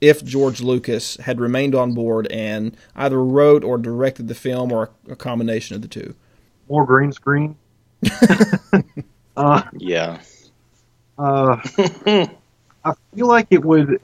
if 0.00 0.24
George 0.24 0.60
Lucas 0.60 1.14
had 1.18 1.38
remained 1.38 1.76
on 1.76 1.94
board 1.94 2.26
and 2.32 2.76
either 2.96 3.22
wrote 3.22 3.62
or 3.62 3.78
directed 3.78 4.26
the 4.26 4.34
film 4.34 4.72
or 4.72 4.90
a 5.08 5.14
combination 5.14 5.76
of 5.76 5.82
the 5.82 5.88
two? 5.88 6.16
More 6.68 6.84
green 6.84 7.12
screen. 7.12 7.54
uh, 9.36 9.62
Yeah. 9.78 10.18
uh, 11.16 11.58
I 12.84 12.92
feel 13.14 13.28
like 13.28 13.46
it 13.50 13.64
would. 13.64 14.00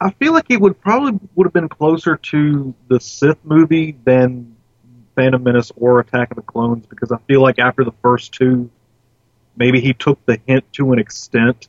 I 0.00 0.10
feel 0.10 0.32
like 0.32 0.46
it 0.50 0.60
would 0.60 0.80
probably 0.80 1.18
would 1.34 1.46
have 1.46 1.52
been 1.52 1.68
closer 1.68 2.16
to 2.16 2.74
the 2.88 3.00
Sith 3.00 3.38
movie 3.44 3.96
than 4.04 4.56
Phantom 5.14 5.42
Menace 5.42 5.72
or 5.76 6.00
Attack 6.00 6.30
of 6.30 6.36
the 6.36 6.42
Clones 6.42 6.86
because 6.86 7.10
I 7.12 7.18
feel 7.26 7.40
like 7.40 7.58
after 7.58 7.84
the 7.84 7.94
first 8.02 8.32
two, 8.32 8.70
maybe 9.56 9.80
he 9.80 9.94
took 9.94 10.24
the 10.26 10.38
hint 10.46 10.70
to 10.74 10.92
an 10.92 10.98
extent. 10.98 11.68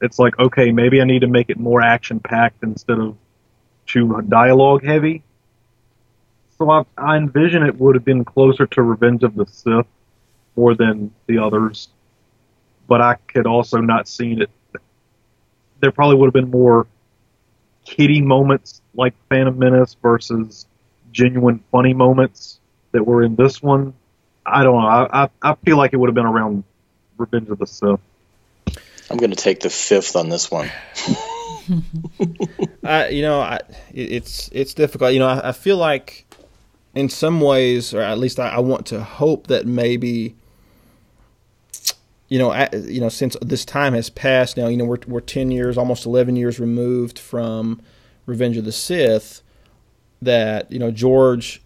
It's 0.00 0.18
like 0.18 0.38
okay, 0.38 0.70
maybe 0.70 1.00
I 1.00 1.04
need 1.04 1.20
to 1.20 1.28
make 1.28 1.50
it 1.50 1.58
more 1.58 1.82
action 1.82 2.20
packed 2.20 2.62
instead 2.62 2.98
of 2.98 3.16
too 3.86 4.22
dialogue 4.28 4.84
heavy. 4.84 5.22
So 6.58 6.70
I, 6.70 6.84
I 6.96 7.16
envision 7.16 7.62
it 7.64 7.78
would 7.78 7.96
have 7.96 8.04
been 8.04 8.24
closer 8.24 8.66
to 8.66 8.82
Revenge 8.82 9.24
of 9.24 9.34
the 9.34 9.46
Sith 9.46 9.86
more 10.54 10.74
than 10.74 11.12
the 11.26 11.38
others 11.38 11.88
but 12.86 13.00
I 13.00 13.14
could 13.26 13.46
also 13.46 13.78
not 13.78 14.08
seen 14.08 14.42
it. 14.42 14.50
There 15.80 15.90
probably 15.90 16.16
would 16.16 16.26
have 16.26 16.34
been 16.34 16.50
more 16.50 16.86
kiddie 17.86 18.20
moments 18.20 18.82
like 18.94 19.14
Phantom 19.30 19.58
Menace 19.58 19.96
versus 20.02 20.66
genuine 21.12 21.64
funny 21.72 21.94
moments 21.94 22.60
that 22.92 23.06
were 23.06 23.22
in 23.22 23.36
this 23.36 23.62
one. 23.62 23.94
I 24.44 24.62
don't 24.62 24.80
know. 24.80 24.86
I, 24.86 25.24
I, 25.24 25.28
I 25.42 25.54
feel 25.64 25.78
like 25.78 25.94
it 25.94 25.96
would 25.96 26.08
have 26.08 26.14
been 26.14 26.26
around 26.26 26.64
Revenge 27.16 27.48
of 27.48 27.58
the 27.58 27.66
Sith. 27.66 28.00
I'm 29.10 29.16
going 29.16 29.30
to 29.30 29.36
take 29.36 29.60
the 29.60 29.70
fifth 29.70 30.16
on 30.16 30.28
this 30.28 30.50
one. 30.50 30.70
I, 32.84 33.08
you 33.08 33.22
know, 33.22 33.40
I, 33.40 33.60
it's 33.94 34.48
it's 34.52 34.74
difficult. 34.74 35.12
You 35.12 35.20
know, 35.20 35.28
I, 35.28 35.48
I 35.48 35.52
feel 35.52 35.76
like 35.76 36.26
in 36.94 37.08
some 37.08 37.40
ways, 37.40 37.94
or 37.94 38.02
at 38.02 38.18
least 38.18 38.40
I, 38.40 38.48
I 38.48 38.58
want 38.58 38.86
to 38.86 39.02
hope 39.02 39.46
that 39.46 39.66
maybe, 39.66 40.34
you 42.28 42.38
know, 42.38 42.52
at, 42.52 42.74
you 42.74 43.00
know, 43.00 43.08
since 43.08 43.36
this 43.40 43.64
time 43.64 43.94
has 43.94 44.10
passed 44.10 44.56
now, 44.56 44.66
you 44.68 44.76
know, 44.76 44.84
we're 44.84 44.98
we're 45.06 45.20
ten 45.20 45.50
years, 45.50 45.78
almost 45.78 46.06
eleven 46.06 46.36
years 46.36 46.58
removed 46.58 47.18
from 47.18 47.80
Revenge 48.26 48.56
of 48.56 48.64
the 48.64 48.72
Sith, 48.72 49.42
that 50.22 50.70
you 50.70 50.78
know 50.78 50.90
George 50.90 51.62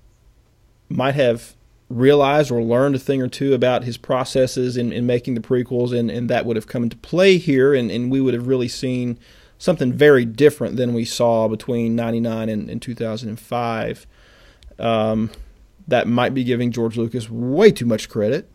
might 0.89 1.15
have 1.15 1.55
realized 1.89 2.51
or 2.51 2.63
learned 2.63 2.95
a 2.95 2.99
thing 2.99 3.21
or 3.21 3.29
two 3.29 3.53
about 3.53 3.85
his 3.85 3.97
processes 3.97 4.77
in, 4.77 4.93
in 4.93 5.07
making 5.07 5.35
the 5.35 5.41
prequels, 5.41 5.97
and, 5.97 6.11
and 6.11 6.31
that 6.31 6.47
would 6.47 6.57
have 6.57 6.69
come 6.69 6.85
into 6.85 6.97
play 6.97 7.37
here, 7.37 7.75
and, 7.75 7.91
and 7.91 8.11
we 8.11 8.21
would 8.21 8.33
have 8.33 8.47
really 8.47 8.69
seen 8.69 9.19
something 9.59 9.93
very 9.93 10.25
different 10.25 10.77
than 10.77 10.95
we 10.95 11.05
saw 11.05 11.49
between 11.49 11.97
99 11.97 12.49
and, 12.49 12.71
and 12.71 12.81
2005. 12.81 14.07
Um, 14.79 15.31
that 15.89 16.07
might 16.07 16.33
be 16.33 16.45
giving 16.45 16.71
George 16.71 16.97
Lucas 16.97 17.29
way 17.29 17.73
too 17.73 17.87
much 17.87 18.09
credit. 18.09 18.49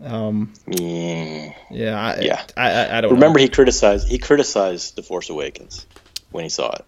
Yeah. 0.00 1.52
Yeah, 1.70 2.00
I, 2.00 2.20
Yeah. 2.20 2.42
I, 2.56 2.70
I, 2.70 2.98
I 2.98 3.00
don't 3.00 3.12
Remember, 3.12 3.38
know. 3.38 3.42
he 3.44 3.48
criticized 3.48 4.08
he 4.08 4.18
criticized 4.18 4.96
the 4.96 5.02
Force 5.02 5.28
Awakens 5.30 5.86
when 6.30 6.44
he 6.44 6.50
saw 6.50 6.70
it. 6.72 6.84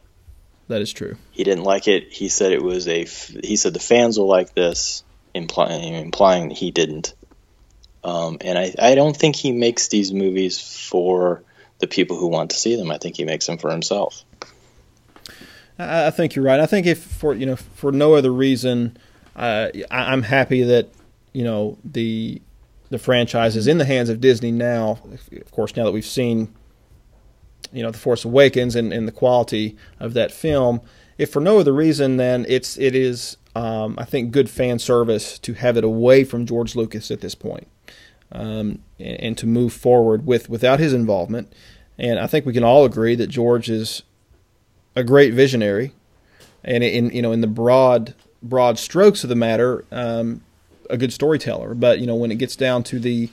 that 0.68 0.80
is 0.82 0.92
true. 0.92 1.16
He 1.30 1.44
didn't 1.44 1.64
like 1.64 1.88
it. 1.88 2.12
He 2.12 2.28
said 2.28 2.52
it 2.52 2.62
was 2.62 2.88
a. 2.88 3.04
He 3.04 3.56
said 3.56 3.74
the 3.74 3.80
fans 3.80 4.18
will 4.18 4.28
like 4.28 4.54
this, 4.54 5.04
implying 5.34 5.94
implying 5.94 6.48
that 6.48 6.58
he 6.58 6.70
didn't. 6.70 7.14
Um, 8.04 8.38
and 8.40 8.58
I, 8.58 8.74
I 8.80 8.94
don't 8.96 9.16
think 9.16 9.36
he 9.36 9.52
makes 9.52 9.88
these 9.88 10.12
movies 10.12 10.60
for 10.88 11.42
the 11.78 11.86
people 11.86 12.16
who 12.16 12.28
want 12.28 12.50
to 12.50 12.56
see 12.56 12.76
them. 12.76 12.90
I 12.90 12.98
think 12.98 13.16
he 13.16 13.24
makes 13.24 13.46
them 13.46 13.58
for 13.58 13.70
himself. 13.70 14.24
I, 15.78 16.06
I 16.06 16.10
think 16.10 16.34
you're 16.34 16.44
right. 16.44 16.60
I 16.60 16.66
think 16.66 16.86
if 16.86 17.02
for 17.02 17.34
you 17.34 17.46
know 17.46 17.56
for 17.56 17.92
no 17.92 18.14
other 18.14 18.32
reason, 18.32 18.96
uh, 19.36 19.68
I, 19.90 20.12
I'm 20.12 20.22
happy 20.22 20.62
that 20.64 20.88
you 21.32 21.44
know 21.44 21.78
the 21.84 22.40
the 22.92 22.98
franchise 22.98 23.56
is 23.56 23.66
in 23.66 23.78
the 23.78 23.86
hands 23.86 24.10
of 24.10 24.20
Disney 24.20 24.50
now. 24.50 24.98
Of 25.40 25.50
course, 25.50 25.74
now 25.74 25.84
that 25.84 25.92
we've 25.92 26.04
seen 26.04 26.54
you 27.72 27.82
know 27.82 27.90
the 27.90 27.98
Force 27.98 28.24
Awakens 28.24 28.76
and, 28.76 28.92
and 28.92 29.08
the 29.08 29.12
quality 29.12 29.76
of 29.98 30.12
that 30.12 30.30
film, 30.30 30.82
if 31.16 31.30
for 31.30 31.40
no 31.40 31.58
other 31.58 31.72
reason, 31.72 32.18
then 32.18 32.44
it's 32.48 32.78
it 32.78 32.94
is 32.94 33.38
um, 33.56 33.94
I 33.98 34.04
think 34.04 34.30
good 34.30 34.50
fan 34.50 34.78
service 34.78 35.38
to 35.38 35.54
have 35.54 35.78
it 35.78 35.84
away 35.84 36.22
from 36.22 36.44
George 36.44 36.76
Lucas 36.76 37.10
at 37.10 37.22
this 37.22 37.34
point, 37.34 37.66
um, 38.30 38.80
and, 39.00 39.20
and 39.20 39.38
to 39.38 39.46
move 39.46 39.72
forward 39.72 40.26
with 40.26 40.50
without 40.50 40.78
his 40.78 40.92
involvement. 40.92 41.50
And 41.98 42.18
I 42.18 42.26
think 42.26 42.44
we 42.44 42.52
can 42.52 42.64
all 42.64 42.84
agree 42.84 43.14
that 43.14 43.28
George 43.28 43.70
is 43.70 44.02
a 44.94 45.02
great 45.02 45.32
visionary, 45.32 45.94
and 46.62 46.84
in 46.84 47.08
you 47.08 47.22
know 47.22 47.32
in 47.32 47.40
the 47.40 47.46
broad 47.46 48.14
broad 48.42 48.78
strokes 48.78 49.22
of 49.24 49.30
the 49.30 49.36
matter, 49.36 49.86
um, 49.90 50.42
a 50.90 50.96
good 50.96 51.12
storyteller. 51.12 51.74
But 51.74 51.98
you 51.98 52.06
know 52.06 52.14
when 52.14 52.30
it 52.30 52.36
gets 52.36 52.56
down 52.56 52.82
to 52.84 52.98
the 52.98 53.30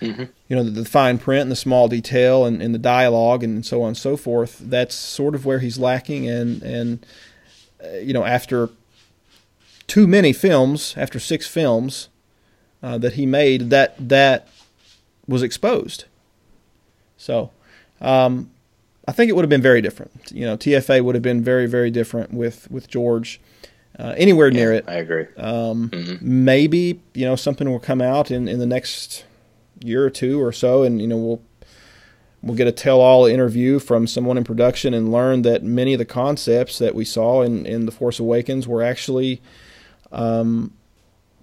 you 0.00 0.28
know 0.50 0.62
the, 0.62 0.70
the 0.70 0.84
fine 0.84 1.18
print 1.18 1.42
and 1.42 1.50
the 1.50 1.56
small 1.56 1.88
detail 1.88 2.44
and, 2.44 2.60
and 2.60 2.74
the 2.74 2.78
dialogue 2.78 3.42
and 3.42 3.64
so 3.64 3.82
on 3.82 3.88
and 3.88 3.96
so 3.96 4.16
forth, 4.16 4.58
that's 4.58 4.94
sort 4.94 5.34
of 5.34 5.46
where 5.46 5.58
he's 5.58 5.78
lacking. 5.78 6.28
And 6.28 6.62
and 6.62 7.06
uh, 7.84 7.98
you 7.98 8.12
know 8.12 8.24
after 8.24 8.70
too 9.86 10.06
many 10.06 10.32
films, 10.32 10.94
after 10.96 11.18
six 11.18 11.46
films 11.46 12.08
uh, 12.82 12.98
that 12.98 13.14
he 13.14 13.26
made, 13.26 13.70
that 13.70 13.96
that 14.08 14.48
was 15.26 15.42
exposed. 15.42 16.04
So. 17.16 17.50
Um, 17.98 18.50
I 19.08 19.12
think 19.12 19.30
it 19.30 19.34
would 19.34 19.44
have 19.44 19.50
been 19.50 19.62
very 19.62 19.80
different. 19.80 20.32
You 20.32 20.46
know, 20.46 20.56
TFA 20.56 21.02
would 21.02 21.14
have 21.14 21.22
been 21.22 21.42
very, 21.42 21.66
very 21.66 21.90
different 21.90 22.34
with 22.34 22.68
with 22.70 22.88
George 22.88 23.40
uh, 23.98 24.14
anywhere 24.16 24.50
near 24.50 24.72
it. 24.72 24.84
I 24.86 24.94
agree. 24.94 25.26
Maybe 26.20 27.00
you 27.14 27.24
know 27.24 27.36
something 27.36 27.70
will 27.70 27.80
come 27.80 28.00
out 28.00 28.30
in, 28.30 28.48
in 28.48 28.58
the 28.58 28.66
next 28.66 29.24
year 29.80 30.04
or 30.04 30.10
two 30.10 30.42
or 30.42 30.52
so, 30.52 30.82
and 30.82 31.00
you 31.00 31.06
know 31.06 31.16
we'll 31.16 31.42
we'll 32.42 32.56
get 32.56 32.66
a 32.66 32.72
tell-all 32.72 33.26
interview 33.26 33.78
from 33.78 34.06
someone 34.06 34.36
in 34.36 34.44
production 34.44 34.94
and 34.94 35.10
learn 35.10 35.42
that 35.42 35.62
many 35.62 35.94
of 35.94 35.98
the 35.98 36.04
concepts 36.04 36.78
that 36.78 36.94
we 36.94 37.04
saw 37.04 37.42
in 37.42 37.64
in 37.64 37.86
the 37.86 37.92
Force 37.92 38.18
Awakens 38.18 38.68
were 38.68 38.82
actually 38.82 39.40
um, 40.12 40.72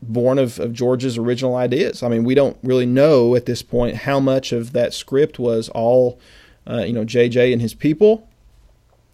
born 0.02 0.38
of, 0.38 0.60
of 0.60 0.74
George's 0.74 1.18
original 1.18 1.56
ideas. 1.56 2.04
I 2.04 2.10
mean, 2.10 2.24
we 2.24 2.36
don't 2.36 2.58
really 2.62 2.86
know 2.86 3.36
at 3.36 3.46
this 3.46 3.62
point 3.64 3.96
how 3.98 4.20
much 4.20 4.52
of 4.52 4.74
that 4.74 4.94
script 4.94 5.40
was 5.40 5.70
all 5.70 6.20
uh, 6.68 6.84
you 6.84 6.94
know 6.94 7.04
JJ 7.04 7.52
and 7.52 7.62
his 7.64 7.74
people, 7.74 8.30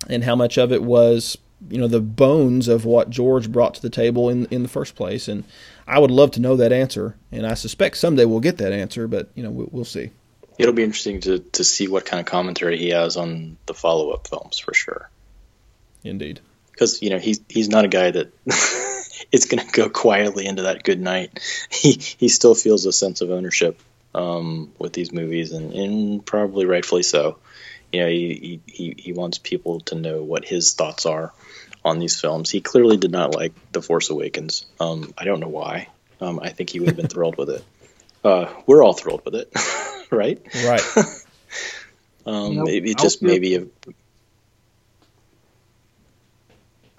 and 0.10 0.26
how 0.26 0.36
much 0.36 0.58
of 0.58 0.74
it 0.74 0.84
was 0.84 1.38
you 1.68 1.78
know 1.78 1.88
the 1.88 2.02
bones 2.02 2.68
of 2.68 2.86
what 2.86 3.10
George 3.10 3.52
brought 3.52 3.74
to 3.76 3.82
the 3.82 3.90
table 3.90 4.30
in 4.30 4.46
in 4.46 4.64
the 4.64 4.70
first 4.70 4.96
place. 4.96 5.28
And 5.28 5.44
I 5.88 6.00
would 6.00 6.12
love 6.12 6.32
to 6.32 6.40
know 6.40 6.56
that 6.56 6.72
answer, 6.72 7.16
and 7.32 7.46
I 7.46 7.56
suspect 7.56 7.98
someday 7.98 8.26
we'll 8.26 8.40
get 8.40 8.58
that 8.58 8.74
answer, 8.74 9.08
but 9.08 9.30
you 9.36 9.44
know 9.44 9.52
we'll, 9.52 9.70
we'll 9.72 9.86
see. 9.86 10.12
It'll 10.58 10.74
be 10.74 10.84
interesting 10.84 11.22
to, 11.22 11.40
to 11.40 11.64
see 11.64 11.88
what 11.88 12.06
kind 12.06 12.20
of 12.20 12.26
commentary 12.26 12.78
he 12.78 12.90
has 12.90 13.16
on 13.16 13.58
the 13.66 13.74
follow 13.74 14.12
up 14.12 14.28
films 14.28 14.60
for 14.60 14.74
sure. 14.74 15.10
Indeed. 16.04 16.42
Because 16.72 17.02
you 17.02 17.10
know 17.10 17.20
he's 17.20 17.42
he's 17.50 17.70
not 17.70 17.86
a 17.86 17.90
guy 17.90 18.12
that 18.12 18.34
is 19.32 19.46
going 19.46 19.66
to 19.66 19.72
go 19.72 19.90
quietly 19.90 20.46
into 20.46 20.64
that 20.64 20.84
good 20.84 21.00
night. 21.00 21.40
He 21.72 21.94
he 21.94 22.30
still 22.30 22.56
feels 22.56 22.86
a 22.86 22.94
sense 22.94 23.22
of 23.22 23.32
ownership 23.32 23.80
um, 24.16 24.72
with 24.80 24.94
these 24.94 25.12
movies, 25.12 25.52
and, 25.52 25.74
and 25.74 26.26
probably 26.26 26.66
rightfully 26.66 27.04
so. 27.04 27.38
You 27.92 28.02
know, 28.02 28.08
he, 28.08 28.62
he 28.66 28.96
he 28.98 29.14
wants 29.14 29.40
people 29.40 29.80
to 29.82 29.96
know 29.96 30.24
what 30.24 30.46
his 30.46 30.74
thoughts 30.74 31.06
are 31.06 31.34
on 31.90 32.00
these 32.00 32.20
films. 32.20 32.50
He 32.50 32.62
clearly 32.62 32.98
did 32.98 33.12
not 33.12 33.36
like 33.36 33.54
The 33.72 33.82
Force 33.82 34.10
Awakens. 34.10 34.66
Um, 34.80 35.14
I 35.18 35.26
don't 35.26 35.40
know 35.40 35.48
why. 35.50 35.88
Um, 36.22 36.40
I 36.42 36.50
think 36.50 36.70
he 36.70 36.80
would 36.80 36.88
have 36.90 36.98
been 36.98 37.08
thrilled 37.08 37.38
with 37.38 37.50
it. 37.50 37.64
Uh, 38.24 38.52
we're 38.66 38.84
all 38.84 38.94
thrilled 38.94 39.24
with 39.26 39.36
it, 39.36 39.52
right? 40.12 40.42
Right. 40.66 40.82
Um, 42.26 42.58
Nope. 42.58 42.66
maybe 42.68 42.90
I'll 42.90 43.02
just 43.04 43.22
give- 43.22 43.30
maybe 43.30 43.56
a, 43.56 43.66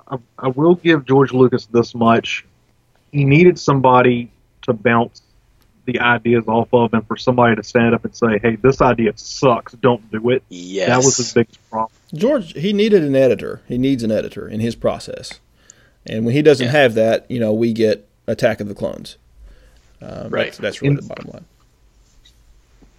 I, 0.08 0.16
I 0.38 0.48
will 0.48 0.74
give 0.74 1.04
George 1.04 1.32
Lucas 1.32 1.66
this 1.66 1.94
much. 1.94 2.44
He 3.12 3.24
needed 3.24 3.58
somebody 3.58 4.30
to 4.62 4.72
bounce 4.72 5.22
the 5.86 6.00
ideas 6.00 6.44
off 6.46 6.68
of 6.72 6.92
and 6.94 7.06
for 7.06 7.16
somebody 7.16 7.56
to 7.56 7.62
stand 7.62 7.94
up 7.94 8.04
and 8.04 8.14
say, 8.14 8.38
hey, 8.38 8.56
this 8.56 8.80
idea 8.80 9.12
sucks, 9.16 9.72
don't 9.74 10.10
do 10.10 10.30
it. 10.30 10.42
yes. 10.48 10.88
That 10.88 10.96
was 10.98 11.16
his 11.16 11.32
biggest 11.32 11.70
problem. 11.70 11.90
George, 12.14 12.52
he 12.52 12.72
needed 12.72 13.02
an 13.04 13.14
editor. 13.16 13.60
He 13.68 13.78
needs 13.78 14.02
an 14.02 14.10
editor 14.10 14.48
in 14.48 14.60
his 14.60 14.74
process, 14.76 15.40
and 16.06 16.24
when 16.24 16.34
he 16.34 16.42
doesn't 16.42 16.66
Yeah. 16.66 16.72
have 16.72 16.94
that, 16.94 17.30
you 17.30 17.38
know, 17.40 17.52
we 17.52 17.72
get 17.72 18.06
Attack 18.26 18.60
of 18.60 18.68
the 18.68 18.74
Clones. 18.74 19.16
Uh, 20.02 20.28
Right. 20.30 20.46
That's, 20.46 20.58
that's 20.58 20.82
really 20.82 20.94
In- 20.94 21.00
the 21.00 21.02
bottom 21.02 21.30
line. 21.32 21.44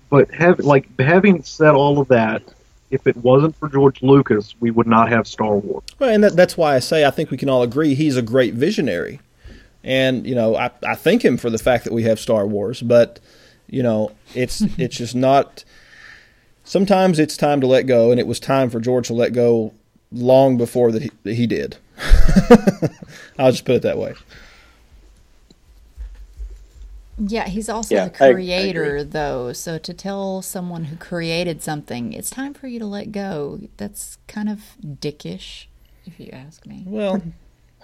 But 0.10 0.30
have, 0.32 0.60
like 0.60 0.88
having 1.00 1.42
said 1.44 1.72
all 1.74 2.00
of 2.00 2.10
that, 2.10 2.44
if 2.90 3.08
it 3.08 3.16
wasn't 3.18 3.56
for 3.56 3.70
George 3.70 4.02
Lucas, 4.02 4.54
we 4.60 4.70
would 4.70 4.88
not 4.88 5.08
have 5.10 5.26
Star 5.26 5.56
Wars. 5.56 5.84
Well, 6.00 6.10
and 6.10 6.22
that, 6.24 6.36
that's 6.36 6.58
why 6.58 6.76
I 6.76 6.80
say 6.80 7.06
I 7.06 7.12
think 7.12 7.32
we 7.32 7.38
can 7.38 7.48
all 7.50 7.64
agree 7.64 7.94
he's 7.96 8.18
a 8.18 8.22
great 8.22 8.54
visionary, 8.54 9.22
and 9.84 10.26
you 10.28 10.36
know, 10.36 10.56
I, 10.56 10.72
I 10.86 10.96
thank 10.96 11.24
him 11.24 11.38
for 11.38 11.50
the 11.50 11.58
fact 11.58 11.84
that 11.86 11.94
we 11.94 12.04
have 12.04 12.20
Star 12.20 12.46
Wars. 12.48 12.82
But 12.82 13.20
you 13.68 13.84
know, 13.84 14.12
it's 14.36 14.62
it's 14.78 14.98
just 14.98 15.16
not. 15.16 15.64
Sometimes 16.64 17.20
it's 17.20 17.36
time 17.36 17.60
to 17.62 17.68
let 17.68 17.84
go, 17.88 18.12
and 18.12 18.20
it 18.20 18.28
was 18.28 18.40
time 18.40 18.70
for 18.70 18.80
George 18.80 19.08
to 19.08 19.14
let 19.14 19.34
go 19.34 19.74
long 20.12 20.58
before 20.58 20.92
that 20.92 21.02
he, 21.02 21.12
that 21.24 21.34
he 21.34 21.48
did. 21.48 21.78
I'll 23.40 23.52
just 23.52 23.66
put 23.66 23.76
it 23.76 23.82
that 23.82 23.98
way. 23.98 24.14
Yeah, 27.18 27.48
he's 27.48 27.70
also 27.70 27.96
Yeah, 27.96 28.08
the 28.10 28.24
I- 28.24 28.30
I 28.30 28.34
creator, 28.34 29.04
though. 29.04 29.54
So 29.54 29.78
to 29.78 29.94
tell 29.94 30.42
someone 30.42 30.86
who 30.86 30.96
created 30.96 31.62
something, 31.62 32.14
it's 32.14 32.30
time 32.30 32.54
for 32.54 32.68
you 32.68 32.80
to 32.80 32.86
let 32.86 33.12
go, 33.12 33.60
that's 33.78 34.18
kind 34.28 34.50
of 34.50 34.62
dickish, 34.84 35.66
if 36.06 36.20
you 36.20 36.30
ask 36.32 36.66
me. 36.66 36.84
Well, 36.88 37.22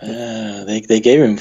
Uh, 0.01 0.63
they 0.65 0.81
they 0.81 0.99
gave 0.99 1.21
him 1.21 1.39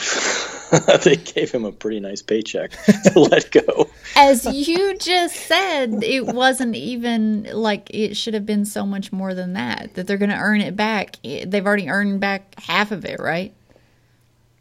they 1.05 1.17
gave 1.17 1.51
him 1.51 1.65
a 1.65 1.73
pretty 1.73 2.01
nice 2.01 2.23
paycheck 2.23 2.71
to 3.13 3.21
let 3.21 3.51
go. 3.51 3.89
As 4.17 4.45
you 4.47 4.97
just 4.97 5.37
said, 5.37 6.03
it 6.03 6.27
wasn't 6.27 6.75
even 6.75 7.49
like 7.53 7.91
it 7.91 8.17
should 8.17 8.35
have 8.35 8.47
been 8.47 8.65
so 8.65 8.87
much 8.87 9.13
more 9.13 9.35
than 9.35 9.53
that, 9.53 9.95
that 9.95 10.07
they're 10.07 10.17
going 10.17 10.31
to 10.31 10.39
earn 10.39 10.61
it 10.61 10.75
back. 10.75 11.17
They've 11.23 11.67
already 11.67 11.89
earned 11.89 12.21
back 12.21 12.59
half 12.59 12.93
of 12.93 13.05
it, 13.05 13.21
right? 13.21 13.55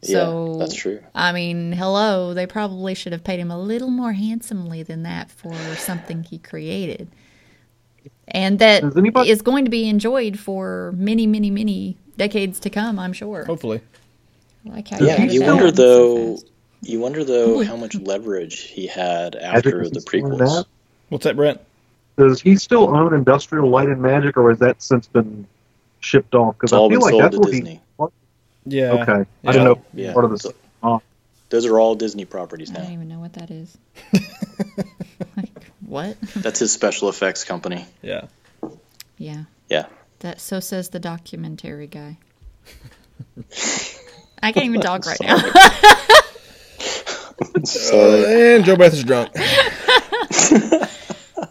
So 0.02 0.52
yeah, 0.52 0.58
that's 0.58 0.74
true. 0.74 1.02
I 1.14 1.32
mean, 1.32 1.72
hello, 1.72 2.34
they 2.34 2.46
probably 2.46 2.94
should 2.94 3.12
have 3.12 3.24
paid 3.24 3.40
him 3.40 3.50
a 3.50 3.58
little 3.58 3.90
more 3.90 4.12
handsomely 4.12 4.82
than 4.82 5.02
that 5.04 5.30
for 5.30 5.54
something 5.76 6.22
he 6.22 6.38
created. 6.38 7.08
And 8.28 8.58
that 8.58 8.82
anybody- 8.96 9.30
is 9.30 9.42
going 9.42 9.64
to 9.64 9.70
be 9.70 9.88
enjoyed 9.88 10.38
for 10.38 10.92
many, 10.96 11.26
many, 11.26 11.50
many 11.50 11.96
decades 12.16 12.58
to 12.60 12.70
come, 12.70 12.98
I'm 12.98 13.12
sure. 13.12 13.44
hopefully. 13.44 13.80
Like 14.64 14.88
how 14.88 14.98
Yeah, 14.98 15.18
got 15.18 15.32
you 15.32 15.42
wonder 15.42 15.64
done 15.66 15.76
so 15.76 15.82
though. 15.82 16.32
fast. 16.36 16.46
You 16.82 17.00
wonder 17.00 17.24
though 17.24 17.62
how 17.64 17.76
much 17.76 17.94
leverage 17.94 18.60
he 18.62 18.86
had 18.86 19.34
after 19.36 19.88
the 19.88 19.96
is 19.96 20.02
still 20.02 20.02
prequels. 20.22 20.38
that? 20.38 20.64
What's 21.08 21.24
that, 21.24 21.36
Brent? 21.36 21.60
Does 22.18 22.40
he 22.40 22.56
still 22.56 22.94
own 22.96 23.14
Industrial 23.14 23.68
Light 23.68 23.88
and 23.88 24.00
Magic, 24.02 24.36
or 24.36 24.48
has 24.50 24.58
that 24.58 24.82
since 24.82 25.06
been 25.06 25.46
shipped 26.00 26.34
off? 26.34 26.56
Because 26.56 26.68
It's 26.68 26.72
all 26.76 26.86
I 26.86 26.90
feel 26.90 26.98
been 26.98 27.04
like 27.04 27.10
sold 27.12 27.22
that's 27.22 27.34
to 27.34 27.40
what 27.40 27.50
Disney. 27.52 27.80
Yeah. 28.66 28.92
Okay, 28.92 29.12
Yeah. 29.42 29.50
I 29.50 29.52
didn't 29.52 29.64
know. 29.64 29.82
Yeah. 29.94 30.12
Part 30.12 30.24
of 30.24 30.30
the. 30.32 30.38
So- 30.38 30.54
Oh, 30.82 31.00
Those 31.50 31.64
are 31.66 31.78
all 31.78 31.94
Disney 31.94 32.24
properties 32.24 32.70
now. 32.70 32.80
I 32.80 32.84
don't 32.84 32.92
even 32.92 33.08
know 33.08 33.18
what 33.20 33.32
that 33.34 33.50
is. 33.50 33.76
like, 35.36 35.45
what? 35.86 36.20
That's 36.36 36.60
his 36.60 36.72
special 36.72 37.08
effects 37.08 37.44
company. 37.44 37.86
Yeah. 38.02 38.26
Yeah. 39.18 39.44
Yeah. 39.68 39.86
That 40.20 40.40
so 40.40 40.60
says 40.60 40.90
the 40.90 41.00
documentary 41.00 41.86
guy. 41.86 42.18
I 44.42 44.52
can't 44.52 44.66
even 44.66 44.80
talk 44.80 45.06
right 45.06 45.20
now. 45.20 45.38
Sorry. 45.38 45.52
Oh, 47.92 48.54
and 48.56 48.64
JoBeth 48.64 48.94
is 48.94 49.04
drunk. 49.04 49.30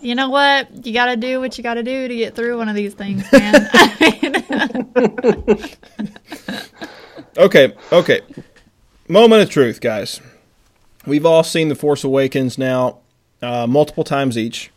you 0.02 0.16
know 0.16 0.30
what? 0.30 0.84
You 0.84 0.94
got 0.94 1.06
to 1.08 1.16
do 1.16 1.40
what 1.40 1.60
you 1.60 1.64
got 1.64 1.76
to 1.76 1.84
do 1.84 2.08
to 2.08 2.16
get 2.16 2.34
through 2.34 2.58
one 2.58 2.70
of 2.70 2.76
these 2.76 2.96
things, 2.96 3.24
man. 3.32 3.70
Okay, 7.38 7.74
okay. 7.92 8.22
Moment 9.10 9.42
of 9.44 9.50
truth, 9.50 9.82
guys. 9.82 10.22
We've 11.06 11.26
all 11.26 11.44
seen 11.44 11.68
The 11.68 11.76
Force 11.76 12.04
Awakens 12.04 12.58
now 12.58 13.00
uh, 13.46 13.68
multiple 13.68 14.04
times 14.04 14.38
each. 14.38 14.72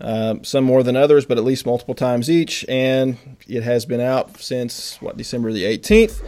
Uh, 0.00 0.36
some 0.42 0.62
more 0.62 0.84
than 0.84 0.94
others, 0.94 1.26
but 1.26 1.38
at 1.38 1.44
least 1.44 1.66
multiple 1.66 1.94
times 1.94 2.30
each. 2.30 2.64
And 2.68 3.16
it 3.48 3.64
has 3.64 3.84
been 3.84 4.00
out 4.00 4.40
since, 4.40 5.00
what, 5.02 5.16
December 5.16 5.52
the 5.52 5.64
18th. 5.64 6.22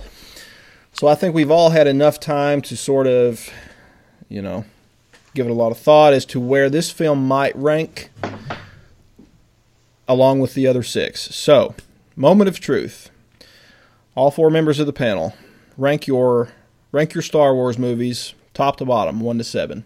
So 0.93 1.07
I 1.07 1.15
think 1.15 1.35
we've 1.35 1.51
all 1.51 1.71
had 1.71 1.87
enough 1.87 2.19
time 2.19 2.63
to 2.63 2.77
sort 2.77 3.07
of, 3.07 3.49
you 4.29 4.43
know, 4.43 4.65
give 5.35 5.47
it 5.47 5.51
a 5.51 5.55
lot 5.55 5.71
of 5.71 5.79
thought 5.79 6.13
as 6.13 6.25
to 6.27 6.41
where 6.41 6.69
this 6.69 6.91
film 6.91 7.29
might 7.29 7.55
rank 7.55 8.11
along 10.09 10.41
with 10.41 10.55
the 10.55 10.67
other 10.67 10.83
six. 10.83 11.21
So, 11.35 11.77
moment 12.17 12.49
of 12.49 12.59
truth. 12.59 13.11
All 14.17 14.33
four 14.33 14.51
members 14.51 14.81
of 14.81 14.87
the 14.87 14.93
panel 14.93 15.35
rank 15.77 16.09
your 16.09 16.49
rank 16.91 17.15
your 17.15 17.23
Star 17.23 17.55
Wars 17.55 17.79
movies 17.79 18.35
top 18.53 18.77
to 18.79 18.85
bottom, 18.85 19.21
one 19.21 19.39
to 19.39 19.45
seven. 19.45 19.85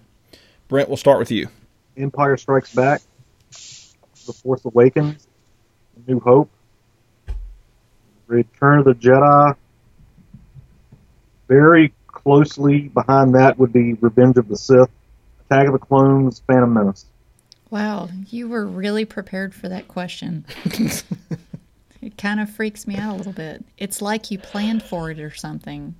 Brent, 0.69 0.89
we'll 0.89 0.97
start 0.97 1.19
with 1.19 1.31
you. 1.31 1.49
Empire 1.97 2.37
Strikes 2.37 2.75
Back, 2.75 3.03
The 3.51 4.33
Force 4.33 4.65
Awakens, 4.65 5.27
New 6.07 6.21
Hope, 6.21 6.51
Return 8.27 8.81
of 8.81 8.85
the 8.85 8.95
Jedi. 8.95 9.57
Very 11.49 11.93
closely 12.07 12.89
behind 12.89 13.35
that 13.35 13.59
would 13.59 13.73
be 13.73 13.95
Revenge 13.95 14.39
of 14.39 14.49
the 14.49 14.57
Sith, 14.57 14.91
Attack 15.47 15.66
of 15.66 15.73
the 15.73 15.79
Clones, 15.79 16.43
Phantom 16.47 16.73
Menace. 16.73 17.07
Wow, 17.71 18.09
you 18.31 18.49
were 18.49 18.66
really 18.66 19.05
prepared 19.05 19.55
for 19.55 19.69
that 19.69 19.89
question. 19.89 20.47
it 22.01 22.16
kind 22.16 22.41
of 22.41 22.49
freaks 22.49 22.87
me 22.87 22.97
out 22.97 23.15
a 23.15 23.16
little 23.16 23.33
bit. 23.33 23.65
It's 23.79 24.01
like 24.01 24.31
you 24.31 24.39
planned 24.39 24.83
for 24.83 25.11
it 25.11 25.19
or 25.19 25.35
something. 25.35 25.97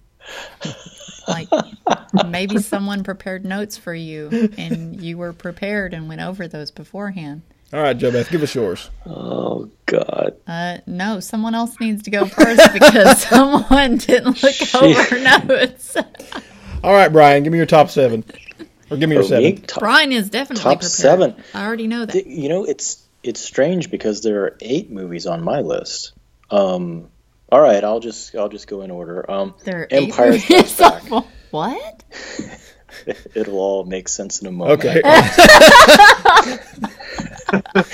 Like 1.27 1.49
maybe 2.27 2.59
someone 2.59 3.03
prepared 3.03 3.45
notes 3.45 3.77
for 3.79 3.95
you 3.95 4.51
and 4.59 5.01
you 5.01 5.17
were 5.17 5.33
prepared 5.33 5.95
and 5.95 6.09
went 6.09 6.21
over 6.21 6.47
those 6.49 6.71
beforehand. 6.71 7.43
All 7.73 7.81
right, 7.83 7.97
JoBeth, 7.97 8.31
give 8.31 8.43
us 8.43 8.55
yours. 8.55 8.91
Oh 9.07 9.71
God. 9.87 10.35
Uh, 10.47 10.79
no, 10.87 11.21
someone 11.21 11.55
else 11.55 11.81
needs 11.81 12.03
to 12.05 12.11
go 12.11 12.27
first 12.27 12.73
because 12.73 13.23
someone 13.29 13.97
didn't 13.97 14.43
look 14.43 14.75
over 14.75 15.19
notes. 15.49 15.97
All 16.85 16.93
right, 16.93 17.09
Brian, 17.13 17.43
give 17.43 17.53
me 17.53 17.59
your 17.59 17.67
top 17.67 17.89
seven. 17.91 18.23
Or 18.91 18.97
give 18.99 19.09
me 19.09 19.17
your 19.17 19.25
seven. 19.25 19.43
me? 19.45 19.53
Top- 19.57 19.81
Brian 19.81 20.13
is 20.13 20.29
definitely 20.31 20.63
Top 20.63 20.73
prepared. 20.75 20.91
seven. 20.93 21.35
I 21.55 21.65
already 21.65 21.87
know 21.87 22.05
that. 22.05 22.27
You 22.27 22.49
know, 22.51 22.65
it's 22.65 23.03
it's 23.23 23.41
strange 23.41 23.91
because 23.91 24.21
there 24.21 24.43
are 24.45 24.57
eight 24.61 24.91
movies 24.91 25.27
on 25.27 25.43
my 25.43 25.61
list. 25.61 26.13
Um, 26.51 27.09
all 27.51 27.61
right, 27.61 27.83
I'll 27.85 28.01
just 28.01 28.35
I'll 28.35 28.49
just 28.49 28.67
go 28.67 28.83
in 28.83 28.91
order. 28.91 29.29
Um, 29.31 29.55
There 29.65 29.87
Empire 29.91 30.39
Strikes 30.39 30.75
Back. 30.79 31.03
What? 31.51 32.05
It'll 33.35 33.59
all 33.59 33.85
make 33.85 34.09
sense 34.09 34.41
in 34.41 34.47
a 34.47 34.53
moment. 34.53 34.85
Okay. 34.85 35.01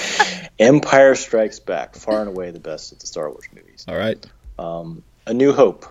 Empire 0.58 1.14
Strikes 1.14 1.60
Back, 1.60 1.96
far 1.96 2.20
and 2.20 2.28
away 2.28 2.50
the 2.50 2.60
best 2.60 2.92
of 2.92 2.98
the 2.98 3.06
Star 3.06 3.30
Wars 3.30 3.44
movies. 3.54 3.84
All 3.88 3.96
right. 3.96 4.24
Um, 4.58 5.02
A 5.26 5.32
New 5.34 5.52
Hope, 5.52 5.86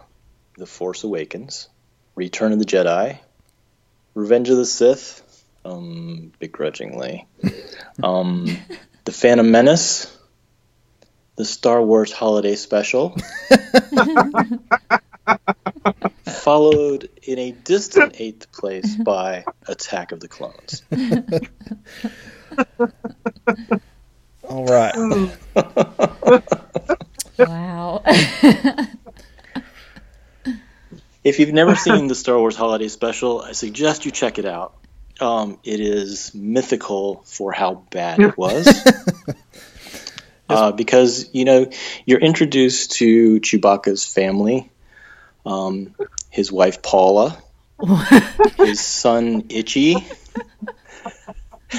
The 0.58 0.66
Force 0.68 1.04
Awakens, 1.04 1.68
Return 2.16 2.52
of 2.54 2.60
the 2.60 2.66
Jedi, 2.66 3.18
Revenge 4.14 4.50
of 4.50 4.58
the 4.58 4.66
Sith, 4.66 5.24
um, 5.66 6.32
begrudgingly, 6.40 7.26
um, 8.04 8.48
The 9.06 9.12
Phantom 9.12 9.50
Menace, 9.52 10.16
the 11.40 11.46
Star 11.46 11.82
Wars 11.82 12.12
Holiday 12.12 12.58
Special, 12.58 13.16
followed 16.26 17.10
in 17.24 17.40
a 17.40 17.52
distant 17.52 18.20
eighth 18.20 18.52
place 18.52 18.94
by 18.98 19.46
Attack 19.66 20.12
of 20.12 20.20
the 20.20 20.28
Clones. 20.28 20.84
All 24.50 24.66
right. 24.66 24.94
Wow. 27.38 28.04
If 31.24 31.40
you've 31.40 31.54
never 31.54 31.78
seen 31.78 32.08
the 32.08 32.16
Star 32.16 32.38
Wars 32.38 32.58
Holiday 32.58 32.90
Special, 32.90 33.40
I 33.40 33.54
suggest 33.54 34.04
you 34.04 34.12
check 34.12 34.40
it 34.40 34.46
out. 34.46 34.74
Um, 35.22 35.58
it 35.64 35.80
is 35.80 36.36
mythical 36.36 37.24
for 37.26 37.54
how 37.54 37.76
bad 37.92 38.20
it 38.20 38.38
was. 38.38 38.68
Uh, 40.50 40.72
because, 40.72 41.30
you 41.34 41.46
know, 41.46 41.70
you're 42.06 42.20
introduced 42.20 42.94
to 42.94 43.40
Chewbacca's 43.40 44.06
family, 44.06 44.72
um, 45.46 45.96
his 46.30 46.52
wife 46.52 46.82
Paula, 46.82 47.38
his 48.58 48.82
son 48.82 49.46
Itchy. 49.50 49.96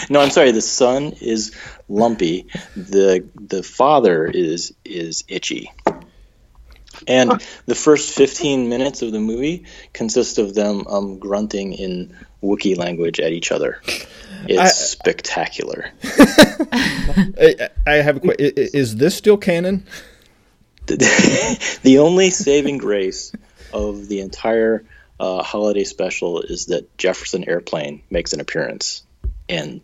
No, 0.09 0.21
I'm 0.21 0.31
sorry. 0.31 0.53
The 0.53 0.63
son 0.63 1.15
is 1.21 1.53
Lumpy. 1.89 2.47
the 2.77 3.29
The 3.35 3.63
father 3.63 4.27
is 4.27 4.73
is 4.85 5.25
Itchy. 5.29 5.73
And 7.07 7.43
the 7.67 7.75
first 7.75 8.15
15 8.15 8.69
minutes 8.69 9.03
of 9.03 9.13
the 9.13 9.21
movie 9.21 9.65
consist 9.93 10.39
of 10.39 10.55
them 10.55 10.87
um, 10.87 11.19
grunting 11.19 11.73
in 11.73 12.15
Wookiee 12.43 12.77
language 12.77 13.21
at 13.21 13.33
each 13.33 13.53
other. 13.53 13.81
It's 14.47 14.59
I- 14.59 14.69
spectacular. 14.69 15.91
I, 16.03 17.69
I 17.87 17.93
have 17.95 18.17
a 18.17 18.21
question. 18.21 18.53
Is 18.57 18.97
this 18.97 19.15
still 19.15 19.37
canon? 19.37 19.87
the 20.87 21.99
only 22.01 22.31
saving 22.31 22.79
grace 22.79 23.33
of 23.73 24.09
the 24.09 24.21
entire 24.21 24.85
uh, 25.21 25.43
holiday 25.43 25.85
special 25.85 26.41
is 26.41 26.67
that 26.67 26.97
Jefferson 26.99 27.49
Airplane 27.49 28.03
makes 28.11 28.33
an 28.33 28.41
appearance 28.41 29.05
and 29.49 29.83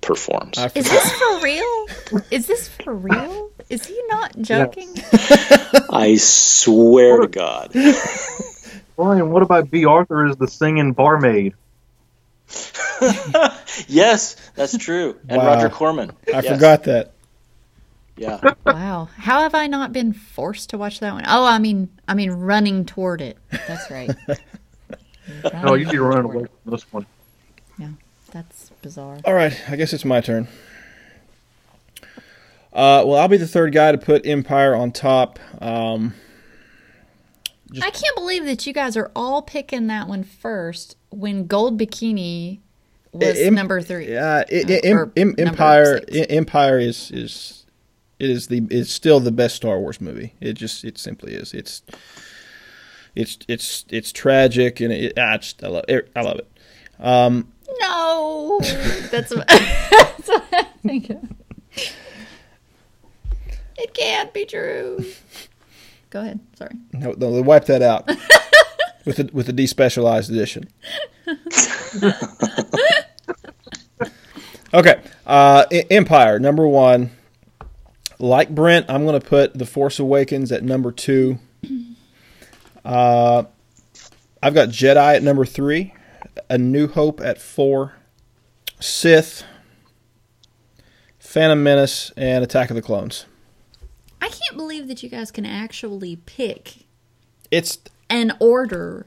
performs. 0.00 0.58
Is 0.74 0.90
this 0.90 1.12
for 1.12 1.40
real? 1.40 1.86
Is 2.30 2.46
this 2.46 2.68
for 2.68 2.94
real? 2.94 3.50
Is 3.70 3.86
he 3.86 3.98
not 4.08 4.36
joking? 4.42 4.92
I 5.90 6.16
swear 6.18 7.20
to 7.20 7.28
God. 7.28 7.72
Brian, 8.96 9.30
what 9.30 9.42
about 9.42 9.70
Bea 9.70 9.84
Arthur 9.86 10.26
as 10.26 10.36
the 10.36 10.46
singing 10.48 10.92
barmaid? 10.92 11.54
yes, 13.88 14.36
that's 14.54 14.76
true. 14.76 15.16
And 15.28 15.40
Wow. 15.40 15.46
Roger 15.54 15.68
Corman. 15.70 16.10
I 16.28 16.40
Yes. 16.40 16.48
forgot 16.48 16.84
that. 16.84 17.12
Yeah. 18.16 18.54
Wow. 18.66 19.08
How 19.16 19.40
have 19.42 19.54
I 19.54 19.66
not 19.66 19.92
been 19.92 20.12
forced 20.12 20.70
to 20.70 20.78
watch 20.78 21.00
that 21.00 21.14
one? 21.14 21.24
Oh, 21.26 21.44
I 21.46 21.58
mean, 21.58 21.88
I 22.06 22.14
mean, 22.14 22.30
running 22.30 22.84
toward 22.84 23.20
it. 23.20 23.38
That's 23.66 23.90
right. 23.90 24.10
No, 25.62 25.74
you'd 25.74 25.88
be 25.88 25.98
running 25.98 26.24
away 26.24 26.46
from 26.64 26.72
this 26.72 26.82
one. 26.92 27.06
Yeah, 27.78 27.90
that's 28.32 28.70
bizarre. 28.82 29.18
All 29.24 29.34
right. 29.34 29.56
I 29.68 29.76
guess 29.76 29.92
it's 29.92 30.04
my 30.04 30.20
turn. 30.20 30.48
Uh, 32.72 33.04
well, 33.06 33.14
I'll 33.14 33.28
be 33.28 33.36
the 33.36 33.46
third 33.46 33.72
guy 33.72 33.92
to 33.92 33.98
put 33.98 34.26
Empire 34.26 34.74
on 34.74 34.90
top. 34.90 35.38
Um, 35.62 36.14
I 37.80 37.90
can't 37.90 38.16
believe 38.16 38.44
that 38.46 38.66
you 38.66 38.72
guys 38.72 38.96
are 38.96 39.10
all 39.14 39.42
picking 39.42 39.86
that 39.86 40.08
one 40.08 40.24
first 40.24 40.96
when 41.10 41.46
Gold 41.46 41.78
Bikini 41.80 42.58
was 43.12 43.38
Em- 43.38 43.54
number 43.54 43.80
three. 43.80 44.10
Yeah, 44.12 44.44
Uh, 44.50 44.54
em- 44.82 44.96
or 44.98 45.12
em- 45.16 45.28
number 45.28 45.40
Empire. 45.40 46.00
Empire 46.08 46.78
is 46.78 47.10
is 47.12 47.66
it 48.18 48.28
is 48.30 48.48
the 48.48 48.62
it's 48.70 48.92
still 48.92 49.20
the 49.20 49.32
best 49.32 49.56
Star 49.56 49.78
Wars 49.78 50.00
movie. 50.00 50.34
It 50.40 50.54
just 50.54 50.84
it 50.84 50.98
simply 50.98 51.34
is. 51.34 51.54
It's 51.54 51.82
it's 53.14 53.38
it's 53.48 53.84
it's 53.90 54.12
tragic 54.12 54.80
and 54.80 54.92
it, 54.92 55.18
I 55.18 55.36
just 55.38 55.62
I 55.64 55.68
love 55.68 55.84
it. 55.88 56.10
I 56.16 56.22
love 56.22 56.38
it. 56.38 56.48
No, 57.80 58.60
that's 59.10 59.34
what, 59.34 59.46
that's 59.90 60.28
what 60.28 60.44
I 60.52 60.64
think. 60.86 61.10
of. 61.10 61.18
It 63.78 63.94
can't 63.94 64.32
be 64.32 64.44
true. 64.44 65.04
Go 66.12 66.20
ahead. 66.20 66.40
Sorry. 66.58 66.74
No, 66.92 67.12
no, 67.12 67.32
they 67.32 67.40
wipe 67.40 67.64
that 67.64 67.80
out 67.80 68.06
with 69.06 69.16
the 69.16 69.30
with 69.32 69.46
the 69.46 69.52
despecialized 69.54 70.28
edition. 70.28 70.68
okay, 74.74 75.00
uh, 75.26 75.64
Empire 75.90 76.38
number 76.38 76.68
one. 76.68 77.12
Like 78.18 78.54
Brent, 78.54 78.86
I'm 78.90 79.06
going 79.06 79.18
to 79.18 79.26
put 79.26 79.54
The 79.54 79.64
Force 79.64 79.98
Awakens 79.98 80.52
at 80.52 80.62
number 80.62 80.92
two. 80.92 81.38
Uh, 82.84 83.44
I've 84.42 84.54
got 84.54 84.70
Jedi 84.70 85.14
at 85.14 85.22
number 85.22 85.44
three, 85.44 85.94
A 86.50 86.58
New 86.58 86.88
Hope 86.88 87.20
at 87.20 87.40
four, 87.40 87.94
Sith, 88.80 89.44
Phantom 91.20 91.62
Menace, 91.62 92.10
and 92.16 92.42
Attack 92.42 92.70
of 92.70 92.74
the 92.74 92.82
Clones. 92.82 93.26
I 94.22 94.28
can't 94.28 94.56
believe 94.56 94.86
that 94.88 95.02
you 95.02 95.08
guys 95.08 95.30
can 95.30 95.44
actually 95.44 96.16
pick 96.16 96.86
It's 97.50 97.78
an 98.08 98.32
order 98.38 99.06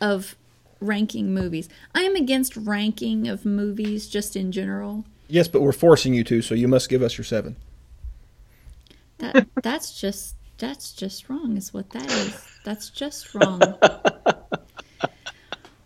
of 0.00 0.36
ranking 0.80 1.32
movies. 1.32 1.68
I 1.94 2.02
am 2.02 2.14
against 2.16 2.56
ranking 2.56 3.26
of 3.28 3.44
movies 3.46 4.08
just 4.08 4.36
in 4.36 4.52
general. 4.52 5.04
yes, 5.28 5.48
but 5.48 5.62
we're 5.62 5.72
forcing 5.72 6.12
you 6.12 6.22
to, 6.24 6.42
so 6.42 6.54
you 6.54 6.68
must 6.68 6.88
give 6.88 7.02
us 7.02 7.16
your 7.16 7.24
seven. 7.24 7.56
That 9.18 9.46
that's 9.62 9.98
just 9.98 10.36
that's 10.58 10.92
just 10.92 11.28
wrong 11.28 11.56
is 11.56 11.72
what 11.72 11.90
that 11.90 12.10
is. 12.10 12.46
That's 12.64 12.90
just 12.90 13.34
wrong. 13.34 13.60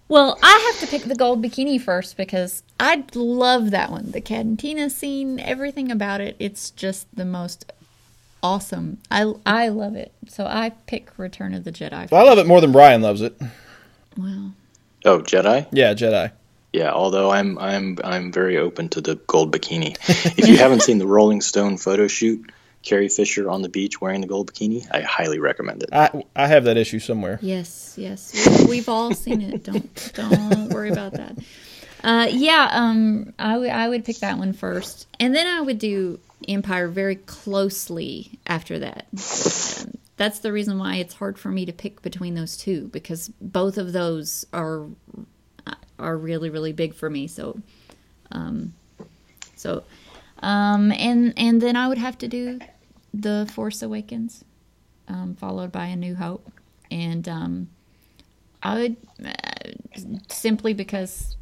Well, 0.09 0.39
I 0.41 0.73
have 0.73 0.81
to 0.81 0.87
pick 0.87 1.09
the 1.09 1.17
gold 1.17 1.43
bikini 1.43 1.81
first 1.81 2.17
because 2.17 2.63
I 2.79 3.03
love 3.17 3.73
that 3.73 3.91
one. 3.91 4.13
The 4.13 4.21
cantina 4.21 4.89
scene, 4.89 5.41
everything 5.41 5.91
about 5.91 6.21
it, 6.21 6.37
it's 6.39 6.71
just 6.71 7.09
the 7.13 7.25
most 7.25 7.73
awesome. 8.43 8.99
I 9.11 9.33
I 9.45 9.69
love 9.69 9.95
it. 9.97 10.13
So 10.29 10.45
I 10.47 10.71
pick 10.87 11.11
Return 11.19 11.55
of 11.55 11.65
the 11.65 11.73
Jedi. 11.73 12.13
I 12.13 12.23
love 12.23 12.39
it 12.39 12.47
more 12.47 12.61
than 12.61 12.73
Brian 12.73 13.03
loves 13.03 13.23
it. 13.23 13.41
Well, 14.17 14.53
Oh, 15.05 15.21
Jedi. 15.21 15.67
Yeah, 15.73 15.95
Jedi. 15.95 16.33
Yeah, 16.73 16.91
although 16.93 17.31
I'm 17.31 17.59
I'm 17.59 17.99
I'm 18.03 18.33
very 18.33 18.57
open 18.59 18.89
to 18.91 19.01
the 19.01 19.15
gold 19.15 19.55
bikini. 19.55 19.97
if 20.39 20.49
you 20.49 20.59
haven't 20.59 20.83
seen 20.83 20.99
the 20.99 21.07
Rolling 21.07 21.41
Stone 21.41 21.77
photo 21.79 22.07
shoot, 22.09 22.51
Carrie 22.83 23.09
Fisher 23.09 23.49
on 23.49 23.63
the 23.63 23.69
beach 23.69 24.01
wearing 24.01 24.21
the 24.21 24.27
gold 24.27 24.53
bikini, 24.53 24.87
I 24.91 25.01
highly 25.03 25.39
recommend 25.39 25.83
it. 25.85 25.91
I 25.93 26.25
I 26.35 26.47
have 26.49 26.65
that 26.65 26.77
issue 26.77 26.99
somewhere. 26.99 27.39
yes, 27.41 27.95
yes, 27.97 28.33
we, 28.61 28.67
we've 28.67 28.89
all 28.89 29.15
seen 29.15 29.41
it. 29.43 29.63
Don't 29.65 30.13
don't 30.15 30.69
worry 30.73 30.91
about 30.91 31.13
that. 31.13 31.37
Uh, 32.05 32.29
yeah, 32.31 32.69
um, 32.73 33.33
I 33.39 33.55
I 33.69 33.89
would 33.89 34.05
pick 34.05 34.19
that 34.19 34.37
one 34.39 34.53
first, 34.53 35.07
and 35.19 35.35
then 35.35 35.47
I 35.47 35.61
would 35.63 35.79
do 35.79 36.21
Empire 36.49 36.89
very 36.89 37.17
closely 37.17 38.39
after 38.47 38.79
that. 38.79 39.07
Um, 39.81 39.95
that's 40.17 40.39
the 40.39 40.53
reason 40.53 40.79
why 40.79 40.97
it's 40.97 41.15
hard 41.15 41.39
for 41.39 41.51
me 41.51 41.67
to 41.67 41.73
pick 41.73 42.03
between 42.03 42.35
those 42.35 42.57
two 42.57 42.89
because 42.89 43.29
both 43.41 43.79
of 43.79 43.93
those 43.93 44.47
are 44.53 44.87
are 45.99 46.17
really 46.17 46.51
really 46.51 46.73
big 46.73 46.95
for 46.95 47.11
me. 47.11 47.27
So, 47.27 47.61
um, 48.31 48.75
so, 49.55 49.85
um, 50.41 50.93
and 50.93 51.35
and 51.37 51.61
then 51.61 51.77
I 51.77 51.89
would 51.89 51.99
have 51.99 52.19
to 52.19 52.29
do 52.29 52.61
the 53.13 53.51
Force 53.53 53.83
Awakens, 53.83 54.45
um, 55.09 55.35
followed 55.35 55.73
by 55.73 55.87
A 55.87 55.97
New 55.97 56.15
Hope, 56.15 56.51
and 56.91 57.29
um, 57.29 57.69
I 58.63 58.75
would 58.75 58.97
uh, 59.25 60.13
simply 60.29 60.75
because 60.75 61.37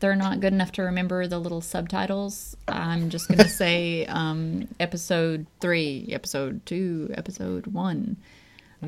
they're 0.00 0.16
not 0.16 0.40
good 0.40 0.52
enough 0.52 0.72
to 0.72 0.82
remember 0.82 1.26
the 1.26 1.38
little 1.38 1.60
subtitles. 1.60 2.56
I'm 2.68 3.10
just 3.10 3.28
gonna 3.28 3.48
say 3.48 4.06
um, 4.06 4.68
episode 4.80 5.46
three, 5.60 6.08
episode 6.12 6.64
two, 6.66 7.12
episode 7.14 7.66
one. 7.66 8.16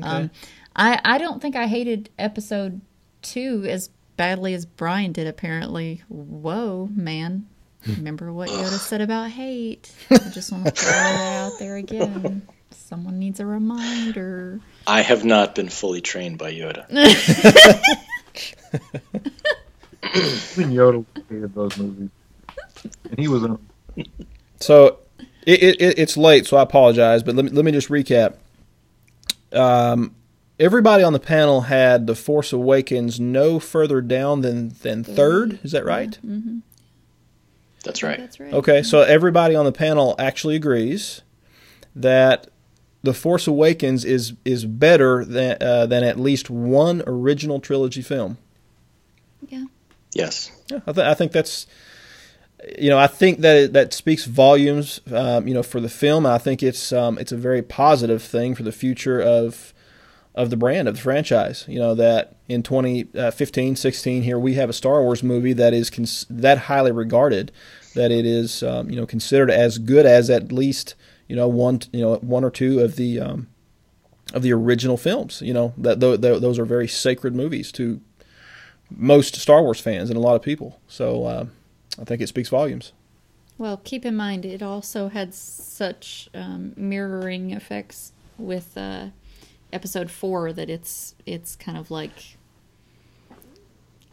Um, 0.01 0.29
I 0.75 0.99
I 1.03 1.17
don't 1.17 1.41
think 1.41 1.55
I 1.55 1.67
hated 1.67 2.09
episode 2.19 2.81
two 3.21 3.65
as 3.67 3.89
badly 4.15 4.53
as 4.53 4.65
Brian 4.65 5.11
did. 5.11 5.27
Apparently, 5.27 6.01
whoa, 6.09 6.89
man. 6.93 7.47
Remember 7.85 8.33
what 8.33 8.49
Yoda 8.49 8.79
said 8.79 9.01
about 9.01 9.29
hate? 9.31 9.91
I 10.09 10.17
just 10.29 10.51
want 10.51 10.65
to 10.65 10.71
throw 10.71 10.91
that 10.91 11.45
out 11.45 11.59
there 11.59 11.77
again. 11.77 12.47
Someone 12.71 13.17
needs 13.17 13.39
a 13.39 13.45
reminder. 13.45 14.59
I 14.87 15.01
have 15.01 15.25
not 15.25 15.53
been 15.53 15.67
fully 15.69 15.99
trained 16.01 16.37
by 16.37 16.53
Yoda. 16.53 16.85
Even 20.03 20.71
Yoda 20.71 21.05
hated 21.29 21.53
those 21.53 21.77
movies, 21.77 22.09
and 23.09 23.19
he 23.19 23.27
was 23.27 23.43
in. 23.43 23.51
'em. 23.51 24.05
So 24.59 24.99
it, 25.45 25.61
it, 25.63 25.81
it- 25.81 25.99
it's 25.99 26.15
late, 26.17 26.45
so 26.45 26.57
I 26.57 26.61
apologize. 26.61 27.23
But 27.23 27.35
let 27.35 27.45
me 27.45 27.51
let 27.51 27.65
me 27.65 27.71
just 27.71 27.89
recap. 27.89 28.35
Um, 29.51 30.15
everybody 30.59 31.03
on 31.03 31.13
the 31.13 31.19
panel 31.19 31.61
had 31.61 32.07
the 32.07 32.15
Force 32.15 32.53
Awakens 32.53 33.19
no 33.19 33.59
further 33.59 34.01
down 34.01 34.41
than 34.41 34.69
than 34.81 35.03
third. 35.03 35.59
Is 35.63 35.71
that 35.73 35.85
right? 35.85 36.17
mm-hmm 36.25 36.59
That's 37.83 38.03
right. 38.03 38.19
That's 38.19 38.39
right. 38.39 38.53
Okay, 38.53 38.83
so 38.83 39.01
everybody 39.01 39.55
on 39.55 39.65
the 39.65 39.71
panel 39.71 40.15
actually 40.19 40.55
agrees 40.55 41.21
that 41.95 42.47
the 43.03 43.13
Force 43.13 43.47
Awakens 43.47 44.03
is 44.03 44.33
is 44.43 44.65
better 44.65 45.23
than 45.23 45.57
uh, 45.61 45.85
than 45.85 46.03
at 46.03 46.19
least 46.19 46.49
one 46.49 47.03
original 47.07 47.59
trilogy 47.59 48.01
film. 48.01 48.37
Yeah. 49.47 49.65
Yes. 50.13 50.51
Yeah, 50.67 50.79
I, 50.87 50.91
th- 50.91 51.07
I 51.07 51.13
think 51.13 51.31
that's, 51.31 51.67
you 52.77 52.89
know, 52.89 52.97
I 52.97 53.07
think 53.07 53.39
that 53.41 53.55
it, 53.57 53.73
that 53.73 53.93
speaks 53.93 54.25
volumes, 54.25 54.99
um, 55.13 55.47
you 55.47 55.53
know, 55.53 55.63
for 55.63 55.79
the 55.79 55.89
film. 55.89 56.25
I 56.25 56.37
think 56.37 56.63
it's 56.63 56.91
um, 56.91 57.17
it's 57.17 57.31
a 57.31 57.37
very 57.37 57.61
positive 57.61 58.23
thing 58.23 58.55
for 58.55 58.63
the 58.63 58.71
future 58.71 59.21
of 59.21 59.73
of 60.33 60.49
the 60.51 60.57
brand 60.57 60.87
of 60.87 60.95
the 60.95 61.01
franchise. 61.01 61.65
You 61.67 61.79
know 61.79 61.95
that 61.95 62.35
in 62.47 62.63
2015, 62.63 63.75
16 63.75 64.21
here 64.23 64.39
we 64.39 64.53
have 64.53 64.69
a 64.69 64.73
Star 64.73 65.01
Wars 65.01 65.23
movie 65.23 65.53
that 65.53 65.73
is 65.73 65.89
cons- 65.89 66.25
that 66.29 66.57
highly 66.59 66.91
regarded, 66.91 67.51
that 67.95 68.11
it 68.11 68.25
is 68.25 68.63
um, 68.63 68.89
you 68.89 68.95
know 68.95 69.05
considered 69.05 69.51
as 69.51 69.77
good 69.77 70.05
as 70.05 70.29
at 70.29 70.51
least 70.51 70.95
you 71.27 71.35
know 71.35 71.47
one 71.47 71.81
you 71.91 72.01
know 72.01 72.15
one 72.17 72.43
or 72.43 72.49
two 72.49 72.79
of 72.79 72.95
the 72.95 73.19
um, 73.19 73.47
of 74.33 74.41
the 74.41 74.53
original 74.53 74.97
films. 74.97 75.41
You 75.41 75.53
know 75.53 75.73
that 75.77 75.99
th- 75.99 76.21
th- 76.21 76.41
those 76.41 76.59
are 76.59 76.65
very 76.65 76.87
sacred 76.87 77.35
movies 77.35 77.71
to 77.73 78.01
most 78.89 79.35
Star 79.35 79.61
Wars 79.61 79.79
fans 79.79 80.09
and 80.09 80.17
a 80.17 80.21
lot 80.21 80.35
of 80.35 80.41
people. 80.41 80.79
So 80.87 81.25
uh, 81.25 81.45
I 81.99 82.03
think 82.03 82.21
it 82.21 82.27
speaks 82.27 82.49
volumes. 82.49 82.93
Well, 83.57 83.81
keep 83.83 84.05
in 84.05 84.15
mind 84.15 84.45
it 84.45 84.61
also 84.61 85.09
had 85.09 85.33
such 85.33 86.29
um, 86.33 86.73
mirroring 86.75 87.51
effects 87.51 88.13
with 88.37 88.77
uh, 88.77 89.07
episode 89.73 90.11
four 90.11 90.53
that 90.53 90.69
it's 90.69 91.15
it's 91.25 91.55
kind 91.55 91.77
of 91.77 91.91
like. 91.91 92.37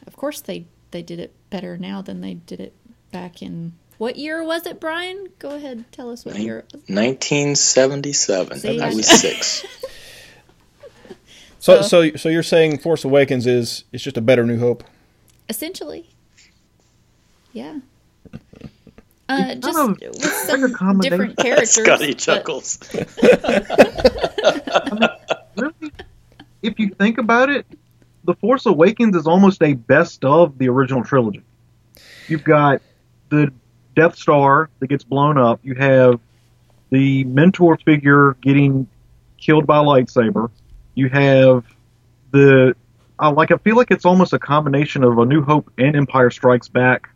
Of 0.07 0.17
course, 0.17 0.41
they 0.41 0.67
they 0.91 1.03
did 1.03 1.19
it 1.19 1.35
better 1.51 1.77
now 1.77 2.03
than 2.03 2.21
they 2.21 2.35
did 2.35 2.61
it 2.61 2.75
back 3.11 3.43
in 3.43 3.75
what 3.99 4.17
year 4.17 4.43
was 4.45 4.67
it, 4.67 4.81
Brian? 4.81 5.29
Go 5.39 5.51
ahead, 5.57 5.85
tell 5.93 6.11
us 6.11 6.25
what 6.25 6.39
year. 6.39 6.59
it 6.59 6.65
was. 6.73 6.83
1977. 6.89 8.59
See, 8.59 8.81
I 8.81 8.89
I- 8.91 8.95
was 8.95 9.07
six. 9.07 9.65
So, 11.59 11.81
So- 11.81 12.11
so, 12.11 12.17
so 12.17 12.29
you're 12.29 12.43
saying 12.43 12.79
Force 12.81 13.05
Awakens 13.05 13.47
is 13.47 13.85
is 13.93 14.03
just 14.03 14.19
a 14.19 14.21
better 14.21 14.45
New 14.45 14.59
Hope? 14.59 14.85
Essentially, 15.49 16.11
yeah. 17.53 17.79
Uh, 19.27 19.55
just 19.55 19.79
of- 19.79 19.99
with 19.99 20.23
some 20.23 20.75
combination. 20.75 21.19
different 21.33 21.39
characters. 21.39 21.71
Scotty 21.71 22.09
but- 22.13 22.19
chuckles. 22.19 22.79
Really, 25.57 25.93
if 26.63 26.79
you 26.81 26.89
think 26.91 27.19
about 27.19 27.49
it, 27.49 27.65
The 28.25 28.35
Force 28.35 28.67
Awakens 28.67 29.15
is 29.17 29.27
almost 29.27 29.63
a 29.63 29.75
best 29.75 30.25
of 30.25 30.59
the 30.59 30.69
original 30.69 31.05
trilogy. 31.05 31.43
You've 32.29 32.43
got 32.45 32.83
the 33.31 33.53
Death 33.95 34.17
Star 34.17 34.71
that 34.81 34.87
gets 34.89 35.05
blown 35.05 35.39
up. 35.39 35.61
You 35.63 35.75
have 35.75 36.21
the 36.91 37.25
mentor 37.25 37.77
figure 37.79 38.37
getting 38.41 38.87
killed 39.39 39.67
by 39.67 39.79
a 39.79 39.83
lightsaber. 39.83 40.51
You 40.95 41.09
have 41.09 41.65
the 42.31 42.75
I 43.19 43.29
like. 43.29 43.51
I 43.53 43.57
feel 43.59 43.77
like 43.77 43.91
it's 43.91 44.05
almost 44.05 44.33
a 44.33 44.39
combination 44.39 45.05
of 45.05 45.19
A 45.19 45.25
New 45.25 45.43
Hope 45.43 45.71
and 45.79 45.95
Empire 45.97 46.31
Strikes 46.31 46.69
Back, 46.69 47.09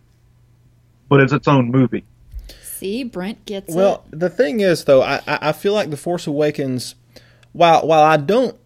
but 1.09 1.21
it's 1.21 1.33
its 1.33 1.49
own 1.49 1.71
movie. 1.71 2.05
See, 2.63 3.03
Brent 3.03 3.45
gets 3.45 3.75
Well, 3.75 4.05
it. 4.13 4.21
the 4.21 4.31
thing 4.31 4.61
is, 4.61 4.85
though, 4.85 5.03
I, 5.03 5.17
I 5.27 5.39
I 5.49 5.53
feel 5.53 5.73
like 5.73 5.91
the 5.91 5.97
Force 5.97 6.27
Awakens, 6.29 6.95
while 7.53 7.87
while 7.87 8.03
I 8.03 8.17
don't 8.17 8.57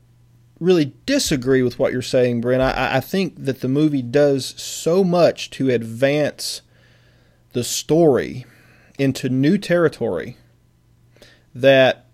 really 0.60 0.92
disagree 1.06 1.62
with 1.62 1.78
what 1.78 1.92
you're 1.92 2.02
saying, 2.02 2.40
Brent, 2.42 2.62
I, 2.62 2.96
I 2.96 3.00
think 3.00 3.34
that 3.44 3.60
the 3.62 3.68
movie 3.68 4.02
does 4.02 4.54
so 4.60 5.02
much 5.02 5.50
to 5.50 5.70
advance 5.70 6.60
the 7.52 7.64
story 7.64 8.46
into 8.98 9.28
new 9.28 9.58
territory 9.58 10.36
that 11.54 12.06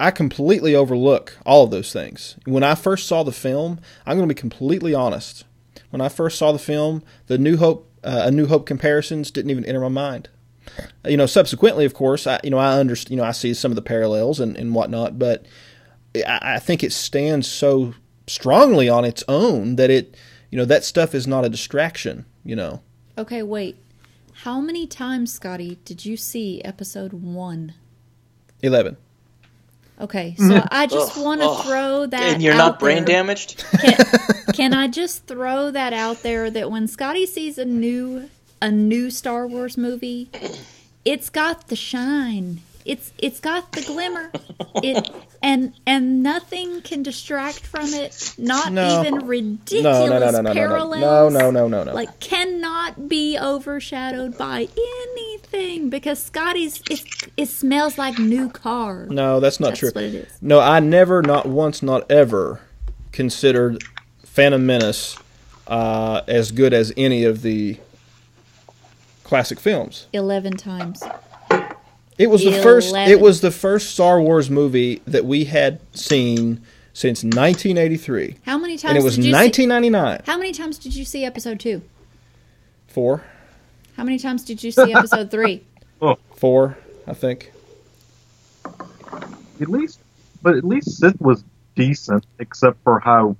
I 0.00 0.10
completely 0.10 0.74
overlook 0.74 1.38
all 1.46 1.64
of 1.64 1.70
those 1.70 1.92
things. 1.92 2.36
When 2.44 2.62
I 2.62 2.74
first 2.74 3.06
saw 3.06 3.22
the 3.22 3.32
film, 3.32 3.80
I'm 4.06 4.16
going 4.16 4.28
to 4.28 4.34
be 4.34 4.38
completely 4.38 4.94
honest. 4.94 5.44
When 5.90 6.00
I 6.00 6.08
first 6.08 6.38
saw 6.38 6.52
the 6.52 6.58
film, 6.58 7.02
the 7.26 7.38
New 7.38 7.56
Hope, 7.56 7.90
uh, 8.02 8.22
a 8.24 8.30
New 8.30 8.46
Hope 8.46 8.66
comparisons 8.66 9.30
didn't 9.30 9.50
even 9.50 9.64
enter 9.64 9.80
my 9.80 9.88
mind 9.88 10.28
you 11.06 11.16
know, 11.16 11.26
subsequently, 11.26 11.84
of 11.84 11.94
course, 11.94 12.26
I, 12.26 12.40
you 12.42 12.50
know, 12.50 12.58
I 12.58 12.78
understand, 12.78 13.10
you 13.10 13.16
know, 13.16 13.24
I 13.24 13.32
see 13.32 13.54
some 13.54 13.70
of 13.70 13.76
the 13.76 13.82
parallels 13.82 14.40
and, 14.40 14.56
and 14.56 14.74
whatnot, 14.74 15.18
but 15.18 15.46
I, 16.16 16.38
I 16.42 16.58
think 16.58 16.82
it 16.82 16.92
stands 16.92 17.48
so 17.48 17.94
strongly 18.26 18.88
on 18.88 19.04
its 19.04 19.22
own 19.28 19.76
that 19.76 19.90
it, 19.90 20.16
you 20.50 20.58
know, 20.58 20.64
that 20.64 20.84
stuff 20.84 21.14
is 21.14 21.26
not 21.26 21.44
a 21.44 21.48
distraction, 21.48 22.24
you 22.44 22.56
know. 22.56 22.80
Okay, 23.18 23.42
wait. 23.42 23.76
How 24.42 24.60
many 24.60 24.86
times, 24.86 25.32
Scotty, 25.32 25.78
did 25.84 26.04
you 26.04 26.16
see 26.16 26.60
episode 26.62 27.12
one? 27.12 27.74
11. 28.62 28.96
Okay, 30.00 30.34
so 30.36 30.44
mm-hmm. 30.44 30.66
I 30.70 30.86
just 30.86 31.16
want 31.16 31.40
to 31.40 31.54
throw 31.62 32.06
that. 32.06 32.34
and 32.34 32.42
you're 32.42 32.54
out 32.54 32.58
not 32.58 32.78
brain 32.80 33.04
there. 33.04 33.16
damaged? 33.16 33.64
Can, 33.80 33.96
can 34.52 34.74
I 34.74 34.88
just 34.88 35.26
throw 35.26 35.70
that 35.70 35.92
out 35.92 36.22
there 36.22 36.50
that 36.50 36.70
when 36.70 36.88
Scotty 36.88 37.26
sees 37.26 37.58
a 37.58 37.64
new 37.64 38.28
a 38.60 38.70
new 38.70 39.10
Star 39.10 39.46
Wars 39.46 39.76
movie, 39.76 40.30
it's 41.04 41.30
got 41.30 41.68
the 41.68 41.76
shine. 41.76 42.62
It's 42.84 43.12
it's 43.16 43.40
got 43.40 43.72
the 43.72 43.80
glimmer. 43.82 44.30
It 44.82 45.08
and 45.42 45.72
and 45.86 46.22
nothing 46.22 46.82
can 46.82 47.02
distract 47.02 47.60
from 47.60 47.86
it. 47.94 48.34
Not 48.36 48.72
No. 48.72 49.00
even 49.00 49.26
ridiculous 49.26 49.82
No, 49.84 50.06
no, 50.06 50.18
no, 50.18 50.30
no, 50.30 50.30
no, 50.30 50.40
no, 50.42 50.42
no, 50.42 50.54
parallels. 50.54 51.00
no, 51.00 51.28
no, 51.30 51.50
no, 51.50 51.68
no, 51.68 51.84
no. 51.84 51.94
Like 51.94 52.20
cannot 52.20 53.08
be 53.08 53.38
overshadowed 53.38 54.36
by 54.36 54.68
anything 54.76 55.88
because 55.88 56.22
Scotty's 56.22 56.82
it, 56.90 57.02
it 57.38 57.46
smells 57.46 57.96
like 57.96 58.18
new 58.18 58.50
car. 58.50 59.06
No, 59.06 59.40
that's 59.40 59.60
not 59.60 59.68
That's 59.68 59.80
true. 59.80 59.90
what 59.94 60.04
it 60.04 60.14
is. 60.14 60.32
No, 60.42 60.60
I 60.60 60.80
never, 60.80 61.22
not 61.22 61.46
once, 61.46 61.82
not 61.82 62.10
ever 62.10 62.60
considered 63.12 63.82
Phantom 64.24 64.64
Menace 64.66 65.16
uh, 65.68 66.20
as 66.28 66.50
good 66.52 66.74
as 66.74 66.92
any 66.98 67.24
of 67.24 67.40
the 67.40 67.78
classic 69.22 69.58
films. 69.58 70.06
Eleven 70.12 70.56
times. 70.56 71.02
It 72.18 72.28
was 72.30 72.44
the 72.44 72.52
first. 72.62 72.94
It 72.94 73.20
was 73.20 73.40
the 73.40 73.50
first 73.50 73.90
Star 73.90 74.20
Wars 74.20 74.48
movie 74.50 75.02
that 75.06 75.24
we 75.24 75.44
had 75.44 75.80
seen 75.92 76.60
since 76.92 77.24
1983, 77.24 78.36
How 78.46 78.56
many 78.56 78.78
times 78.78 78.90
and 78.90 78.98
it 78.98 79.02
was 79.02 79.16
did 79.16 79.24
you 79.24 79.32
1999. 79.32 80.18
see? 80.24 80.30
How 80.30 80.38
many 80.38 80.52
times 80.52 80.78
did 80.78 80.94
you 80.94 81.04
see 81.04 81.24
episode 81.24 81.58
two? 81.58 81.82
Four, 82.86 83.24
How 83.96 84.04
many 84.04 84.16
times 84.18 84.44
did 84.44 84.62
you 84.62 84.70
see 84.70 84.92
episode 84.94 85.30
three? 85.30 85.64
Oh. 86.02 86.18
four, 86.36 86.76
I 87.06 87.14
think. 87.14 87.50
At 89.60 89.68
least, 89.68 90.00
but 90.42 90.54
at 90.56 90.64
least 90.64 90.90
Sith 90.98 91.18
was 91.20 91.44
decent, 91.76 92.26
except 92.40 92.82
for 92.84 92.98
how 93.00 93.36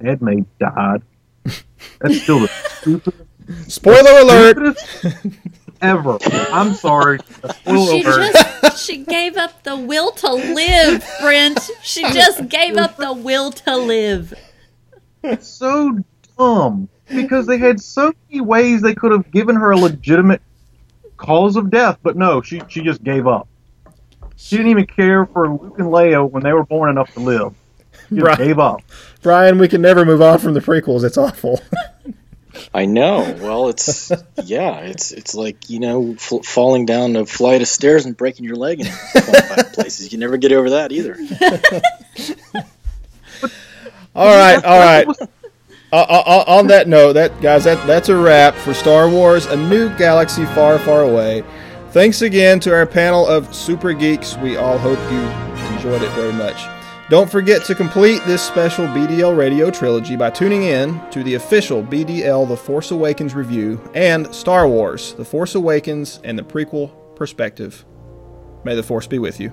Padme 0.00 0.40
died. 0.60 1.02
That's 2.00 2.20
still 2.22 2.40
the 2.40 2.48
stupidest, 2.80 3.24
Spoiler 3.68 4.20
alert! 4.20 4.76
Stupidest 5.84 6.30
ever. 6.30 6.52
I'm 6.52 6.74
sorry. 6.74 7.18
She 7.66 8.02
just 8.02 8.86
she 8.86 8.98
gave 8.98 9.36
up 9.36 9.62
the 9.62 9.76
will 9.76 10.12
to 10.12 10.32
live, 10.32 11.04
Brent. 11.20 11.70
She 11.82 12.02
just 12.12 12.48
gave 12.48 12.76
up 12.76 12.96
the 12.96 13.12
will 13.12 13.50
to 13.52 13.76
live. 13.76 14.34
It's 15.22 15.46
so 15.46 15.98
dumb 16.38 16.88
because 17.08 17.46
they 17.46 17.58
had 17.58 17.80
so 17.80 18.12
many 18.28 18.40
ways 18.40 18.82
they 18.82 18.94
could 18.94 19.12
have 19.12 19.30
given 19.30 19.56
her 19.56 19.72
a 19.72 19.76
legitimate 19.76 20.42
cause 21.16 21.56
of 21.56 21.70
death, 21.70 21.98
but 22.02 22.16
no, 22.16 22.42
she 22.42 22.62
she 22.68 22.82
just 22.82 23.02
gave 23.02 23.26
up. 23.26 23.48
She 24.36 24.56
didn't 24.56 24.70
even 24.70 24.86
care 24.86 25.26
for 25.26 25.48
Luke 25.48 25.78
and 25.78 25.88
Leia 25.88 26.28
when 26.28 26.42
they 26.42 26.52
were 26.52 26.64
born 26.64 26.90
enough 26.90 27.12
to 27.14 27.20
live. 27.20 27.54
She 28.08 28.16
just 28.16 28.38
gave 28.38 28.58
up. 28.58 28.82
Brian, 29.22 29.58
we 29.58 29.68
can 29.68 29.80
never 29.80 30.04
move 30.04 30.20
on 30.20 30.38
from 30.38 30.54
the 30.54 30.60
prequels. 30.60 31.04
It's 31.04 31.16
awful. 31.16 31.60
I 32.72 32.86
know. 32.86 33.36
Well, 33.40 33.68
it's 33.68 34.10
yeah, 34.44 34.78
it's 34.80 35.12
it's 35.12 35.34
like 35.34 35.70
you 35.70 35.80
know 35.80 36.12
f- 36.12 36.44
falling 36.44 36.86
down 36.86 37.16
a 37.16 37.26
flight 37.26 37.62
of 37.62 37.68
stairs 37.68 38.06
and 38.06 38.16
breaking 38.16 38.44
your 38.44 38.56
leg 38.56 38.80
in 38.80 38.86
places. 39.72 40.12
You 40.12 40.18
never 40.18 40.36
get 40.36 40.52
over 40.52 40.70
that 40.70 40.92
either. 40.92 41.16
all 44.14 44.36
right, 44.36 44.64
all 44.64 44.78
right. 44.78 45.06
Uh, 45.92 45.96
uh, 46.08 46.44
on 46.48 46.66
that 46.66 46.88
note, 46.88 47.12
that 47.12 47.40
guys, 47.40 47.64
that 47.64 47.84
that's 47.86 48.08
a 48.08 48.16
wrap 48.16 48.54
for 48.54 48.74
Star 48.74 49.08
Wars: 49.08 49.46
A 49.46 49.56
New 49.56 49.96
Galaxy 49.96 50.44
Far, 50.46 50.78
Far 50.78 51.02
Away. 51.02 51.44
Thanks 51.90 52.22
again 52.22 52.58
to 52.60 52.74
our 52.74 52.86
panel 52.86 53.26
of 53.26 53.54
super 53.54 53.92
geeks. 53.92 54.36
We 54.38 54.56
all 54.56 54.78
hope 54.78 54.98
you 55.12 55.20
enjoyed 55.76 56.02
it 56.02 56.10
very 56.10 56.32
much. 56.32 56.73
Don't 57.10 57.30
forget 57.30 57.62
to 57.66 57.74
complete 57.74 58.24
this 58.24 58.42
special 58.42 58.86
BDL 58.86 59.36
radio 59.36 59.70
trilogy 59.70 60.16
by 60.16 60.30
tuning 60.30 60.62
in 60.62 60.98
to 61.10 61.22
the 61.22 61.34
official 61.34 61.82
BDL 61.82 62.48
The 62.48 62.56
Force 62.56 62.92
Awakens 62.92 63.34
review 63.34 63.78
and 63.94 64.34
Star 64.34 64.66
Wars 64.66 65.12
The 65.12 65.24
Force 65.24 65.54
Awakens 65.54 66.18
and 66.24 66.38
the 66.38 66.42
prequel 66.42 66.90
perspective. 67.14 67.84
May 68.64 68.74
the 68.74 68.82
Force 68.82 69.06
be 69.06 69.18
with 69.18 69.38
you. 69.38 69.52